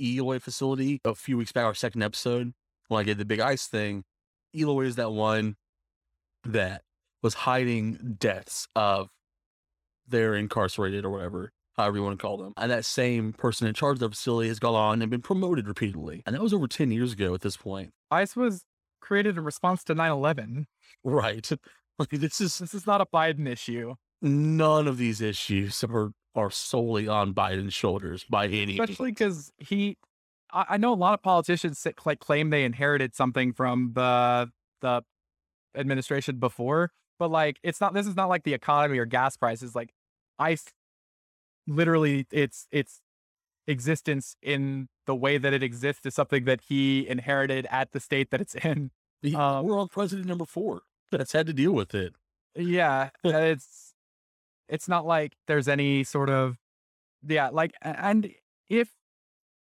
Eloy 0.00 0.38
facility 0.38 1.00
a 1.04 1.14
few 1.14 1.36
weeks 1.36 1.52
back, 1.52 1.64
our 1.64 1.74
second 1.74 2.02
episode 2.02 2.52
when 2.88 3.00
I 3.00 3.04
did 3.04 3.18
the 3.18 3.24
big 3.24 3.40
ice 3.40 3.66
thing. 3.66 4.04
Eloy 4.54 4.86
is 4.86 4.96
that 4.96 5.12
one 5.12 5.56
that 6.44 6.82
was 7.22 7.34
hiding 7.34 8.16
deaths 8.18 8.66
of 8.74 9.08
their 10.08 10.34
incarcerated 10.34 11.04
or 11.04 11.10
whatever, 11.10 11.52
however 11.76 11.98
you 11.98 12.02
want 12.02 12.18
to 12.18 12.22
call 12.22 12.36
them. 12.36 12.52
And 12.56 12.70
that 12.70 12.84
same 12.84 13.32
person 13.32 13.66
in 13.66 13.74
charge 13.74 13.96
of 13.96 14.00
the 14.00 14.10
facility 14.10 14.48
has 14.48 14.58
gone 14.58 14.74
on 14.74 15.02
and 15.02 15.10
been 15.10 15.22
promoted 15.22 15.68
repeatedly. 15.68 16.22
And 16.26 16.34
that 16.34 16.42
was 16.42 16.52
over 16.52 16.66
10 16.66 16.90
years 16.90 17.12
ago 17.12 17.34
at 17.34 17.42
this 17.42 17.56
point. 17.56 17.92
ICE 18.10 18.34
was 18.34 18.64
created 19.10 19.36
in 19.36 19.44
response 19.44 19.82
to 19.84 19.94
9-11. 19.94 20.66
Right. 21.04 21.48
Like 21.98 22.08
this 22.08 22.40
is 22.40 22.56
this 22.56 22.72
is 22.72 22.86
not 22.86 23.02
a 23.02 23.04
Biden 23.04 23.46
issue. 23.46 23.94
None 24.22 24.88
of 24.88 24.96
these 24.96 25.20
issues 25.20 25.84
are 25.84 26.12
are 26.34 26.50
solely 26.50 27.06
on 27.08 27.34
Biden's 27.34 27.74
shoulders 27.74 28.24
by 28.24 28.46
any 28.46 28.78
especially 28.78 29.10
because 29.10 29.52
he 29.58 29.98
I, 30.50 30.64
I, 30.70 30.76
know 30.78 30.94
a 30.94 30.96
lot 30.96 31.12
of 31.12 31.22
politicians 31.22 31.86
like 32.06 32.18
claim 32.18 32.48
they 32.48 32.64
inherited 32.64 33.14
something 33.14 33.52
from 33.52 33.92
the 33.94 34.50
the 34.80 35.02
administration 35.76 36.38
before, 36.38 36.90
but 37.18 37.30
like 37.30 37.58
it's 37.62 37.82
not 37.82 37.92
this 37.92 38.06
is 38.06 38.16
not 38.16 38.30
like 38.30 38.44
the 38.44 38.54
economy 38.54 38.96
or 38.96 39.04
gas 39.04 39.36
prices. 39.36 39.74
Like 39.74 39.92
I 40.38 40.56
literally 41.66 42.26
it's 42.32 42.66
it's 42.72 43.02
existence 43.66 44.36
in 44.42 44.88
the 45.06 45.14
way 45.14 45.38
that 45.38 45.52
it 45.52 45.62
exists 45.62 46.06
is 46.06 46.14
something 46.14 46.44
that 46.44 46.62
he 46.68 47.06
inherited 47.08 47.66
at 47.70 47.92
the 47.92 48.00
state 48.00 48.30
that 48.30 48.40
it's 48.40 48.54
in. 48.54 48.90
Um, 49.34 49.66
We're 49.66 49.78
on 49.78 49.88
president 49.88 50.28
number 50.28 50.46
four 50.46 50.82
that's 51.10 51.32
had 51.32 51.46
to 51.46 51.52
deal 51.52 51.72
with 51.72 51.94
it. 51.94 52.14
Yeah, 52.56 53.10
it's 53.24 53.94
it's 54.68 54.88
not 54.88 55.06
like 55.06 55.34
there's 55.46 55.68
any 55.68 56.04
sort 56.04 56.30
of 56.30 56.56
yeah, 57.26 57.48
like 57.48 57.72
and 57.82 58.32
if 58.68 58.90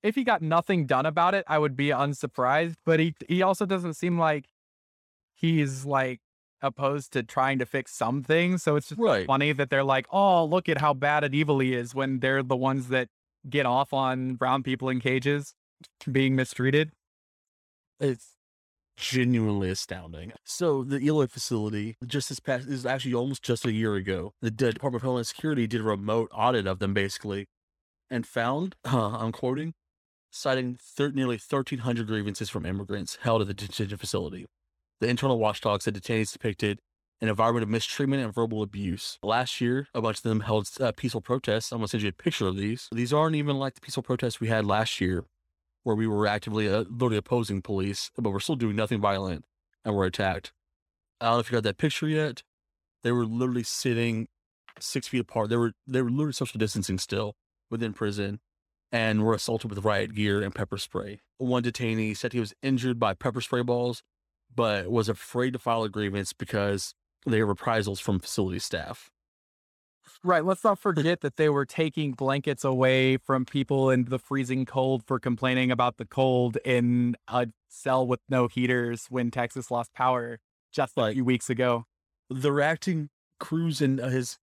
if 0.02 0.16
he 0.16 0.24
got 0.24 0.42
nothing 0.42 0.86
done 0.86 1.06
about 1.06 1.36
it, 1.36 1.44
I 1.48 1.60
would 1.60 1.76
be 1.76 1.90
unsurprised. 1.90 2.78
But 2.86 3.00
he 3.00 3.16
he 3.28 3.42
also 3.42 3.66
doesn't 3.66 3.96
seem 3.96 4.18
like 4.18 4.48
he's 5.34 5.86
like 5.86 6.22
opposed 6.62 7.14
to 7.14 7.24
trying 7.24 7.60
to 7.60 7.66
fix 7.66 7.94
some 7.94 8.24
things. 8.24 8.64
So 8.64 8.76
it's 8.76 8.90
just 8.90 9.00
right. 9.00 9.26
funny 9.26 9.54
that 9.54 9.70
they're 9.70 9.84
like, 9.84 10.08
oh, 10.12 10.46
look 10.46 10.68
at 10.68 10.80
how 10.80 10.94
bad 10.94 11.24
and 11.24 11.34
evil 11.34 11.60
he 11.60 11.74
is 11.74 11.96
when 11.96 12.20
they're 12.20 12.44
the 12.44 12.58
ones 12.58 12.90
that 12.90 13.08
get 13.50 13.66
off 13.66 13.94
on 13.94 14.36
brown 14.36 14.64
people 14.64 14.90
in 14.90 15.00
cages 15.00 15.54
being 16.12 16.36
mistreated. 16.36 16.92
It's 18.00 18.36
genuinely 19.00 19.70
astounding. 19.70 20.34
So 20.44 20.84
the 20.84 21.00
Eloy 21.00 21.28
facility, 21.28 21.96
just 22.06 22.30
this 22.30 22.40
past, 22.40 22.68
is 22.68 22.86
actually 22.86 23.14
almost 23.14 23.42
just 23.42 23.66
a 23.66 23.72
year 23.72 23.96
ago. 23.96 24.34
The 24.42 24.52
Department 24.52 24.98
of 24.98 25.02
Homeland 25.04 25.28
Security 25.28 25.66
did 25.66 25.82
a 25.82 25.86
remote 25.86 26.30
audit 26.34 26.68
of 26.68 26.80
them 26.80 26.94
basically 26.94 27.48
and 28.10 28.28
found, 28.28 28.76
uh, 28.86 29.18
I'm 29.18 29.32
quoting, 29.32 29.74
citing 30.32 30.78
thir- 30.82 31.12
nearly 31.12 31.38
1,300 31.38 32.08
grievances 32.08 32.50
from 32.50 32.66
immigrants 32.66 33.18
held 33.22 33.42
at 33.42 33.48
the 33.48 33.54
detention 33.54 33.98
facility. 33.98 34.46
The 35.00 35.08
internal 35.08 35.40
watchdog 35.40 35.82
said 35.82 35.96
detainees 35.96 36.34
depicted 36.34 36.80
an 37.22 37.30
environment 37.30 37.64
of 37.64 37.70
mistreatment 37.70 38.24
and 38.24 38.34
verbal 38.34 38.62
abuse. 38.62 39.18
Last 39.24 39.60
year, 39.60 39.88
a 39.94 40.02
bunch 40.02 40.18
of 40.18 40.24
them 40.24 40.42
held 40.42 40.70
uh, 40.80 40.92
peaceful 40.96 41.22
protests. 41.22 41.72
I'm 41.72 41.80
going 41.80 41.88
to 41.88 41.92
send 41.92 42.04
you 42.04 42.10
a 42.10 42.14
picture 42.14 42.48
of 42.48 42.56
these. 42.56 42.88
These 42.92 43.14
aren't 43.14 43.36
even 43.36 43.58
like 43.58 43.76
the 43.76 43.82
peaceful 43.82 44.04
protests 44.04 44.40
we 44.40 44.48
had 44.48 44.66
last 44.66 45.02
year, 45.02 45.26
where 45.84 45.96
we 45.96 46.08
were 46.08 46.28
actively 46.28 46.68
uh, 46.68 46.86
literally 46.90 47.18
opposing 47.18 47.62
police, 47.62 48.12
but 48.18 48.32
we're 48.32 48.40
still 48.40 48.56
doing 48.56 48.76
nothing 48.76 49.00
violent 49.00 49.46
and 49.86 49.96
we're 49.96 50.06
attacked. 50.06 50.52
I 51.22 51.26
don't 51.26 51.36
know 51.36 51.40
if 51.40 51.52
you 51.52 51.58
got 51.58 51.64
that 51.64 51.78
picture 51.78 52.08
yet. 52.08 52.44
They 53.04 53.12
were 53.12 53.26
literally 53.26 53.64
sitting 53.64 54.28
six 54.80 55.08
feet 55.08 55.22
apart. 55.22 55.50
They 55.50 55.58
were 55.58 55.74
they 55.88 56.02
were 56.02 56.10
literally 56.10 56.34
social 56.34 56.58
distancing 56.58 56.98
still 56.98 57.36
within 57.70 57.94
prison, 57.94 58.40
and 58.92 59.24
were 59.24 59.34
assaulted 59.34 59.70
with 59.70 59.86
riot 59.86 60.14
gear 60.16 60.42
and 60.42 60.54
pepper 60.54 60.78
spray. 60.78 61.20
One 61.38 61.64
detainee 61.64 62.18
said 62.18 62.34
he 62.34 62.40
was 62.40 62.54
injured 62.62 63.00
by 63.00 63.14
pepper 63.14 63.42
spray 63.42 63.62
balls, 63.62 64.04
but 64.54 64.90
was 64.92 65.10
afraid 65.10 65.54
to 65.54 65.60
file 65.60 65.84
a 65.84 65.90
grievance 65.90 66.34
because 66.34 66.96
they 67.26 67.40
have 67.40 67.48
reprisals 67.48 68.00
from 68.00 68.20
facility 68.20 68.60
staff. 68.60 69.10
Right. 70.24 70.44
Let's 70.44 70.66
not 70.66 70.80
forget 70.80 71.22
that 71.22 71.38
they 71.38 71.48
were 71.48 71.66
taking 71.66 72.12
blankets 72.12 72.66
away 72.66 73.16
from 73.18 73.46
people 73.46 73.90
in 73.90 74.06
the 74.06 74.20
freezing 74.20 74.66
cold 74.66 75.04
for 75.08 75.18
complaining 75.18 75.72
about 75.72 75.98
the 75.98 76.06
cold 76.06 76.58
in 76.66 77.16
a 77.30 77.48
cell 77.70 78.06
with 78.06 78.20
no 78.28 78.48
heaters 78.48 79.06
when 79.10 79.32
Texas 79.32 79.72
lost 79.72 79.94
power 79.94 80.40
just 80.74 80.98
like, 80.98 81.12
a 81.12 81.14
few 81.14 81.26
weeks 81.26 81.50
ago. 81.50 81.86
They're 82.30 82.60
acting, 82.60 83.10
Cruz 83.40 83.82
and 83.82 84.00
his 84.00 84.38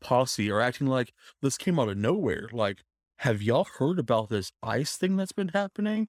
posse 0.00 0.50
are 0.50 0.60
acting 0.60 0.86
like 0.86 1.12
this 1.40 1.56
came 1.56 1.78
out 1.78 1.88
of 1.88 1.96
nowhere. 1.96 2.48
Like, 2.52 2.82
have 3.20 3.40
y'all 3.40 3.66
heard 3.78 3.98
about 3.98 4.28
this 4.28 4.52
ice 4.62 4.98
thing 4.98 5.16
that's 5.16 5.32
been 5.32 5.48
happening? 5.48 6.08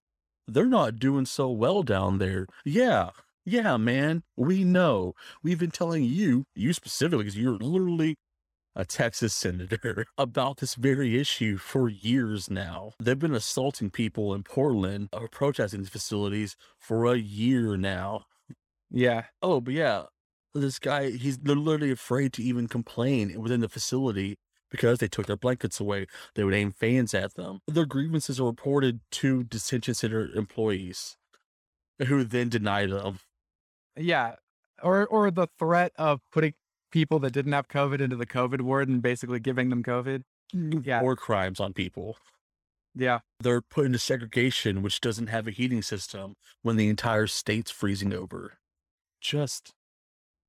They're 0.50 0.66
not 0.66 1.00
doing 1.00 1.26
so 1.26 1.50
well 1.50 1.82
down 1.82 2.18
there. 2.18 2.48
Yeah, 2.66 3.12
yeah, 3.46 3.78
man, 3.78 4.24
we 4.36 4.66
know. 4.66 5.14
We've 5.42 5.60
been 5.60 5.72
telling 5.72 6.04
you, 6.04 6.44
you 6.56 6.74
specifically, 6.74 7.24
because 7.24 7.38
you're 7.38 7.58
literally 7.58 8.18
a 8.78 8.86
Texas 8.86 9.34
senator, 9.34 10.06
about 10.18 10.58
this 10.58 10.76
very 10.76 11.20
issue 11.20 11.58
for 11.58 11.90
years 11.90 12.50
now. 12.50 12.94
They've 13.02 13.18
been 13.18 13.34
assaulting 13.34 13.90
people 13.90 14.34
in 14.34 14.44
Portland 14.44 15.10
or 15.12 15.28
protesting 15.28 15.82
these 15.82 15.90
facilities 15.90 16.56
for 16.78 17.12
a 17.12 17.18
year 17.18 17.76
now. 17.76 18.26
Yeah. 18.92 19.24
Oh, 19.42 19.60
but 19.60 19.74
yeah, 19.74 20.04
this 20.54 20.80
guy, 20.80 21.10
he's 21.10 21.40
literally 21.44 21.92
afraid 21.92 22.34
to 22.34 22.44
even 22.44 22.68
complain 22.68 23.42
within 23.42 23.62
the 23.62 23.68
facility 23.68 24.38
because 24.70 25.00
they 25.00 25.08
took 25.08 25.26
their 25.26 25.38
blankets 25.38 25.80
away. 25.80 26.06
They 26.36 26.44
would 26.44 26.54
aim 26.54 26.72
fans 26.72 27.14
at 27.14 27.34
them. 27.34 27.60
Their 27.68 27.86
grievances 27.86 28.40
are 28.40 28.46
reported 28.46 29.00
to 29.12 29.44
detention 29.44 29.96
center 29.96 30.30
employees 30.36 31.18
who 32.06 32.24
then 32.24 32.50
deny 32.50 32.86
them. 32.86 33.20
Yeah. 33.96 34.36
Or 34.84 35.08
or 35.08 35.32
the 35.32 35.48
threat 35.58 35.92
of 35.98 36.22
putting 36.32 36.54
people 36.92 37.20
that 37.20 37.34
didn't 37.34 37.54
have 37.54 37.68
COVID 37.68 38.02
into 38.02 38.16
the 38.16 38.26
COVID 38.26 38.62
ward 38.62 38.88
and 38.90 39.02
basically 39.02 39.40
giving 39.40 39.70
them 39.70 39.84
COVID. 39.84 40.24
Mm, 40.56 40.86
yeah. 40.86 41.02
War 41.02 41.16
crimes 41.16 41.60
on 41.60 41.74
people. 41.74 42.18
Yeah. 42.96 43.20
They're 43.40 43.62
put 43.62 43.86
into 43.86 44.00
segregation, 44.00 44.82
which 44.82 45.02
doesn't 45.02 45.28
have 45.28 45.48
a 45.48 45.52
heating 45.52 45.82
system 45.82 46.34
when 46.64 46.78
the 46.78 46.90
entire 46.90 47.28
state's 47.28 47.72
freezing 47.72 48.14
over. 48.14 48.58
Just 49.22 49.72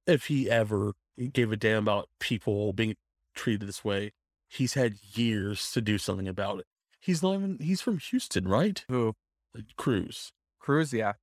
if 0.06 0.27
he 0.27 0.51
ever 0.51 0.94
gave 1.32 1.52
a 1.52 1.56
damn 1.56 1.82
about 1.82 2.09
people 2.20 2.73
being 2.73 2.94
treated 3.35 3.69
this 3.69 3.85
way, 3.85 4.12
he's 4.48 4.74
had 4.74 4.97
years 5.15 5.70
to 5.73 5.81
do 5.81 5.98
something 5.98 6.28
about 6.28 6.60
it. 6.60 6.66
He's 7.01 7.23
not 7.23 7.35
even, 7.35 7.59
he's 7.60 7.81
from 7.81 7.98
Houston, 7.98 8.48
right? 8.48 8.85
Who? 8.89 9.15
Cruz. 9.77 10.32
Cruz, 10.59 10.93
yeah. 10.93 11.15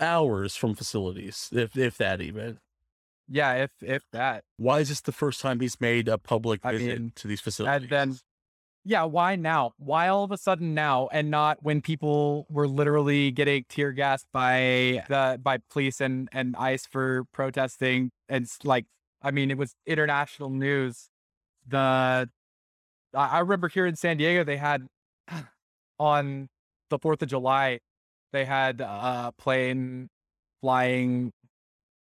Hours 0.00 0.56
from 0.56 0.74
facilities, 0.74 1.48
if 1.52 1.76
if 1.76 1.98
that 1.98 2.20
even. 2.20 2.58
Yeah, 3.30 3.54
if 3.54 3.70
if 3.80 4.02
that. 4.12 4.44
Why 4.56 4.80
is 4.80 4.88
this 4.88 5.00
the 5.00 5.12
first 5.12 5.40
time 5.40 5.60
he's 5.60 5.80
made 5.80 6.08
a 6.08 6.18
public 6.18 6.60
I 6.64 6.72
visit 6.72 7.00
mean, 7.00 7.12
to 7.14 7.28
these 7.28 7.40
facilities? 7.40 7.82
And 7.82 7.90
then 7.90 8.18
yeah, 8.84 9.04
why 9.04 9.36
now? 9.36 9.72
Why 9.78 10.08
all 10.08 10.24
of 10.24 10.32
a 10.32 10.36
sudden 10.36 10.74
now 10.74 11.08
and 11.12 11.30
not 11.30 11.62
when 11.62 11.80
people 11.80 12.46
were 12.50 12.66
literally 12.66 13.30
getting 13.30 13.64
tear 13.68 13.92
gassed 13.92 14.26
by 14.32 15.04
the 15.08 15.38
by 15.42 15.58
police 15.70 16.00
and 16.00 16.28
and 16.32 16.56
ICE 16.56 16.84
for 16.86 17.24
protesting 17.32 18.10
and 18.28 18.48
like 18.64 18.86
I 19.22 19.30
mean 19.30 19.50
it 19.50 19.58
was 19.58 19.76
international 19.86 20.50
news. 20.50 21.08
The 21.68 22.28
I 23.14 23.28
I 23.28 23.38
remember 23.40 23.68
here 23.68 23.86
in 23.86 23.94
San 23.94 24.16
Diego 24.16 24.42
they 24.42 24.56
had 24.56 24.88
on 26.00 26.48
the 26.88 26.98
4th 26.98 27.22
of 27.22 27.28
July 27.28 27.78
they 28.32 28.44
had 28.44 28.80
a 28.80 29.32
plane 29.38 30.08
flying 30.62 31.32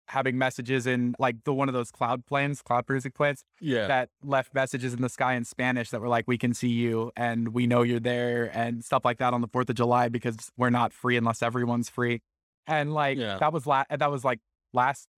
having 0.09 0.37
messages 0.37 0.87
in 0.87 1.15
like 1.19 1.37
the 1.45 1.55
one 1.55 1.69
of 1.69 1.74
those 1.74 1.91
cloud 1.91 2.27
planes, 2.27 2.61
cloud 2.62 2.87
producing 2.87 3.12
planes 3.12 3.45
yeah. 3.61 3.87
that 3.87 4.09
left 4.23 4.55
messages 4.55 4.93
in 4.93 5.01
the 5.01 5.09
sky 5.09 5.35
in 5.35 5.45
Spanish 5.45 5.91
that 5.91 6.01
were 6.01 6.09
like, 6.09 6.24
"We 6.27 6.37
can 6.39 6.53
see 6.55 6.69
you 6.69 7.12
and 7.16 7.49
we 7.55 7.66
know 7.66 7.83
you're 7.83 8.01
there" 8.01 8.51
and 8.57 8.85
stuff 8.85 9.05
like 9.05 9.19
that 9.19 9.33
on 9.33 9.41
the 9.41 9.49
Fourth 9.49 9.69
of 9.70 9.77
July 9.77 10.09
because 10.09 10.51
we're 10.57 10.70
not 10.70 10.93
free 10.93 11.16
unless 11.16 11.43
everyone's 11.43 11.89
free. 11.89 12.20
And 12.66 12.93
like 12.93 13.19
Yeah. 13.19 13.39
that 13.39 13.53
was 13.53 13.66
la- 13.66 13.85
that 13.91 14.11
was 14.11 14.24
like 14.24 14.41
last 14.73 15.09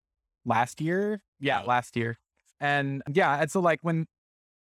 last 0.44 0.81
year, 0.81 1.20
yeah, 1.40 1.61
Yeah. 1.61 1.66
last 1.66 1.97
year. 1.97 2.19
And 2.61 3.02
yeah, 3.12 3.40
and 3.40 3.51
so 3.51 3.61
like 3.61 3.81
when 3.82 4.06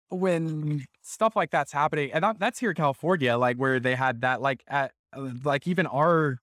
when 0.10 0.85
stuff 1.02 1.35
like 1.35 1.49
that's 1.49 1.72
happening, 1.72 2.11
and 2.14 2.23
that, 2.23 2.40
that's 2.40 2.60
here 2.60 2.69
in 2.69 2.76
California, 2.76 3.35
like 3.38 3.57
where 3.57 3.80
they 3.80 3.95
had 3.95 4.22
that, 4.22 4.41
like 4.41 4.64
at 4.68 4.91
uh, 5.15 5.30
like 5.44 5.68
even 5.68 5.88
our 5.88 6.38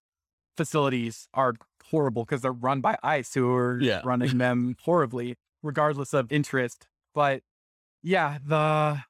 facilities 0.57 1.29
are 1.35 1.55
horrible 1.91 2.25
because 2.25 2.41
they're 2.43 2.53
run 2.53 2.81
by 2.81 2.97
ICE 3.03 3.33
who 3.35 3.53
are 3.55 3.81
Yeah. 3.81 4.01
running 4.05 4.39
them 4.39 4.77
horribly, 4.83 5.37
regardless 5.62 6.12
of 6.15 6.31
interest. 6.33 6.89
But 7.15 7.43
yeah, 8.03 8.39
the 8.45 9.03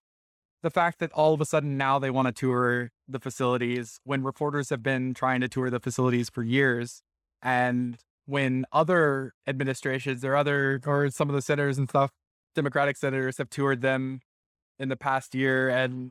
the 0.63 0.71
fact 0.71 0.99
that 0.99 1.11
all 1.13 1.33
of 1.33 1.41
a 1.41 1.47
sudden 1.47 1.79
now 1.79 1.99
they 1.99 2.11
want 2.11 2.27
to 2.29 2.33
tour 2.33 2.91
the 3.09 3.19
facilities 3.19 3.99
when 4.05 4.23
reporters 4.23 4.69
have 4.71 4.83
been 4.83 5.15
trying 5.15 5.41
to 5.41 5.49
tour 5.49 5.71
the 5.71 5.81
facilities 5.81 6.29
for 6.29 6.43
years, 6.43 7.03
and 7.43 7.99
when 8.27 8.65
other 8.73 9.33
administrations 9.47 10.25
or 10.25 10.37
other 10.37 10.81
or 10.87 11.09
some 11.11 11.29
of 11.31 11.35
the 11.35 11.43
senators 11.43 11.79
and 11.79 11.89
stuff, 11.89 12.11
Democratic 12.55 12.97
senators 12.97 13.39
have 13.39 13.49
toured 13.51 13.81
them 13.81 14.21
in 14.79 14.89
the 14.91 14.97
past 14.97 15.35
year, 15.35 15.69
and 15.71 16.11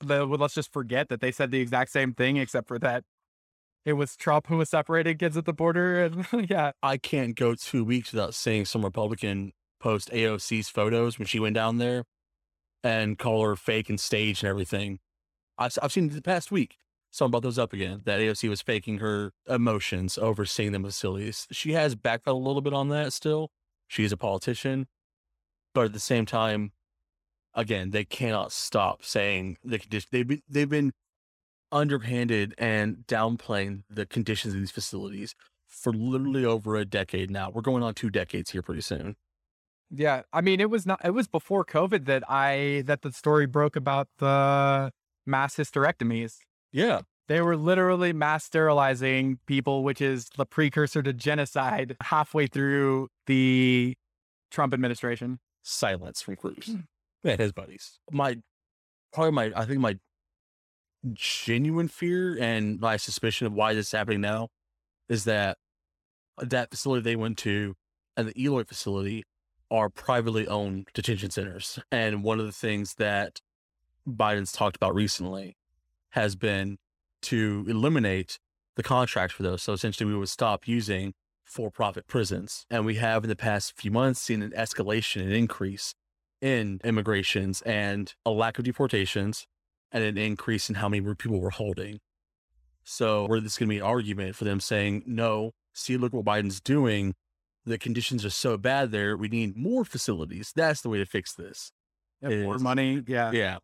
the, 0.00 0.26
well, 0.26 0.38
let's 0.38 0.54
just 0.54 0.72
forget 0.72 1.08
that 1.08 1.20
they 1.20 1.32
said 1.32 1.50
the 1.50 1.60
exact 1.60 1.90
same 1.90 2.12
thing, 2.12 2.36
except 2.36 2.68
for 2.68 2.78
that 2.78 3.02
it 3.86 3.92
was 3.92 4.16
Trump 4.16 4.48
who 4.48 4.56
was 4.56 4.68
separating 4.68 5.16
kids 5.16 5.36
at 5.36 5.44
the 5.44 5.52
border, 5.52 6.04
and 6.04 6.26
yeah, 6.50 6.72
I 6.82 6.96
can't 6.98 7.36
go 7.36 7.54
two 7.54 7.84
weeks 7.84 8.12
without 8.12 8.34
seeing 8.34 8.64
some 8.64 8.84
Republican 8.84 9.52
post 9.78 10.10
AOC's 10.10 10.68
photos 10.68 11.18
when 11.18 11.26
she 11.26 11.38
went 11.38 11.54
down 11.54 11.78
there 11.78 12.02
and 12.82 13.16
call 13.16 13.44
her 13.44 13.54
fake 13.54 13.88
and 13.88 14.00
staged 14.00 14.42
and 14.42 14.50
everything. 14.50 14.98
I've, 15.56 15.78
I've 15.80 15.92
seen 15.92 16.08
the 16.08 16.20
past 16.20 16.50
week. 16.50 16.76
Someone 17.12 17.30
brought 17.30 17.44
those 17.44 17.60
up 17.60 17.72
again 17.72 18.02
that 18.04 18.18
AOC 18.18 18.48
was 18.48 18.60
faking 18.60 18.98
her 18.98 19.32
emotions 19.48 20.18
over 20.18 20.44
seeing 20.44 20.72
them 20.72 20.82
facilities. 20.82 21.46
She 21.52 21.72
has 21.72 21.94
backpedaled 21.94 22.26
a 22.26 22.32
little 22.32 22.60
bit 22.60 22.74
on 22.74 22.88
that 22.88 23.12
still. 23.12 23.50
She's 23.86 24.10
a 24.10 24.16
politician, 24.16 24.88
but 25.72 25.86
at 25.86 25.92
the 25.92 26.00
same 26.00 26.26
time, 26.26 26.72
again, 27.54 27.90
they 27.90 28.04
cannot 28.04 28.50
stop 28.50 29.04
saying 29.04 29.58
the 29.62 29.78
condition. 29.78 30.08
They've 30.10 30.26
been, 30.26 30.42
they've 30.48 30.68
been 30.68 30.92
underhanded 31.72 32.54
and 32.58 33.04
downplaying 33.06 33.82
the 33.90 34.06
conditions 34.06 34.54
of 34.54 34.60
these 34.60 34.70
facilities 34.70 35.34
for 35.66 35.92
literally 35.92 36.44
over 36.44 36.76
a 36.76 36.84
decade 36.84 37.30
now. 37.30 37.50
We're 37.50 37.62
going 37.62 37.82
on 37.82 37.94
two 37.94 38.10
decades 38.10 38.50
here 38.50 38.62
pretty 38.62 38.80
soon. 38.80 39.16
Yeah, 39.90 40.22
I 40.32 40.40
mean, 40.40 40.60
it 40.60 40.68
was 40.68 40.84
not. 40.84 41.00
It 41.04 41.14
was 41.14 41.28
before 41.28 41.64
COVID 41.64 42.06
that 42.06 42.28
I 42.28 42.82
that 42.86 43.02
the 43.02 43.12
story 43.12 43.46
broke 43.46 43.76
about 43.76 44.08
the 44.18 44.90
mass 45.24 45.56
hysterectomies. 45.56 46.38
Yeah. 46.72 47.02
They 47.28 47.40
were 47.40 47.56
literally 47.56 48.12
mass 48.12 48.44
sterilizing 48.44 49.40
people, 49.46 49.82
which 49.82 50.00
is 50.00 50.28
the 50.36 50.46
precursor 50.46 51.02
to 51.02 51.12
genocide. 51.12 51.96
Halfway 52.00 52.46
through 52.46 53.08
the 53.26 53.96
Trump 54.50 54.72
administration. 54.72 55.40
Silence 55.62 56.22
from 56.22 56.36
Cruz 56.36 56.66
hmm. 56.66 56.80
and 57.24 57.40
his 57.40 57.52
buddies. 57.52 57.98
My, 58.12 58.36
probably 59.12 59.32
my, 59.32 59.52
I 59.56 59.64
think 59.64 59.80
my 59.80 59.98
genuine 61.12 61.88
fear 61.88 62.36
and 62.40 62.80
my 62.80 62.96
suspicion 62.96 63.46
of 63.46 63.52
why 63.52 63.74
this 63.74 63.86
is 63.86 63.92
happening 63.92 64.20
now 64.20 64.48
is 65.08 65.24
that 65.24 65.58
that 66.38 66.70
facility 66.70 67.02
they 67.02 67.16
went 67.16 67.38
to 67.38 67.74
and 68.16 68.28
the 68.28 68.40
Eloy 68.40 68.64
facility 68.64 69.24
are 69.70 69.88
privately 69.88 70.46
owned 70.46 70.88
detention 70.94 71.30
centers. 71.30 71.78
And 71.90 72.22
one 72.22 72.40
of 72.40 72.46
the 72.46 72.52
things 72.52 72.94
that 72.94 73.40
Biden's 74.08 74.52
talked 74.52 74.76
about 74.76 74.94
recently 74.94 75.56
has 76.10 76.36
been 76.36 76.78
to 77.22 77.64
eliminate 77.68 78.38
the 78.76 78.82
contracts 78.82 79.34
for 79.34 79.42
those. 79.42 79.62
So 79.62 79.72
essentially, 79.72 80.10
we 80.10 80.18
would 80.18 80.28
stop 80.28 80.68
using 80.68 81.14
for 81.44 81.70
profit 81.70 82.06
prisons. 82.06 82.66
And 82.70 82.84
we 82.84 82.96
have 82.96 83.24
in 83.24 83.28
the 83.28 83.36
past 83.36 83.76
few 83.76 83.90
months 83.90 84.20
seen 84.20 84.42
an 84.42 84.52
escalation 84.52 85.22
and 85.22 85.32
increase 85.32 85.94
in 86.40 86.80
immigrations 86.84 87.62
and 87.62 88.14
a 88.24 88.30
lack 88.30 88.58
of 88.58 88.64
deportations 88.64 89.46
and 89.92 90.04
an 90.04 90.18
increase 90.18 90.68
in 90.68 90.76
how 90.76 90.88
many 90.88 91.14
people 91.14 91.40
we're 91.40 91.50
holding. 91.50 91.98
So, 92.84 93.26
where 93.26 93.40
this 93.40 93.52
is 93.52 93.58
going 93.58 93.68
to 93.68 93.74
be 93.74 93.78
an 93.78 93.82
argument 93.82 94.36
for 94.36 94.44
them 94.44 94.60
saying, 94.60 95.02
no, 95.06 95.52
see, 95.74 95.96
look 95.96 96.12
what 96.12 96.24
Biden's 96.24 96.60
doing. 96.60 97.14
The 97.64 97.78
conditions 97.78 98.24
are 98.24 98.30
so 98.30 98.56
bad 98.56 98.92
there. 98.92 99.16
We 99.16 99.28
need 99.28 99.56
more 99.56 99.84
facilities. 99.84 100.52
That's 100.54 100.82
the 100.82 100.88
way 100.88 100.98
to 100.98 101.06
fix 101.06 101.34
this. 101.34 101.72
It 102.22 102.44
more 102.44 102.58
money. 102.58 103.02
Yeah. 103.06 103.32
Yeah. 103.32 103.58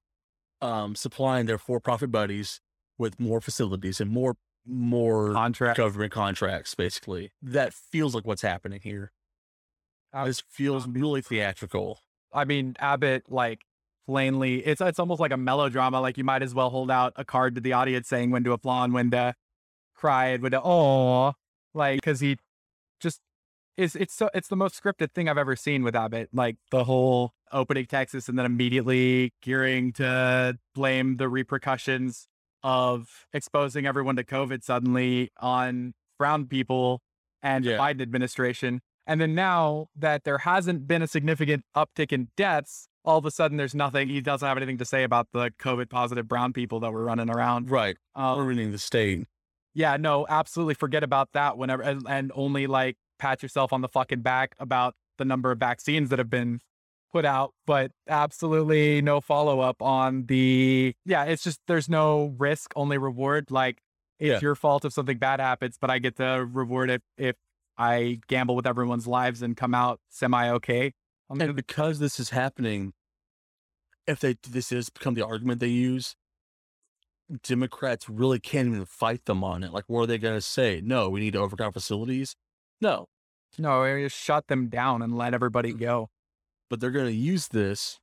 Um, 0.60 0.96
supplying 0.96 1.46
their 1.46 1.58
for 1.58 1.78
profit 1.78 2.10
buddies 2.10 2.60
with 2.98 3.20
more 3.20 3.40
facilities 3.40 4.00
and 4.00 4.10
more 4.10 4.36
more 4.66 5.32
Contract. 5.32 5.76
government 5.76 6.12
contracts, 6.12 6.74
basically. 6.74 7.32
That 7.42 7.72
feels 7.72 8.14
like 8.14 8.24
what's 8.24 8.42
happening 8.42 8.80
here. 8.82 9.12
This 10.24 10.42
feels 10.48 10.86
really 10.86 11.20
theatrical. 11.20 12.00
I 12.32 12.44
mean, 12.44 12.76
Abbott, 12.78 13.24
like, 13.30 13.62
plainly, 14.06 14.64
it's 14.66 14.80
it's 14.80 14.98
almost 14.98 15.20
like 15.20 15.32
a 15.32 15.36
melodrama. 15.36 16.00
Like, 16.00 16.18
you 16.18 16.24
might 16.24 16.42
as 16.42 16.54
well 16.54 16.70
hold 16.70 16.90
out 16.90 17.12
a 17.16 17.24
card 17.24 17.54
to 17.56 17.60
the 17.60 17.72
audience 17.72 18.08
saying 18.08 18.30
when 18.30 18.44
to 18.44 18.52
applaud, 18.52 18.92
when 18.92 19.10
to 19.12 19.34
cry, 19.94 20.26
and 20.28 20.42
when 20.42 20.52
to 20.52 20.60
oh, 20.62 21.32
like, 21.74 21.98
because 21.98 22.20
he 22.20 22.36
just 23.00 23.20
is. 23.76 23.96
It's 23.96 24.14
so 24.14 24.30
it's 24.34 24.48
the 24.48 24.56
most 24.56 24.80
scripted 24.82 25.12
thing 25.12 25.28
I've 25.28 25.38
ever 25.38 25.56
seen 25.56 25.82
with 25.82 25.94
Abbott. 25.96 26.28
Like 26.32 26.56
the 26.70 26.84
whole 26.84 27.32
opening 27.52 27.86
Texas 27.86 28.28
and 28.28 28.38
then 28.38 28.46
immediately 28.46 29.32
gearing 29.42 29.92
to 29.94 30.58
blame 30.74 31.16
the 31.18 31.28
repercussions 31.28 32.26
of 32.62 33.26
exposing 33.32 33.86
everyone 33.86 34.16
to 34.16 34.24
COVID 34.24 34.62
suddenly 34.62 35.30
on 35.40 35.92
brown 36.18 36.46
people 36.46 37.02
and 37.42 37.64
Yeah. 37.64 37.72
the 37.72 37.78
Biden 37.78 38.00
administration. 38.02 38.80
And 39.06 39.20
then 39.20 39.34
now 39.34 39.88
that 39.96 40.24
there 40.24 40.38
hasn't 40.38 40.86
been 40.86 41.02
a 41.02 41.06
significant 41.08 41.64
uptick 41.76 42.12
in 42.12 42.28
deaths, 42.36 42.88
all 43.04 43.18
of 43.18 43.24
a 43.26 43.30
sudden 43.30 43.56
there's 43.56 43.74
nothing. 43.74 44.08
He 44.08 44.20
doesn't 44.20 44.46
have 44.46 44.56
anything 44.56 44.78
to 44.78 44.84
say 44.84 45.02
about 45.04 45.28
the 45.32 45.50
COVID 45.58 45.90
positive 45.90 46.28
brown 46.28 46.52
people 46.52 46.80
that 46.80 46.92
were 46.92 47.04
running 47.04 47.30
around. 47.30 47.70
Right. 47.70 47.96
Um, 48.14 48.38
Ruining 48.38 48.72
the 48.72 48.78
state. 48.78 49.26
yeah, 49.74 49.96
no, 49.96 50.26
absolutely 50.28 50.74
forget 50.74 51.02
about 51.02 51.30
that 51.32 51.56
whenever 51.58 51.82
and, 51.82 52.06
and 52.08 52.30
only 52.34 52.66
like 52.66 52.96
pat 53.18 53.42
yourself 53.42 53.72
on 53.72 53.80
the 53.80 53.88
fucking 53.88 54.20
back 54.20 54.54
about 54.58 54.94
the 55.18 55.24
number 55.24 55.50
of 55.50 55.58
vaccines 55.58 56.10
that 56.10 56.18
have 56.18 56.30
been 56.30 56.60
put 57.12 57.24
out, 57.24 57.52
but 57.66 57.90
absolutely 58.08 59.02
no 59.02 59.20
follow 59.20 59.60
up 59.60 59.82
on 59.82 60.24
the. 60.26 60.94
Yeah, 61.04 61.24
it's 61.24 61.42
just 61.44 61.60
there's 61.68 61.88
no 61.88 62.34
risk, 62.38 62.72
only 62.76 62.98
reward. 62.98 63.50
Like 63.50 63.78
it's 64.18 64.28
Yeah. 64.28 64.38
your 64.40 64.54
fault 64.54 64.84
if 64.84 64.92
something 64.92 65.18
bad 65.18 65.40
happens, 65.40 65.76
but 65.80 65.90
I 65.90 65.98
get 65.98 66.16
the 66.16 66.46
reward 66.50 66.90
if 66.90 67.02
if 67.18 67.36
I 67.76 68.20
gamble 68.28 68.54
with 68.56 68.66
everyone's 68.66 69.06
lives 69.06 69.42
and 69.42 69.56
come 69.56 69.74
out 69.74 70.00
semi 70.08 70.48
okay. 70.50 70.92
And 71.40 71.56
because 71.56 71.98
this 71.98 72.20
is 72.20 72.30
happening, 72.30 72.92
if 74.06 74.20
they 74.20 74.36
this 74.48 74.72
is 74.72 74.90
become 74.90 75.14
the 75.14 75.24
argument 75.26 75.60
they 75.60 75.68
use, 75.68 76.14
Democrats 77.42 78.08
really 78.08 78.38
can't 78.40 78.68
even 78.68 78.84
fight 78.84 79.24
them 79.24 79.42
on 79.42 79.62
it. 79.64 79.72
Like, 79.72 79.84
what 79.86 80.02
are 80.02 80.06
they 80.06 80.18
going 80.18 80.34
to 80.36 80.40
say? 80.40 80.80
No, 80.84 81.08
we 81.08 81.20
need 81.20 81.32
to 81.32 81.38
overcrowd 81.40 81.72
facilities. 81.72 82.34
No, 82.80 83.06
No, 83.58 83.82
we 83.82 84.02
just 84.02 84.16
shut 84.16 84.48
them 84.48 84.68
down 84.68 85.02
and 85.02 85.16
let 85.16 85.34
everybody 85.34 85.72
mm. 85.72 85.78
go. 85.78 86.10
but 86.68 86.80
they're 86.80 86.90
going 86.90 87.06
to 87.06 87.12
use 87.12 87.48
this 87.48 88.00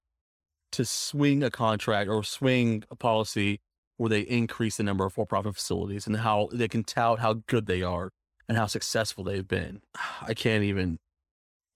to 0.71 0.85
swing 0.85 1.43
a 1.43 1.49
contract 1.49 2.09
or 2.09 2.23
swing 2.23 2.83
a 2.91 2.95
policy 2.95 3.59
where 3.97 4.09
they 4.09 4.21
increase 4.21 4.77
the 4.77 4.83
number 4.83 5.05
of 5.05 5.13
for-profit 5.13 5.55
facilities 5.55 6.07
and 6.07 6.17
how 6.17 6.47
they 6.53 6.67
can 6.67 6.83
tout 6.83 7.19
how 7.19 7.33
good 7.47 7.65
they 7.65 7.81
are 7.81 8.11
and 8.47 8.57
how 8.57 8.67
successful 8.67 9.23
they've 9.23 9.47
been. 9.47 9.81
I 10.21 10.33
can't 10.33 10.63
even. 10.63 10.99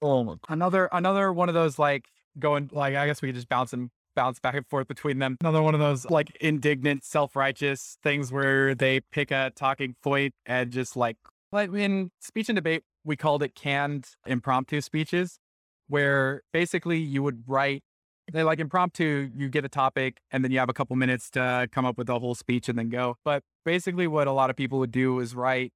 Oh 0.03 0.23
my 0.23 0.35
Another 0.49 0.89
another 0.91 1.31
one 1.31 1.47
of 1.47 1.55
those 1.55 1.79
like 1.79 2.05
going 2.37 2.69
like 2.73 2.95
I 2.95 3.07
guess 3.07 3.21
we 3.21 3.29
could 3.29 3.35
just 3.35 3.47
bounce 3.47 3.71
and 3.71 3.89
bounce 4.15 4.39
back 4.39 4.53
and 4.55 4.67
forth 4.67 4.87
between 4.87 5.19
them. 5.19 5.37
Another 5.39 5.61
one 5.61 5.73
of 5.73 5.79
those 5.79 6.05
like 6.09 6.35
indignant, 6.41 7.03
self-righteous 7.05 7.97
things 8.03 8.31
where 8.31 8.75
they 8.75 8.99
pick 9.11 9.31
a 9.31 9.51
talking 9.55 9.95
point 10.03 10.33
and 10.45 10.71
just 10.71 10.97
like 10.97 11.17
like 11.51 11.73
in 11.73 12.11
speech 12.19 12.49
and 12.49 12.55
debate, 12.55 12.83
we 13.05 13.15
called 13.15 13.43
it 13.43 13.55
canned 13.55 14.09
impromptu 14.25 14.81
speeches, 14.81 15.39
where 15.87 16.41
basically 16.51 16.97
you 16.97 17.23
would 17.23 17.43
write 17.47 17.83
they 18.31 18.43
like 18.43 18.59
impromptu, 18.59 19.29
you 19.35 19.49
get 19.49 19.65
a 19.65 19.69
topic 19.69 20.19
and 20.31 20.43
then 20.43 20.51
you 20.51 20.59
have 20.59 20.69
a 20.69 20.73
couple 20.73 20.95
minutes 20.95 21.29
to 21.31 21.67
come 21.71 21.85
up 21.85 21.97
with 21.97 22.09
a 22.09 22.19
whole 22.19 22.35
speech 22.35 22.69
and 22.69 22.77
then 22.77 22.89
go. 22.89 23.15
But 23.23 23.43
basically 23.65 24.07
what 24.07 24.27
a 24.27 24.31
lot 24.31 24.49
of 24.49 24.55
people 24.55 24.79
would 24.79 24.91
do 24.91 25.19
is 25.19 25.35
write 25.35 25.71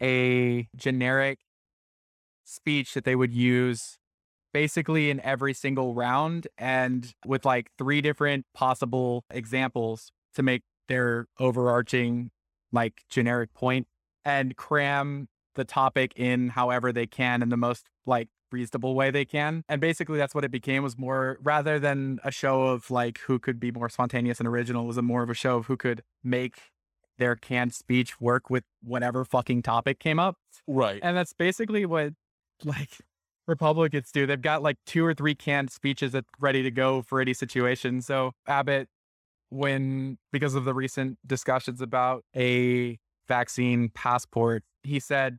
a 0.00 0.68
generic 0.76 1.38
speech 2.44 2.94
that 2.94 3.04
they 3.04 3.16
would 3.16 3.32
use 3.32 3.98
basically 4.52 5.10
in 5.10 5.20
every 5.20 5.54
single 5.54 5.94
round 5.94 6.48
and 6.58 7.14
with 7.24 7.44
like 7.44 7.70
three 7.78 8.00
different 8.00 8.44
possible 8.54 9.24
examples 9.30 10.10
to 10.34 10.42
make 10.42 10.62
their 10.88 11.26
overarching 11.38 12.30
like 12.72 13.02
generic 13.08 13.52
point 13.54 13.86
and 14.24 14.56
cram 14.56 15.28
the 15.54 15.64
topic 15.64 16.12
in 16.16 16.48
however 16.50 16.92
they 16.92 17.06
can 17.06 17.42
in 17.42 17.48
the 17.48 17.56
most 17.56 17.86
like 18.06 18.28
reasonable 18.50 18.96
way 18.96 19.10
they 19.12 19.24
can 19.24 19.62
and 19.68 19.80
basically 19.80 20.18
that's 20.18 20.34
what 20.34 20.44
it 20.44 20.50
became 20.50 20.82
was 20.82 20.98
more 20.98 21.38
rather 21.42 21.78
than 21.78 22.18
a 22.24 22.32
show 22.32 22.62
of 22.62 22.90
like 22.90 23.18
who 23.26 23.38
could 23.38 23.60
be 23.60 23.70
more 23.70 23.88
spontaneous 23.88 24.40
and 24.40 24.48
original 24.48 24.82
it 24.84 24.86
was 24.88 24.96
a 24.96 25.02
more 25.02 25.22
of 25.22 25.30
a 25.30 25.34
show 25.34 25.58
of 25.58 25.66
who 25.66 25.76
could 25.76 26.02
make 26.24 26.58
their 27.18 27.36
canned 27.36 27.72
speech 27.72 28.20
work 28.20 28.50
with 28.50 28.64
whatever 28.82 29.24
fucking 29.24 29.62
topic 29.62 30.00
came 30.00 30.18
up 30.18 30.36
Right. 30.66 30.98
and 31.02 31.16
that's 31.16 31.32
basically 31.32 31.86
what 31.86 32.12
like 32.64 32.90
Republicans 33.46 34.10
do. 34.12 34.26
They've 34.26 34.40
got 34.40 34.62
like 34.62 34.78
two 34.86 35.04
or 35.04 35.14
three 35.14 35.34
canned 35.34 35.70
speeches 35.70 36.12
that 36.12 36.24
ready 36.38 36.62
to 36.62 36.70
go 36.70 37.02
for 37.02 37.20
any 37.20 37.34
situation. 37.34 38.00
So 38.00 38.32
Abbott, 38.46 38.88
when 39.50 40.18
because 40.32 40.54
of 40.54 40.64
the 40.64 40.74
recent 40.74 41.18
discussions 41.26 41.80
about 41.80 42.24
a 42.36 42.98
vaccine 43.28 43.90
passport, 43.90 44.62
he 44.82 45.00
said 45.00 45.38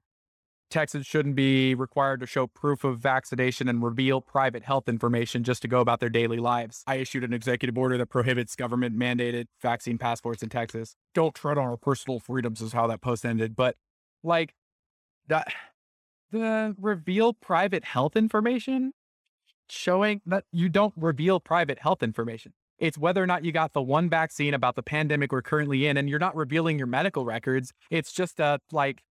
Texans 0.69 1.05
shouldn't 1.05 1.35
be 1.35 1.75
required 1.75 2.21
to 2.21 2.25
show 2.25 2.47
proof 2.47 2.83
of 2.83 2.99
vaccination 2.99 3.67
and 3.67 3.83
reveal 3.83 4.21
private 4.21 4.63
health 4.63 4.87
information 4.87 5.43
just 5.43 5.61
to 5.61 5.67
go 5.67 5.81
about 5.81 5.99
their 5.99 6.09
daily 6.09 6.37
lives. 6.37 6.83
I 6.87 6.95
issued 6.95 7.23
an 7.23 7.33
executive 7.33 7.77
order 7.77 7.97
that 7.97 8.07
prohibits 8.07 8.55
government 8.55 8.97
mandated 8.97 9.47
vaccine 9.61 9.97
passports 9.97 10.41
in 10.41 10.49
Texas. 10.49 10.95
Don't 11.13 11.35
tread 11.35 11.57
on 11.57 11.65
our 11.65 11.77
personal 11.77 12.19
freedoms 12.19 12.61
is 12.61 12.73
how 12.73 12.87
that 12.87 13.01
post 13.01 13.25
ended. 13.25 13.55
But 13.55 13.75
like 14.23 14.55
that 15.27 15.53
the 16.31 16.75
reveal 16.79 17.33
private 17.33 17.83
health 17.85 18.15
information 18.15 18.93
showing 19.69 20.21
that 20.25 20.45
you 20.51 20.69
don't 20.69 20.93
reveal 20.97 21.39
private 21.39 21.79
health 21.79 22.03
information. 22.03 22.53
It's 22.77 22.97
whether 22.97 23.21
or 23.21 23.27
not 23.27 23.45
you 23.45 23.51
got 23.51 23.73
the 23.73 23.81
one 23.81 24.09
vaccine 24.09 24.53
about 24.53 24.75
the 24.75 24.83
pandemic 24.83 25.31
we're 25.31 25.43
currently 25.43 25.85
in, 25.85 25.97
and 25.97 26.09
you're 26.09 26.19
not 26.19 26.35
revealing 26.35 26.77
your 26.77 26.87
medical 26.87 27.25
records. 27.25 27.71
It's 27.91 28.11
just 28.11 28.39
a 28.39 28.59
like 28.71 29.03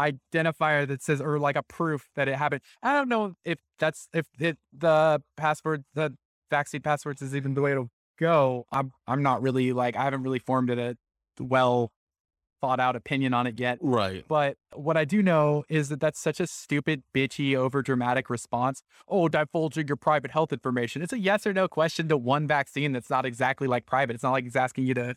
identifier 0.00 0.88
that 0.88 1.02
says, 1.02 1.20
or 1.20 1.38
like 1.38 1.56
a 1.56 1.62
proof 1.62 2.08
that 2.16 2.26
it 2.26 2.34
happened. 2.34 2.62
I 2.82 2.92
don't 2.92 3.08
know 3.08 3.34
if 3.44 3.58
that's 3.78 4.08
if 4.12 4.26
it, 4.40 4.58
the 4.76 5.22
password, 5.36 5.84
the 5.94 6.16
vaccine 6.50 6.82
passwords 6.82 7.22
is 7.22 7.36
even 7.36 7.54
the 7.54 7.60
way 7.60 7.74
to 7.74 7.88
go. 8.18 8.66
I'm 8.72 8.92
I'm 9.06 9.22
not 9.22 9.40
really 9.40 9.72
like 9.72 9.96
I 9.96 10.02
haven't 10.02 10.24
really 10.24 10.38
formed 10.40 10.70
it 10.70 10.78
a 10.78 10.96
well 11.42 11.92
thought 12.60 12.80
out 12.80 12.96
opinion 12.96 13.34
on 13.34 13.46
it 13.46 13.58
yet. 13.58 13.78
Right. 13.80 14.24
But 14.26 14.56
what 14.74 14.96
I 14.96 15.04
do 15.04 15.22
know 15.22 15.64
is 15.68 15.88
that 15.88 16.00
that's 16.00 16.20
such 16.20 16.40
a 16.40 16.46
stupid, 16.46 17.02
bitchy, 17.14 17.54
over 17.56 17.82
dramatic 17.82 18.30
response. 18.30 18.82
Oh, 19.08 19.28
divulging 19.28 19.88
your 19.88 19.96
private 19.96 20.30
health 20.30 20.52
information. 20.52 21.02
It's 21.02 21.12
a 21.12 21.18
yes 21.18 21.46
or 21.46 21.52
no 21.52 21.68
question 21.68 22.08
to 22.08 22.16
one 22.16 22.46
vaccine 22.46 22.92
that's 22.92 23.10
not 23.10 23.24
exactly 23.24 23.66
like 23.66 23.86
private. 23.86 24.14
It's 24.14 24.22
not 24.22 24.32
like 24.32 24.44
it's 24.44 24.56
asking 24.56 24.86
you 24.86 24.94
to 24.94 25.14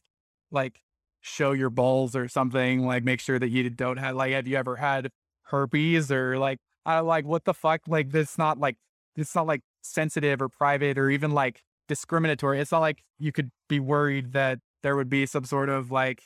like 0.51 0.81
show 1.21 1.51
your 1.51 1.69
balls 1.69 2.15
or 2.15 2.27
something, 2.27 2.85
like 2.85 3.03
make 3.03 3.19
sure 3.19 3.39
that 3.39 3.49
you 3.49 3.69
don't 3.69 3.97
have 3.97 4.15
like 4.15 4.33
have 4.33 4.47
you 4.47 4.57
ever 4.57 4.75
had 4.75 5.09
herpes 5.43 6.11
or 6.11 6.37
like 6.37 6.59
I 6.85 6.99
like 6.99 7.25
what 7.25 7.45
the 7.45 7.53
fuck? 7.53 7.81
Like 7.87 8.11
this 8.11 8.37
not 8.37 8.59
like 8.59 8.77
it's 9.15 9.35
not 9.35 9.47
like 9.47 9.61
sensitive 9.81 10.41
or 10.41 10.49
private 10.49 10.97
or 10.97 11.09
even 11.09 11.31
like 11.31 11.61
discriminatory. 11.87 12.59
It's 12.59 12.71
not 12.71 12.79
like 12.79 13.03
you 13.19 13.31
could 13.31 13.51
be 13.69 13.79
worried 13.79 14.33
that 14.33 14.59
there 14.81 14.95
would 14.95 15.09
be 15.09 15.25
some 15.25 15.45
sort 15.45 15.69
of 15.69 15.91
like 15.91 16.23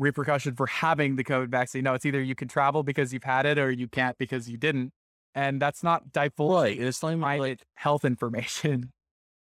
repercussion 0.00 0.54
for 0.56 0.66
having 0.66 1.16
the 1.16 1.24
COVID 1.24 1.48
vaccine. 1.48 1.84
No, 1.84 1.94
it's 1.94 2.04
either 2.06 2.20
you 2.22 2.34
can 2.34 2.48
travel 2.48 2.82
because 2.82 3.12
you've 3.12 3.24
had 3.24 3.46
it 3.46 3.58
or 3.58 3.70
you 3.70 3.86
can't 3.86 4.16
because 4.18 4.48
you 4.48 4.56
didn't. 4.56 4.92
And 5.34 5.62
that's 5.62 5.84
not 5.84 6.10
divulging 6.12 6.78
Right. 6.78 6.80
It's 6.80 7.02
not 7.02 7.18
private 7.20 7.40
like 7.40 7.60
health 7.74 8.04
information. 8.04 8.92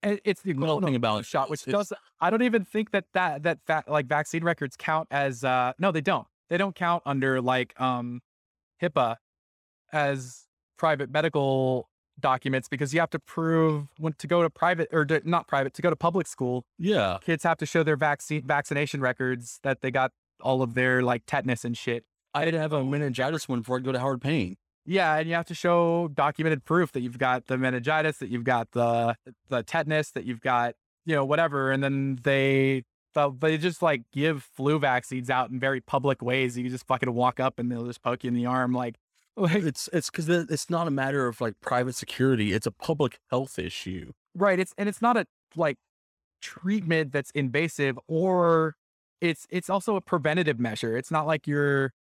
It's 0.01 0.43
the 0.43 0.53
whole 0.55 0.81
thing 0.81 0.95
about 0.95 1.25
shot, 1.27 1.51
which 1.51 1.65
does 1.65 1.93
I 2.21 2.31
don't 2.31 2.43
even 2.43 2.65
think 2.65 2.93
that 2.93 3.07
that 3.15 3.43
that 3.43 3.59
fa- 3.67 3.83
like 3.89 4.07
vaccine 4.07 4.45
records 4.45 4.77
count 4.77 5.09
as 5.11 5.43
uh 5.43 5.73
no, 5.81 5.91
they 5.91 6.01
don't. 6.01 6.25
They 6.49 6.57
don't 6.57 6.77
count 6.77 7.03
under 7.05 7.41
like 7.43 7.79
um 7.81 8.21
HIPAA 8.81 9.17
as 9.93 10.45
private 10.79 11.11
medical 11.11 11.89
documents 12.21 12.69
because 12.69 12.95
you 12.95 13.01
have 13.01 13.11
to 13.11 13.19
prove 13.19 13.89
when 13.99 14.13
to 14.15 14.29
go 14.29 14.43
to 14.43 14.51
private 14.51 14.89
or 14.93 15.05
to, 15.05 15.21
not 15.25 15.49
private 15.49 15.75
to 15.75 15.83
go 15.83 15.91
to 15.91 15.97
public 15.97 16.29
school 16.29 16.65
Yeah. 16.79 17.19
kids 17.21 17.43
have 17.43 17.59
to 17.59 17.67
show 17.67 17.83
their 17.83 17.97
vaccine 17.97 18.47
vaccination 18.47 19.01
records 19.01 19.59
that 19.65 19.81
they 19.83 19.91
got 19.91 20.13
all 20.41 20.63
of 20.63 20.75
their 20.75 21.03
like 21.03 21.25
tetanus 21.27 21.65
and 21.65 21.77
shit. 21.77 22.05
I 22.35 22.45
didn't 22.45 22.61
have 22.61 22.73
a 22.73 22.85
meningitis 22.85 23.49
one 23.49 23.61
before 23.61 23.79
I 23.79 23.81
go 23.81 23.93
to 23.93 23.99
Howard 23.99 24.21
Payne. 24.21 24.57
Yeah, 24.85 25.17
and 25.17 25.29
you 25.29 25.35
have 25.35 25.47
to 25.47 25.55
show 25.55 26.09
documented 26.09 26.65
proof 26.65 26.93
that 26.93 27.01
you've 27.01 27.19
got 27.19 27.47
the 27.47 27.59
meningitis, 27.59 28.19
that 28.19 28.31
you've 28.31 28.45
got 28.45 28.73
the 28.73 29.17
the 29.49 29.63
tetanus, 29.63 30.11
that 30.13 30.25
you've 30.25 30.41
got 30.41 30.75
you 31.05 31.15
know 31.15 31.25
whatever, 31.25 31.71
and 31.71 31.83
then 31.83 32.19
they 32.23 32.85
they 33.41 33.59
just 33.59 33.83
like 33.83 34.03
give 34.13 34.45
flu 34.55 34.79
vaccines 34.79 35.29
out 35.29 35.51
in 35.51 35.59
very 35.59 35.81
public 35.81 36.23
ways. 36.23 36.57
You 36.57 36.69
just 36.71 36.87
fucking 36.87 37.13
walk 37.13 37.41
up 37.41 37.59
and 37.59 37.71
they'll 37.71 37.87
just 37.87 38.03
poke 38.03 38.25
you 38.25 38.29
in 38.29 38.35
the 38.35 38.47
arm, 38.47 38.73
like 38.73 38.97
like 39.37 39.63
It's 39.63 39.89
it's 39.93 40.11
because 40.11 40.29
it's 40.29 40.71
not 40.71 40.87
a 40.87 40.91
matter 40.91 41.27
of 41.27 41.41
like 41.41 41.55
private 41.61 41.95
security. 41.95 42.53
It's 42.53 42.67
a 42.67 42.73
public 42.73 43.19
health 43.31 43.59
issue. 43.59 44.13
right. 44.35 44.59
It's 44.59 44.75
and 44.79 44.89
it's 44.89 45.03
not 45.03 45.17
a 45.17 45.27
like 45.57 45.77
treatment 46.41 47.13
that's 47.13 47.31
invasive 47.33 47.99
or 48.07 48.77
it's 49.21 49.47
it's 49.51 49.71
also 49.71 49.97
a 49.97 50.01
preventative 50.01 50.59
measure. 50.59 50.97
It's 50.97 51.11
not 51.11 51.27
like 51.27 51.47
you're 51.47 51.93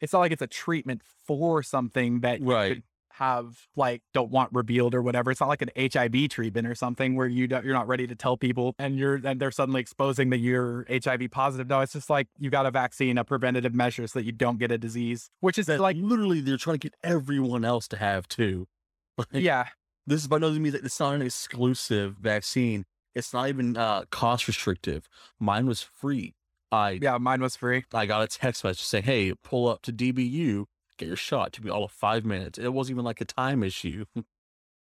it's 0.00 0.12
not 0.12 0.20
like 0.20 0.32
it's 0.32 0.42
a 0.42 0.46
treatment 0.46 1.02
for 1.26 1.62
something 1.62 2.20
that 2.20 2.40
you 2.40 2.46
Right. 2.52 2.82
have 3.14 3.66
like 3.74 4.02
don't 4.14 4.30
want 4.30 4.50
revealed 4.52 4.94
or 4.94 5.02
whatever. 5.02 5.30
It's 5.32 5.40
not 5.40 5.48
like 5.48 5.62
an 5.62 5.70
HIV 5.76 6.28
treatment 6.30 6.68
or 6.68 6.74
something 6.76 7.16
where 7.16 7.26
you 7.26 7.48
don't, 7.48 7.64
you're 7.64 7.74
not 7.74 7.88
ready 7.88 8.06
to 8.06 8.14
tell 8.14 8.36
people 8.36 8.76
and 8.78 8.96
you're 8.96 9.16
and 9.16 9.40
they're 9.40 9.50
suddenly 9.50 9.80
exposing 9.80 10.30
that 10.30 10.38
you're 10.38 10.86
HIV 10.88 11.30
positive. 11.32 11.66
No, 11.68 11.80
it's 11.80 11.92
just 11.94 12.08
like 12.10 12.28
you 12.38 12.48
got 12.48 12.64
a 12.66 12.70
vaccine, 12.70 13.18
a 13.18 13.24
preventative 13.24 13.74
measure 13.74 14.06
so 14.06 14.20
that 14.20 14.24
you 14.24 14.30
don't 14.32 14.58
get 14.58 14.70
a 14.70 14.78
disease, 14.78 15.30
which 15.40 15.58
is 15.58 15.66
That 15.66 15.80
like 15.80 15.96
literally 15.98 16.40
they're 16.40 16.56
trying 16.56 16.78
to 16.78 16.88
get 16.90 16.94
everyone 17.02 17.64
else 17.64 17.88
to 17.88 17.96
have 17.96 18.28
too. 18.28 18.66
Like, 19.18 19.26
yeah, 19.32 19.66
This 20.06 20.20
is 20.20 20.28
by 20.28 20.38
no 20.38 20.52
means 20.52 20.74
that 20.74 20.84
it's 20.84 21.00
not 21.00 21.16
an 21.16 21.22
exclusive 21.22 22.14
vaccine. 22.20 22.84
It's 23.16 23.32
not 23.32 23.48
even 23.48 23.76
uh, 23.76 24.04
cost 24.12 24.46
restrictive. 24.46 25.08
Mine 25.40 25.66
was 25.66 25.82
free. 25.82 26.36
I 26.70 26.98
yeah. 27.00 27.18
Mine 27.18 27.40
was 27.40 27.56
free. 27.56 27.84
I 27.92 28.06
got 28.06 28.22
a 28.22 28.26
text 28.26 28.64
message 28.64 28.84
saying, 28.84 29.04
"Hey, 29.04 29.32
pull 29.42 29.68
up 29.68 29.82
to 29.82 29.92
DBU, 29.92 30.66
get 30.96 31.06
your 31.06 31.16
shot." 31.16 31.48
It 31.48 31.52
took 31.54 31.64
me 31.64 31.70
all 31.70 31.84
of 31.84 31.92
five 31.92 32.24
minutes. 32.24 32.58
It 32.58 32.72
wasn't 32.72 32.96
even 32.96 33.04
like 33.04 33.20
a 33.20 33.24
time 33.24 33.62
issue. 33.62 34.04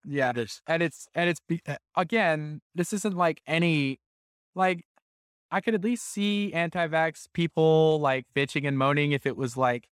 Yeah, 0.07 0.33
and 0.67 0.83
it's 0.83 1.07
and 1.15 1.29
it's 1.29 1.39
be, 1.47 1.61
again 1.95 2.61
this 2.75 2.93
isn't 2.93 3.17
like 3.17 3.41
any 3.47 3.99
like 4.53 4.85
i 5.51 5.59
could 5.59 5.73
at 5.73 5.83
least 5.83 6.05
see 6.05 6.53
anti-vax 6.53 7.27
people 7.33 7.99
like 7.99 8.25
bitching 8.35 8.67
and 8.67 8.77
moaning 8.77 9.11
if 9.11 9.25
it 9.25 9.35
was 9.35 9.57
like 9.57 9.87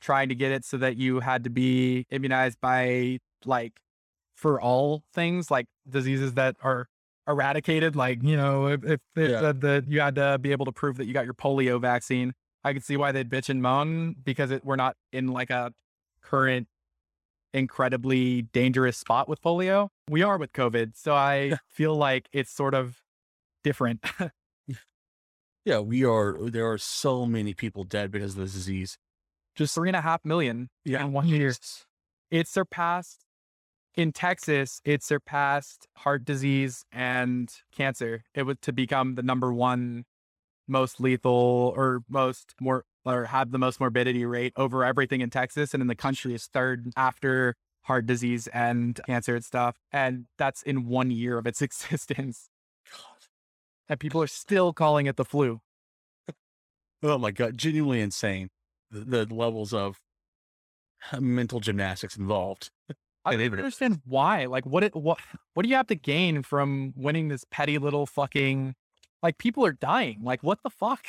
trying 0.00 0.28
to 0.28 0.34
get 0.34 0.52
it 0.52 0.64
so 0.64 0.76
that 0.78 0.96
you 0.96 1.20
had 1.20 1.44
to 1.44 1.50
be 1.50 2.06
immunized 2.10 2.60
by 2.60 3.18
like 3.44 3.80
for 4.36 4.60
all 4.60 5.02
things 5.12 5.50
like 5.50 5.66
diseases 5.88 6.34
that 6.34 6.56
are 6.62 6.88
eradicated. 7.28 7.94
Like, 7.94 8.22
you 8.22 8.36
know, 8.36 8.66
if, 8.68 8.84
if, 8.84 9.00
Yeah. 9.16 9.40
the, 9.40 9.52
the, 9.52 9.84
you 9.88 10.00
had 10.00 10.14
to 10.16 10.38
be 10.38 10.52
able 10.52 10.64
to 10.66 10.72
prove 10.72 10.96
that 10.96 11.06
you 11.06 11.12
got 11.12 11.24
your 11.24 11.34
polio 11.34 11.80
vaccine, 11.80 12.32
I 12.64 12.72
could 12.72 12.84
see 12.84 12.96
why 12.96 13.12
they'd 13.12 13.28
bitch 13.28 13.48
and 13.48 13.62
moan 13.62 14.16
because 14.24 14.50
it, 14.50 14.64
we're 14.64 14.76
not 14.76 14.96
in 15.12 15.28
like 15.28 15.50
a 15.50 15.72
current 16.22 16.66
incredibly 17.54 18.42
dangerous 18.42 18.96
spot 18.96 19.28
with 19.28 19.40
polio. 19.40 19.88
We 20.08 20.22
are 20.22 20.36
with 20.38 20.52
COVID. 20.52 20.96
So 20.96 21.14
I 21.14 21.58
feel 21.68 21.94
like 21.94 22.28
it's 22.32 22.50
sort 22.50 22.74
of 22.74 23.02
different. 23.64 24.04
Yeah, 25.64 25.80
we 25.80 26.02
are. 26.02 26.34
Uh, 26.34 26.48
there 26.50 26.70
are 26.70 26.78
so 26.78 27.26
many 27.26 27.52
people 27.52 27.84
dead 27.84 28.10
because 28.10 28.32
of 28.32 28.38
this 28.40 28.54
disease. 28.54 28.96
Just 29.54 29.74
three 29.74 29.90
and 29.90 29.96
a 29.96 30.00
half 30.00 30.24
million 30.24 30.70
Yeah, 30.86 31.04
in 31.04 31.12
one 31.12 31.28
year. 31.28 31.52
It 32.30 32.48
surpassed 32.48 33.26
in 33.98 34.12
Texas, 34.12 34.80
it 34.84 35.02
surpassed 35.02 35.88
heart 35.96 36.24
disease 36.24 36.84
and 36.92 37.52
cancer. 37.72 38.22
It 38.32 38.44
was 38.44 38.56
to 38.62 38.72
become 38.72 39.16
the 39.16 39.24
number 39.24 39.52
one 39.52 40.04
most 40.68 41.00
lethal 41.00 41.74
or 41.76 42.02
most 42.08 42.54
more 42.60 42.84
or 43.04 43.24
have 43.24 43.50
the 43.50 43.58
most 43.58 43.80
morbidity 43.80 44.24
rate 44.24 44.52
over 44.56 44.84
everything 44.84 45.20
in 45.20 45.30
Texas. 45.30 45.74
And 45.74 45.80
in 45.80 45.88
the 45.88 45.96
country 45.96 46.32
is 46.32 46.46
third 46.46 46.92
after 46.96 47.56
heart 47.82 48.06
disease 48.06 48.46
and 48.48 49.00
cancer 49.04 49.34
and 49.34 49.44
stuff. 49.44 49.76
And 49.90 50.26
that's 50.38 50.62
in 50.62 50.86
one 50.86 51.10
year 51.10 51.36
of 51.36 51.48
its 51.48 51.60
existence. 51.68 52.50
God. 52.92 53.26
And 53.88 53.98
people 53.98 54.22
are 54.22 54.28
still 54.28 54.72
calling 54.72 55.06
it 55.06 55.16
the 55.16 55.24
flu. 55.24 55.60
Oh 57.02 57.18
my 57.18 57.32
god, 57.32 57.58
genuinely 57.58 58.00
insane. 58.00 58.50
The, 58.92 59.24
the 59.24 59.34
levels 59.34 59.72
of 59.72 59.98
mental 61.18 61.58
gymnastics 61.58 62.16
involved. 62.16 62.70
I 63.28 63.36
don't 63.36 63.58
understand 63.58 64.00
why. 64.04 64.46
Like, 64.46 64.66
what 64.66 64.84
it 64.84 64.94
what 64.94 65.18
what 65.54 65.62
do 65.62 65.68
you 65.68 65.76
have 65.76 65.86
to 65.88 65.94
gain 65.94 66.42
from 66.42 66.92
winning 66.96 67.28
this 67.28 67.44
petty 67.50 67.78
little 67.78 68.06
fucking? 68.06 68.74
Like, 69.22 69.38
people 69.38 69.64
are 69.66 69.72
dying. 69.72 70.20
Like, 70.22 70.42
what 70.42 70.62
the 70.62 70.70
fuck? 70.70 71.06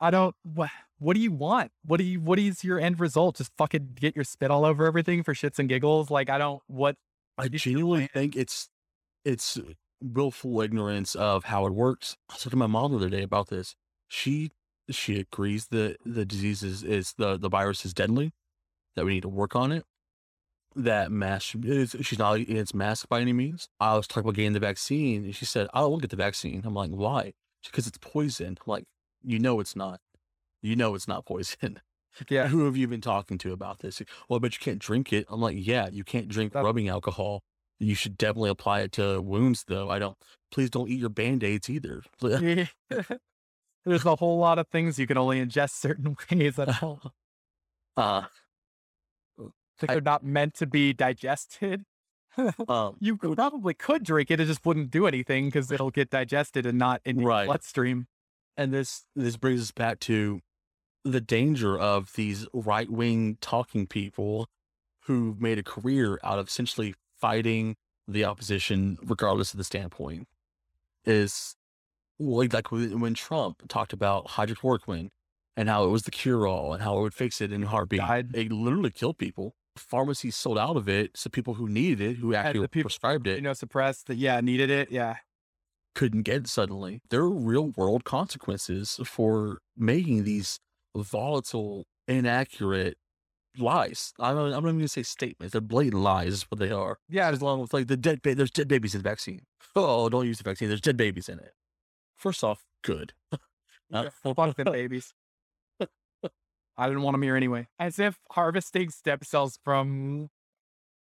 I 0.00 0.10
don't. 0.10 0.34
What 0.42 0.70
What 0.98 1.14
do 1.14 1.20
you 1.20 1.32
want? 1.32 1.72
What 1.84 1.98
do 1.98 2.04
you? 2.04 2.20
What 2.20 2.38
is 2.38 2.64
your 2.64 2.80
end 2.80 3.00
result? 3.00 3.36
Just 3.36 3.52
fucking 3.56 3.90
get 3.94 4.16
your 4.16 4.24
spit 4.24 4.50
all 4.50 4.64
over 4.64 4.86
everything 4.86 5.22
for 5.22 5.34
shits 5.34 5.58
and 5.58 5.68
giggles? 5.68 6.10
Like, 6.10 6.30
I 6.30 6.38
don't. 6.38 6.62
What? 6.66 6.96
I 7.38 7.48
genuinely 7.48 8.06
think 8.06 8.36
it's 8.36 8.68
it's 9.24 9.58
willful 10.02 10.60
ignorance 10.60 11.14
of 11.14 11.44
how 11.44 11.66
it 11.66 11.74
works. 11.74 12.16
I 12.28 12.34
was 12.34 12.42
talking 12.42 12.50
to 12.52 12.56
my 12.56 12.66
mom 12.66 12.92
the 12.92 12.98
other 12.98 13.10
day 13.10 13.22
about 13.22 13.48
this. 13.48 13.76
She 14.08 14.50
she 14.90 15.20
agrees 15.20 15.68
that 15.68 15.98
the 16.04 16.24
disease 16.24 16.62
is, 16.62 16.82
is 16.82 17.14
the 17.16 17.38
the 17.38 17.48
virus 17.48 17.84
is 17.84 17.94
deadly, 17.94 18.32
that 18.96 19.04
we 19.04 19.14
need 19.14 19.22
to 19.22 19.28
work 19.28 19.54
on 19.54 19.72
it. 19.72 19.84
That 20.76 21.10
mask 21.10 21.56
she's 22.02 22.18
not 22.18 22.34
against 22.36 22.74
masks 22.74 23.04
by 23.06 23.20
any 23.20 23.32
means. 23.32 23.68
I 23.80 23.96
was 23.96 24.06
talking 24.06 24.20
about 24.22 24.36
getting 24.36 24.52
the 24.52 24.60
vaccine, 24.60 25.24
and 25.24 25.34
she 25.34 25.44
said, 25.44 25.66
"I 25.74 25.80
don't 25.80 25.90
want 25.90 26.02
to 26.02 26.06
get 26.08 26.10
the 26.16 26.22
vaccine." 26.22 26.62
I'm 26.64 26.74
like, 26.74 26.90
"Why?" 26.90 27.32
Because 27.64 27.86
it's 27.88 27.98
poison. 27.98 28.56
I'm 28.64 28.70
like, 28.70 28.84
you 29.22 29.38
know, 29.40 29.58
it's 29.60 29.74
not. 29.74 30.00
You 30.62 30.76
know, 30.76 30.94
it's 30.94 31.08
not 31.08 31.26
poison. 31.32 31.80
Yeah. 32.28 32.46
Who 32.48 32.64
have 32.66 32.76
you 32.76 32.86
been 32.88 33.00
talking 33.00 33.36
to 33.38 33.52
about 33.52 33.80
this? 33.80 34.00
Well, 34.28 34.38
but 34.40 34.52
you 34.52 34.58
can't 34.60 34.78
drink 34.78 35.12
it. 35.12 35.26
I'm 35.28 35.40
like, 35.40 35.56
yeah, 35.58 35.88
you 35.90 36.04
can't 36.04 36.28
drink 36.28 36.52
That- 36.52 36.62
rubbing 36.64 36.88
alcohol. 36.88 37.42
You 37.78 37.94
should 37.94 38.16
definitely 38.18 38.50
apply 38.50 38.80
it 38.82 38.92
to 38.92 39.20
wounds, 39.22 39.64
though. 39.66 39.88
I 39.90 39.98
don't. 39.98 40.16
Please 40.52 40.68
don't 40.70 40.88
eat 40.90 41.00
your 41.00 41.08
band 41.08 41.42
aids 41.42 41.68
either. 41.70 42.02
There's 42.20 44.04
a 44.04 44.16
whole 44.16 44.38
lot 44.38 44.58
of 44.58 44.68
things 44.68 44.98
you 44.98 45.06
can 45.06 45.16
only 45.16 45.44
ingest 45.44 45.70
certain 45.70 46.16
ways. 46.30 46.58
at 46.58 46.82
all. 46.82 47.00
uh, 47.96 48.24
I- 49.88 49.94
they're 49.94 50.00
not 50.02 50.24
meant 50.24 50.54
to 50.54 50.66
be 50.66 50.92
digested. 50.92 51.84
um, 52.68 52.96
You 53.00 53.16
probably 53.16 53.74
could 53.74 54.04
drink 54.04 54.30
it. 54.30 54.38
It 54.40 54.46
just 54.46 54.64
wouldn't 54.64 54.90
do 54.90 55.06
anything 55.06 55.46
because 55.46 55.70
it'll 55.72 55.90
get 55.90 56.10
digested 56.10 56.64
and 56.66 56.78
not 56.78 57.00
in 57.04 57.18
your 57.20 57.28
Right. 57.28 57.46
bloodstream. 57.46 58.06
and 58.56 58.72
this 58.74 59.06
this 59.16 59.36
brings 59.36 59.60
us 59.62 59.70
back 59.72 60.00
to 60.00 60.40
the 61.04 61.20
danger 61.20 61.78
of 61.78 62.12
these 62.14 62.46
right 62.52 62.90
wing 62.90 63.38
talking 63.40 63.86
people 63.86 64.46
who 65.04 65.34
made 65.40 65.58
a 65.58 65.62
career 65.62 66.20
out 66.22 66.38
of 66.38 66.48
essentially 66.48 66.94
fighting 67.18 67.74
the 68.06 68.24
opposition, 68.24 68.98
regardless 69.02 69.52
of 69.54 69.58
the 69.58 69.64
standpoint. 69.64 70.28
Is 71.06 71.56
like 72.18 72.70
when 72.70 73.14
Trump 73.14 73.62
talked 73.68 73.92
about 73.94 74.28
hydrochloroquine 74.28 75.08
and 75.56 75.68
how 75.68 75.84
it 75.84 75.88
was 75.88 76.02
the 76.02 76.10
cure 76.10 76.46
all 76.46 76.74
and 76.74 76.82
how 76.82 76.98
it 76.98 77.02
would 77.02 77.14
fix 77.14 77.40
it 77.40 77.50
in 77.52 77.62
a 77.64 77.66
heartbeat. 77.66 78.00
Died. 78.00 78.36
It 78.36 78.52
literally 78.52 78.90
killed 78.90 79.16
people. 79.16 79.54
Pharmacies 79.80 80.36
sold 80.36 80.58
out 80.58 80.76
of 80.76 80.88
it, 80.88 81.16
so 81.16 81.28
people 81.30 81.54
who 81.54 81.68
needed 81.68 82.00
it, 82.00 82.16
who 82.18 82.34
actually 82.34 82.68
people- 82.68 82.88
prescribed 82.88 83.26
it, 83.26 83.36
You 83.36 83.42
know, 83.42 83.52
suppressed 83.52 84.06
that. 84.06 84.16
Yeah, 84.16 84.40
needed 84.40 84.70
it. 84.70 84.90
Yeah. 84.90 85.16
couldn't 85.94 86.22
get 86.22 86.36
it 86.36 86.48
suddenly. 86.48 87.00
There 87.10 87.20
are 87.22 87.30
real 87.30 87.68
world 87.76 88.04
consequences 88.04 89.00
for 89.04 89.58
making 89.76 90.22
these 90.24 90.60
volatile, 90.96 91.84
inaccurate 92.06 92.96
lies. 93.58 94.12
I'm 94.20 94.36
not, 94.36 94.44
I'm 94.46 94.50
not 94.52 94.58
even 94.68 94.78
gonna 94.78 94.88
say 94.88 95.02
statements. 95.02 95.52
They're 95.52 95.60
blatant 95.60 96.02
lies. 96.02 96.32
Is 96.34 96.42
what 96.50 96.58
they 96.60 96.70
are. 96.70 96.98
Yeah. 97.08 97.28
As 97.30 97.42
long 97.42 97.60
with 97.60 97.72
like 97.74 97.88
the 97.88 97.96
dead, 97.96 98.22
ba- 98.22 98.34
there's 98.36 98.50
dead 98.52 98.68
babies 98.68 98.94
in 98.94 99.02
the 99.02 99.08
vaccine. 99.08 99.42
Oh, 99.74 100.08
don't 100.08 100.26
use 100.26 100.38
the 100.38 100.44
vaccine. 100.44 100.68
There's 100.68 100.80
dead 100.80 100.96
babies 100.96 101.28
in 101.28 101.38
it. 101.40 101.52
First 102.16 102.44
off, 102.44 102.64
good. 102.82 103.12
Uh, 103.92 104.08
Fuck 104.22 104.54
them 104.56 104.66
babies. 104.72 105.12
I 106.80 106.86
didn't 106.86 107.02
want 107.02 107.14
them 107.14 107.22
here 107.22 107.36
anyway. 107.36 107.68
As 107.78 107.98
if 107.98 108.18
harvesting 108.30 108.88
stem 108.88 109.18
cells 109.22 109.58
from. 109.62 110.30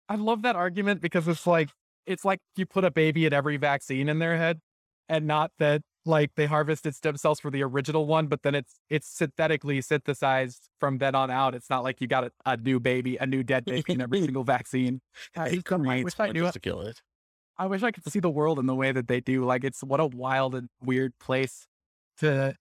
I 0.10 0.16
love 0.16 0.42
that 0.42 0.56
argument 0.56 1.02
because 1.02 1.28
it's 1.28 1.46
like 1.46 1.70
it's 2.08 2.26
like 2.26 2.40
you 2.56 2.66
put 2.66 2.84
a 2.84 2.90
baby 2.90 3.28
at 3.28 3.34
every 3.34 3.58
vaccine 3.58 4.10
in 4.10 4.18
their 4.18 4.38
head, 4.38 4.60
and 5.08 5.28
not 5.28 5.52
that 5.60 5.84
like 6.04 6.32
they 6.36 6.48
harvested 6.48 6.96
stem 6.96 7.16
cells 7.16 7.40
for 7.40 7.52
the 7.52 7.62
original 7.62 8.08
one, 8.08 8.26
but 8.26 8.42
then 8.42 8.56
it's 8.56 8.80
it's 8.90 9.08
synthetically 9.08 9.82
synthesized 9.82 10.70
from 10.80 10.98
then 10.98 11.14
on 11.14 11.30
out. 11.30 11.54
It's 11.54 11.70
not 11.70 11.84
like 11.84 12.02
you 12.02 12.08
got 12.08 12.24
a, 12.24 12.32
a 12.44 12.58
new 12.58 12.80
baby, 12.80 13.18
a 13.18 13.28
new 13.28 13.44
dead 13.44 13.66
baby 13.66 13.94
in 13.94 14.02
every 14.02 14.22
single 14.26 14.44
vaccine. 14.44 15.02
I 15.36 15.62
creates 15.64 16.06
wish 16.06 16.20
I 16.20 16.32
knew 16.32 16.52
to 16.52 16.60
kill 16.60 16.82
it. 16.82 17.02
I 17.56 17.68
wish 17.68 17.84
I 17.84 17.92
could 17.92 18.04
see 18.12 18.20
the 18.20 18.32
world 18.32 18.58
in 18.58 18.66
the 18.66 18.74
way 18.74 18.92
that 18.92 19.08
they 19.08 19.20
do. 19.20 19.46
Like 19.46 19.64
it's 19.64 19.84
what 19.84 20.00
a 20.00 20.08
wild 20.08 20.56
and 20.56 20.70
weird 20.84 21.14
place 21.20 21.68
to 22.18 22.56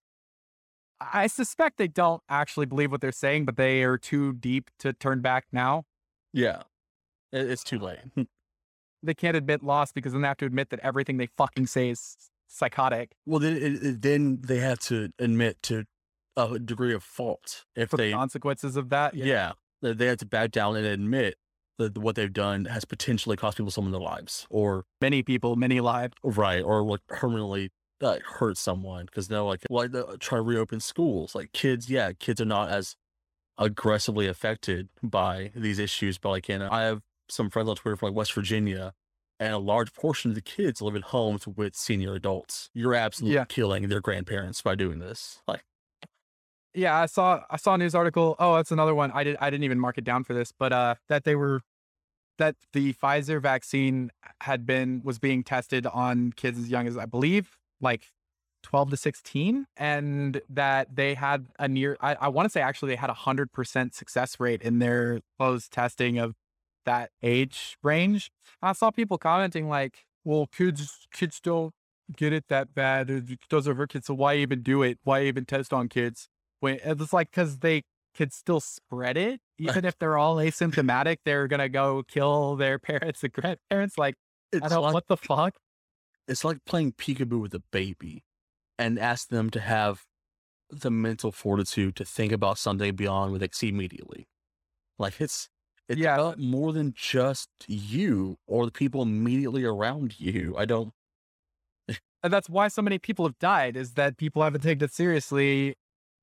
I 1.01 1.27
suspect 1.29 1.79
they 1.79 1.89
don't 1.89 2.23
actually 2.29 2.67
believe 2.67 2.91
what 2.91 3.01
they're 3.01 3.13
saying, 3.13 3.45
but 3.47 3.57
they 3.57 3.83
are 3.85 3.97
too 3.99 4.35
deep 4.35 4.71
to 4.81 4.93
turn 4.93 5.21
back 5.21 5.47
now. 5.53 5.85
Yeah, 6.33 6.63
it's 7.33 7.65
too 7.65 7.79
late. 7.79 7.99
They 9.03 9.15
can't 9.15 9.35
admit 9.35 9.63
loss 9.63 9.93
because 9.93 10.13
then 10.13 10.21
they 10.21 10.29
have 10.29 10.37
to 10.37 10.45
admit 10.45 10.69
that 10.69 10.81
everything 10.81 11.17
they 11.17 11.29
fucking 11.39 11.69
say 11.69 11.89
is 11.89 12.19
psychotic. 12.49 13.13
well, 13.25 13.41
then 13.41 13.57
it, 13.57 13.83
it, 13.83 14.03
then 14.03 14.41
they 14.47 14.59
have 14.59 14.79
to 14.81 15.09
admit 15.19 15.57
to 15.63 15.85
a 16.37 16.59
degree 16.59 16.93
of 16.93 17.03
fault 17.03 17.65
if 17.75 17.89
For 17.89 17.97
the 17.97 18.03
they 18.03 18.13
consequences 18.13 18.77
of 18.77 18.91
that. 18.91 19.15
yeah, 19.15 19.53
they 19.81 19.95
they 19.95 20.05
have 20.05 20.19
to 20.19 20.27
back 20.27 20.51
down 20.51 20.77
and 20.77 20.85
admit 20.85 21.37
that 21.79 21.97
what 21.97 22.15
they've 22.15 22.31
done 22.31 22.67
has 22.67 22.85
potentially 22.85 23.39
cost 23.39 23.57
people 23.57 23.71
some 23.71 23.87
of 23.87 23.93
their 23.93 24.03
lives 24.03 24.47
or 24.51 24.85
Many 25.01 25.23
people, 25.23 25.57
many 25.57 25.81
lives. 25.81 26.13
right 26.23 26.61
or 26.63 26.83
like 26.83 27.01
permanently 27.07 27.71
uh, 28.03 28.19
hurt 28.27 28.57
someone 28.57 29.07
because 29.07 29.29
they're 29.29 29.43
like 29.43 29.65
like 29.71 29.93
the, 29.93 30.17
try 30.19 30.39
to 30.39 30.43
reopen 30.43 30.81
schools 30.81 31.35
like 31.35 31.53
kids 31.53 31.91
yeah 31.91 32.13
kids 32.13 32.41
are 32.41 32.45
not 32.47 32.69
as 32.71 32.97
aggressively 33.59 34.27
affected 34.27 34.89
by 35.03 35.51
these 35.55 35.79
issues 35.79 36.17
but 36.19 36.31
like 36.31 36.49
in 36.49 36.63
i 36.63 36.83
have 36.83 37.03
some 37.29 37.51
friends 37.51 37.69
on 37.69 37.77
twitter 37.77 37.97
from 37.97 38.09
like 38.09 38.17
west 38.17 38.33
virginia 38.33 38.93
and 39.39 39.53
a 39.53 39.59
large 39.59 39.93
portion 39.93 40.31
of 40.31 40.35
the 40.35 40.41
kids 40.41 40.81
live 40.81 40.95
in 40.95 41.03
homes 41.03 41.47
with 41.47 41.75
senior 41.77 42.15
adults 42.15 42.71
you're 42.75 42.95
absolutely 42.95 43.35
Yeah. 43.35 43.45
killing 43.49 43.89
their 43.89 44.01
grandparents 44.01 44.63
by 44.63 44.75
doing 44.75 44.99
this 44.99 45.43
like 45.47 45.63
Yeah, 46.73 46.97
I 47.03 47.07
saw 47.07 47.43
I 47.51 47.57
saw 47.57 47.75
a 47.75 47.79
news 47.79 47.95
article. 47.97 48.37
Oh, 48.39 48.55
that's 48.55 48.71
another 48.71 48.95
one. 48.95 49.11
I 49.13 49.25
did 49.25 49.37
I 49.41 49.51
didn't 49.51 49.65
even 49.65 49.81
mark 49.81 49.99
it 49.99 50.05
down 50.05 50.23
for 50.25 50.35
this, 50.35 50.53
but 50.57 50.73
uh 50.73 50.95
that 51.09 51.25
they 51.25 51.35
were 51.35 51.63
that 52.39 52.55
the 52.73 52.93
Pfizer 52.95 53.43
vaccine 53.43 54.11
had 54.43 54.65
been 54.67 55.03
was 55.05 55.19
being 55.19 55.43
tested 55.43 55.85
on 55.87 56.33
kids 56.37 56.59
as 56.59 56.71
young 56.71 56.87
as 56.87 56.97
I 56.97 57.07
believe 57.07 57.59
like 57.81 58.09
12 58.63 58.91
to 58.91 58.97
16 58.97 59.67
and 59.77 60.41
that 60.49 60.95
they 60.95 61.15
had 61.15 61.47
a 61.59 61.67
near 61.67 61.97
I, 62.01 62.15
I 62.21 62.29
want 62.29 62.47
to 62.47 62.51
say 62.51 62.61
actually 62.61 62.91
they 62.91 62.97
had 62.97 63.11
a 63.11 63.15
100% 63.15 63.95
success 63.95 64.39
rate 64.39 64.63
in 64.63 64.79
their 64.79 65.21
closed 65.39 65.73
testing 65.73 66.19
of 66.19 66.35
that 66.85 67.11
age 67.23 67.77
range. 67.83 68.31
I 68.63 68.73
saw 68.73 68.91
people 68.91 69.19
commenting 69.19 69.69
like, 69.69 70.05
"Well, 70.25 70.47
kids 70.47 71.07
kids 71.13 71.41
don't 71.41 71.75
get 72.17 72.33
it 72.33 72.45
that 72.49 72.75
bad. 72.75 73.11
It 73.11 73.39
doesn't 73.49 73.77
hurt 73.77 73.91
kids, 73.91 74.07
so 74.07 74.15
why 74.15 74.37
even 74.37 74.63
do 74.63 74.83
it? 74.83 74.99
Why 75.05 75.23
even 75.25 75.45
test 75.45 75.73
on 75.73 75.89
kids?" 75.89 76.29
When 76.61 76.79
it's 76.83 77.13
like 77.13 77.31
because 77.31 77.59
they 77.59 77.83
could 78.15 78.33
still 78.33 78.61
spread 78.61 79.17
it, 79.17 79.41
even 79.59 79.85
if 79.85 79.99
they're 79.99 80.19
all 80.19 80.37
asymptomatic, 80.37 81.19
they're 81.25 81.49
gonna 81.49 81.69
go 81.69 82.03
kill 82.09 82.57
their 82.57 82.79
parents 82.91 83.23
and 83.23 83.33
grandparents. 83.33 83.99
Like, 83.99 84.15
it's 84.53 84.65
I 84.65 84.69
don't 84.69 84.83
like 84.83 84.95
what 84.95 85.07
the 85.09 85.17
fuck. 85.17 85.55
It's 86.29 86.45
like 86.45 86.65
playing 86.65 86.93
peekaboo 86.93 87.41
with 87.41 87.55
a 87.55 87.63
baby 87.73 88.25
and 88.79 88.99
ask 88.99 89.29
them 89.29 89.51
to 89.51 89.61
have 89.61 90.05
the 90.71 90.91
mental 90.91 91.33
fortitude 91.33 91.97
to 91.97 92.05
think 92.05 92.33
about 92.33 92.59
something 92.59 92.97
beyond 92.97 93.33
with 93.33 93.43
X 93.43 93.63
immediately. 93.63 94.29
Like 94.99 95.21
it's 95.21 95.49
It's 95.89 96.01
Yeah. 96.01 96.15
about 96.15 96.39
more 96.39 96.73
than 96.73 96.93
just 96.95 97.51
you 97.69 98.39
or 98.47 98.67
the 98.67 98.73
people 98.73 99.03
immediately 99.03 99.65
around 99.65 100.21
you. 100.21 100.57
I 100.59 100.65
don't. 100.67 100.93
And 102.23 102.33
that's 102.33 102.49
why 102.51 102.69
so 102.69 102.83
many 102.83 102.99
people 102.99 103.25
have 103.27 103.39
died 103.39 103.77
is 103.77 103.95
that 103.95 104.19
people 104.19 104.43
haven't 104.43 104.61
taken 104.63 104.85
it 104.85 104.93
seriously 104.93 105.75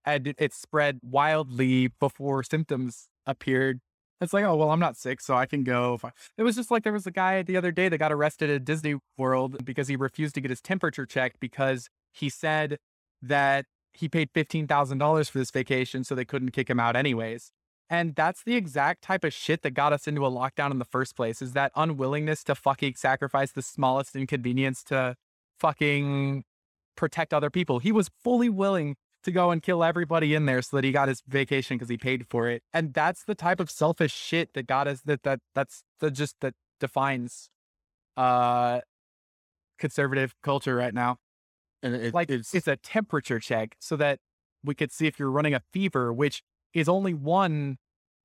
and 0.05 0.27
it, 0.27 0.35
it 0.39 0.53
spread 0.53 0.99
wildly 1.03 1.87
before 1.99 2.43
symptoms 2.43 3.09
appeared. 3.25 3.79
It's 4.19 4.33
like, 4.33 4.45
oh, 4.45 4.55
well, 4.55 4.71
I'm 4.71 4.79
not 4.79 4.97
sick, 4.97 5.21
so 5.21 5.35
I 5.35 5.45
can 5.45 5.63
go. 5.63 5.99
It 6.37 6.43
was 6.43 6.55
just 6.55 6.71
like 6.71 6.83
there 6.83 6.93
was 6.93 7.05
a 7.05 7.11
guy 7.11 7.43
the 7.43 7.55
other 7.55 7.71
day 7.71 7.87
that 7.87 7.97
got 7.97 8.11
arrested 8.11 8.49
at 8.49 8.65
Disney 8.65 8.95
World 9.17 9.63
because 9.63 9.87
he 9.87 9.95
refused 9.95 10.33
to 10.35 10.41
get 10.41 10.49
his 10.49 10.61
temperature 10.61 11.05
checked 11.05 11.39
because 11.39 11.87
he 12.11 12.29
said 12.29 12.79
that 13.21 13.65
he 13.93 14.09
paid 14.09 14.33
$15,000 14.33 15.29
for 15.29 15.37
this 15.37 15.51
vacation, 15.51 16.03
so 16.03 16.15
they 16.15 16.25
couldn't 16.25 16.51
kick 16.51 16.69
him 16.69 16.79
out 16.79 16.95
anyways. 16.95 17.51
And 17.89 18.15
that's 18.15 18.43
the 18.43 18.55
exact 18.55 19.01
type 19.01 19.23
of 19.23 19.33
shit 19.33 19.61
that 19.61 19.71
got 19.71 19.93
us 19.93 20.07
into 20.07 20.25
a 20.25 20.31
lockdown 20.31 20.71
in 20.71 20.79
the 20.79 20.85
first 20.85 21.15
place 21.15 21.41
is 21.41 21.53
that 21.53 21.71
unwillingness 21.75 22.43
to 22.45 22.55
fucking 22.55 22.95
sacrifice 22.95 23.51
the 23.51 23.61
smallest 23.61 24.15
inconvenience 24.15 24.83
to 24.85 25.15
fucking 25.59 26.43
protect 26.95 27.33
other 27.33 27.49
people. 27.49 27.79
He 27.79 27.91
was 27.91 28.09
fully 28.23 28.49
willing 28.49 28.95
to 29.27 29.31
go 29.31 29.51
and 29.51 29.61
kill 29.61 29.83
everybody 29.83 30.33
in 30.33 30.45
there 30.45 30.61
so 30.61 30.77
that 30.77 30.85
he 30.85 30.91
got 30.93 31.09
his 31.09 31.21
vacation 31.27 31.75
because 31.77 31.89
he 31.89 31.97
paid 31.97 32.25
for 32.29 32.47
it. 32.47 32.63
And 32.73 32.93
that's 32.93 33.25
the 33.25 33.35
type 33.35 33.59
of 33.59 33.69
selfish 33.69 34.13
shit 34.13 34.53
that 34.53 34.67
got 34.67 34.87
us 34.87 35.01
that 35.01 35.23
that 35.23 35.41
that's 35.53 35.83
the 35.99 36.09
just 36.09 36.37
that 36.39 36.53
defines 36.79 37.49
uh 38.15 38.79
conservative 39.77 40.33
culture 40.41 40.75
right 40.75 40.93
now. 40.93 41.17
And 41.83 41.93
it, 41.93 42.13
Like 42.13 42.29
it's, 42.29 42.55
it's, 42.55 42.67
a 42.67 42.77
temperature 42.77 43.39
check 43.39 43.75
so 43.79 43.97
that 43.97 44.19
we 44.63 44.73
could 44.73 44.93
see 44.93 45.07
if 45.07 45.19
you're 45.19 45.29
running 45.29 45.53
a 45.53 45.61
fever, 45.71 46.11
which 46.13 46.41
is 46.73 46.87
only 46.87 47.13
one 47.13 47.77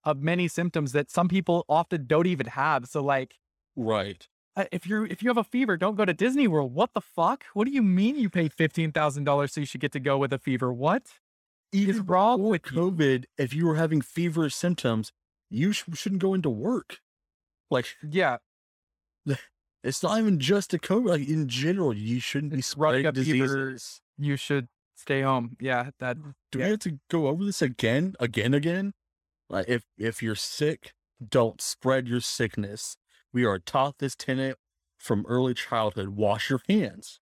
of 0.04 0.22
many 0.22 0.48
symptoms 0.48 0.92
that 0.92 1.10
some 1.10 1.28
people 1.28 1.64
often 1.68 2.06
don't 2.06 2.26
even 2.28 2.46
have. 2.46 2.86
So 2.86 3.02
like 3.02 3.34
right. 3.74 4.28
Uh, 4.56 4.64
if 4.72 4.86
you're 4.86 5.06
if 5.06 5.22
you 5.22 5.28
have 5.30 5.38
a 5.38 5.44
fever, 5.44 5.76
don't 5.76 5.94
go 5.96 6.04
to 6.04 6.12
Disney 6.12 6.46
World. 6.48 6.74
What 6.74 6.92
the 6.94 7.00
fuck? 7.00 7.44
What 7.54 7.66
do 7.66 7.72
you 7.72 7.82
mean 7.82 8.16
you 8.16 8.28
paid 8.30 8.52
fifteen 8.52 8.92
thousand 8.92 9.24
dollars 9.24 9.52
so 9.52 9.60
you 9.60 9.66
should 9.66 9.80
get 9.80 9.92
to 9.92 10.00
go 10.00 10.18
with 10.18 10.32
a 10.32 10.38
fever? 10.38 10.72
What 10.72 11.08
Even 11.72 12.04
wrong 12.06 12.38
before 12.38 12.50
with 12.50 12.70
you? 12.70 12.78
COVID, 12.78 13.24
if 13.38 13.54
you 13.54 13.66
were 13.66 13.76
having 13.76 14.00
feverish 14.02 14.54
symptoms, 14.54 15.12
you 15.50 15.72
sh- 15.72 15.84
shouldn't 15.94 16.20
go 16.22 16.34
into 16.34 16.50
work. 16.50 17.00
Like 17.70 17.86
Yeah, 18.10 18.38
it's 19.84 20.02
not 20.02 20.18
even 20.18 20.38
just 20.38 20.72
a 20.74 20.78
COVID. 20.78 21.08
Like 21.08 21.28
in 21.28 21.48
general, 21.48 21.94
you 21.94 22.20
shouldn't 22.20 22.52
be 22.52 22.60
spreading 22.62 23.10
diseases. 23.12 24.00
you 24.18 24.36
should 24.36 24.68
stay 24.96 25.22
home. 25.22 25.56
Yeah, 25.60 25.90
that 25.98 26.18
Do 26.52 26.58
Yeah. 26.58 26.64
we 26.66 26.70
have 26.72 26.80
to 26.80 26.98
go 27.10 27.26
over 27.28 27.44
this 27.44 27.62
again, 27.62 28.14
again, 28.20 28.54
again? 28.54 28.92
Like 29.50 29.68
if 29.68 29.84
if 29.98 30.22
you're 30.22 30.34
sick, 30.36 30.92
don't 31.26 31.60
spread 31.60 32.06
your 32.08 32.20
sickness. 32.20 32.96
We 33.32 33.44
are 33.44 33.59
taught 33.59 33.98
this 33.98 34.14
tenet 34.14 34.59
from 34.98 35.24
early 35.28 35.54
childhood. 35.54 36.10
Wash 36.10 36.50
your 36.50 36.60
hands. 36.68 37.20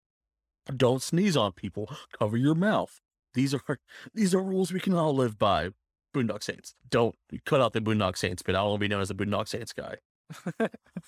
Don't 0.75 1.01
sneeze 1.01 1.35
on 1.35 1.53
people. 1.53 1.89
Cover 2.17 2.37
your 2.37 2.55
mouth. 2.55 3.01
These 3.33 3.53
are 3.53 3.61
these 4.13 4.33
are 4.35 4.43
rules 4.43 4.71
we 4.71 4.79
can 4.79 4.93
all 4.93 5.15
live 5.15 5.37
by. 5.37 5.69
Boondock 6.13 6.43
Saints. 6.43 6.75
Don't 6.89 7.15
cut 7.45 7.59
out 7.59 7.73
the 7.73 7.81
Boondock 7.81 8.17
Saints, 8.17 8.43
but 8.43 8.55
I'll 8.55 8.67
only 8.67 8.77
be 8.79 8.87
known 8.87 9.01
as 9.01 9.07
the 9.07 9.15
Boondock 9.15 9.47
Saints 9.47 9.73
guy. 9.73 9.95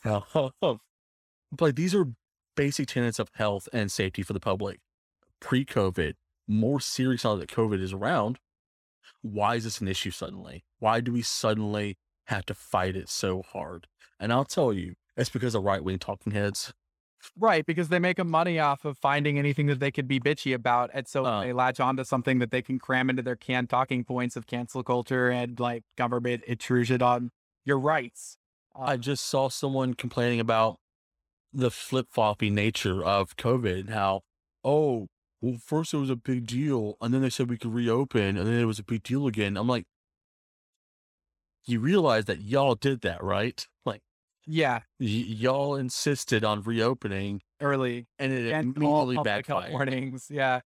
but 1.52 1.76
these 1.76 1.94
are 1.94 2.08
basic 2.56 2.88
tenets 2.88 3.20
of 3.20 3.30
health 3.36 3.70
and 3.72 3.92
safety 3.92 4.24
for 4.24 4.34
the 4.34 4.40
public. 4.40 4.80
Pre-COVID, 5.40 6.16
more 6.48 6.80
serious 6.80 7.24
now 7.24 7.36
that 7.36 7.50
COVID 7.50 7.82
is 7.82 7.94
around. 7.94 8.40
Why 9.22 9.56
is 9.56 9.64
this 9.64 9.82
an 9.82 9.88
issue 9.88 10.12
suddenly? 10.12 10.64
Why 10.80 11.02
do 11.02 11.14
we 11.14 11.22
suddenly 11.22 11.98
have 12.26 12.46
to 12.48 12.56
fight 12.56 12.96
it 12.96 13.10
so 13.10 13.44
hard? 13.44 13.88
And 14.20 14.32
I'll 14.32 14.46
tell 14.46 14.74
you, 14.74 14.96
it's 15.18 15.30
because 15.30 15.56
of 15.56 15.64
right 15.64 15.84
wing 15.84 16.00
talking 16.00 16.32
heads. 16.34 16.74
right 17.40 17.66
because 17.66 17.90
they 17.90 17.98
make 17.98 18.20
a 18.20 18.24
money 18.24 18.60
off 18.60 18.86
of 18.86 18.98
finding 19.00 19.40
anything 19.40 19.66
that 19.66 19.80
they 19.80 19.90
could 19.92 20.08
be 20.08 20.20
bitchy 20.20 20.54
about, 20.54 20.92
and 20.94 21.08
so 21.08 21.26
Uh. 21.26 21.42
they 21.42 21.54
latch 21.54 21.80
onto 21.80 22.04
something 22.04 22.38
that 22.40 22.52
they 22.52 22.62
can 22.62 22.78
cram 22.78 23.10
into 23.10 23.24
their 23.24 23.36
canned 23.36 23.70
talking 23.70 24.04
points 24.04 24.36
of 24.36 24.46
cancel 24.46 24.84
culture 24.84 25.30
and 25.32 25.60
like 25.60 25.84
government 25.98 26.44
intrusion 26.44 27.02
on 27.02 27.32
your 27.66 27.80
rights. 27.80 28.38
I 28.76 28.98
just 28.98 29.26
saw 29.26 29.50
someone 29.50 29.94
complaining 29.96 30.40
about 30.40 30.78
the 31.52 31.72
flip 31.72 32.08
floppy 32.12 32.50
nature 32.50 33.04
of 33.04 33.38
COVID 33.38 33.80
and 33.80 33.90
how, 33.90 34.22
oh, 34.64 35.08
well, 35.42 35.58
first 35.64 35.94
it 35.94 35.98
was 35.98 36.10
a 36.10 36.16
big 36.16 36.46
deal, 36.46 36.96
and 37.02 37.14
then 37.14 37.22
they 37.22 37.30
said 37.30 37.50
we 37.50 37.58
could 37.58 37.74
reopen, 37.74 38.38
and 38.38 38.46
then 38.46 38.60
it 38.60 38.66
was 38.66 38.78
a 38.80 38.84
big 38.84 39.02
deal 39.04 39.26
again. 39.26 39.58
I'm 39.58 39.68
like, 39.68 39.86
you 41.66 41.80
realize 41.80 42.26
that 42.26 42.42
y'all 42.42 42.76
did 42.76 43.02
that, 43.02 43.24
right? 43.24 43.66
Like, 43.86 44.02
Yeah, 44.48 44.82
y- 45.00 45.06
y'all 45.08 45.76
insisted 45.76 46.44
on 46.44 46.62
reopening, 46.62 47.42
early 47.62 48.08
and 48.20 48.32
it 48.32 48.52
and 48.52 48.78
all 48.84 49.10
immediately 49.10 49.16
public 49.16 49.48
health 49.48 49.62
backfired. 49.64 49.74
warnings. 49.74 50.28
Yeah, 50.30 50.62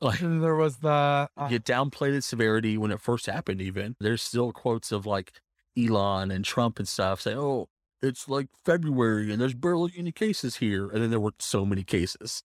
Like, 0.00 0.20
And 0.22 0.42
there 0.42 0.56
was 0.56 0.78
the 0.78 1.28
uh, 1.36 1.48
you 1.50 1.60
downplayed 1.60 2.14
its 2.14 2.26
severity 2.26 2.78
when 2.78 2.90
it 2.90 3.00
first 3.00 3.26
happened, 3.26 3.60
even. 3.60 3.96
There's 4.00 4.22
still 4.22 4.52
quotes 4.52 4.90
of 4.92 5.04
like 5.06 5.32
Elon 5.78 6.30
and 6.30 6.44
Trump 6.44 6.78
and 6.78 6.88
stuff 6.88 7.20
saying, 7.20 7.38
oh, 7.38 7.68
it's 8.02 8.28
like 8.28 8.48
February 8.64 9.30
and 9.30 9.40
there's 9.40 9.54
barely 9.54 9.92
any 9.96 10.10
cases 10.12 10.56
here. 10.56 10.88
And 10.88 11.02
then 11.02 11.10
there 11.10 11.20
were 11.20 11.32
so 11.38 11.66
many 11.66 11.84
cases. 11.84 12.42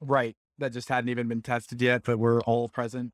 right 0.00 0.36
that 0.58 0.72
just 0.72 0.88
hadn't 0.88 1.08
even 1.08 1.26
been 1.26 1.42
tested 1.42 1.82
yet, 1.82 2.02
but 2.04 2.18
were 2.18 2.40
all 2.42 2.68
present. 2.68 3.12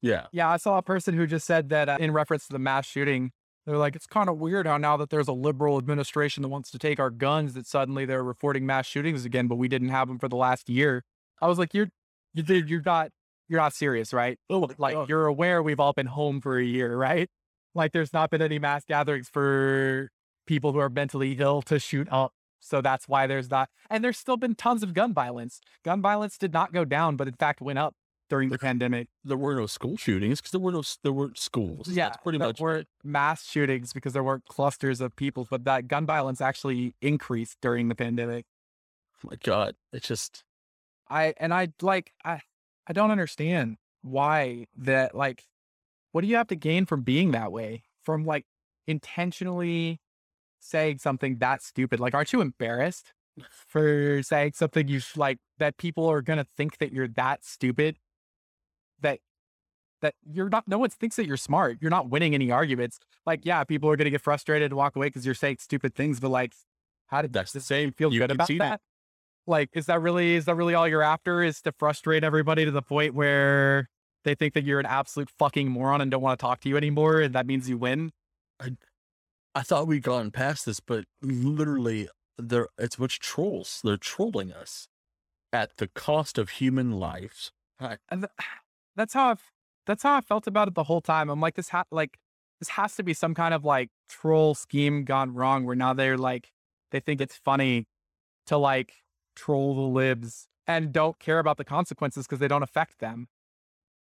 Yeah. 0.00 0.26
Yeah, 0.32 0.48
I 0.48 0.56
saw 0.56 0.78
a 0.78 0.82
person 0.82 1.14
who 1.14 1.26
just 1.26 1.44
said 1.46 1.68
that 1.70 1.88
uh, 1.90 1.98
in 2.00 2.12
reference 2.12 2.46
to 2.46 2.52
the 2.52 2.58
mass 2.58 2.86
shooting, 2.86 3.32
they're 3.66 3.76
like, 3.76 3.96
it's 3.96 4.06
kind 4.06 4.28
of 4.28 4.38
weird 4.38 4.66
how 4.66 4.76
now 4.78 4.96
that 4.96 5.10
there's 5.10 5.26
a 5.28 5.32
liberal 5.32 5.76
administration 5.76 6.42
that 6.42 6.48
wants 6.48 6.70
to 6.70 6.78
take 6.78 7.00
our 7.00 7.10
guns, 7.10 7.54
that 7.54 7.66
suddenly 7.66 8.04
they're 8.04 8.22
reporting 8.22 8.64
mass 8.64 8.86
shootings 8.86 9.24
again, 9.24 9.48
but 9.48 9.56
we 9.56 9.66
didn't 9.66 9.88
have 9.88 10.06
them 10.06 10.18
for 10.18 10.28
the 10.28 10.36
last 10.36 10.68
year. 10.68 11.04
I 11.42 11.48
was 11.48 11.58
like, 11.58 11.74
you're, 11.74 11.88
you 12.32 12.44
dude, 12.44 12.70
you're 12.70 12.82
not, 12.84 13.10
you're 13.48 13.60
not 13.60 13.74
serious, 13.74 14.12
right? 14.12 14.38
Oh, 14.48 14.70
Like, 14.78 15.08
you're 15.08 15.26
aware 15.26 15.62
we've 15.62 15.80
all 15.80 15.92
been 15.92 16.06
home 16.06 16.40
for 16.40 16.58
a 16.58 16.64
year, 16.64 16.96
right? 16.96 17.28
Like, 17.74 17.92
there's 17.92 18.12
not 18.12 18.30
been 18.30 18.40
any 18.40 18.58
mass 18.58 18.84
gatherings 18.84 19.28
for 19.28 20.10
people 20.46 20.72
who 20.72 20.78
are 20.78 20.88
mentally 20.88 21.32
ill 21.38 21.60
to 21.62 21.78
shoot 21.80 22.08
up. 22.10 22.32
So 22.60 22.80
that's 22.80 23.08
why 23.08 23.26
there's 23.26 23.50
not, 23.50 23.68
and 23.90 24.02
there's 24.02 24.16
still 24.16 24.36
been 24.36 24.54
tons 24.54 24.82
of 24.82 24.94
gun 24.94 25.12
violence. 25.12 25.60
Gun 25.84 26.00
violence 26.00 26.38
did 26.38 26.52
not 26.52 26.72
go 26.72 26.84
down, 26.84 27.16
but 27.16 27.28
in 27.28 27.34
fact 27.34 27.60
went 27.60 27.78
up 27.78 27.94
during 28.28 28.48
the 28.48 28.58
pandemic. 28.58 29.08
there 29.24 29.36
were 29.36 29.54
no 29.54 29.66
school 29.66 29.96
shootings 29.96 30.40
because 30.40 30.52
there 30.52 30.60
were 30.60 30.72
no 30.72 30.82
there 31.02 31.12
weren't 31.12 31.38
schools. 31.38 31.88
Yeah, 31.88 32.06
That's 32.06 32.22
pretty 32.22 32.38
there 32.38 32.48
much 32.48 32.60
weren't 32.60 32.88
mass 33.04 33.46
shootings 33.46 33.92
because 33.92 34.12
there 34.12 34.24
weren't 34.24 34.44
clusters 34.46 35.00
of 35.00 35.14
people, 35.16 35.46
but 35.50 35.64
that 35.64 35.88
gun 35.88 36.06
violence 36.06 36.40
actually 36.40 36.94
increased 37.00 37.58
during 37.62 37.88
the 37.88 37.94
pandemic. 37.94 38.46
oh 39.24 39.28
my 39.30 39.36
God. 39.42 39.74
It's 39.92 40.08
just 40.08 40.44
I 41.08 41.34
and 41.38 41.54
I 41.54 41.68
like 41.80 42.12
I 42.24 42.40
I 42.86 42.92
don't 42.92 43.10
understand 43.10 43.76
why 44.02 44.66
that 44.76 45.14
like 45.14 45.44
what 46.12 46.22
do 46.22 46.26
you 46.28 46.36
have 46.36 46.48
to 46.48 46.56
gain 46.56 46.86
from 46.86 47.02
being 47.02 47.30
that 47.32 47.52
way? 47.52 47.84
From 48.04 48.24
like 48.24 48.46
intentionally 48.86 50.00
saying 50.60 50.98
something 50.98 51.38
that 51.38 51.62
stupid? 51.62 52.00
Like 52.00 52.14
aren't 52.14 52.32
you 52.32 52.40
embarrassed 52.40 53.12
for 53.68 54.22
saying 54.22 54.52
something 54.54 54.88
you 54.88 55.00
like 55.16 55.38
that 55.58 55.76
people 55.76 56.06
are 56.10 56.22
going 56.22 56.38
to 56.38 56.46
think 56.56 56.78
that 56.78 56.92
you're 56.92 57.08
that 57.08 57.44
stupid? 57.44 57.98
That 59.00 59.20
that 60.02 60.14
you're 60.30 60.48
not 60.48 60.66
no 60.68 60.78
one 60.78 60.90
thinks 60.90 61.16
that 61.16 61.26
you're 61.26 61.36
smart. 61.36 61.78
You're 61.80 61.90
not 61.90 62.08
winning 62.10 62.34
any 62.34 62.50
arguments. 62.50 62.98
Like 63.24 63.44
yeah, 63.44 63.64
people 63.64 63.90
are 63.90 63.96
going 63.96 64.06
to 64.06 64.10
get 64.10 64.20
frustrated 64.20 64.70
and 64.72 64.76
walk 64.76 64.96
away 64.96 65.10
cuz 65.10 65.24
you're 65.24 65.34
saying 65.34 65.58
stupid 65.60 65.94
things, 65.94 66.20
but 66.20 66.30
like 66.30 66.54
how 67.08 67.22
did 67.22 67.32
that's 67.32 67.52
the 67.52 67.60
same. 67.60 67.92
feel 67.92 68.12
You 68.12 68.20
good 68.20 68.30
about 68.30 68.48
see 68.48 68.58
that? 68.58 68.80
Like, 69.46 69.70
is 69.74 69.86
that 69.86 70.00
really 70.00 70.34
is 70.34 70.46
that 70.46 70.56
really 70.56 70.74
all 70.74 70.88
you're 70.88 71.02
after? 71.02 71.42
Is 71.42 71.62
to 71.62 71.72
frustrate 71.72 72.24
everybody 72.24 72.64
to 72.64 72.70
the 72.70 72.82
point 72.82 73.14
where 73.14 73.88
they 74.24 74.34
think 74.34 74.54
that 74.54 74.64
you're 74.64 74.80
an 74.80 74.86
absolute 74.86 75.30
fucking 75.30 75.68
moron 75.68 76.00
and 76.00 76.10
don't 76.10 76.22
want 76.22 76.38
to 76.38 76.42
talk 76.42 76.60
to 76.62 76.68
you 76.68 76.76
anymore, 76.76 77.20
and 77.20 77.34
that 77.34 77.46
means 77.46 77.68
you 77.68 77.78
win? 77.78 78.12
I 78.58 78.76
I 79.54 79.62
thought 79.62 79.86
we'd 79.86 80.02
gotten 80.02 80.32
past 80.32 80.66
this, 80.66 80.80
but 80.80 81.04
literally, 81.22 82.08
there 82.36 82.68
it's 82.76 82.98
of 82.98 83.20
trolls. 83.20 83.80
They're 83.84 83.96
trolling 83.96 84.52
us 84.52 84.88
at 85.52 85.76
the 85.76 85.86
cost 85.88 86.38
of 86.38 86.50
human 86.50 86.92
lives. 86.92 87.52
I, 87.78 87.98
And 88.08 88.22
th- 88.22 88.32
that's 88.96 89.14
how 89.14 89.30
I've 89.30 89.42
that's 89.86 90.02
how 90.02 90.16
I 90.16 90.20
felt 90.20 90.46
about 90.46 90.68
it 90.68 90.74
the 90.74 90.84
whole 90.84 91.00
time. 91.00 91.30
I'm 91.30 91.40
like, 91.40 91.54
this 91.54 91.68
ha- 91.68 91.84
like 91.90 92.18
this 92.60 92.70
has 92.70 92.96
to 92.96 93.02
be 93.02 93.14
some 93.14 93.34
kind 93.34 93.54
of 93.54 93.64
like 93.64 93.90
troll 94.08 94.54
scheme 94.54 95.04
gone 95.04 95.34
wrong, 95.34 95.64
where 95.64 95.76
now 95.76 95.92
they're 95.92 96.18
like 96.18 96.50
they 96.90 97.00
think 97.00 97.20
it's 97.20 97.36
funny 97.36 97.86
to 98.46 98.56
like 98.56 98.92
troll 99.34 99.74
the 99.74 99.82
libs 99.82 100.48
and 100.66 100.92
don't 100.92 101.18
care 101.18 101.38
about 101.38 101.58
the 101.58 101.64
consequences 101.64 102.26
because 102.26 102.38
they 102.38 102.48
don't 102.48 102.62
affect 102.62 102.98
them. 102.98 103.28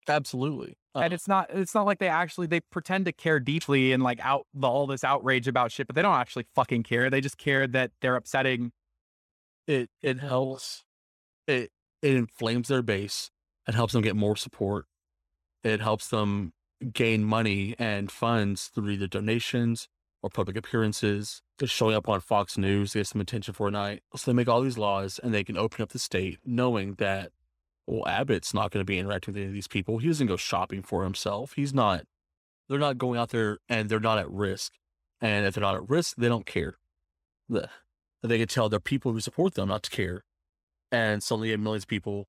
absolutely. 0.08 0.78
Uh, 0.94 1.00
and 1.00 1.14
it's 1.14 1.28
not 1.28 1.50
it's 1.52 1.74
not 1.74 1.86
like 1.86 2.00
they 2.00 2.10
actually 2.10 2.48
they 2.48 2.60
pretend 2.60 3.06
to 3.06 3.14
care 3.14 3.40
deeply 3.40 3.94
and 3.94 4.04
like 4.04 4.20
out 4.26 4.46
the, 4.54 4.68
all 4.68 4.88
this 4.88 5.06
outrage 5.06 5.48
about 5.48 5.72
shit 5.72 5.88
but 5.88 5.96
they 5.96 6.02
don't 6.02 6.16
actually 6.16 6.46
fucking 6.54 6.84
care 6.84 7.10
they 7.10 7.22
just 7.22 7.38
care 7.38 7.66
that 7.66 7.92
they're 8.02 8.18
upsetting 8.18 8.74
it 9.68 9.90
it 10.02 10.20
helps. 10.20 10.84
It 11.48 11.72
it 12.02 12.16
inflames 12.16 12.68
their 12.68 12.82
base. 12.82 13.32
It 13.68 13.76
helps 13.76 13.94
them 13.94 14.02
get 14.02 14.16
more 14.16 14.36
support. 14.36 14.86
It 15.64 15.82
helps 15.82 16.08
them 16.08 16.54
gain 16.94 17.24
money 17.24 17.76
and 17.78 18.12
funds 18.12 18.68
through 18.74 18.90
either 18.90 19.08
donations 19.08 19.88
or 20.24 20.30
public 20.30 20.58
appearances, 20.58 21.42
just 21.60 21.74
showing 21.74 21.96
up 21.96 22.10
on 22.10 22.20
Fox 22.22 22.58
News 22.58 22.92
to 22.92 23.00
get 23.00 23.08
some 23.08 23.22
attention 23.22 23.54
for 23.54 23.68
a 23.68 23.72
night. 23.72 24.02
So 24.16 24.32
they 24.32 24.36
make 24.36 24.48
all 24.48 24.62
these 24.62 24.78
laws 24.78 25.20
and 25.24 25.34
they 25.34 25.44
can 25.44 25.58
open 25.58 25.82
up 25.82 25.90
the 25.90 26.00
state 26.00 26.40
knowing 26.46 26.96
that, 26.96 27.32
well, 27.88 28.08
Abbott's 28.08 28.54
not 28.54 28.72
going 28.72 28.82
to 28.82 28.86
be 28.86 28.98
interacting 29.00 29.34
with 29.34 29.42
any 29.42 29.48
of 29.48 29.54
these 29.54 29.68
people. 29.68 29.98
He 30.00 30.08
doesn't 30.08 30.28
go 30.28 30.38
shopping 30.38 30.82
for 30.82 31.04
himself. 31.04 31.54
He's 31.56 31.74
not, 31.74 32.04
they're 32.70 32.80
not 32.80 32.98
going 32.98 33.20
out 33.20 33.30
there 33.30 33.60
and 33.70 33.90
they're 33.90 34.00
not 34.00 34.18
at 34.18 34.30
risk. 34.30 34.74
And 35.20 35.46
if 35.46 35.54
they're 35.54 35.62
not 35.62 35.76
at 35.76 35.90
risk, 35.90 36.16
they 36.18 36.30
don't 36.30 36.46
care. 36.46 36.78
The- 37.50 37.70
They 38.24 38.38
can 38.38 38.48
tell 38.48 38.70
their 38.70 38.80
people 38.80 39.12
who 39.14 39.20
support 39.20 39.56
them 39.56 39.70
not 39.70 39.84
to 39.84 39.90
care. 39.90 40.24
And 40.92 41.24
suddenly 41.24 41.50
you 41.50 41.54
have 41.54 41.60
millions 41.62 41.84
of 41.84 41.88
people 41.90 42.28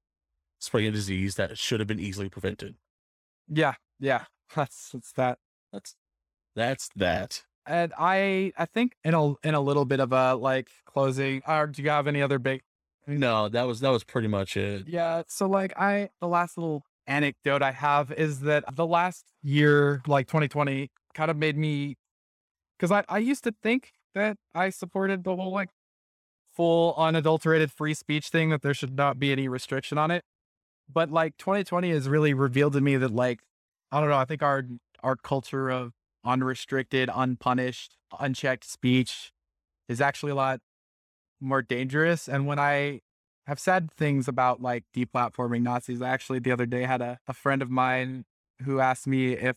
spreading 0.63 0.89
a 0.89 0.93
disease 0.93 1.35
that 1.35 1.59
should 1.59 1.81
have 1.81 1.87
been 1.87 2.01
easily 2.01 2.29
prevented. 2.29 2.77
Yeah, 3.49 3.75
yeah. 3.99 4.25
That's 4.55 4.91
that's 4.91 5.13
that. 5.13 5.39
That's 5.73 5.97
that's 6.55 6.91
that. 6.97 7.43
And 7.65 7.93
I 7.99 8.53
I 8.59 8.67
think 8.67 8.97
in 9.03 9.15
a 9.15 9.33
in 9.43 9.55
a 9.55 9.61
little 9.61 9.87
bit 9.87 9.99
of 9.99 10.13
a 10.13 10.35
like 10.35 10.69
closing. 10.85 11.41
Or 11.47 11.67
do 11.67 11.83
you 11.83 11.89
have 11.89 12.07
any 12.07 12.21
other 12.21 12.39
big? 12.39 12.61
No, 13.07 13.49
that 13.49 13.63
was 13.63 13.81
that 13.81 13.89
was 13.89 14.05
pretty 14.05 14.29
much 14.29 14.59
it. 14.59 14.87
Yeah. 14.87 15.23
So 15.27 15.49
like 15.49 15.73
I 15.79 16.11
the 16.21 16.29
last 16.29 16.59
little 16.59 16.83
anecdote 17.07 17.63
I 17.63 17.73
have 17.73 18.13
is 18.13 18.41
that 18.41 18.65
the 18.77 18.87
last 18.87 19.25
year, 19.43 20.03
like 20.07 20.27
2020, 20.27 20.91
kind 21.15 21.31
of 21.31 21.39
made 21.39 21.57
me 21.57 21.97
because 22.79 22.93
I 22.93 23.05
I 23.09 23.19
used 23.19 23.45
to 23.45 23.55
think 23.63 23.93
that 24.15 24.37
I 24.55 24.69
supported 24.69 25.25
the 25.25 25.35
whole 25.35 25.53
like 25.53 25.71
full 26.55 26.95
unadulterated 26.99 27.73
free 27.73 27.95
speech 27.95 28.29
thing 28.29 28.51
that 28.51 28.61
there 28.61 28.75
should 28.75 28.95
not 28.95 29.19
be 29.19 29.33
any 29.33 29.49
restriction 29.49 29.97
on 29.97 30.11
it. 30.11 30.25
But 30.93 31.11
like 31.11 31.37
2020 31.37 31.91
has 31.91 32.09
really 32.09 32.35
revealed 32.35 32.75
to 32.75 32.81
me 32.81 32.97
that 32.97 33.13
like 33.13 33.41
I 33.91 34.01
don't 34.01 34.09
know, 34.09 34.17
I 34.17 34.25
think 34.25 34.43
our 34.43 34.65
our 35.03 35.17
culture 35.17 35.71
of 35.71 35.93
unrestricted, 36.25 37.11
unpunished, 37.13 37.97
unchecked 38.19 38.65
speech 38.65 39.33
is 39.89 40.01
actually 40.01 40.33
a 40.33 40.37
lot 40.37 40.61
more 41.41 41.63
dangerous. 41.63 42.29
And 42.29 42.47
when 42.47 42.59
I 42.59 43.01
have 43.47 43.59
said 43.59 43.91
things 43.91 44.29
about 44.29 44.63
like 44.63 44.85
deplatforming 44.95 45.63
Nazis, 45.63 46.01
I 46.01 46.09
actually 46.09 46.39
the 46.39 46.53
other 46.53 46.67
day 46.67 46.83
had 46.83 47.03
a, 47.03 47.19
a 47.27 47.33
friend 47.33 47.61
of 47.61 47.71
mine 47.71 48.25
who 48.65 48.81
asked 48.81 49.07
me 49.07 49.33
if 49.33 49.57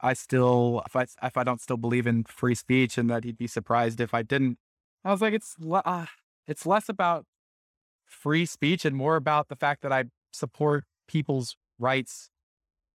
I 0.00 0.14
still 0.14 0.82
if 0.86 0.96
I 0.96 1.06
if 1.22 1.36
I 1.36 1.44
don't 1.44 1.60
still 1.60 1.76
believe 1.76 2.06
in 2.06 2.24
free 2.24 2.54
speech 2.54 2.96
and 2.96 3.10
that 3.10 3.24
he'd 3.24 3.38
be 3.38 3.46
surprised 3.46 4.00
if 4.00 4.14
I 4.14 4.22
didn't. 4.22 4.58
I 5.04 5.10
was 5.10 5.20
like, 5.20 5.34
it's 5.34 5.56
le- 5.58 5.82
uh, 5.84 6.06
it's 6.46 6.66
less 6.66 6.88
about 6.88 7.26
free 8.06 8.46
speech 8.46 8.84
and 8.84 8.96
more 8.96 9.16
about 9.16 9.48
the 9.48 9.56
fact 9.56 9.82
that 9.82 9.92
I 9.92 10.04
support 10.32 10.84
people's 11.08 11.56
rights 11.78 12.30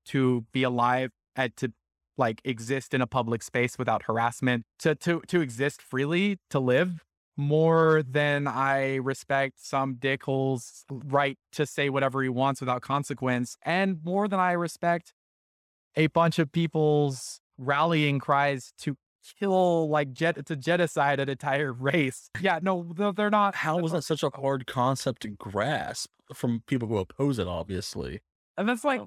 to 0.05 0.45
be 0.51 0.63
alive 0.63 1.11
and 1.35 1.55
to 1.57 1.73
like 2.17 2.41
exist 2.45 2.93
in 2.93 3.01
a 3.01 3.07
public 3.07 3.43
space 3.43 3.77
without 3.77 4.03
harassment, 4.03 4.63
to 4.79 4.95
to 4.95 5.21
to 5.27 5.41
exist 5.41 5.81
freely, 5.81 6.37
to 6.49 6.59
live 6.59 7.03
more 7.37 8.01
than 8.09 8.47
I 8.47 8.95
respect 8.95 9.55
some 9.57 9.95
dickhole's 9.95 10.85
right 10.89 11.37
to 11.51 11.65
say 11.65 11.89
whatever 11.89 12.23
he 12.23 12.29
wants 12.29 12.61
without 12.61 12.81
consequence, 12.81 13.57
and 13.63 13.99
more 14.03 14.27
than 14.27 14.39
I 14.39 14.53
respect 14.53 15.13
a 15.95 16.07
bunch 16.07 16.39
of 16.39 16.51
people's 16.51 17.39
rallying 17.57 18.19
cries 18.19 18.73
to 18.79 18.97
kill 19.39 19.89
like 19.89 20.13
jet 20.13 20.45
to 20.45 20.55
genocide 20.55 21.19
an 21.19 21.29
entire 21.29 21.71
race. 21.91 22.29
Yeah, 22.39 22.59
no, 22.61 22.91
they're- 22.95 23.29
not. 23.29 23.55
How 23.55 23.77
was 23.79 23.91
that 23.93 24.03
such 24.03 24.21
a 24.23 24.29
hard 24.29 24.67
concept 24.67 25.23
to 25.23 25.29
grasp 25.29 26.09
from 26.33 26.63
people 26.67 26.87
who 26.87 26.97
oppose 26.97 27.39
it? 27.39 27.47
Obviously, 27.47 28.21
And 28.57 28.69
that's 28.69 28.83
like 28.83 29.01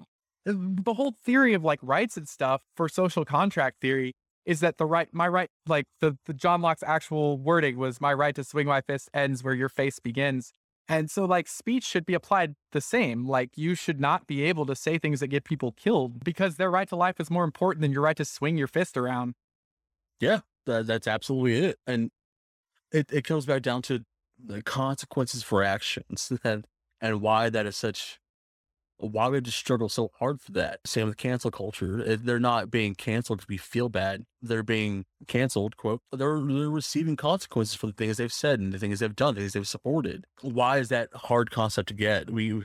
the 0.45 0.95
whole 0.95 1.13
theory 1.25 1.55
of 1.55 1.63
like 1.63 1.79
rights 1.83 2.17
and 2.17 2.29
stuff 2.29 2.63
for 2.75 2.89
social 2.89 3.25
contract 3.25 3.81
theory 3.81 4.15
is 4.47 4.61
that 4.61 4.79
the 4.79 4.87
right, 4.87 5.09
my 5.13 5.29
right, 5.29 5.51
like 5.67 5.85
the, 6.01 6.17
the 6.25 6.33
John 6.33 6.63
Locke's 6.63 6.83
actual 6.83 7.37
wording 7.39 7.77
was 7.77 8.01
my 8.01 8.13
right 8.15 8.35
to 8.35 8.43
swing 8.43 8.67
my 8.67 8.81
fist 8.81 9.11
ends 9.13 9.45
where 9.45 9.55
your 9.55 9.69
face 9.69 9.99
begins. 9.99 10.53
And 10.89 11.11
so 11.11 11.27
like 11.27 11.49
speech 11.49 11.85
should 11.85 12.07
be 12.07 12.15
applied 12.15 12.55
the 12.73 12.81
same. 12.81 13.27
Like 13.27 13.51
you 13.57 13.75
should 13.75 14.01
not 14.01 14.27
be 14.27 14.43
able 14.45 14.65
to 14.67 14.75
say 14.75 14.97
things 14.99 15.21
that 15.21 15.27
get 15.29 15.45
people 15.45 15.73
killed 15.73 16.25
because 16.25 16.57
their 16.57 16.71
right 16.71 16.89
to 16.89 16.97
life 16.97 17.21
is 17.21 17.31
more 17.31 17.45
important 17.45 17.83
than 17.83 17.93
your 17.93 18.01
right 18.03 18.17
to 18.17 18.25
swing 18.25 18.57
your 18.57 18.69
fist 18.69 18.97
around. 18.97 19.35
Yeah, 20.21 20.41
that, 20.67 20.87
that's 20.87 21.07
absolutely 21.07 21.67
it. 21.67 21.79
And 21.87 22.11
it 22.93 23.11
it 23.13 23.25
comes 23.25 23.47
back 23.47 23.63
down 23.63 23.83
to 23.83 24.05
the 24.43 24.63
consequences 24.63 25.43
for 25.43 25.63
actions 25.63 26.33
and 26.45 26.67
and 27.01 27.21
why 27.21 27.51
that 27.51 27.67
is 27.67 27.77
such. 27.77 28.21
Why 29.01 29.29
we 29.29 29.41
just 29.41 29.57
struggle 29.57 29.89
so 29.89 30.11
hard 30.19 30.41
for 30.41 30.51
that? 30.53 30.81
Same 30.85 31.07
with 31.07 31.17
cancel 31.17 31.53
culture. 31.53 32.17
They're 32.17 32.41
not 32.41 32.69
being 32.69 32.97
canceled 32.97 33.39
because 33.39 33.49
we 33.49 33.57
feel 33.57 33.89
bad. 33.89 34.25
They're 34.43 34.65
being 34.65 35.05
canceled, 35.29 35.77
quote. 35.77 36.01
They're, 36.11 36.41
they're 36.41 36.69
receiving 36.69 37.15
consequences 37.15 37.77
for 37.77 37.87
the 37.87 37.93
things 37.93 38.17
they've 38.17 38.33
said 38.33 38.59
and 38.59 38.73
the 38.73 38.79
things 38.81 38.99
they've 38.99 39.15
done, 39.15 39.37
the 39.37 39.43
things 39.43 39.53
they've 39.53 39.69
supported. 39.69 40.25
Why 40.43 40.79
is 40.79 40.89
that 40.89 41.11
hard 41.15 41.53
concept 41.53 41.91
to 41.91 41.95
get? 41.95 42.29
We 42.29 42.65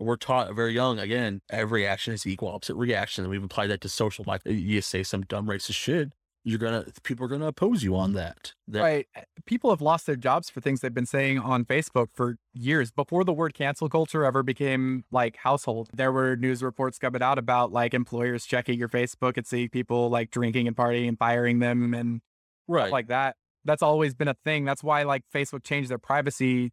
we're 0.00 0.16
taught 0.16 0.54
very 0.54 0.72
young 0.72 0.98
again 0.98 1.42
every 1.50 1.86
action 1.86 2.14
is 2.14 2.26
equal 2.26 2.48
opposite 2.48 2.74
reaction 2.74 3.22
and 3.22 3.30
we've 3.30 3.44
applied 3.44 3.68
that 3.68 3.80
to 3.82 3.88
social 3.88 4.24
life 4.26 4.40
you 4.46 4.80
say 4.80 5.02
some 5.02 5.22
dumb 5.22 5.46
racist 5.46 5.74
shit 5.74 6.10
you're 6.44 6.58
gonna 6.58 6.86
people 7.02 7.26
are 7.26 7.28
gonna 7.28 7.46
oppose 7.46 7.82
you 7.82 7.94
on 7.96 8.14
that, 8.14 8.54
that 8.68 8.80
Right. 8.80 9.06
Uh, 9.16 9.22
People 9.46 9.70
have 9.70 9.80
lost 9.80 10.06
their 10.06 10.16
jobs 10.16 10.48
for 10.48 10.60
things 10.60 10.80
they've 10.80 10.94
been 10.94 11.06
saying 11.06 11.38
on 11.38 11.64
Facebook 11.64 12.08
for 12.14 12.36
years. 12.54 12.90
Before 12.90 13.24
the 13.24 13.32
word 13.32 13.52
cancel 13.52 13.88
culture 13.88 14.24
ever 14.24 14.42
became 14.42 15.04
like 15.10 15.36
household, 15.36 15.88
there 15.92 16.12
were 16.12 16.36
news 16.36 16.62
reports 16.62 16.98
coming 16.98 17.22
out 17.22 17.38
about 17.38 17.72
like 17.72 17.94
employers 17.94 18.46
checking 18.46 18.78
your 18.78 18.88
Facebook 18.88 19.36
and 19.36 19.46
seeing 19.46 19.68
people 19.68 20.08
like 20.08 20.30
drinking 20.30 20.68
and 20.68 20.76
partying 20.76 21.08
and 21.08 21.18
firing 21.18 21.58
them 21.58 21.94
and 21.94 22.20
right 22.68 22.92
like 22.92 23.08
that. 23.08 23.36
That's 23.64 23.82
always 23.82 24.14
been 24.14 24.28
a 24.28 24.36
thing. 24.44 24.64
That's 24.64 24.82
why 24.82 25.02
like 25.02 25.24
Facebook 25.34 25.64
changed 25.64 25.90
their 25.90 25.98
privacy 25.98 26.72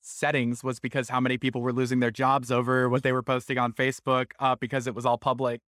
settings 0.00 0.64
was 0.64 0.80
because 0.80 1.08
how 1.08 1.20
many 1.20 1.38
people 1.38 1.60
were 1.60 1.72
losing 1.72 2.00
their 2.00 2.10
jobs 2.10 2.50
over 2.50 2.88
what 2.88 3.02
they 3.02 3.12
were 3.12 3.22
posting 3.22 3.58
on 3.58 3.72
Facebook 3.72 4.32
uh, 4.38 4.56
because 4.56 4.86
it 4.86 4.94
was 4.94 5.06
all 5.06 5.18
public 5.18 5.60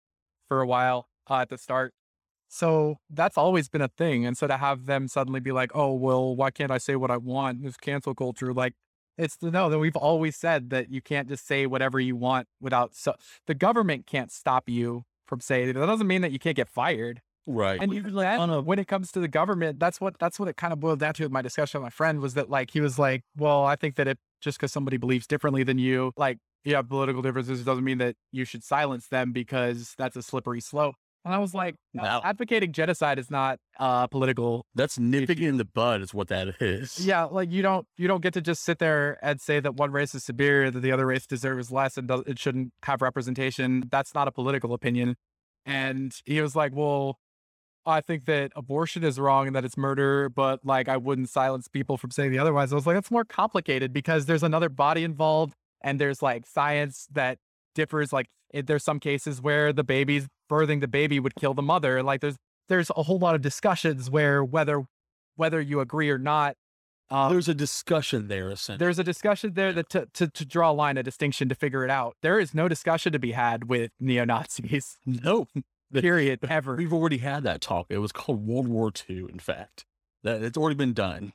for 0.48 0.60
a 0.60 0.66
while 0.66 1.08
uh, 1.30 1.36
at 1.36 1.48
the 1.48 1.58
start. 1.58 1.94
So 2.54 2.98
that's 3.10 3.36
always 3.36 3.68
been 3.68 3.82
a 3.82 3.88
thing. 3.88 4.24
And 4.24 4.38
so 4.38 4.46
to 4.46 4.56
have 4.56 4.86
them 4.86 5.08
suddenly 5.08 5.40
be 5.40 5.50
like, 5.50 5.72
oh, 5.74 5.92
well, 5.92 6.36
why 6.36 6.52
can't 6.52 6.70
I 6.70 6.78
say 6.78 6.94
what 6.94 7.10
I 7.10 7.16
want? 7.16 7.64
This 7.64 7.76
cancel 7.76 8.14
culture, 8.14 8.54
like, 8.54 8.74
it's 9.18 9.36
the 9.36 9.50
no, 9.50 9.68
that 9.68 9.78
we've 9.80 9.96
always 9.96 10.36
said 10.36 10.70
that 10.70 10.88
you 10.88 11.00
can't 11.02 11.28
just 11.28 11.46
say 11.48 11.66
whatever 11.66 11.98
you 11.98 12.14
want 12.14 12.46
without 12.60 12.94
so 12.94 13.14
the 13.46 13.54
government 13.54 14.06
can't 14.06 14.30
stop 14.30 14.68
you 14.68 15.04
from 15.26 15.40
saying 15.40 15.70
it. 15.70 15.72
That 15.74 15.86
doesn't 15.86 16.06
mean 16.06 16.22
that 16.22 16.30
you 16.30 16.38
can't 16.38 16.56
get 16.56 16.68
fired. 16.68 17.20
right 17.46 17.80
And 17.80 17.92
even 17.92 18.14
then, 18.14 18.38
on 18.38 18.50
a- 18.50 18.60
when 18.60 18.78
it 18.78 18.86
comes 18.86 19.10
to 19.12 19.20
the 19.20 19.28
government, 19.28 19.80
that's 19.80 20.00
what 20.00 20.18
that's 20.20 20.38
what 20.38 20.48
it 20.48 20.56
kind 20.56 20.72
of 20.72 20.78
boiled 20.80 21.00
down 21.00 21.14
to 21.14 21.24
with 21.24 21.32
my 21.32 21.42
discussion 21.42 21.80
with 21.80 21.86
my 21.86 21.90
friend 21.90 22.20
was 22.20 22.34
that 22.34 22.50
like 22.50 22.70
he 22.70 22.80
was 22.80 22.98
like, 22.98 23.22
well, 23.36 23.64
I 23.64 23.76
think 23.76 23.96
that 23.96 24.06
it 24.08 24.18
just 24.40 24.58
because 24.58 24.72
somebody 24.72 24.96
believes 24.96 25.26
differently 25.26 25.62
than 25.64 25.78
you, 25.78 26.12
like 26.16 26.38
you 26.64 26.74
have 26.76 26.88
political 26.88 27.22
differences, 27.22 27.64
doesn't 27.64 27.84
mean 27.84 27.98
that 27.98 28.16
you 28.32 28.44
should 28.44 28.64
silence 28.64 29.08
them 29.08 29.32
because 29.32 29.94
that's 29.98 30.16
a 30.16 30.22
slippery 30.22 30.60
slope. 30.60 30.94
And 31.24 31.32
I 31.34 31.38
was 31.38 31.54
like, 31.54 31.74
Wow. 31.94 32.20
advocating 32.24 32.72
genocide 32.72 33.18
is 33.18 33.30
not 33.30 33.58
uh 33.78 34.06
political. 34.08 34.66
that's 34.74 34.98
nipping 34.98 35.42
in 35.42 35.56
the 35.56 35.64
bud 35.64 36.02
is 36.02 36.12
what 36.12 36.28
that 36.28 36.48
is 36.60 37.04
Yeah, 37.04 37.24
like 37.24 37.50
you 37.50 37.62
don't 37.62 37.86
you 37.96 38.08
don't 38.08 38.20
get 38.22 38.34
to 38.34 38.40
just 38.40 38.62
sit 38.64 38.78
there 38.78 39.18
and 39.22 39.40
say 39.40 39.60
that 39.60 39.74
one 39.76 39.90
race 39.90 40.14
is 40.14 40.24
superior, 40.24 40.70
that 40.70 40.80
the 40.80 40.92
other 40.92 41.06
race 41.06 41.26
deserves 41.26 41.70
less, 41.72 41.96
and 41.96 42.08
does, 42.08 42.22
it 42.26 42.38
shouldn't 42.38 42.72
have 42.84 43.00
representation. 43.02 43.84
That's 43.90 44.14
not 44.14 44.28
a 44.28 44.32
political 44.32 44.74
opinion. 44.74 45.16
And 45.66 46.12
he 46.24 46.40
was 46.40 46.54
like, 46.56 46.72
well. 46.74 47.18
I 47.86 48.00
think 48.00 48.24
that 48.24 48.50
abortion 48.56 49.04
is 49.04 49.20
wrong 49.20 49.46
and 49.46 49.54
that 49.54 49.62
it's 49.62 49.76
murder, 49.76 50.30
but 50.30 50.64
like 50.64 50.88
I 50.88 50.96
wouldn't 50.96 51.28
silence 51.28 51.68
people 51.68 51.98
from 51.98 52.12
saying 52.12 52.32
the 52.32 52.38
otherwise. 52.38 52.72
I 52.72 52.76
was 52.76 52.86
like, 52.86 52.96
that's 52.96 53.10
more 53.10 53.26
complicated 53.26 53.92
because 53.92 54.24
there's 54.24 54.42
another 54.42 54.70
body 54.70 55.04
involved 55.04 55.52
and 55.82 56.00
there's 56.00 56.22
like 56.22 56.46
science 56.46 57.06
that 57.12 57.36
differs. 57.74 58.10
Like 58.10 58.28
it, 58.54 58.66
there's 58.66 58.84
some 58.84 59.00
cases 59.00 59.42
where 59.42 59.72
the 59.72 59.84
baby's 59.84 60.26
birthing 60.50 60.80
the 60.80 60.88
baby 60.88 61.20
would 61.20 61.34
kill 61.34 61.54
the 61.54 61.62
mother. 61.62 62.02
Like 62.02 62.20
there's 62.20 62.36
there's 62.68 62.90
a 62.96 63.02
whole 63.02 63.18
lot 63.18 63.34
of 63.34 63.42
discussions 63.42 64.10
where 64.10 64.42
whether 64.42 64.84
whether 65.36 65.60
you 65.60 65.80
agree 65.80 66.08
or 66.08 66.18
not, 66.18 66.56
uh, 67.10 67.28
there's 67.28 67.48
a 67.48 67.54
discussion 67.54 68.28
there 68.28 68.50
essentially 68.50 68.78
there's 68.78 68.98
a 68.98 69.04
discussion 69.04 69.52
there 69.54 69.72
that 69.72 69.88
to, 69.90 70.06
to 70.14 70.28
to 70.28 70.44
draw 70.46 70.70
a 70.70 70.72
line, 70.72 70.96
a 70.96 71.02
distinction 71.02 71.48
to 71.50 71.54
figure 71.54 71.84
it 71.84 71.90
out. 71.90 72.16
There 72.22 72.38
is 72.40 72.54
no 72.54 72.68
discussion 72.68 73.12
to 73.12 73.18
be 73.18 73.32
had 73.32 73.68
with 73.68 73.90
neo 74.00 74.24
Nazis. 74.24 74.98
no 75.04 75.46
Period. 75.92 76.40
Ever. 76.48 76.76
we've 76.76 76.92
already 76.92 77.18
had 77.18 77.42
that 77.44 77.60
talk 77.60 77.86
it 77.90 77.98
was 77.98 78.10
called 78.10 78.46
world 78.46 78.66
war 78.68 78.90
ii 79.10 79.18
in 79.30 79.38
fact 79.38 79.84
that 80.24 80.42
it's 80.42 80.56
already 80.56 80.74
been 80.74 80.92
done 80.94 81.32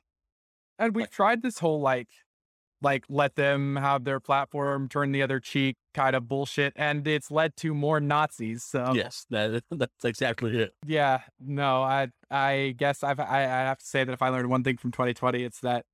And 0.78 0.94
we've 0.94 1.10
tried 1.10 1.42
this 1.42 1.58
whole 1.60 1.80
like, 1.80 2.08
like 2.82 3.04
let 3.08 3.36
them 3.36 3.76
have 3.76 4.04
their 4.04 4.20
platform, 4.20 4.88
turn 4.88 5.12
the 5.12 5.22
other 5.22 5.40
cheek 5.40 5.76
kind 5.94 6.14
of 6.14 6.28
bullshit, 6.28 6.72
and 6.76 7.06
it's 7.06 7.30
led 7.30 7.56
to 7.56 7.74
more 7.74 8.00
Nazis. 8.00 8.64
So 8.64 8.92
yes 8.94 9.26
that 9.30 9.62
that's 9.70 10.04
exactly 10.04 10.58
it 10.58 10.74
yeah, 10.86 11.20
no, 11.40 11.82
I 11.82 12.08
I 12.30 12.74
guess 12.76 13.02
I've 13.02 13.20
I, 13.20 13.44
I 13.44 13.64
have 13.64 13.78
to 13.78 13.86
say 13.86 14.04
that 14.04 14.12
if 14.12 14.22
I 14.22 14.28
learned 14.28 14.50
one 14.50 14.64
thing 14.64 14.76
from 14.76 14.92
2020, 14.92 15.42
it's 15.42 15.60
that 15.60 15.84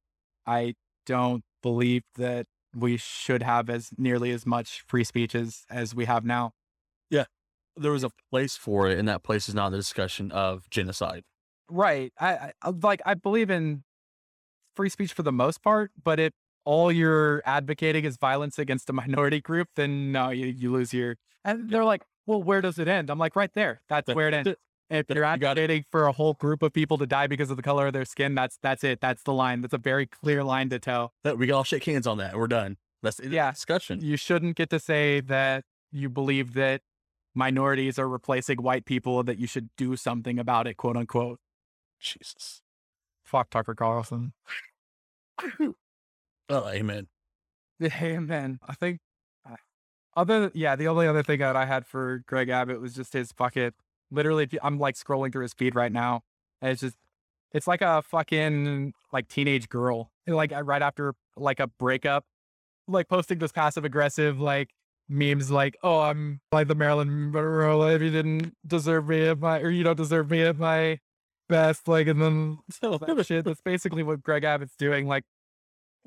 I 0.46 0.74
don't 1.06 1.42
believe 1.62 2.02
that 2.16 2.46
we 2.74 2.96
should 2.96 3.42
have 3.42 3.70
as 3.70 3.90
nearly 3.96 4.30
as 4.32 4.44
much 4.44 4.84
free 4.86 5.04
speech 5.04 5.34
as 5.34 5.64
as 5.70 5.94
we 5.94 6.04
have 6.04 6.24
now. 6.24 6.52
Yeah. 7.10 7.24
There 7.76 7.92
was 7.92 8.04
a 8.04 8.10
place 8.30 8.56
for 8.56 8.88
it 8.88 8.98
and 8.98 9.06
that 9.08 9.22
place 9.22 9.48
is 9.48 9.54
not 9.54 9.70
the 9.70 9.76
discussion 9.76 10.32
of 10.32 10.68
genocide 10.70 11.24
right. 11.70 12.12
I, 12.18 12.52
I 12.62 12.70
like 12.70 13.00
I 13.04 13.14
believe 13.14 13.50
in 13.50 13.82
free 14.74 14.88
speech 14.88 15.12
for 15.12 15.22
the 15.22 15.32
most 15.32 15.62
part, 15.62 15.90
but 16.02 16.20
if 16.20 16.32
all 16.66 16.92
you're 16.92 17.42
advocating 17.46 18.04
is 18.04 18.18
violence 18.18 18.58
against 18.58 18.90
a 18.90 18.92
minority 18.92 19.40
group, 19.40 19.68
then 19.76 20.12
no, 20.12 20.28
you, 20.30 20.46
you 20.46 20.70
lose 20.70 20.92
your. 20.92 21.16
And 21.44 21.70
they're 21.70 21.84
like, 21.84 22.02
well, 22.26 22.42
where 22.42 22.60
does 22.60 22.78
it 22.78 22.88
end? 22.88 23.08
I'm 23.08 23.18
like, 23.18 23.36
right 23.36 23.52
there. 23.54 23.80
That's 23.88 24.12
where 24.14 24.28
it 24.28 24.34
ends. 24.34 24.50
If 24.90 25.06
you're 25.08 25.18
you 25.18 25.22
got 25.22 25.40
it. 25.40 25.44
advocating 25.62 25.84
for 25.90 26.06
a 26.06 26.12
whole 26.12 26.34
group 26.34 26.62
of 26.62 26.72
people 26.72 26.98
to 26.98 27.06
die 27.06 27.26
because 27.26 27.50
of 27.50 27.56
the 27.56 27.62
color 27.62 27.86
of 27.88 27.92
their 27.92 28.04
skin, 28.04 28.34
that's 28.34 28.58
that's 28.62 28.84
it. 28.84 29.00
That's 29.00 29.22
the 29.24 29.32
line. 29.32 29.60
That's 29.62 29.74
a 29.74 29.78
very 29.78 30.06
clear 30.06 30.44
line 30.44 30.68
to 30.70 30.78
tell. 30.78 31.12
That 31.24 31.38
we 31.38 31.46
can 31.46 31.54
all 31.56 31.64
shake 31.64 31.84
hands 31.84 32.06
on 32.06 32.18
that. 32.18 32.36
We're 32.36 32.46
done. 32.46 32.76
That's 33.02 33.16
the 33.16 33.28
the 33.28 33.34
Yeah. 33.34 33.50
discussion. 33.52 34.00
You 34.00 34.16
shouldn't 34.16 34.56
get 34.56 34.70
to 34.70 34.78
say 34.78 35.20
that 35.22 35.64
you 35.90 36.08
believe 36.08 36.54
that 36.54 36.82
minorities 37.34 37.98
are 37.98 38.08
replacing 38.08 38.62
white 38.62 38.84
people, 38.84 39.22
that 39.24 39.38
you 39.38 39.46
should 39.48 39.70
do 39.76 39.96
something 39.96 40.38
about 40.38 40.66
it, 40.68 40.76
quote 40.76 40.96
unquote. 40.96 41.40
Jesus. 42.00 42.62
Fuck 43.24 43.50
Tucker 43.50 43.74
Carlson. 43.74 44.34
Oh, 46.48 46.68
amen. 46.68 47.08
Man, 47.80 48.58
I 48.66 48.74
think 48.74 49.00
uh, 49.48 49.56
other 50.16 50.50
yeah, 50.54 50.76
the 50.76 50.88
only 50.88 51.06
other 51.06 51.22
thing 51.22 51.40
that 51.40 51.56
I 51.56 51.66
had 51.66 51.86
for 51.86 52.22
Greg 52.26 52.48
Abbott 52.48 52.80
was 52.80 52.94
just 52.94 53.12
his 53.12 53.32
fucking 53.32 53.72
literally. 54.10 54.44
if 54.44 54.52
you- 54.52 54.60
I'm 54.62 54.78
like 54.78 54.94
scrolling 54.94 55.32
through 55.32 55.42
his 55.42 55.52
feed 55.54 55.74
right 55.74 55.92
now, 55.92 56.22
and 56.62 56.70
it's 56.72 56.80
just 56.80 56.96
it's 57.52 57.66
like 57.66 57.82
a 57.82 58.00
fucking 58.02 58.94
like 59.12 59.28
teenage 59.28 59.68
girl, 59.68 60.10
like 60.26 60.52
right 60.62 60.80
after 60.82 61.14
like 61.36 61.60
a 61.60 61.66
breakup, 61.66 62.24
like 62.88 63.08
posting 63.08 63.38
this 63.38 63.52
passive 63.52 63.84
aggressive 63.84 64.40
like 64.40 64.70
memes 65.08 65.50
like, 65.50 65.76
oh, 65.82 66.00
I'm 66.00 66.40
like 66.52 66.68
the 66.68 66.74
Marilyn 66.74 67.30
Monroe, 67.30 67.82
if 67.88 68.00
you 68.00 68.10
didn't 68.10 68.54
deserve 68.66 69.08
me 69.08 69.26
at 69.28 69.38
my 69.38 69.60
or 69.60 69.68
you 69.70 69.84
don't 69.84 69.96
deserve 69.96 70.30
me 70.30 70.42
at 70.42 70.56
my 70.58 70.98
best, 71.48 71.88
like, 71.88 72.06
and 72.06 72.22
then 72.22 72.58
all 72.82 72.98
that 72.98 73.26
shit. 73.26 73.44
That's 73.44 73.60
basically 73.60 74.02
what 74.02 74.22
Greg 74.22 74.44
Abbott's 74.44 74.76
doing, 74.76 75.06
like. 75.06 75.24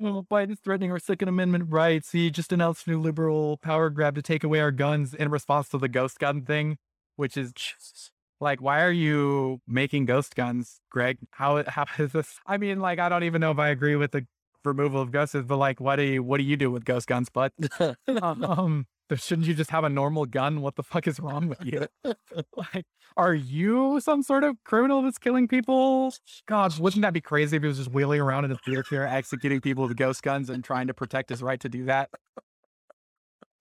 Well, 0.00 0.26
Biden's 0.30 0.60
threatening 0.60 0.90
our 0.92 0.98
Second 0.98 1.28
Amendment 1.28 1.66
rights. 1.68 2.12
He 2.12 2.30
just 2.30 2.52
announced 2.52 2.86
a 2.86 2.90
new 2.90 3.00
liberal 3.00 3.58
power 3.58 3.90
grab 3.90 4.14
to 4.14 4.22
take 4.22 4.42
away 4.44 4.60
our 4.60 4.70
guns 4.70 5.12
in 5.12 5.30
response 5.30 5.68
to 5.70 5.78
the 5.78 5.88
ghost 5.88 6.18
gun 6.18 6.42
thing, 6.42 6.78
which 7.16 7.36
is 7.36 7.52
Jesus. 7.52 8.10
like, 8.40 8.62
why 8.62 8.82
are 8.82 8.90
you 8.92 9.60
making 9.68 10.06
ghost 10.06 10.34
guns, 10.34 10.80
Greg? 10.90 11.18
How 11.32 11.62
how 11.68 11.84
is 11.98 12.12
this? 12.12 12.38
I 12.46 12.56
mean, 12.56 12.80
like, 12.80 12.98
I 12.98 13.10
don't 13.10 13.24
even 13.24 13.42
know 13.42 13.50
if 13.50 13.58
I 13.58 13.68
agree 13.68 13.96
with 13.96 14.12
the 14.12 14.26
removal 14.64 15.02
of 15.02 15.10
ghosts, 15.12 15.36
but 15.46 15.56
like, 15.58 15.80
what 15.80 15.96
do 15.96 16.02
you 16.04 16.22
what 16.22 16.38
do 16.38 16.44
you 16.44 16.56
do 16.56 16.70
with 16.70 16.86
ghost 16.86 17.06
guns, 17.06 17.28
bud? 17.28 17.52
um, 18.22 18.86
shouldn't 19.18 19.48
you 19.48 19.54
just 19.54 19.70
have 19.70 19.82
a 19.82 19.88
normal 19.88 20.24
gun? 20.26 20.60
What 20.60 20.76
the 20.76 20.82
fuck 20.82 21.08
is 21.08 21.18
wrong 21.18 21.48
with 21.48 21.64
you? 21.64 21.86
like, 22.56 22.84
are 23.16 23.34
you 23.34 23.98
some 24.00 24.22
sort 24.22 24.44
of 24.44 24.56
criminal 24.64 25.02
that's 25.02 25.18
killing 25.18 25.48
people? 25.48 26.14
God, 26.46 26.78
wouldn't 26.78 27.02
that 27.02 27.12
be 27.12 27.20
crazy 27.20 27.56
if 27.56 27.62
he 27.62 27.66
was 27.68 27.78
just 27.78 27.90
wheeling 27.90 28.20
around 28.20 28.44
in 28.44 28.52
a 28.52 28.56
wheelchair, 28.66 29.06
executing 29.06 29.60
people 29.60 29.86
with 29.86 29.96
ghost 29.96 30.22
guns 30.22 30.48
and 30.48 30.62
trying 30.62 30.86
to 30.86 30.94
protect 30.94 31.30
his 31.30 31.42
right 31.42 31.58
to 31.60 31.68
do 31.68 31.86
that? 31.86 32.10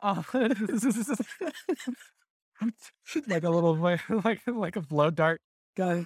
Uh, 0.01 0.21
like 3.27 3.43
a 3.43 3.49
little 3.49 3.75
like 3.75 4.01
like, 4.23 4.41
like 4.47 4.75
a 4.75 4.81
blow 4.81 5.09
dart 5.09 5.41
guy. 5.75 6.05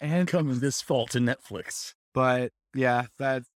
and 0.00 0.28
Coming 0.28 0.58
this 0.60 0.82
fall 0.82 1.06
to 1.08 1.18
Netflix. 1.18 1.94
but 2.12 2.52
yeah, 2.74 3.06
that's 3.18 3.48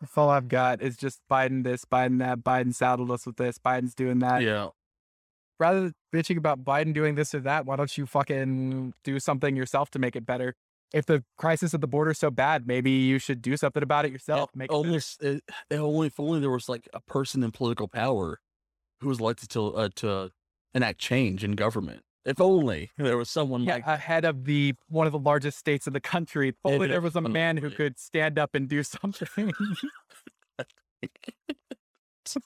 that's 0.00 0.16
all 0.16 0.30
I've 0.30 0.48
got. 0.48 0.82
Is 0.82 0.96
just 0.96 1.20
Biden 1.30 1.64
this, 1.64 1.84
Biden 1.84 2.18
that, 2.18 2.40
Biden 2.40 2.74
saddled 2.74 3.10
us 3.10 3.26
with 3.26 3.36
this, 3.36 3.58
Biden's 3.58 3.94
doing 3.94 4.20
that. 4.20 4.42
Yeah. 4.42 4.68
Rather 5.58 5.80
than 5.80 5.94
bitching 6.14 6.36
about 6.36 6.64
Biden 6.64 6.94
doing 6.94 7.16
this 7.16 7.34
or 7.34 7.40
that, 7.40 7.66
why 7.66 7.76
don't 7.76 7.96
you 7.98 8.06
fucking 8.06 8.94
do 9.02 9.18
something 9.18 9.56
yourself 9.56 9.90
to 9.90 9.98
make 9.98 10.14
it 10.14 10.24
better? 10.24 10.54
If 10.94 11.04
the 11.04 11.24
crisis 11.36 11.74
at 11.74 11.80
the 11.80 11.88
border 11.88 12.12
is 12.12 12.18
so 12.18 12.30
bad, 12.30 12.66
maybe 12.66 12.90
you 12.90 13.18
should 13.18 13.42
do 13.42 13.56
something 13.56 13.82
about 13.82 14.06
it 14.06 14.12
yourself. 14.12 14.50
Make 14.54 14.70
better. 14.70 14.80
it, 15.20 15.42
it 15.68 15.76
only 15.76 16.06
if 16.06 16.18
only 16.18 16.40
there 16.40 16.50
was 16.50 16.68
like 16.68 16.88
a 16.94 17.00
person 17.00 17.42
in 17.42 17.50
political 17.50 17.88
power 17.88 18.38
who 19.00 19.08
was 19.08 19.20
elected 19.20 19.50
to 19.50 19.74
uh, 19.74 19.88
to 19.96 20.30
enact 20.74 20.98
change 20.98 21.44
in 21.44 21.52
government. 21.52 22.02
If 22.28 22.40
only 22.42 22.90
there 22.98 23.16
was 23.16 23.30
someone 23.30 23.62
yeah, 23.62 23.74
like 23.74 23.86
ahead 23.86 24.26
of 24.26 24.44
the 24.44 24.74
one 24.88 25.06
of 25.06 25.12
the 25.12 25.18
largest 25.18 25.58
states 25.58 25.86
in 25.86 25.94
the 25.94 26.00
country. 26.00 26.50
If 26.50 26.56
only 26.62 26.86
there 26.86 27.00
was 27.00 27.16
a 27.16 27.22
man 27.22 27.56
who 27.56 27.70
could 27.70 27.98
stand 27.98 28.38
up 28.38 28.54
and 28.54 28.68
do 28.68 28.82
something. 28.84 29.52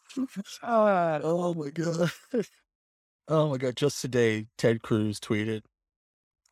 Uh, 0.63 1.19
Oh 1.25 1.55
my 1.55 1.71
god. 1.71 2.11
oh 3.27 3.51
my 3.51 3.57
god. 3.57 3.75
Just 3.75 4.01
today, 4.01 4.47
Ted 4.57 4.83
Cruz 4.83 5.19
tweeted, 5.19 5.63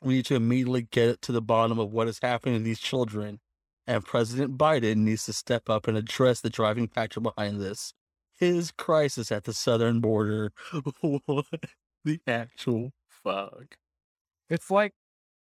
We 0.02 0.14
need 0.14 0.26
to 0.26 0.34
immediately 0.34 0.88
get 0.90 1.22
to 1.22 1.30
the 1.30 1.40
bottom 1.40 1.78
of 1.78 1.92
what 1.92 2.08
is 2.08 2.18
happening 2.20 2.58
to 2.58 2.64
these 2.64 2.80
children. 2.80 3.38
And 3.86 4.04
President 4.04 4.58
Biden 4.58 4.96
needs 4.98 5.26
to 5.26 5.32
step 5.32 5.70
up 5.70 5.86
and 5.86 5.96
address 5.96 6.40
the 6.40 6.50
driving 6.50 6.88
factor 6.88 7.20
behind 7.20 7.60
this. 7.60 7.94
His 8.36 8.72
crisis 8.72 9.30
at 9.30 9.44
the 9.44 9.52
southern 9.52 10.00
border. 10.00 10.52
what 11.02 11.46
the 12.04 12.20
actual 12.26 12.90
fuck? 13.24 13.76
It's 14.48 14.70
like 14.70 14.92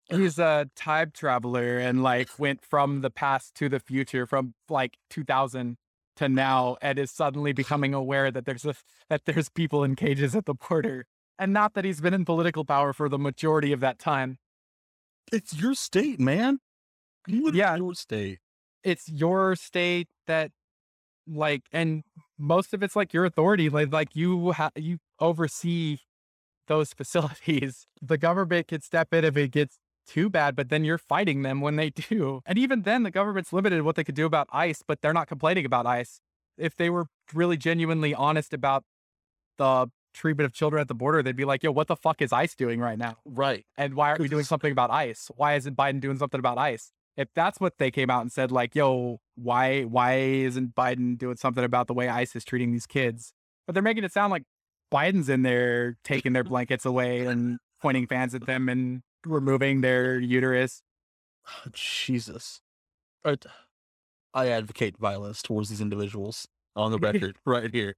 he's 0.10 0.40
a 0.40 0.70
time 0.76 1.12
traveler 1.14 1.78
and 1.78 2.04
like 2.04 2.40
went 2.40 2.64
from 2.66 3.02
the 3.02 3.10
past 3.10 3.56
to 3.56 3.70
the 3.70 3.80
future 3.80 4.26
from 4.26 4.54
like 4.70 4.98
2000 5.10 5.78
to 6.18 6.28
now 6.30 6.78
and 6.82 7.00
is 7.00 7.12
suddenly 7.12 7.54
becoming 7.54 7.94
aware 7.94 8.32
that 8.32 8.46
there's 8.46 8.66
a, 8.66 8.76
that 9.10 9.22
there's 9.26 9.50
people 9.50 9.84
in 9.84 9.96
cages 9.96 10.36
at 10.36 10.46
the 10.46 10.54
border 10.54 11.06
and 11.38 11.54
not 11.54 11.74
that 11.76 11.86
he's 11.86 12.02
been 12.02 12.14
in 12.14 12.26
political 12.26 12.66
power 12.66 12.92
for 12.92 13.08
the 13.08 13.20
majority 13.20 13.72
of 13.72 13.80
that 13.80 14.00
time. 14.00 14.38
It's 15.32 15.58
your 15.60 15.76
state, 15.76 16.20
man. 16.20 16.60
You 17.28 17.52
Yeah. 17.54 17.76
your 17.76 17.94
state. 17.94 18.40
It's 18.84 19.08
your 19.08 19.56
state 19.56 20.10
that 20.28 20.52
like 21.28 21.64
and 21.72 22.04
most 22.38 22.74
of 22.74 22.82
it's 22.82 22.96
like 22.96 23.14
your 23.14 23.24
authority 23.24 23.70
like 23.70 23.94
like 23.94 24.16
you 24.16 24.52
ha- 24.54 24.72
you 24.76 24.98
oversee 25.20 26.00
those 26.70 26.94
facilities. 27.02 27.86
The 28.02 28.18
government 28.18 28.70
can 28.70 28.80
step 28.80 29.14
in 29.14 29.26
if 29.26 29.36
it 29.36 29.52
gets 29.52 29.78
too 30.08 30.30
bad, 30.30 30.56
but 30.56 30.70
then 30.70 30.86
you're 30.86 30.98
fighting 30.98 31.42
them 31.42 31.60
when 31.60 31.76
they 31.76 31.90
do. 32.10 32.42
And 32.46 32.58
even 32.58 32.84
then, 32.84 33.04
the 33.04 33.12
government's 33.12 33.52
limited 33.52 33.82
what 33.82 33.98
they 33.98 34.06
could 34.06 34.16
do 34.16 34.26
about 34.26 34.48
ICE, 34.54 34.82
but 34.88 35.02
they're 35.02 35.14
not 35.14 35.28
complaining 35.28 35.66
about 35.66 35.86
ICE. 35.86 36.22
If 36.58 36.78
they 36.78 36.90
were 36.90 37.08
really 37.34 37.58
genuinely 37.58 38.14
honest 38.14 38.54
about 38.54 38.84
the 39.58 39.90
treatment 40.14 40.46
of 40.46 40.54
children 40.54 40.82
at 40.82 40.88
the 40.88 40.96
border, 40.96 41.22
they'd 41.22 41.36
be 41.36 41.46
like, 41.46 41.64
yo, 41.64 41.72
what 41.72 41.88
the 41.88 41.96
fuck 41.96 42.22
is 42.22 42.34
ICE 42.34 42.54
doing 42.56 42.80
right 42.80 42.98
now? 42.98 43.18
Right. 43.26 43.66
And 43.78 43.94
why 43.94 44.10
aren't 44.10 44.22
we 44.22 44.28
doing 44.28 44.44
something 44.54 44.72
about 44.72 44.90
ICE? 44.90 45.30
Why 45.36 45.56
isn't 45.56 45.78
Biden 45.78 46.00
doing 46.00 46.18
something 46.18 46.40
about 46.40 46.58
ICE? 46.58 46.92
If 47.18 47.30
that's 47.36 47.60
what 47.60 47.78
they 47.78 47.92
came 47.92 48.10
out 48.10 48.22
and 48.22 48.32
said, 48.32 48.52
like, 48.52 48.76
yo, 48.76 49.20
why 49.36 49.84
why 49.84 50.16
isn't 50.16 50.74
Biden 50.74 51.18
doing 51.18 51.36
something 51.36 51.64
about 51.64 51.88
the 51.88 51.94
way 51.94 52.08
ICE 52.08 52.34
is 52.36 52.46
treating 52.46 52.72
these 52.72 52.86
kids? 52.86 53.34
But 53.68 53.74
they're 53.74 53.84
making 53.84 54.06
it 54.06 54.14
sound 54.14 54.32
like 54.32 54.44
Biden's 54.92 55.30
in 55.30 55.44
there 55.44 55.98
taking 56.04 56.34
their 56.34 56.44
blankets 56.44 56.86
away 56.86 57.26
and 57.26 57.60
pointing 57.82 58.08
fans 58.08 58.34
at 58.36 58.46
them 58.46 58.70
and 58.70 59.02
removing 59.26 59.82
their 59.82 60.20
uterus. 60.20 60.82
Oh, 61.48 61.70
Jesus. 61.74 62.62
I, 63.24 63.38
I 64.34 64.48
advocate 64.48 64.98
violence 64.98 65.42
towards 65.42 65.70
these 65.70 65.82
individuals 65.82 66.48
on 66.76 66.92
the 66.92 66.98
record 67.00 67.38
right 67.46 67.74
here. 67.74 67.96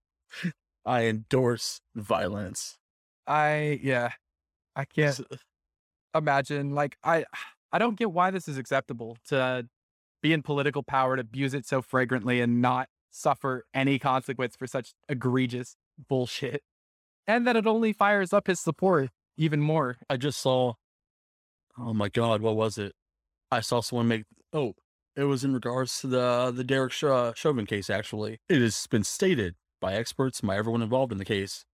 I 0.86 1.06
endorse 1.06 1.82
violence. 1.96 2.78
I 3.28 3.80
yeah. 3.84 4.12
I 4.76 4.86
can't 4.86 5.20
uh 5.20 5.38
imagine 6.16 6.74
like 6.74 6.98
I 7.04 7.26
I 7.72 7.80
don't 7.80 7.98
get 7.98 8.12
why 8.12 8.32
this 8.32 8.48
is 8.48 8.58
acceptable 8.58 9.18
to 9.28 9.68
be 10.22 10.34
in 10.34 10.42
political 10.42 10.84
power 10.84 11.16
to 11.16 11.22
abuse 11.22 11.54
it 11.54 11.66
so 11.66 11.82
flagrantly 11.82 12.42
and 12.42 12.62
not 12.62 12.90
suffer 13.12 13.66
any 13.74 14.00
consequence 14.00 14.56
for 14.56 14.68
such 14.68 14.94
egregious 15.10 15.76
bullshit. 16.10 16.64
And 17.28 17.46
that 17.48 17.56
it 17.56 17.68
only 17.68 17.94
fires 17.94 18.34
up 18.34 18.48
his 18.48 18.60
support 18.60 19.10
even 19.38 19.62
more. 19.62 19.98
I 20.10 20.18
just 20.18 20.40
saw. 20.40 20.74
Oh 21.78 21.94
my 21.94 22.10
God, 22.10 22.42
what 22.42 22.56
was 22.56 22.78
it? 22.78 22.94
I 23.50 23.62
saw 23.62 23.82
someone 23.82 24.08
make. 24.08 24.24
Oh, 24.54 24.74
it 25.16 25.24
was 25.24 25.44
in 25.44 25.54
regards 25.54 26.00
to 26.02 26.08
the 26.08 26.52
the 26.56 26.64
Derek 26.64 26.92
Sh- 26.92 27.36
Chauvin 27.36 27.66
case. 27.66 27.90
Actually, 27.90 28.40
it 28.50 28.62
has 28.62 28.88
been 28.88 29.04
stated 29.04 29.56
by 29.80 29.94
experts, 29.94 30.42
by 30.42 30.58
everyone 30.58 30.82
involved 30.82 31.12
in 31.12 31.18
the 31.18 31.26
case, 31.26 31.66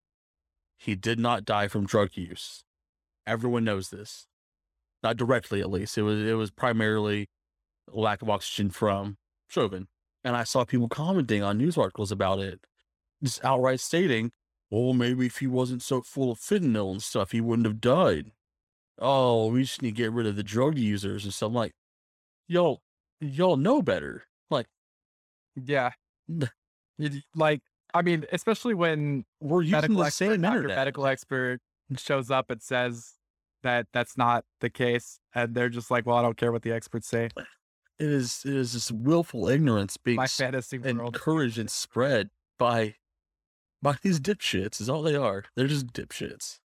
he 0.77 0.95
did 0.95 1.19
not 1.19 1.45
die 1.45 1.67
from 1.67 1.85
drug 1.85 2.11
use. 2.15 2.63
Everyone 3.25 3.63
knows 3.63 3.89
this, 3.89 4.27
not 5.03 5.17
directly 5.17 5.59
at 5.59 5.69
least. 5.69 5.97
It 5.97 6.03
was 6.03 6.19
it 6.25 6.33
was 6.33 6.51
primarily 6.51 7.27
lack 7.91 8.21
of 8.21 8.29
oxygen 8.29 8.69
from 8.69 9.17
Chauvin, 9.47 9.87
and 10.23 10.35
I 10.35 10.43
saw 10.43 10.63
people 10.63 10.87
commenting 10.87 11.43
on 11.43 11.57
news 11.57 11.77
articles 11.77 12.11
about 12.11 12.39
it, 12.39 12.61
just 13.21 13.43
outright 13.43 13.79
stating, 13.79 14.31
"Well, 14.69 14.93
maybe 14.93 15.25
if 15.25 15.37
he 15.39 15.47
wasn't 15.47 15.81
so 15.81 16.01
full 16.01 16.31
of 16.31 16.39
fentanyl 16.39 16.91
and 16.91 17.01
stuff, 17.03 17.31
he 17.31 17.41
wouldn't 17.41 17.67
have 17.67 17.81
died." 17.81 18.31
oh, 18.99 19.45
we 19.51 19.61
just 19.61 19.83
need 19.83 19.91
to 19.91 19.95
get 19.95 20.11
rid 20.11 20.25
of 20.25 20.35
the 20.35 20.41
drug 20.43 20.75
users 20.75 21.23
and 21.23 21.31
stuff. 21.31 21.49
I'm 21.49 21.53
like, 21.53 21.73
y'all, 22.47 22.81
y'all 23.21 23.55
know 23.55 23.79
better. 23.83 24.23
Like, 24.49 24.65
Yeah. 25.55 25.91
It- 26.97 27.23
like 27.35 27.61
I 27.93 28.01
mean, 28.01 28.25
especially 28.31 28.73
when 28.73 29.23
we're 29.39 29.61
using 29.61 29.71
medical 29.73 29.97
the 29.97 30.03
expert 30.05 30.25
same 30.25 30.43
internet. 30.45 30.75
medical 30.75 31.05
expert 31.05 31.59
shows 31.95 32.31
up 32.31 32.49
and 32.49 32.59
says 32.61 33.13
that 33.61 33.85
that's 33.93 34.17
not 34.17 34.45
the 34.61 34.69
case, 34.71 35.19
and 35.35 35.53
they're 35.53 35.69
just 35.69 35.91
like, 35.91 36.07
well, 36.07 36.17
I 36.17 36.23
don't 36.23 36.37
care 36.37 36.51
what 36.51 36.63
the 36.63 36.71
experts 36.71 37.07
say. 37.07 37.29
It 37.99 38.09
is 38.09 38.41
it 38.45 38.53
is 38.55 38.73
this 38.73 38.91
willful 38.91 39.47
ignorance 39.47 39.95
being 39.97 40.17
My 40.17 40.25
fantasy 40.27 40.79
world. 40.79 40.97
encouraged 41.15 41.59
and 41.59 41.69
spread 41.69 42.29
by 42.57 42.95
by 43.81 43.95
these 44.01 44.19
dipshits 44.19 44.81
is 44.81 44.89
all 44.89 45.01
they 45.01 45.15
are. 45.15 45.43
They're 45.55 45.67
just 45.67 45.87
dipshits. 45.87 46.59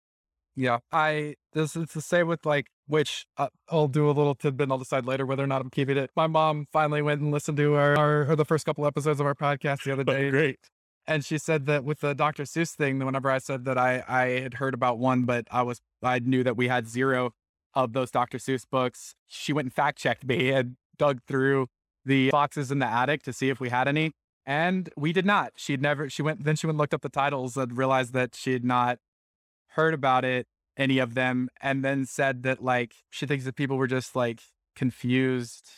Yeah, 0.57 0.79
I 0.91 1.35
this 1.53 1.77
is 1.77 1.91
the 1.93 2.01
same 2.01 2.27
with 2.27 2.45
like 2.45 2.67
which 2.87 3.27
uh, 3.37 3.49
I'll 3.69 3.87
do 3.87 4.07
a 4.07 4.13
little 4.13 4.35
tidbit. 4.35 4.65
and 4.65 4.73
I'll 4.73 4.79
decide 4.79 5.07
later 5.07 5.25
whether 5.25 5.45
or 5.45 5.47
not 5.47 5.61
I'm 5.61 5.71
keeping 5.71 5.97
it. 5.97 6.11
My 6.17 6.27
mom 6.27 6.67
finally 6.73 7.01
went 7.03 7.21
and 7.21 7.31
listened 7.31 7.57
to 7.59 7.75
our, 7.75 7.97
our 7.97 8.35
the 8.37 8.45
first 8.45 8.67
couple 8.67 8.85
episodes 8.87 9.21
of 9.21 9.27
our 9.27 9.35
podcast 9.35 9.85
the 9.85 9.93
other 9.93 10.05
day, 10.17 10.31
Great. 10.31 10.59
and 11.07 11.25
she 11.25 11.39
said 11.39 11.67
that 11.67 11.85
with 11.85 12.01
the 12.01 12.13
Dr. 12.15 12.43
Seuss 12.43 12.75
thing, 12.75 12.99
whenever 12.99 13.31
I 13.31 13.39
said 13.39 13.65
that 13.67 13.79
I 13.79 14.03
I 14.09 14.41
had 14.41 14.55
heard 14.55 14.75
about 14.75 14.99
one, 14.99 15.25
but 15.25 15.47
I 15.51 15.63
was 15.63 15.81
I 16.03 16.19
knew 16.19 16.43
that 16.43 16.57
we 16.57 16.67
had 16.69 16.89
zero 16.89 17.33
of 17.75 17.93
those 17.93 18.11
Dr. 18.11 18.39
Seuss 18.39 18.65
books. 18.69 19.15
She 19.29 19.53
went 19.53 19.67
and 19.67 19.73
fact 19.73 19.99
checked 19.99 20.25
me 20.27 20.51
and 20.51 20.77
dug 20.97 21.21
through 21.29 21.69
the 22.05 22.31
boxes 22.31 22.73
in 22.73 22.81
the 22.81 22.87
attic 22.87 23.23
to 23.25 23.33
see 23.33 23.49
if 23.51 23.61
we 23.61 23.69
had 23.69 23.87
any, 23.87 24.11
and 24.49 24.89
we 24.97 25.13
did 25.13 25.27
not. 25.27 25.53
She'd 25.57 25.83
never. 25.83 26.09
She 26.11 26.23
went 26.23 26.43
then 26.45 26.57
she 26.57 26.67
went 26.67 26.73
and 26.75 26.79
looked 26.79 26.95
up 26.95 27.03
the 27.03 27.09
titles 27.11 27.57
and 27.57 27.77
realized 27.77 28.13
that 28.15 28.35
she 28.35 28.53
had 28.55 28.65
not 28.65 28.99
heard 29.73 29.95
about 29.95 30.25
it 30.25 30.47
any 30.77 30.99
of 30.99 31.15
them 31.15 31.49
and 31.61 31.85
then 31.85 32.07
said 32.07 32.43
that 32.45 32.63
like 32.65 32.95
she 33.11 33.27
thinks 33.27 33.45
that 33.45 33.55
people 33.57 33.77
were 33.77 33.87
just 33.87 34.17
like 34.17 34.41
confused 34.75 35.69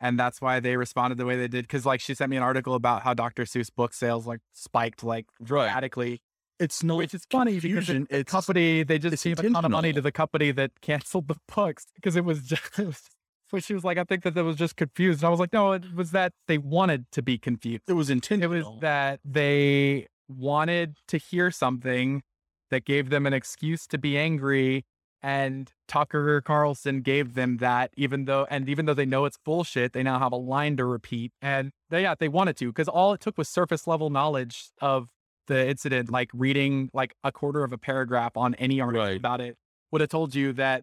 and 0.00 0.18
that's 0.18 0.40
why 0.40 0.60
they 0.60 0.76
responded 0.76 1.16
the 1.18 1.24
way 1.24 1.36
they 1.36 1.46
did 1.48 1.64
because 1.64 1.86
like 1.86 2.00
she 2.00 2.14
sent 2.14 2.30
me 2.30 2.36
an 2.36 2.42
article 2.42 2.74
about 2.74 3.02
how 3.02 3.14
dr 3.14 3.42
seuss 3.44 3.68
book 3.74 3.92
sales 3.94 4.26
like 4.26 4.40
spiked 4.52 5.04
like 5.04 5.26
Right. 5.40 5.46
dramatically 5.66 6.20
It's 6.58 6.82
no 6.82 6.96
which 6.96 7.14
is 7.14 7.24
funny 7.30 7.60
because 7.60 7.86
confusion. 7.86 8.06
the 8.10 8.18
It's 8.20 8.32
company 8.32 8.82
they 8.82 8.98
just 8.98 9.22
gave 9.22 9.38
a 9.38 9.50
ton 9.50 9.64
of 9.64 9.70
money 9.70 9.92
to 9.92 10.00
the 10.00 10.10
company 10.12 10.50
that 10.52 10.72
canceled 10.80 11.28
the 11.28 11.36
books 11.54 11.86
because 11.94 12.16
it 12.16 12.24
was 12.24 12.42
just 12.42 12.78
it 12.78 12.86
was, 12.86 13.02
but 13.50 13.62
she 13.64 13.74
was 13.74 13.84
like 13.84 13.98
i 13.98 14.04
think 14.04 14.22
that 14.22 14.34
that 14.34 14.44
was 14.44 14.56
just 14.56 14.76
confused 14.76 15.20
and 15.20 15.26
i 15.26 15.30
was 15.30 15.40
like 15.40 15.52
no 15.52 15.72
it 15.72 15.94
was 15.94 16.10
that 16.10 16.32
they 16.48 16.58
wanted 16.58 17.04
to 17.12 17.22
be 17.22 17.38
confused 17.38 17.82
it 17.88 17.92
was 17.94 18.10
intentional. 18.10 18.52
it 18.52 18.56
was 18.64 18.80
that 18.80 19.20
they 19.24 20.06
wanted 20.28 20.96
to 21.08 21.18
hear 21.18 21.50
something 21.50 22.22
that 22.70 22.84
gave 22.84 23.10
them 23.10 23.26
an 23.26 23.32
excuse 23.32 23.86
to 23.86 23.96
be 23.98 24.18
angry 24.18 24.84
and 25.22 25.72
Tucker 25.88 26.40
Carlson 26.42 27.00
gave 27.00 27.34
them 27.34 27.56
that 27.58 27.90
even 27.96 28.26
though 28.26 28.46
and 28.50 28.68
even 28.68 28.84
though 28.86 28.94
they 28.94 29.06
know 29.06 29.24
it's 29.24 29.38
bullshit 29.44 29.92
they 29.92 30.02
now 30.02 30.18
have 30.18 30.32
a 30.32 30.36
line 30.36 30.76
to 30.76 30.84
repeat 30.84 31.32
and 31.40 31.70
they 31.90 32.02
yeah 32.02 32.14
they 32.18 32.28
wanted 32.28 32.56
to 32.58 32.66
because 32.66 32.88
all 32.88 33.12
it 33.12 33.20
took 33.20 33.38
was 33.38 33.48
surface 33.48 33.86
level 33.86 34.10
knowledge 34.10 34.70
of 34.80 35.08
the 35.46 35.68
incident 35.68 36.10
like 36.10 36.28
reading 36.34 36.90
like 36.92 37.14
a 37.24 37.30
quarter 37.32 37.62
of 37.62 37.72
a 37.72 37.78
paragraph 37.78 38.36
on 38.36 38.54
any 38.56 38.80
article 38.80 39.06
Right. 39.06 39.16
about 39.16 39.40
it 39.40 39.56
would 39.92 40.00
have 40.00 40.10
told 40.10 40.34
you 40.34 40.52
that 40.54 40.82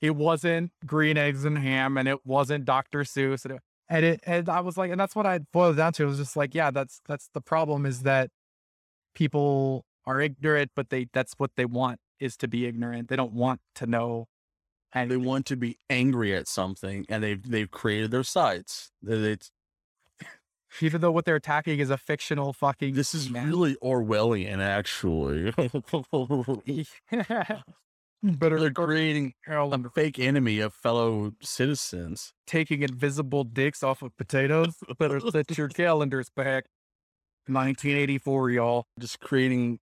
it 0.00 0.16
wasn't 0.16 0.72
green 0.86 1.16
eggs 1.16 1.44
and 1.44 1.58
ham 1.58 1.96
and 1.96 2.08
it 2.08 2.26
wasn't 2.26 2.64
Dr. 2.64 3.00
Seuss 3.00 3.44
and 3.44 3.54
it, 3.54 3.60
and 3.88 4.04
it 4.04 4.20
and 4.24 4.48
I 4.48 4.60
was 4.60 4.76
like 4.76 4.90
and 4.90 5.00
that's 5.00 5.16
what 5.16 5.26
I 5.26 5.40
boiled 5.52 5.76
down 5.76 5.92
to 5.94 6.04
it 6.04 6.06
was 6.06 6.18
just 6.18 6.36
like 6.36 6.54
yeah 6.54 6.70
that's 6.70 7.00
that's 7.06 7.28
the 7.34 7.40
problem 7.40 7.86
is 7.86 8.02
that 8.02 8.30
people 9.14 9.84
are 10.06 10.20
ignorant 10.20 10.72
but 10.74 10.90
they 10.90 11.06
that's 11.12 11.34
what 11.38 11.52
they 11.56 11.64
want 11.64 11.98
is 12.20 12.36
to 12.38 12.48
be 12.48 12.66
ignorant 12.66 13.08
they 13.08 13.16
don't 13.16 13.32
want 13.32 13.60
to 13.76 13.86
know 13.86 14.26
and 14.94 15.10
they 15.10 15.16
want 15.16 15.44
to 15.46 15.56
be 15.56 15.76
angry 15.90 16.34
at 16.34 16.46
something 16.46 17.04
and 17.08 17.22
they've 17.22 17.42
they've 17.42 17.70
created 17.70 18.10
their 18.10 18.22
sites. 18.22 18.92
That 19.02 19.22
It's 19.22 19.50
even 20.80 21.00
though 21.00 21.12
what 21.12 21.24
they're 21.24 21.36
attacking 21.36 21.80
is 21.80 21.90
a 21.90 21.98
fictional 21.98 22.52
fucking 22.52 22.94
this 22.94 23.14
is 23.14 23.28
man. 23.28 23.48
really 23.48 23.76
Orwellian 23.82 24.58
actually. 24.58 25.52
better 28.24 28.58
They're 28.58 28.70
creating 28.72 29.34
a 29.46 29.78
fake 29.94 30.18
enemy 30.18 30.60
of 30.60 30.74
fellow 30.74 31.32
citizens. 31.40 32.32
taking 32.46 32.82
invisible 32.82 33.44
dicks 33.44 33.82
off 33.82 34.02
of 34.02 34.16
potatoes 34.16 34.74
better 34.98 35.20
set 35.20 35.56
your 35.56 35.68
calendars 35.82 36.30
back 36.34 36.64
1984 37.46 38.50
y'all 38.50 38.86
Just 38.98 39.20
creating 39.20 39.78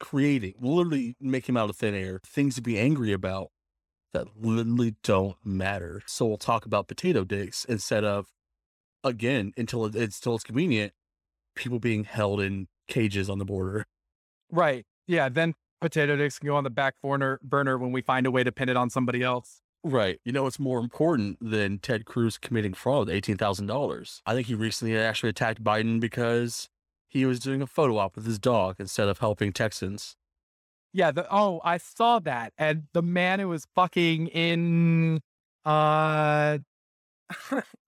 creating, 0.00 0.54
literally 0.60 1.16
making 1.20 1.56
out 1.56 1.70
of 1.70 1.76
thin 1.76 1.94
air, 1.94 2.20
things 2.24 2.54
to 2.54 2.62
be 2.62 2.78
angry 2.78 3.12
about 3.12 3.48
that 4.12 4.28
literally 4.36 4.94
don't 5.02 5.36
matter. 5.44 6.02
So 6.06 6.26
we'll 6.26 6.38
talk 6.38 6.64
about 6.64 6.88
potato 6.88 7.24
dicks 7.24 7.64
instead 7.64 8.04
of, 8.04 8.28
again, 9.04 9.52
until 9.56 9.84
it, 9.86 9.94
it's 9.94 10.16
still 10.16 10.36
it's 10.36 10.44
convenient, 10.44 10.92
people 11.54 11.78
being 11.78 12.04
held 12.04 12.40
in 12.40 12.68
cages 12.86 13.28
on 13.28 13.38
the 13.38 13.44
border. 13.44 13.84
right 14.50 14.86
yeah 15.06 15.28
then 15.28 15.52
potato 15.80 16.16
dicks 16.16 16.38
can 16.38 16.46
go 16.48 16.56
on 16.56 16.64
the 16.64 16.70
back 16.70 16.94
burner 17.02 17.38
burner 17.42 17.78
when 17.78 17.92
we 17.92 18.02
find 18.02 18.26
a 18.26 18.30
way 18.30 18.42
to 18.44 18.52
pin 18.52 18.68
it 18.68 18.76
on 18.76 18.90
somebody 18.90 19.22
else 19.22 19.60
Right. 19.84 20.20
You 20.24 20.32
know 20.32 20.42
what's 20.42 20.58
more 20.58 20.80
important 20.80 21.38
than 21.40 21.78
Ted 21.78 22.04
Cruz 22.04 22.36
committing 22.36 22.74
fraud, 22.74 23.08
eighteen 23.08 23.36
thousand 23.36 23.66
dollars? 23.66 24.22
I 24.26 24.34
think 24.34 24.48
he 24.48 24.54
recently 24.54 24.96
actually 24.98 25.30
attacked 25.30 25.62
Biden 25.62 26.00
because 26.00 26.68
he 27.06 27.24
was 27.24 27.38
doing 27.38 27.62
a 27.62 27.66
photo 27.66 27.96
op 27.98 28.16
with 28.16 28.26
his 28.26 28.38
dog 28.38 28.76
instead 28.78 29.08
of 29.08 29.18
helping 29.18 29.52
Texans. 29.52 30.16
Yeah, 30.92 31.10
the 31.12 31.26
oh, 31.30 31.60
I 31.64 31.78
saw 31.78 32.18
that. 32.20 32.52
And 32.58 32.84
the 32.92 33.02
man 33.02 33.40
who 33.40 33.48
was 33.48 33.66
fucking 33.74 34.26
in 34.28 35.20
uh 35.64 36.58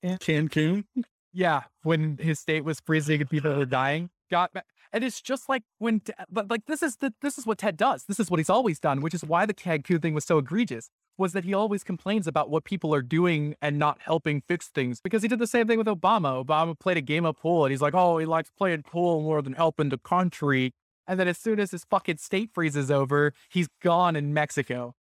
Cancun? 0.04 0.84
yeah, 1.32 1.64
when 1.82 2.18
his 2.18 2.38
state 2.38 2.64
was 2.64 2.80
freezing 2.80 3.20
and 3.20 3.28
people 3.28 3.54
were 3.54 3.64
dying, 3.64 4.10
got 4.30 4.52
and 4.92 5.04
it's 5.04 5.20
just 5.20 5.48
like 5.48 5.62
when 5.78 6.02
but 6.30 6.50
like 6.50 6.66
this 6.66 6.82
is 6.82 6.96
the 6.96 7.12
this 7.22 7.38
is 7.38 7.46
what 7.46 7.58
Ted 7.58 7.76
does. 7.76 8.04
This 8.04 8.18
is 8.20 8.30
what 8.30 8.38
he's 8.38 8.50
always 8.50 8.78
done, 8.80 9.00
which 9.00 9.14
is 9.14 9.24
why 9.24 9.46
the 9.46 9.54
Cancun 9.54 10.00
thing 10.02 10.14
was 10.14 10.24
so 10.24 10.38
egregious. 10.38 10.90
Was 11.18 11.32
that 11.34 11.44
he 11.44 11.52
always 11.52 11.84
complains 11.84 12.26
about 12.26 12.48
what 12.48 12.64
people 12.64 12.94
are 12.94 13.02
doing 13.02 13.54
and 13.60 13.78
not 13.78 13.98
helping 14.00 14.42
fix 14.48 14.68
things 14.68 15.00
because 15.02 15.20
he 15.22 15.28
did 15.28 15.38
the 15.38 15.46
same 15.46 15.66
thing 15.66 15.76
with 15.76 15.86
Obama. 15.86 16.42
Obama 16.44 16.78
played 16.78 16.96
a 16.96 17.02
game 17.02 17.26
of 17.26 17.36
pool 17.36 17.64
and 17.66 17.72
he's 17.72 17.82
like, 17.82 17.94
oh, 17.94 18.16
he 18.18 18.24
likes 18.24 18.50
playing 18.56 18.82
pool 18.84 19.20
more 19.22 19.42
than 19.42 19.52
helping 19.52 19.90
the 19.90 19.98
country. 19.98 20.72
And 21.06 21.20
then 21.20 21.28
as 21.28 21.36
soon 21.36 21.60
as 21.60 21.72
his 21.72 21.84
fucking 21.84 22.16
state 22.18 22.50
freezes 22.54 22.90
over, 22.90 23.34
he's 23.50 23.68
gone 23.82 24.16
in 24.16 24.32
Mexico. 24.32 24.94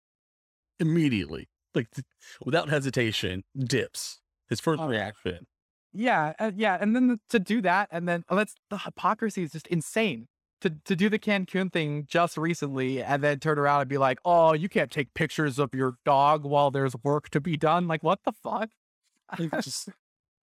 Immediately. 0.80 1.50
Like 1.76 1.92
th- 1.92 2.06
without 2.44 2.70
hesitation, 2.70 3.44
dips. 3.56 4.20
His 4.50 4.60
first 4.60 4.82
Oh. 4.82 4.88
reaction. 4.88 5.46
Yeah, 5.98 6.34
uh, 6.38 6.52
yeah, 6.56 6.78
and 6.80 6.96
then 6.96 7.08
the, 7.08 7.20
to 7.30 7.40
do 7.40 7.60
that, 7.64 7.90
and 7.92 8.08
then 8.08 8.24
that's 8.30 8.54
the 8.70 8.78
hypocrisy 8.78 9.42
is 9.44 9.52
just 9.52 9.66
insane. 9.68 10.28
To 10.62 10.72
to 10.86 10.96
do 10.96 11.10
the 11.10 11.18
Cancun 11.18 11.74
thing 11.74 12.06
just 12.08 12.38
recently, 12.38 13.02
and 13.02 13.24
then 13.24 13.40
turn 13.40 13.58
around 13.58 13.82
and 13.82 13.90
be 13.90 13.98
like, 13.98 14.20
"Oh, 14.24 14.54
you 14.54 14.70
can't 14.70 14.92
take 14.92 15.16
pictures 15.16 15.58
of 15.58 15.74
your 15.74 15.96
dog 16.06 16.44
while 16.44 16.70
there's 16.70 16.96
work 17.04 17.30
to 17.32 17.42
be 17.42 17.58
done." 17.58 17.88
Like, 17.88 18.04
what 18.04 18.20
the 18.26 18.32
fuck? 18.32 18.70
Just 19.62 19.90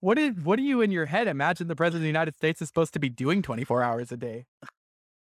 What 0.00 0.16
did 0.16 0.44
what 0.44 0.56
do 0.56 0.62
you 0.62 0.82
in 0.82 0.90
your 0.90 1.06
head 1.06 1.28
imagine 1.28 1.68
the 1.68 1.76
president 1.76 2.00
of 2.00 2.02
the 2.02 2.08
United 2.08 2.36
States 2.36 2.60
is 2.60 2.68
supposed 2.68 2.92
to 2.92 2.98
be 2.98 3.08
doing 3.08 3.40
24 3.40 3.82
hours 3.82 4.12
a 4.12 4.16
day? 4.16 4.44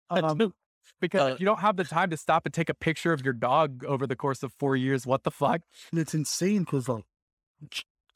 Um, 0.09 0.53
because 1.01 1.33
uh, 1.33 1.35
you 1.39 1.45
don't 1.45 1.59
have 1.59 1.77
the 1.77 1.83
time 1.83 2.09
to 2.11 2.17
stop 2.17 2.45
and 2.45 2.53
take 2.53 2.69
a 2.69 2.73
picture 2.73 3.11
of 3.11 3.25
your 3.25 3.33
dog 3.33 3.83
over 3.85 4.07
the 4.07 4.15
course 4.15 4.43
of 4.43 4.53
four 4.53 4.75
years. 4.75 5.05
What 5.05 5.23
the 5.23 5.31
fuck? 5.31 5.61
And 5.91 5.99
it's 5.99 6.13
insane 6.13 6.59
because 6.59 6.87
like 6.87 7.03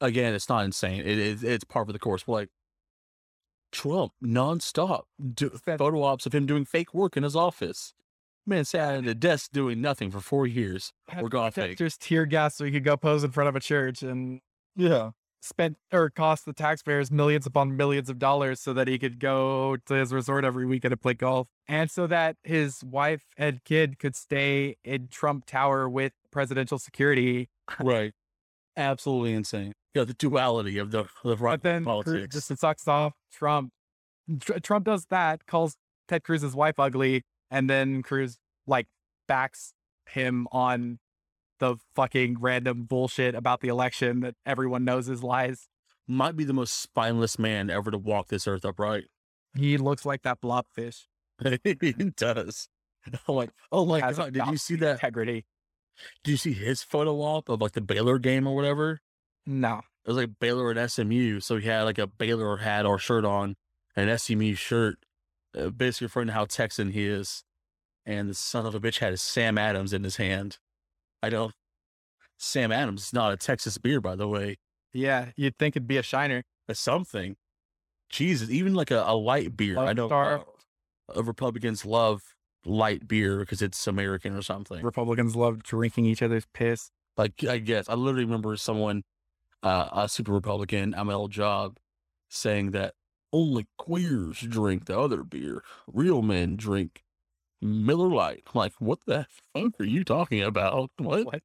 again, 0.01 0.33
it's 0.33 0.49
not 0.49 0.65
insane. 0.65 1.01
It 1.01 1.17
is 1.19 1.43
it's 1.43 1.63
part 1.63 1.87
of 1.89 1.93
the 1.93 1.99
course. 1.99 2.23
But 2.25 2.31
like 2.31 2.49
Trump 3.71 4.13
nonstop 4.23 5.03
do, 5.33 5.49
photo 5.49 6.03
ops 6.03 6.25
of 6.25 6.33
him 6.33 6.45
doing 6.45 6.65
fake 6.65 6.93
work 6.93 7.17
in 7.17 7.23
his 7.23 7.35
office. 7.35 7.93
Man 8.47 8.63
sat 8.63 8.95
at 8.95 9.07
a 9.07 9.15
desk 9.15 9.51
doing 9.51 9.81
nothing 9.81 10.11
for 10.11 10.19
four 10.19 10.45
years. 10.45 10.93
We're 11.19 11.29
gone 11.29 11.51
fake. 11.51 11.77
Just 11.77 12.01
tear 12.01 12.25
gas 12.25 12.55
so 12.55 12.65
he 12.65 12.71
could 12.71 12.83
go 12.83 12.95
pose 12.95 13.23
in 13.23 13.31
front 13.31 13.49
of 13.49 13.55
a 13.55 13.59
church 13.59 14.03
and 14.03 14.39
Yeah. 14.75 15.11
spent 15.41 15.77
or 15.91 16.09
cost 16.11 16.45
the 16.45 16.53
taxpayers 16.53 17.09
millions 17.11 17.45
upon 17.47 17.75
millions 17.75 18.07
of 18.09 18.19
dollars 18.19 18.59
so 18.61 18.71
that 18.73 18.87
he 18.87 18.99
could 18.99 19.19
go 19.19 19.77
to 19.87 19.93
his 19.95 20.13
resort 20.13 20.45
every 20.45 20.65
weekend 20.65 20.91
to 20.91 20.97
play 20.97 21.15
golf. 21.15 21.47
And 21.67 21.89
so 21.89 22.05
that 22.07 22.37
his 22.43 22.83
wife 22.83 23.23
and 23.35 23.63
kid 23.63 23.97
could 23.97 24.15
stay 24.15 24.77
in 24.83 25.07
Trump 25.07 25.45
Tower 25.47 25.89
with 25.89 26.13
presidential 26.31 26.77
security. 26.77 27.49
Right. 27.79 28.13
Absolutely 28.77 29.33
insane. 29.33 29.73
Yeah, 29.95 30.03
the 30.03 30.13
duality 30.13 30.77
of 30.77 30.91
the 30.91 31.05
the 31.23 31.37
right 31.37 31.61
then 31.61 31.85
politics. 31.85 32.35
just 32.35 32.59
sucks 32.59 32.87
off 32.87 33.13
Trump. 33.31 33.71
Tr- 34.41 34.59
Trump 34.59 34.85
does 34.85 35.05
that, 35.09 35.45
calls 35.47 35.77
Ted 36.09 36.23
Cruz's 36.23 36.53
wife 36.53 36.75
ugly, 36.77 37.23
and 37.49 37.69
then 37.69 38.03
Cruz 38.03 38.37
like 38.67 38.87
backs 39.27 39.73
him 40.07 40.47
on 40.51 40.99
the 41.59 41.77
fucking 41.95 42.37
random 42.41 42.83
bullshit 42.83 43.33
about 43.35 43.61
the 43.61 43.69
election 43.69 44.19
that 44.19 44.35
everyone 44.45 44.83
knows 44.83 45.07
is 45.07 45.23
lies. 45.23 45.69
Might 46.07 46.35
be 46.35 46.43
the 46.43 46.53
most 46.53 46.79
spineless 46.81 47.39
man 47.39 47.69
ever 47.69 47.89
to 47.89 47.97
walk 47.97 48.27
this 48.27 48.47
earth 48.47 48.65
upright. 48.65 49.05
He 49.57 49.77
looks 49.77 50.05
like 50.05 50.23
that 50.23 50.41
blobfish. 50.41 51.03
he 51.63 51.93
does. 52.17 52.67
I'm 53.27 53.35
like, 53.35 53.51
oh 53.71 53.85
my 53.85 54.01
Has 54.01 54.17
god, 54.17 54.33
did 54.33 54.45
you 54.47 54.57
see 54.57 54.75
that? 54.77 54.93
integrity? 54.95 55.45
Do 56.23 56.31
you 56.31 56.37
see 56.37 56.51
his 56.53 56.83
photo 56.83 57.15
op 57.21 57.47
of 57.47 57.61
like 57.61 57.71
the 57.71 57.81
Baylor 57.81 58.19
game 58.19 58.45
or 58.45 58.53
whatever? 58.55 58.99
No. 59.45 59.81
It 60.05 60.09
was 60.09 60.17
like 60.17 60.39
Baylor 60.39 60.71
and 60.71 60.91
SMU. 60.91 61.39
So 61.39 61.57
he 61.57 61.67
had 61.67 61.83
like 61.83 61.97
a 61.97 62.07
Baylor 62.07 62.57
hat 62.57 62.85
or 62.85 62.99
shirt 62.99 63.25
on, 63.25 63.55
and 63.95 64.09
an 64.09 64.17
SMU 64.17 64.55
shirt, 64.55 64.97
uh, 65.57 65.69
basically 65.69 66.05
referring 66.05 66.27
to 66.27 66.33
how 66.33 66.45
Texan 66.45 66.91
he 66.91 67.05
is. 67.05 67.43
And 68.05 68.29
the 68.29 68.35
son 68.35 68.65
of 68.65 68.75
a 68.75 68.79
bitch 68.79 68.99
had 68.99 69.11
his 69.11 69.21
Sam 69.21 69.57
Adams 69.57 69.91
in 69.91 70.03
his 70.03 70.17
hand. 70.17 70.59
I 71.23 71.29
don't. 71.29 71.53
Sam 72.37 72.71
Adams 72.71 73.05
is 73.05 73.13
not 73.13 73.33
a 73.33 73.37
Texas 73.37 73.77
beer, 73.77 73.99
by 73.99 74.15
the 74.15 74.27
way. 74.27 74.57
Yeah, 74.93 75.31
you'd 75.35 75.57
think 75.57 75.75
it'd 75.75 75.87
be 75.87 75.97
a 75.97 76.03
shiner. 76.03 76.43
It's 76.67 76.79
something. 76.79 77.35
Jesus, 78.09 78.49
even 78.49 78.75
like 78.75 78.91
a, 78.91 79.03
a 79.07 79.15
light 79.15 79.57
beer. 79.57 79.75
Lone 79.75 79.87
I 79.87 79.93
know 79.93 80.07
Star. 80.07 80.45
uh, 81.15 81.23
Republicans 81.23 81.85
love 81.85 82.21
light 82.65 83.07
beer 83.07 83.39
because 83.39 83.61
it's 83.61 83.87
American 83.87 84.35
or 84.35 84.41
something. 84.41 84.83
Republicans 84.83 85.35
love 85.35 85.63
drinking 85.63 86.05
each 86.05 86.21
other's 86.21 86.45
piss. 86.53 86.91
Like 87.17 87.43
I 87.43 87.57
guess 87.57 87.89
I 87.89 87.95
literally 87.95 88.25
remember 88.25 88.55
someone, 88.57 89.03
uh, 89.65 89.89
a 89.91 90.07
super 90.07 90.31
Republican 90.31 90.93
old 90.95 91.31
job, 91.31 91.77
saying 92.29 92.71
that 92.71 92.93
only 93.33 93.67
queers 93.77 94.39
drink 94.39 94.85
the 94.85 94.97
other 94.97 95.23
beer. 95.23 95.63
Real 95.87 96.21
men 96.21 96.55
drink 96.55 97.03
Miller 97.61 98.09
Lite. 98.09 98.47
Like, 98.53 98.73
what 98.79 98.99
the 99.05 99.25
fuck 99.53 99.73
are 99.79 99.83
you 99.83 100.03
talking 100.03 100.41
about? 100.41 100.91
What? 100.97 101.25
What? 101.25 101.41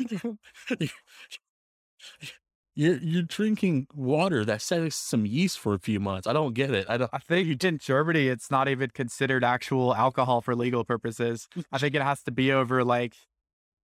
you're 2.74 2.98
you're 2.98 3.22
drinking 3.22 3.88
water 3.92 4.44
that 4.44 4.62
sat 4.62 4.92
some 4.92 5.26
yeast 5.26 5.58
for 5.58 5.74
a 5.74 5.78
few 5.78 6.00
months. 6.00 6.26
I 6.26 6.32
don't 6.32 6.54
get 6.54 6.70
it. 6.70 6.86
I 6.88 6.96
don't. 6.96 7.10
I 7.12 7.18
think 7.18 7.62
in 7.64 7.78
Germany, 7.78 8.28
it's 8.28 8.50
not 8.50 8.68
even 8.68 8.90
considered 8.90 9.44
actual 9.44 9.94
alcohol 9.94 10.40
for 10.40 10.54
legal 10.54 10.84
purposes. 10.84 11.48
I 11.72 11.78
think 11.78 11.94
it 11.94 12.02
has 12.02 12.22
to 12.22 12.30
be 12.30 12.52
over 12.52 12.84
like, 12.84 13.14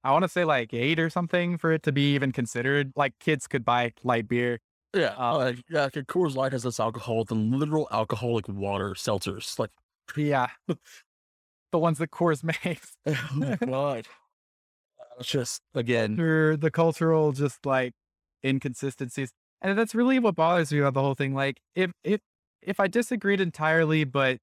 I 0.04 0.12
want 0.12 0.24
to 0.24 0.30
say 0.30 0.44
like 0.46 0.74
eight 0.74 1.00
or 1.00 1.10
something 1.10 1.58
for 1.58 1.72
it 1.72 1.84
to 1.84 1.92
be 1.92 2.14
even 2.16 2.32
considered. 2.32 2.92
Like 2.96 3.14
kids 3.20 3.48
could 3.48 3.64
buy 3.64 3.94
light 4.04 4.28
beer. 4.28 4.60
Yeah, 4.96 5.16
Uh, 5.18 5.38
uh, 5.38 5.54
yeah. 5.70 5.84
Like 5.84 5.94
Coors 6.08 6.36
Light 6.36 6.52
has 6.52 6.66
less 6.66 6.80
alcohol 6.80 7.24
than 7.24 7.58
literal 7.58 7.88
alcoholic 7.92 8.48
water 8.48 8.92
seltzers. 8.92 9.58
Like, 9.58 9.72
Yeah. 10.16 10.48
the 11.72 11.80
ones 11.80 11.98
that 11.98 12.12
Coors 12.12 12.44
makes. 12.66 12.96
oh 13.06 13.30
my 13.34 13.56
god. 13.56 14.08
It's 15.20 15.30
just 15.30 15.62
again, 15.74 16.16
the 16.16 16.70
cultural 16.72 17.32
just 17.32 17.66
like 17.66 17.94
inconsistencies. 18.46 19.32
And 19.62 19.78
that's 19.78 19.96
really 19.96 20.20
what 20.20 20.36
bothers 20.36 20.72
me 20.74 20.80
about 20.80 20.94
the 20.96 21.02
whole 21.02 21.16
thing. 21.16 21.34
Like 21.34 21.60
if 21.76 21.92
if 22.04 22.20
if 22.62 22.80
I 22.80 22.88
disagreed 22.88 23.40
entirely 23.40 24.04
but 24.04 24.40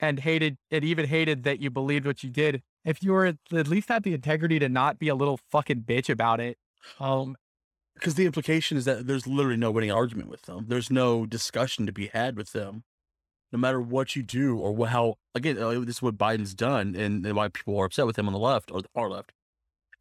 and 0.00 0.18
hated 0.20 0.56
and 0.70 0.84
even 0.84 1.06
hated 1.06 1.44
that 1.44 1.60
you 1.60 1.70
believed 1.70 2.06
what 2.06 2.22
you 2.22 2.30
did, 2.30 2.62
if 2.84 3.02
you 3.02 3.12
were 3.12 3.26
at 3.26 3.68
least 3.68 3.88
had 3.88 4.02
the 4.02 4.14
integrity 4.14 4.58
to 4.58 4.68
not 4.68 4.98
be 4.98 5.08
a 5.08 5.14
little 5.14 5.38
fucking 5.50 5.82
bitch 5.82 6.08
about 6.08 6.40
it. 6.40 6.58
Um 7.00 7.36
because 7.94 8.14
the 8.14 8.26
implication 8.26 8.76
is 8.76 8.84
that 8.84 9.06
there's 9.06 9.26
literally 9.26 9.56
no 9.56 9.70
winning 9.70 9.92
argument 9.92 10.28
with 10.28 10.42
them. 10.42 10.64
There's 10.68 10.90
no 10.90 11.26
discussion 11.26 11.86
to 11.86 11.92
be 11.92 12.08
had 12.08 12.36
with 12.36 12.52
them, 12.52 12.84
no 13.52 13.58
matter 13.58 13.80
what 13.80 14.16
you 14.16 14.22
do 14.22 14.56
or 14.58 14.86
how. 14.88 15.16
Again, 15.34 15.58
uh, 15.58 15.70
this 15.80 15.96
is 15.96 16.02
what 16.02 16.18
Biden's 16.18 16.54
done, 16.54 16.94
and, 16.96 17.24
and 17.24 17.36
why 17.36 17.48
people 17.48 17.78
are 17.78 17.84
upset 17.84 18.06
with 18.06 18.18
him 18.18 18.26
on 18.26 18.32
the 18.32 18.38
left 18.38 18.70
or 18.70 18.82
the 18.82 18.88
far 18.94 19.08
left, 19.08 19.32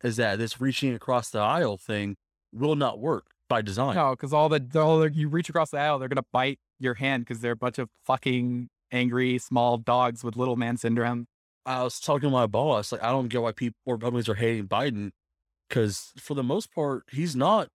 is 0.03 0.15
that 0.17 0.39
this 0.39 0.59
reaching 0.59 0.93
across 0.93 1.29
the 1.29 1.39
aisle 1.39 1.77
thing 1.77 2.15
will 2.51 2.75
not 2.75 2.99
work 2.99 3.27
by 3.47 3.61
design. 3.61 3.95
no, 3.95 4.11
because 4.11 4.33
all 4.33 4.49
the 4.49 4.65
all 4.75 4.99
the, 4.99 5.11
you 5.11 5.27
reach 5.27 5.49
across 5.49 5.71
the 5.71 5.77
aisle, 5.77 5.99
they're 5.99 6.07
gonna 6.07 6.25
bite 6.31 6.59
your 6.79 6.95
hand 6.95 7.25
because 7.25 7.41
they're 7.41 7.51
a 7.51 7.57
bunch 7.57 7.77
of 7.77 7.89
fucking 8.05 8.69
angry 8.91 9.37
small 9.37 9.77
dogs 9.77 10.23
with 10.23 10.35
little 10.35 10.55
man 10.55 10.77
syndrome. 10.77 11.27
I 11.65 11.83
was 11.83 11.99
talking 11.99 12.29
to 12.29 12.33
my 12.33 12.47
boss, 12.47 12.91
like 12.91 13.03
I 13.03 13.09
don't 13.09 13.27
get 13.27 13.41
why 13.41 13.51
people 13.51 13.77
or 13.85 13.95
Republicans 13.95 14.29
are 14.29 14.35
hating 14.35 14.67
Biden, 14.67 15.11
because 15.69 16.11
for 16.17 16.33
the 16.33 16.43
most 16.43 16.73
part, 16.73 17.03
he's 17.11 17.35
not 17.35 17.69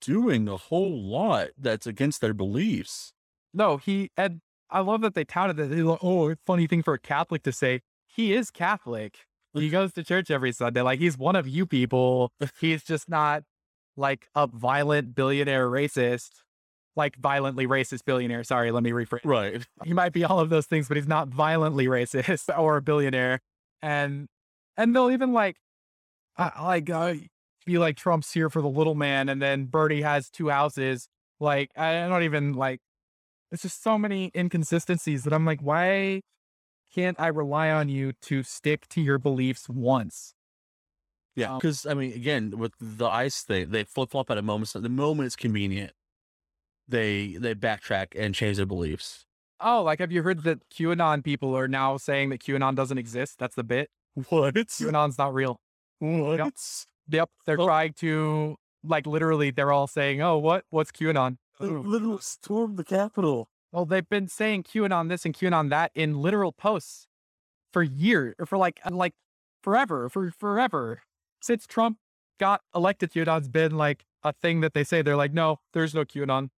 doing 0.00 0.48
a 0.48 0.56
whole 0.56 1.00
lot 1.00 1.48
that's 1.58 1.86
against 1.86 2.20
their 2.20 2.34
beliefs. 2.34 3.12
No, 3.54 3.76
he 3.76 4.10
and 4.16 4.40
I 4.70 4.80
love 4.80 5.02
that 5.02 5.14
they 5.14 5.24
touted 5.24 5.56
that. 5.56 5.70
They're 5.70 5.84
like, 5.84 6.02
oh, 6.02 6.34
funny 6.46 6.66
thing 6.66 6.82
for 6.82 6.94
a 6.94 6.98
Catholic 6.98 7.42
to 7.44 7.52
say. 7.52 7.80
He 8.06 8.34
is 8.34 8.50
Catholic. 8.50 9.18
He 9.54 9.68
goes 9.70 9.92
to 9.94 10.04
church 10.04 10.30
every 10.30 10.52
Sunday. 10.52 10.82
Like 10.82 10.98
he's 10.98 11.18
one 11.18 11.36
of 11.36 11.46
you 11.46 11.66
people. 11.66 12.32
He's 12.60 12.82
just 12.82 13.08
not 13.08 13.42
like 13.96 14.28
a 14.34 14.46
violent 14.46 15.14
billionaire 15.14 15.68
racist. 15.68 16.30
Like 16.94 17.16
violently 17.16 17.66
racist 17.66 18.04
billionaire. 18.04 18.44
Sorry, 18.44 18.70
let 18.70 18.82
me 18.82 18.90
rephrase. 18.90 19.24
Right. 19.24 19.66
He 19.84 19.94
might 19.94 20.12
be 20.12 20.24
all 20.24 20.40
of 20.40 20.50
those 20.50 20.66
things, 20.66 20.88
but 20.88 20.96
he's 20.96 21.08
not 21.08 21.28
violently 21.28 21.86
racist 21.86 22.56
or 22.58 22.76
a 22.76 22.82
billionaire. 22.82 23.40
And 23.80 24.28
and 24.76 24.94
they'll 24.94 25.10
even 25.10 25.32
like, 25.32 25.56
uh, 26.36 26.50
like 26.60 26.90
uh, 26.90 27.14
be 27.64 27.78
like 27.78 27.96
Trump's 27.96 28.32
here 28.32 28.50
for 28.50 28.60
the 28.60 28.68
little 28.68 28.94
man, 28.94 29.28
and 29.28 29.40
then 29.40 29.66
Bernie 29.66 30.02
has 30.02 30.28
two 30.30 30.48
houses. 30.50 31.08
Like 31.40 31.70
I 31.76 32.06
don't 32.08 32.22
even 32.22 32.52
like. 32.54 32.80
It's 33.50 33.62
just 33.62 33.82
so 33.82 33.98
many 33.98 34.30
inconsistencies 34.34 35.24
that 35.24 35.32
I'm 35.34 35.44
like, 35.44 35.60
why 35.60 36.22
can't 36.94 37.18
I 37.20 37.26
rely 37.28 37.70
on 37.70 37.88
you 37.88 38.12
to 38.22 38.42
stick 38.42 38.88
to 38.88 39.00
your 39.00 39.18
beliefs 39.18 39.68
once? 39.68 40.34
Yeah, 41.34 41.52
Um, 41.52 41.58
because 41.58 41.86
I 41.86 41.94
mean, 41.94 42.12
again, 42.12 42.52
with 42.56 42.72
the 42.80 43.06
ice 43.06 43.42
thing, 43.42 43.70
they 43.70 43.84
flip 43.84 44.10
flop 44.10 44.30
at 44.30 44.38
a 44.38 44.42
moment. 44.42 44.68
So 44.68 44.80
the 44.80 44.88
moment 44.88 45.26
it's 45.26 45.36
convenient, 45.36 45.92
they 46.88 47.36
they 47.38 47.54
backtrack 47.54 48.08
and 48.18 48.34
change 48.34 48.56
their 48.56 48.66
beliefs. 48.66 49.24
Oh, 49.60 49.82
like 49.82 50.00
have 50.00 50.10
you 50.12 50.22
heard 50.22 50.42
that 50.44 50.68
QAnon 50.70 51.22
people 51.24 51.56
are 51.56 51.68
now 51.68 51.96
saying 51.96 52.30
that 52.30 52.40
QAnon 52.40 52.74
doesn't 52.74 52.98
exist? 52.98 53.38
That's 53.38 53.54
the 53.54 53.64
bit. 53.64 53.90
What? 54.28 54.54
QAnon's 54.54 55.16
not 55.18 55.32
real. 55.32 55.60
What? 56.00 56.38
Yep, 57.08 57.30
they're 57.46 57.60
Oh. 57.60 57.66
trying 57.66 57.92
to 57.94 58.56
like 58.84 59.06
literally. 59.06 59.50
They're 59.50 59.72
all 59.72 59.86
saying, 59.86 60.20
"Oh, 60.20 60.38
what? 60.38 60.64
What's 60.70 60.90
QAnon?" 60.92 61.38
Little 61.60 62.18
storm 62.18 62.76
the 62.76 62.84
Capitol. 62.84 63.48
Well, 63.70 63.86
they've 63.86 64.08
been 64.08 64.28
saying 64.28 64.64
QAnon 64.64 65.08
this 65.08 65.24
and 65.24 65.32
QAnon 65.34 65.70
that 65.70 65.92
in 65.94 66.20
literal 66.20 66.52
posts 66.52 67.06
for 67.72 67.82
years, 67.82 68.34
or 68.38 68.46
for 68.46 68.58
like 68.58 68.80
uh, 68.84 68.90
like 68.94 69.14
forever, 69.62 70.08
for 70.08 70.30
forever 70.32 71.02
since 71.40 71.66
Trump 71.66 71.98
got 72.38 72.62
elected. 72.74 73.12
QAnon's 73.12 73.48
been 73.48 73.76
like 73.76 74.04
a 74.24 74.32
thing 74.32 74.60
that 74.60 74.74
they 74.74 74.84
say. 74.84 75.00
They're 75.02 75.16
like, 75.16 75.32
no, 75.32 75.60
there's 75.72 75.94
no 75.94 76.04
QAnon. 76.04 76.50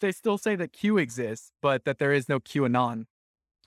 They 0.00 0.12
still 0.12 0.38
say 0.38 0.56
that 0.56 0.72
Q 0.72 0.98
exists, 0.98 1.52
but 1.62 1.84
that 1.84 1.98
there 1.98 2.12
is 2.12 2.28
no 2.28 2.38
QAnon. 2.40 3.06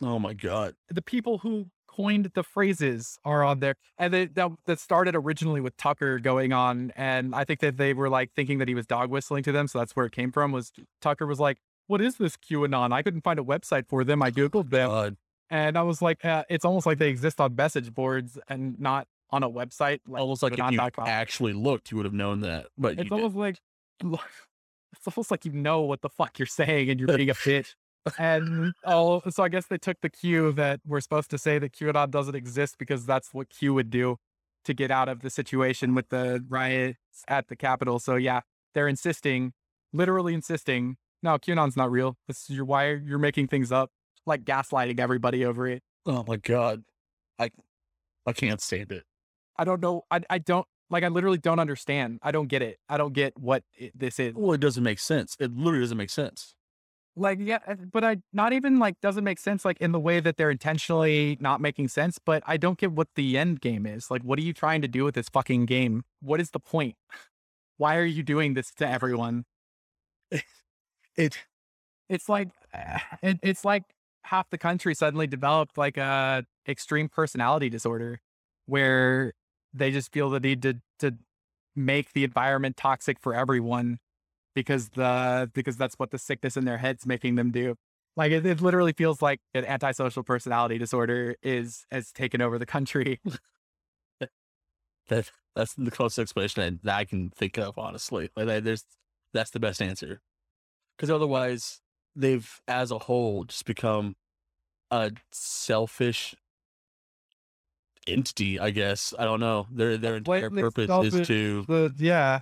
Oh 0.01 0.19
my 0.19 0.33
god. 0.33 0.75
The 0.89 1.01
people 1.01 1.39
who 1.39 1.67
coined 1.87 2.31
the 2.33 2.43
phrases 2.43 3.17
are 3.25 3.43
on 3.43 3.59
there, 3.59 3.75
and 3.97 4.13
they, 4.13 4.25
that 4.27 4.51
that 4.65 4.79
started 4.79 5.15
originally 5.15 5.59
with 5.59 5.75
Tucker 5.75 6.19
going 6.19 6.53
on, 6.53 6.91
and 6.95 7.35
I 7.35 7.43
think 7.43 7.59
that 7.59 7.77
they 7.77 7.93
were 7.93 8.09
like 8.09 8.31
thinking 8.35 8.59
that 8.59 8.67
he 8.67 8.75
was 8.75 8.85
dog 8.85 9.09
whistling 9.09 9.43
to 9.43 9.51
them, 9.51 9.67
so 9.67 9.79
that's 9.79 9.95
where 9.95 10.05
it 10.05 10.11
came 10.13 10.31
from. 10.31 10.51
Was 10.51 10.71
Tucker 11.01 11.25
was 11.25 11.39
like, 11.39 11.57
"What 11.87 11.99
is 11.99 12.15
this 12.15 12.37
QAnon?" 12.37 12.93
I 12.93 13.01
couldn't 13.01 13.21
find 13.21 13.39
a 13.39 13.43
website 13.43 13.87
for 13.89 14.03
them. 14.03 14.21
I 14.21 14.31
googled 14.31 14.69
them, 14.69 14.89
God. 14.89 15.17
and 15.49 15.77
I 15.77 15.81
was 15.81 16.01
like, 16.01 16.23
uh, 16.23 16.43
"It's 16.49 16.63
almost 16.63 16.85
like 16.85 16.99
they 16.99 17.09
exist 17.09 17.41
on 17.41 17.55
message 17.55 17.93
boards 17.93 18.37
and 18.47 18.79
not 18.79 19.07
on 19.31 19.43
a 19.43 19.49
website." 19.49 19.99
Like, 20.07 20.21
Almost 20.21 20.43
like 20.43 20.53
if 20.53 20.71
you 20.71 20.79
actually 20.99 21.53
looked, 21.53 21.91
you 21.91 21.97
would 21.97 22.05
have 22.05 22.13
known 22.13 22.41
that. 22.41 22.67
But 22.77 22.99
It's 22.99 23.11
almost 23.11 23.35
like 23.35 23.57
it's 24.93 25.07
almost 25.07 25.31
like 25.31 25.45
you 25.45 25.51
know 25.51 25.81
what 25.81 26.01
the 26.01 26.09
fuck 26.09 26.39
you're 26.39 26.45
saying 26.45 26.89
and 26.89 26.99
you're 26.99 27.15
being 27.15 27.29
a 27.29 27.33
bitch. 27.35 27.75
And 28.17 28.73
oh, 28.85 29.21
so 29.29 29.43
I 29.43 29.49
guess 29.49 29.67
they 29.67 29.77
took 29.77 29.97
the 30.01 30.09
cue 30.09 30.51
that 30.53 30.79
we're 30.85 31.01
supposed 31.01 31.29
to 31.31 31.37
say 31.37 31.59
that 31.59 31.73
QAnon 31.73 32.09
doesn't 32.09 32.35
exist 32.35 32.77
because 32.79 33.05
that's 33.05 33.33
what 33.33 33.49
Q 33.49 33.73
would 33.73 33.89
do 33.89 34.17
to 34.65 34.73
get 34.73 34.91
out 34.91 35.09
of 35.09 35.21
the 35.21 35.29
situation 35.29 35.95
with 35.95 36.09
the 36.09 36.43
riots 36.47 36.97
at 37.27 37.47
the 37.47 37.55
Capitol. 37.55 37.99
So 37.99 38.15
yeah, 38.15 38.41
they're 38.73 38.87
insisting, 38.87 39.53
literally 39.93 40.33
insisting, 40.33 40.97
no, 41.21 41.37
QAnon's 41.37 41.75
not 41.75 41.91
real. 41.91 42.17
This 42.27 42.49
is 42.49 42.55
your 42.55 42.65
why 42.65 42.93
you're 42.93 43.19
making 43.19 43.47
things 43.47 43.71
up, 43.71 43.91
like 44.25 44.43
gaslighting 44.43 44.99
everybody 44.99 45.45
over 45.45 45.67
it. 45.67 45.83
oh 46.05 46.23
my 46.27 46.37
god. 46.37 46.83
I 47.37 47.51
I 48.25 48.33
can't 48.33 48.61
stand 48.61 48.91
it. 48.91 49.03
I 49.57 49.65
don't 49.65 49.81
know. 49.81 50.03
I 50.09 50.21
I 50.29 50.37
don't 50.39 50.67
like. 50.89 51.03
I 51.03 51.07
literally 51.09 51.37
don't 51.37 51.59
understand. 51.59 52.19
I 52.23 52.31
don't 52.31 52.47
get 52.47 52.61
it. 52.61 52.79
I 52.89 52.97
don't 52.97 53.13
get 53.13 53.37
what 53.37 53.63
it, 53.75 53.91
this 53.97 54.19
is. 54.19 54.33
Well, 54.35 54.53
it 54.53 54.61
doesn't 54.61 54.83
make 54.83 54.99
sense. 54.99 55.35
It 55.39 55.55
literally 55.55 55.81
doesn't 55.81 55.97
make 55.97 56.09
sense. 56.09 56.55
like 57.15 57.39
yeah 57.41 57.59
uh, 57.67 57.75
but 57.91 58.03
i 58.03 58.17
not 58.33 58.53
even 58.53 58.79
like 58.79 58.99
doesn't 59.01 59.23
make 59.23 59.39
sense 59.39 59.65
like 59.65 59.77
in 59.81 59.91
the 59.91 59.99
way 59.99 60.19
that 60.19 60.37
they're 60.37 60.51
intentionally 60.51 61.37
not 61.41 61.59
making 61.61 61.87
sense 61.87 62.19
but 62.23 62.43
i 62.47 62.55
don't 62.57 62.77
get 62.77 62.91
what 62.91 63.07
the 63.15 63.37
end 63.37 63.59
game 63.61 63.85
is 63.85 64.09
like 64.11 64.21
what 64.23 64.39
are 64.39 64.43
you 64.43 64.53
trying 64.53 64.81
to 64.81 64.87
do 64.87 65.03
with 65.03 65.15
this 65.15 65.27
fucking 65.29 65.65
game 65.65 66.03
what 66.21 66.39
is 66.39 66.51
the 66.51 66.59
point 66.59 66.95
why 67.77 67.95
are 67.97 68.05
you 68.05 68.23
doing 68.23 68.53
this 68.53 68.71
to 68.73 68.87
everyone 68.87 69.45
It 71.17 71.37
it's 72.09 72.29
like 72.29 72.49
it, 73.23 73.39
it's 73.43 73.65
like 73.65 73.83
half 74.25 74.49
the 74.49 74.57
country 74.57 74.95
suddenly 74.95 75.27
developed 75.27 75.77
like 75.77 75.97
a 75.97 76.45
extreme 76.67 77.09
personality 77.09 77.69
disorder 77.69 78.21
where 78.67 79.33
they 79.73 79.91
just 79.91 80.11
feel 80.11 80.29
the 80.29 80.39
need 80.39 80.61
to 80.63 80.81
to 80.99 81.17
make 81.75 82.13
the 82.13 82.23
environment 82.23 82.77
toxic 82.77 83.19
for 83.19 83.33
everyone 83.33 83.99
because 84.55 84.89
the 84.91 85.49
because 85.53 85.77
that's 85.77 85.95
what 85.95 86.11
the 86.11 86.19
sickness 86.19 86.57
in 86.57 86.65
their 86.65 86.77
heads 86.79 87.05
making 87.05 87.35
them 87.35 87.51
do 87.51 87.75
like 88.17 88.31
it, 88.31 88.45
it 88.45 88.61
literally 88.61 88.93
feels 88.93 89.21
like 89.21 89.39
an 89.53 89.65
antisocial 89.65 90.23
personality 90.23 90.77
disorder 90.77 91.35
is 91.43 91.85
has 91.91 92.11
taken 92.11 92.41
over 92.41 92.59
the 92.59 92.65
country 92.65 93.19
that 95.07 95.31
that's 95.55 95.73
the 95.73 95.91
closest 95.91 96.19
explanation 96.19 96.61
I- 96.63 96.79
that 96.83 96.95
I 96.97 97.05
can 97.05 97.29
think 97.31 97.57
of, 97.57 97.77
honestly. 97.77 98.29
Like 98.35 98.47
that- 98.47 98.63
there's 98.63 98.85
that's 99.33 99.51
the 99.51 99.59
best 99.59 99.81
answer. 99.81 100.21
Because 100.97 101.11
otherwise, 101.11 101.81
they've 102.15 102.61
as 102.67 102.91
a 102.91 102.99
whole 102.99 103.45
just 103.45 103.65
become 103.65 104.15
a 104.91 105.11
selfish, 105.31 106.35
entity, 108.11 108.59
I 108.59 108.69
guess. 108.71 109.13
I 109.17 109.25
don't 109.25 109.39
know. 109.39 109.67
Their 109.71 109.97
their 109.97 110.15
entire 110.17 110.49
purpose 110.49 111.13
is 111.13 111.27
to 111.27 111.63
The 111.67 111.93
yeah, 111.97 112.41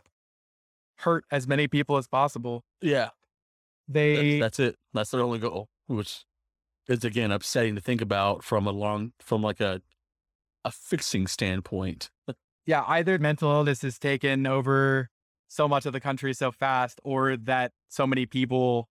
hurt 0.98 1.26
as 1.32 1.48
many 1.48 1.68
people 1.68 1.98
as 1.98 2.08
possible. 2.08 2.64
yeah. 2.82 3.10
They 3.90 4.40
That's, 4.40 4.58
that's 4.58 4.60
it. 4.72 4.76
That's 4.94 5.12
their 5.12 5.22
only 5.22 5.40
goal, 5.40 5.70
which 5.88 6.26
is 6.90 7.06
again 7.06 7.32
upsetting 7.32 7.76
to 7.76 7.82
think 7.82 8.02
about 8.02 8.44
from 8.44 8.68
a 8.68 8.72
long 8.72 9.14
from 9.20 9.42
like 9.42 9.62
a 9.62 9.82
a 10.66 10.72
fixing 10.72 11.28
standpoint. 11.28 12.10
yeah, 12.66 12.84
either 12.88 13.18
mental 13.18 13.50
illness 13.52 13.82
has 13.84 13.98
taken 13.98 14.46
over 14.46 15.10
so 15.48 15.68
much 15.70 15.86
of 15.86 15.94
the 15.94 16.02
country 16.02 16.34
so 16.34 16.52
fast, 16.52 17.00
or 17.06 17.38
that 17.38 17.72
so 17.88 18.06
many 18.06 18.26
people 18.26 18.90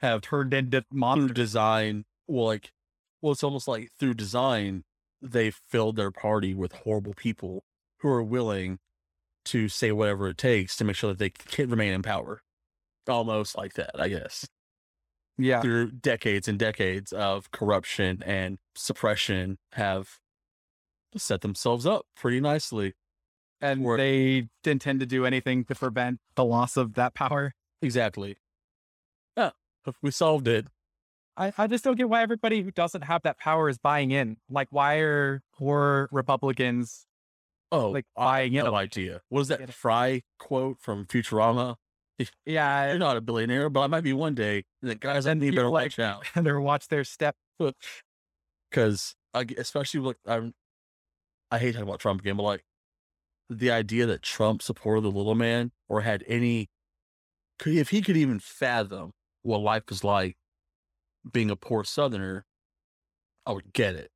have 0.00 0.20
turned 0.20 0.52
into 0.52 0.84
through 0.92 1.28
design, 1.28 2.04
well, 2.26 2.46
like, 2.46 2.72
well, 3.22 3.32
it's 3.32 3.42
almost 3.42 3.66
like 3.66 3.90
through 3.98 4.14
design, 4.14 4.84
they 5.22 5.50
filled 5.50 5.96
their 5.96 6.10
party 6.10 6.54
with 6.54 6.72
horrible 6.72 7.14
people 7.14 7.64
who 7.98 8.08
are 8.08 8.22
willing 8.22 8.78
to 9.46 9.68
say 9.68 9.92
whatever 9.92 10.28
it 10.28 10.38
takes 10.38 10.76
to 10.76 10.84
make 10.84 10.96
sure 10.96 11.10
that 11.10 11.18
they 11.18 11.30
can 11.30 11.70
remain 11.70 11.92
in 11.92 12.02
power. 12.02 12.42
Almost 13.08 13.56
like 13.56 13.74
that, 13.74 13.98
I 13.98 14.08
guess. 14.08 14.46
Yeah, 15.38 15.62
Through 15.62 15.92
decades 15.92 16.48
and 16.48 16.58
decades 16.58 17.12
of 17.12 17.50
corruption 17.50 18.22
and 18.26 18.58
suppression, 18.74 19.56
have 19.72 20.18
set 21.16 21.40
themselves 21.40 21.86
up 21.86 22.06
pretty 22.16 22.40
nicely. 22.40 22.94
and 23.62 23.84
or- 23.84 23.96
they 23.98 24.48
intend 24.64 25.00
to 25.00 25.06
do 25.06 25.26
anything 25.26 25.64
to 25.66 25.74
prevent 25.74 26.18
the 26.34 26.44
loss 26.44 26.76
of 26.76 26.94
that 26.94 27.14
power. 27.14 27.54
Exactly. 27.82 28.36
Yeah, 29.36 29.50
we 30.02 30.10
solved 30.10 30.46
it. 30.48 30.66
I, 31.40 31.52
I 31.56 31.66
just 31.66 31.82
don't 31.82 31.96
get 31.96 32.08
why 32.08 32.22
everybody 32.22 32.60
who 32.62 32.70
doesn't 32.70 33.02
have 33.02 33.22
that 33.22 33.38
power 33.38 33.70
is 33.70 33.78
buying 33.78 34.10
in. 34.10 34.36
Like, 34.50 34.68
why 34.70 34.98
are 34.98 35.42
poor 35.54 36.08
Republicans 36.12 37.06
Oh, 37.72 37.90
like 37.90 38.04
I 38.16 38.24
buying 38.24 38.52
have 38.54 38.66
in? 38.66 38.70
no 38.72 38.76
idea. 38.76 39.22
What 39.30 39.40
is 39.40 39.48
that 39.48 39.72
Fry 39.72 40.22
quote 40.38 40.78
from 40.80 41.06
Futurama? 41.06 41.76
Yeah, 42.44 42.90
You're 42.90 42.98
not 42.98 43.16
a 43.16 43.22
billionaire, 43.22 43.70
but 43.70 43.80
I 43.80 43.86
might 43.86 44.02
be 44.04 44.12
one 44.12 44.34
day. 44.34 44.64
The 44.82 44.94
guys, 44.94 45.26
I 45.26 45.32
need 45.32 45.54
better 45.54 45.70
like, 45.70 45.84
watch 45.86 45.98
out 45.98 46.26
and 46.34 46.46
or 46.46 46.60
watch 46.60 46.88
their 46.88 47.02
step. 47.02 47.34
because, 48.70 49.14
especially 49.34 50.00
like 50.00 50.18
I'm, 50.26 50.52
I 51.50 51.58
hate 51.58 51.72
talking 51.72 51.88
about 51.88 52.00
Trump 52.00 52.20
again, 52.20 52.36
but 52.36 52.42
like 52.42 52.64
the 53.48 53.70
idea 53.70 54.04
that 54.04 54.20
Trump 54.20 54.60
supported 54.60 55.00
the 55.00 55.10
little 55.10 55.34
man 55.34 55.72
or 55.88 56.02
had 56.02 56.22
any, 56.26 56.68
could 57.58 57.74
if 57.74 57.88
he 57.88 58.02
could 58.02 58.18
even 58.18 58.38
fathom 58.38 59.12
what 59.42 59.62
life 59.62 59.84
was 59.88 60.04
like 60.04 60.36
being 61.30 61.50
a 61.50 61.56
poor 61.56 61.84
Southerner, 61.84 62.44
I 63.46 63.52
would 63.52 63.72
get 63.72 63.94
it. 63.94 64.10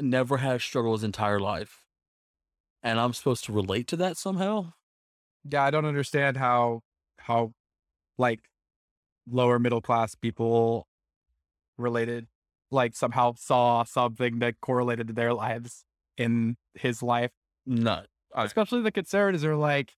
Never 0.00 0.38
had 0.38 0.56
a 0.56 0.60
struggle 0.60 0.92
his 0.92 1.04
entire 1.04 1.38
life, 1.40 1.84
and 2.82 2.98
I'm 2.98 3.12
supposed 3.12 3.44
to 3.44 3.52
relate 3.52 3.86
to 3.88 3.96
that 3.96 4.16
somehow. 4.16 4.72
Yeah, 5.48 5.64
I 5.64 5.70
don't 5.70 5.84
understand 5.84 6.36
how 6.36 6.82
how 7.18 7.52
like 8.18 8.40
lower 9.30 9.58
middle 9.58 9.80
class 9.80 10.14
people 10.14 10.88
related 11.78 12.26
like 12.70 12.96
somehow 12.96 13.34
saw 13.36 13.84
something 13.84 14.38
that 14.40 14.60
correlated 14.60 15.06
to 15.08 15.12
their 15.12 15.34
lives 15.34 15.84
in 16.16 16.56
his 16.74 17.02
life. 17.02 17.30
Nut. 17.66 18.06
I- 18.34 18.44
Especially 18.44 18.80
the 18.82 18.90
conservatives 18.90 19.44
are 19.44 19.56
like 19.56 19.92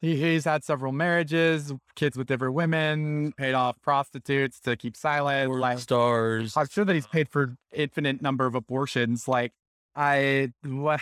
he, 0.00 0.16
he's 0.16 0.44
had 0.44 0.64
several 0.64 0.92
marriages, 0.92 1.72
kids 1.96 2.16
with 2.16 2.26
different 2.26 2.54
women, 2.54 3.32
paid 3.32 3.54
off 3.54 3.80
prostitutes 3.82 4.60
to 4.60 4.76
keep 4.76 4.96
silent. 4.96 5.52
Like 5.52 5.78
stars. 5.78 6.56
I'm 6.56 6.68
sure 6.68 6.84
that 6.84 6.94
he's 6.94 7.06
paid 7.06 7.28
for 7.28 7.56
infinite 7.72 8.20
number 8.20 8.46
of 8.46 8.54
abortions. 8.54 9.26
Like 9.28 9.52
I 9.96 10.52
what 10.64 11.00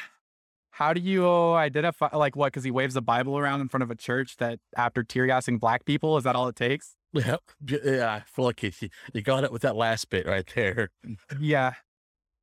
how 0.73 0.93
do 0.93 1.01
you 1.01 1.28
identify 1.55 2.09
like 2.14 2.35
what 2.35 2.47
because 2.47 2.64
he 2.64 2.70
waves 2.70 2.97
a 2.97 3.01
bible 3.01 3.39
around 3.39 3.60
in 3.60 3.69
front 3.69 3.82
of 3.82 3.90
a 3.90 3.94
church 3.94 4.36
that 4.39 4.59
after 4.77 5.02
tear 5.02 5.27
gassing 5.27 5.59
black 5.59 5.85
people 5.85 6.16
is 6.16 6.24
that 6.24 6.35
all 6.35 6.48
it 6.48 6.56
takes 6.56 6.97
Yeah, 7.12 7.36
yeah. 7.66 8.10
I 8.10 8.20
feel 8.27 8.47
like 8.47 8.62
you, 8.62 8.73
you 9.12 9.23
got 9.23 9.44
it 9.44 9.52
with 9.52 9.62
that 9.62 9.77
last 9.77 10.09
bit 10.09 10.27
right 10.27 10.51
there. 10.55 10.90
Mm, 11.06 11.16
yeah 11.39 11.74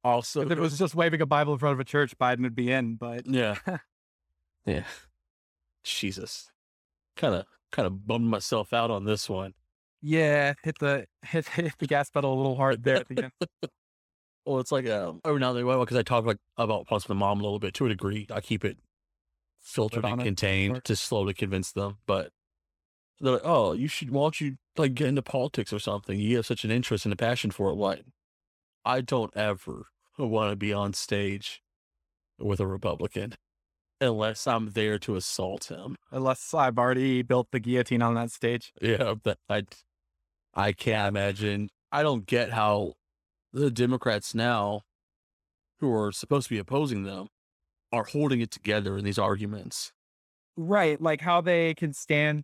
Also, 0.03 0.41
if 0.41 0.51
it 0.51 0.59
was 0.59 0.77
just 0.77 0.93
waving 0.93 1.21
a 1.21 1.26
bible 1.26 1.53
in 1.53 1.59
front 1.59 1.73
of 1.73 1.80
a 1.80 1.84
church 1.84 2.17
biden 2.17 2.41
would 2.41 2.55
be 2.55 2.71
in 2.71 2.95
but 2.95 3.26
yeah, 3.26 3.55
yeah. 4.65 4.84
Jesus, 5.97 6.51
kind 7.15 7.35
of, 7.35 7.45
kind 7.71 7.85
of 7.85 8.05
bummed 8.07 8.27
myself 8.27 8.73
out 8.73 8.91
on 8.91 9.05
this 9.05 9.29
one. 9.29 9.53
yeah 10.01 10.53
hit 10.63 10.77
the 10.79 11.05
hit, 11.25 11.47
hit 11.49 11.73
the 11.77 11.87
gas 11.87 12.09
pedal 12.09 12.33
a 12.33 12.37
little 12.37 12.55
hard 12.55 12.83
there 12.83 12.97
at 12.97 13.07
the 13.07 13.23
end 13.23 13.31
Well, 14.45 14.59
it's 14.59 14.71
like 14.71 14.89
um, 14.89 15.21
every 15.25 15.39
now 15.39 15.53
then, 15.53 15.65
well, 15.65 15.79
because 15.81 15.97
I 15.97 16.01
talk 16.01 16.25
like 16.25 16.37
about 16.57 16.87
plus 16.87 17.07
my 17.07 17.13
mom 17.13 17.39
a 17.39 17.43
little 17.43 17.59
bit 17.59 17.75
to 17.75 17.85
a 17.85 17.89
degree. 17.89 18.25
I 18.33 18.41
keep 18.41 18.65
it 18.65 18.77
filtered 19.61 20.03
and 20.05 20.19
contained 20.21 20.83
to 20.85 20.95
slowly 20.95 21.35
convince 21.35 21.71
them. 21.71 21.97
But 22.07 22.31
they're 23.19 23.33
like, 23.33 23.41
"Oh, 23.43 23.73
you 23.73 23.87
should. 23.87 24.09
Why 24.09 24.23
don't 24.23 24.41
you 24.41 24.55
like 24.75 24.95
get 24.95 25.07
into 25.07 25.21
politics 25.21 25.71
or 25.71 25.77
something? 25.77 26.19
You 26.19 26.37
have 26.37 26.47
such 26.47 26.63
an 26.63 26.71
interest 26.71 27.05
and 27.05 27.13
a 27.13 27.17
passion 27.17 27.51
for 27.51 27.69
it." 27.69 27.73
Like, 27.75 28.01
I 28.85 29.01
don't 29.01 29.35
ever 29.37 29.87
want 30.17 30.51
to 30.51 30.55
be 30.55 30.73
on 30.73 30.93
stage 30.93 31.61
with 32.39 32.59
a 32.59 32.65
Republican 32.65 33.35
unless 34.01 34.47
I'm 34.47 34.71
there 34.71 34.97
to 34.99 35.15
assault 35.15 35.65
him. 35.69 35.95
unless 36.11 36.53
i've 36.53 36.77
already 36.77 37.21
built 37.21 37.47
the 37.51 37.59
guillotine 37.59 38.01
on 38.01 38.13
that 38.15 38.31
stage 38.31 38.71
Yeah, 38.81 39.15
but 39.21 39.38
I, 39.49 39.63
I 40.53 40.71
can't 40.73 41.07
imagine. 41.09 41.69
I 41.91 42.03
don't 42.03 42.26
get 42.26 42.51
how 42.51 42.93
the 43.53 43.71
Democrats 43.71 44.35
now, 44.35 44.81
who 45.80 45.93
are 45.93 46.11
supposed 46.11 46.47
to 46.47 46.53
be 46.53 46.59
opposing 46.59 47.03
them, 47.03 47.27
are 47.91 48.03
holding 48.03 48.41
it 48.41 48.51
together 48.51 48.97
in 48.97 49.03
these 49.05 49.17
arguments. 49.19 49.91
right 50.57 51.01
like 51.01 51.21
how 51.21 51.41
they 51.41 51.73
can 51.73 51.93
stand 51.93 52.43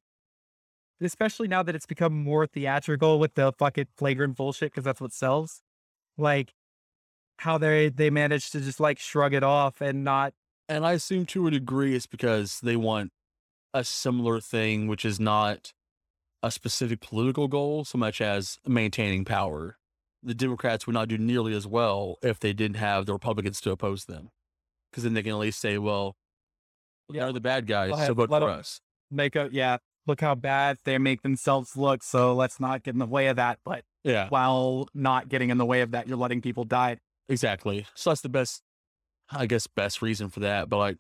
especially 1.02 1.48
now 1.48 1.62
that 1.62 1.76
it's 1.76 1.86
become 1.86 2.14
more 2.24 2.48
theatrical 2.48 3.20
with 3.20 3.34
the 3.36 3.52
fucking 3.60 3.88
flagrant 3.98 4.36
bullshit 4.38 4.72
because 4.72 4.84
that's 4.86 5.02
what 5.02 5.12
sells 5.12 5.62
like 6.18 6.54
how 7.40 7.58
they 7.58 7.90
they 7.90 8.10
manage 8.10 8.50
to 8.52 8.62
just 8.62 8.80
like 8.80 8.98
shrug 9.00 9.34
it 9.34 9.44
off 9.44 9.82
and 9.82 10.04
not 10.04 10.34
And 10.68 10.86
I 10.86 10.94
assume 10.94 11.26
to 11.28 11.48
a 11.48 11.52
degree 11.52 11.96
it's 11.96 12.08
because 12.08 12.60
they 12.62 12.76
want 12.76 13.12
a 13.74 13.84
similar 13.84 14.40
thing, 14.40 14.88
which 14.88 15.06
is 15.06 15.20
not 15.20 15.74
a 16.42 16.50
specific 16.52 17.02
political 17.02 17.48
goal 17.48 17.86
so 17.86 17.98
much 17.98 18.22
as 18.22 18.58
maintaining 18.68 19.26
power. 19.26 19.78
The 20.24 20.34
Democrats 20.34 20.88
would 20.88 20.94
not 20.94 21.08
do 21.08 21.18
nearly 21.18 21.54
as 21.56 21.68
well 21.68 22.18
if 22.24 22.40
they 22.40 22.54
didn't 22.54 22.78
have 22.78 23.06
the 23.06 23.14
Republicans 23.14 23.62
to 23.62 23.72
oppose 23.72 24.06
them. 24.06 24.30
Because 24.90 25.04
then 25.04 25.14
they 25.14 25.22
can 25.24 25.34
at 25.34 25.38
least 25.38 25.60
say, 25.60 25.78
well, 25.78 26.16
Yeah. 27.12 27.26
they're 27.26 27.34
the 27.34 27.42
bad 27.42 27.68
guys, 27.68 27.92
ahead, 27.92 28.08
so 28.08 28.14
vote 28.16 28.30
for 28.30 28.50
us. 28.50 28.82
make 29.12 29.36
a 29.36 29.50
yeah 29.52 29.78
look 30.08 30.22
how 30.22 30.34
bad 30.36 30.78
they 30.84 30.98
make 30.98 31.22
themselves 31.22 31.76
look 31.78 32.02
so 32.04 32.34
let's 32.34 32.60
not 32.60 32.82
get 32.84 32.94
in 32.96 33.00
the 33.00 33.06
way 33.06 33.28
of 33.28 33.36
that 33.36 33.60
but 33.66 33.84
Yeah. 34.04 34.30
while 34.30 34.88
not 34.96 35.30
getting 35.30 35.50
in 35.52 35.58
the 35.60 35.66
way 35.66 35.82
of 35.82 35.92
that 35.92 36.08
you're 36.08 36.18
letting 36.18 36.42
people 36.42 36.64
die 36.64 36.98
Exactly. 37.30 37.86
So 37.96 38.10
that's 38.12 38.22
the 38.22 38.30
best, 38.30 38.62
I 39.32 39.46
guess, 39.46 39.68
best 39.68 40.02
reason 40.02 40.30
for 40.30 40.40
that. 40.42 40.70
But 40.70 40.78
like, 40.78 40.98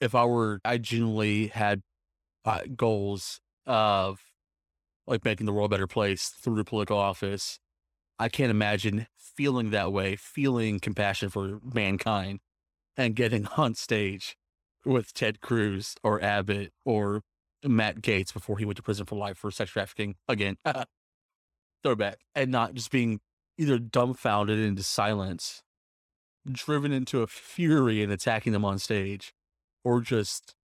if 0.00 0.14
I 0.14 0.24
were, 0.24 0.60
I 0.64 0.78
genuinely 0.78 1.48
had 1.48 1.82
uh, 2.44 2.60
goals 2.74 3.40
of 3.66 4.20
like 5.06 5.24
making 5.24 5.46
the 5.46 5.52
world 5.52 5.70
a 5.70 5.74
better 5.74 5.86
place 5.86 6.28
through 6.28 6.64
political 6.64 6.98
office. 6.98 7.58
I 8.18 8.28
can't 8.28 8.50
imagine 8.50 9.06
feeling 9.16 9.70
that 9.70 9.92
way, 9.92 10.16
feeling 10.16 10.78
compassion 10.80 11.30
for 11.30 11.60
mankind, 11.62 12.40
and 12.96 13.14
getting 13.14 13.46
on 13.56 13.74
stage 13.74 14.36
with 14.84 15.12
Ted 15.12 15.40
Cruz 15.40 15.94
or 16.02 16.22
Abbott 16.22 16.72
or 16.84 17.22
Matt 17.64 18.00
Gaetz 18.00 18.32
before 18.32 18.58
he 18.58 18.64
went 18.64 18.76
to 18.76 18.82
prison 18.82 19.06
for 19.06 19.16
life 19.16 19.36
for 19.36 19.50
sex 19.50 19.70
trafficking 19.70 20.16
again. 20.28 20.56
Throwback, 21.82 22.18
and 22.34 22.50
not 22.50 22.74
just 22.74 22.90
being 22.90 23.20
either 23.58 23.78
dumbfounded 23.78 24.58
into 24.58 24.82
silence, 24.82 25.62
driven 26.50 26.92
into 26.92 27.22
a 27.22 27.26
fury 27.26 28.02
and 28.02 28.12
attacking 28.12 28.52
them 28.52 28.64
on 28.64 28.78
stage, 28.78 29.32
or 29.84 30.00
just 30.00 30.54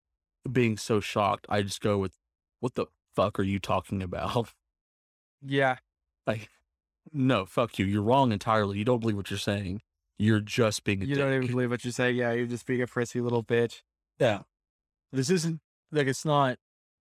being 0.51 0.77
so 0.77 0.99
shocked. 0.99 1.45
I 1.49 1.61
just 1.61 1.81
go 1.81 1.97
with, 1.97 2.13
"What 2.59 2.75
the 2.75 2.87
fuck 3.15 3.39
are 3.39 3.43
you 3.43 3.59
talking 3.59 4.01
about?" 4.01 4.53
yeah 5.45 5.77
Like, 6.25 6.49
no, 7.13 7.45
fuck 7.45 7.77
you. 7.79 7.85
You're 7.85 8.01
wrong 8.01 8.31
entirely. 8.31 8.79
You 8.79 8.85
don't 8.85 8.99
believe 8.99 9.15
what 9.17 9.29
you're 9.29 9.37
saying. 9.37 9.81
You're 10.17 10.39
just 10.39 10.83
being 10.83 11.03
a 11.03 11.05
you 11.05 11.15
don't 11.15 11.33
even 11.33 11.47
believe 11.47 11.69
what 11.69 11.83
you're 11.85 11.91
saying. 11.91 12.15
yeah 12.15 12.31
you're 12.31 12.47
just 12.47 12.65
being 12.65 12.81
a 12.81 12.87
frisky 12.87 13.21
little 13.21 13.43
bitch 13.43 13.81
Yeah. 14.19 14.39
This 15.11 15.29
isn't 15.29 15.61
like 15.91 16.07
it's 16.07 16.25
not 16.25 16.57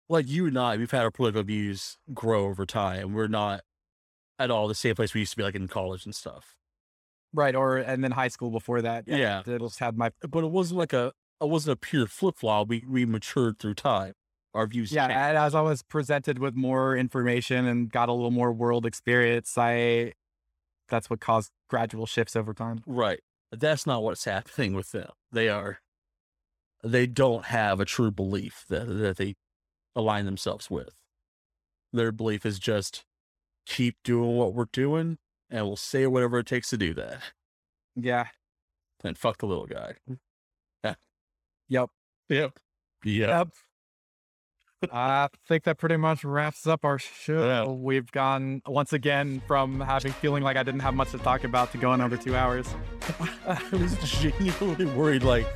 like 0.09 0.27
you 0.27 0.47
and 0.47 0.57
I, 0.57 0.75
we've 0.77 0.89
had 0.91 1.03
our 1.03 1.11
political 1.11 1.43
views 1.43 1.97
grow 2.13 2.45
over 2.45 2.65
time. 2.65 3.13
We're 3.13 3.27
not 3.27 3.61
at 4.39 4.51
all 4.51 4.67
the 4.67 4.75
same 4.75 4.95
place 4.95 5.13
we 5.13 5.21
used 5.21 5.31
to 5.33 5.37
be 5.37 5.43
like 5.43 5.55
in 5.55 5.67
college 5.67 6.05
and 6.05 6.15
stuff. 6.15 6.55
Right 7.35 7.55
or 7.55 7.77
and 7.77 8.03
then 8.03 8.11
high 8.11 8.27
school 8.29 8.49
before 8.49 8.81
that 8.81 9.03
Yeah. 9.07 9.43
I 9.45 9.57
just 9.57 9.79
had 9.79 9.97
my 9.97 10.11
But 10.27 10.43
it 10.43 10.51
wasn't 10.51 10.79
like 10.79 10.93
a 10.93 11.13
it 11.41 11.49
wasn't 11.49 11.73
a 11.73 11.75
pure 11.75 12.07
flip 12.07 12.37
flop. 12.37 12.67
We 12.69 12.83
we 12.87 13.05
matured 13.05 13.59
through 13.59 13.75
time. 13.75 14.13
Our 14.53 14.65
views 14.67 14.91
yeah 14.91 15.07
changed. 15.07 15.17
and 15.19 15.37
as 15.37 15.53
i 15.53 15.59
was 15.61 15.83
presented 15.83 16.39
with 16.39 16.55
more 16.55 16.95
information 16.95 17.65
and 17.67 17.91
got 17.91 18.07
a 18.07 18.13
little 18.13 18.31
more 18.31 18.53
world 18.53 18.85
experience 18.85 19.57
i 19.57 20.13
that's 20.87 21.09
what 21.09 21.19
caused 21.19 21.51
gradual 21.69 22.05
shifts 22.05 22.35
over 22.37 22.53
time 22.53 22.81
Right. 22.87 23.19
That's 23.51 23.85
not 23.85 24.01
what's 24.03 24.23
happening 24.35 24.73
with 24.73 24.91
them. 24.91 25.09
They 25.31 25.49
are, 25.49 25.79
they 26.83 27.05
don't 27.07 27.45
have 27.45 27.79
a 27.79 27.85
true 27.85 28.11
belief 28.11 28.65
that, 28.69 28.85
that 28.87 29.17
they 29.17 29.35
align 29.95 30.25
themselves 30.25 30.69
with. 30.69 30.93
Their 31.93 32.11
belief 32.11 32.45
is 32.45 32.59
just 32.59 33.03
keep 33.65 33.95
doing 34.03 34.35
what 34.37 34.53
we're 34.53 34.67
doing 34.71 35.17
and 35.49 35.65
we'll 35.65 35.75
say 35.75 36.07
whatever 36.07 36.39
it 36.39 36.45
takes 36.47 36.69
to 36.71 36.77
do 36.77 36.93
that. 36.95 37.21
Yeah. 37.95 38.27
And 39.03 39.17
fuck 39.17 39.37
the 39.39 39.47
little 39.47 39.67
guy. 39.67 39.95
Mm. 40.09 40.17
Yep. 41.67 41.89
Yep. 42.29 42.59
Yep. 43.03 43.29
Yep. 43.29 43.49
I 44.91 45.27
think 45.47 45.63
that 45.65 45.77
pretty 45.77 45.97
much 45.97 46.23
wraps 46.23 46.65
up 46.67 46.83
our 46.85 46.97
show. 46.99 47.45
Yeah. 47.45 47.65
We've 47.71 48.11
gone 48.11 48.61
once 48.65 48.93
again 48.93 49.41
from 49.47 49.79
having 49.79 50.11
feeling 50.13 50.43
like 50.43 50.57
I 50.57 50.63
didn't 50.63 50.81
have 50.81 50.93
much 50.93 51.11
to 51.11 51.17
talk 51.17 51.43
about 51.43 51.71
to 51.73 51.77
going 51.77 52.01
over 52.01 52.17
two 52.17 52.35
hours. 52.35 52.67
I 53.47 53.59
was 53.71 53.97
genuinely 53.99 54.85
worried. 54.85 55.23
Like, 55.23 55.47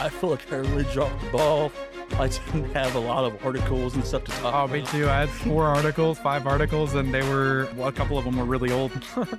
I 0.00 0.08
feel 0.08 0.30
like 0.30 0.52
I 0.52 0.56
really 0.56 0.84
dropped 0.92 1.20
the 1.24 1.30
ball. 1.30 1.72
I 2.18 2.28
didn't 2.28 2.72
have 2.74 2.94
a 2.94 2.98
lot 3.00 3.24
of 3.24 3.44
articles 3.44 3.94
and 3.94 4.04
stuff 4.04 4.24
to 4.24 4.32
talk 4.32 4.44
Oh, 4.54 4.64
about. 4.64 4.70
me 4.72 4.82
too. 4.82 5.08
I 5.08 5.20
had 5.20 5.30
four 5.30 5.64
articles, 5.64 6.18
five 6.18 6.46
articles, 6.46 6.94
and 6.94 7.12
they 7.14 7.22
were 7.28 7.68
well, 7.76 7.88
a 7.88 7.92
couple 7.92 8.18
of 8.18 8.24
them 8.24 8.36
were 8.36 8.44
really 8.44 8.70
old. 8.70 8.92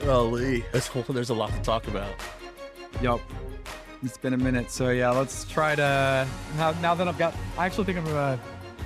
Golly, 0.00 0.64
there's, 0.72 0.90
there's 1.08 1.30
a 1.30 1.34
lot 1.34 1.50
to 1.54 1.60
talk 1.62 1.86
about. 1.88 2.12
Yup. 3.00 3.20
It's 4.04 4.18
been 4.18 4.34
a 4.34 4.38
minute. 4.38 4.70
So 4.70 4.90
yeah, 4.90 5.10
let's 5.10 5.44
try 5.44 5.74
to 5.74 6.26
now, 6.56 6.72
now 6.82 6.94
that 6.94 7.08
I've 7.08 7.18
got 7.18 7.34
I 7.58 7.66
actually 7.66 7.84
think 7.84 7.98
I'm 7.98 8.04
gonna 8.04 8.38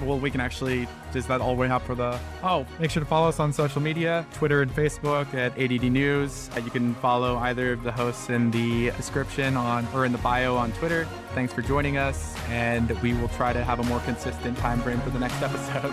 well 0.03 0.19
we 0.19 0.31
can 0.31 0.41
actually 0.41 0.87
is 1.15 1.27
that 1.27 1.41
all 1.41 1.57
we 1.57 1.67
have 1.67 1.83
for 1.83 1.97
the 1.97 2.17
oh 2.45 2.65
make 2.79 2.89
sure 2.91 3.03
to 3.03 3.09
follow 3.09 3.29
us 3.29 3.41
on 3.41 3.53
social 3.53 3.83
media 3.83 4.25
twitter 4.33 4.63
and 4.63 4.71
facebook 4.73 5.33
at 5.35 5.59
add 5.59 5.83
news 5.83 6.51
Uh, 6.55 6.61
you 6.61 6.71
can 6.71 6.95
follow 6.97 7.37
either 7.39 7.73
of 7.73 7.83
the 7.83 7.91
hosts 7.91 8.31
in 8.31 8.49
the 8.53 8.91
description 8.93 9.57
on 9.57 9.87
or 9.93 10.05
in 10.05 10.13
the 10.13 10.19
bio 10.19 10.55
on 10.55 10.71
twitter 10.73 11.05
thanks 11.35 11.53
for 11.53 11.63
joining 11.63 11.97
us 11.97 12.37
and 12.49 12.91
we 13.03 13.13
will 13.15 13.29
try 13.31 13.53
to 13.53 13.65
have 13.65 13.81
a 13.81 13.85
more 13.85 13.99
consistent 14.01 14.57
time 14.59 14.81
frame 14.83 15.01
for 15.01 15.11
the 15.11 15.19
next 15.19 15.43
episode 15.43 15.93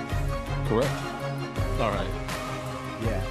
Correct. 0.67 0.91
All 1.79 1.89
right. 1.89 2.09
yeah 3.03 3.23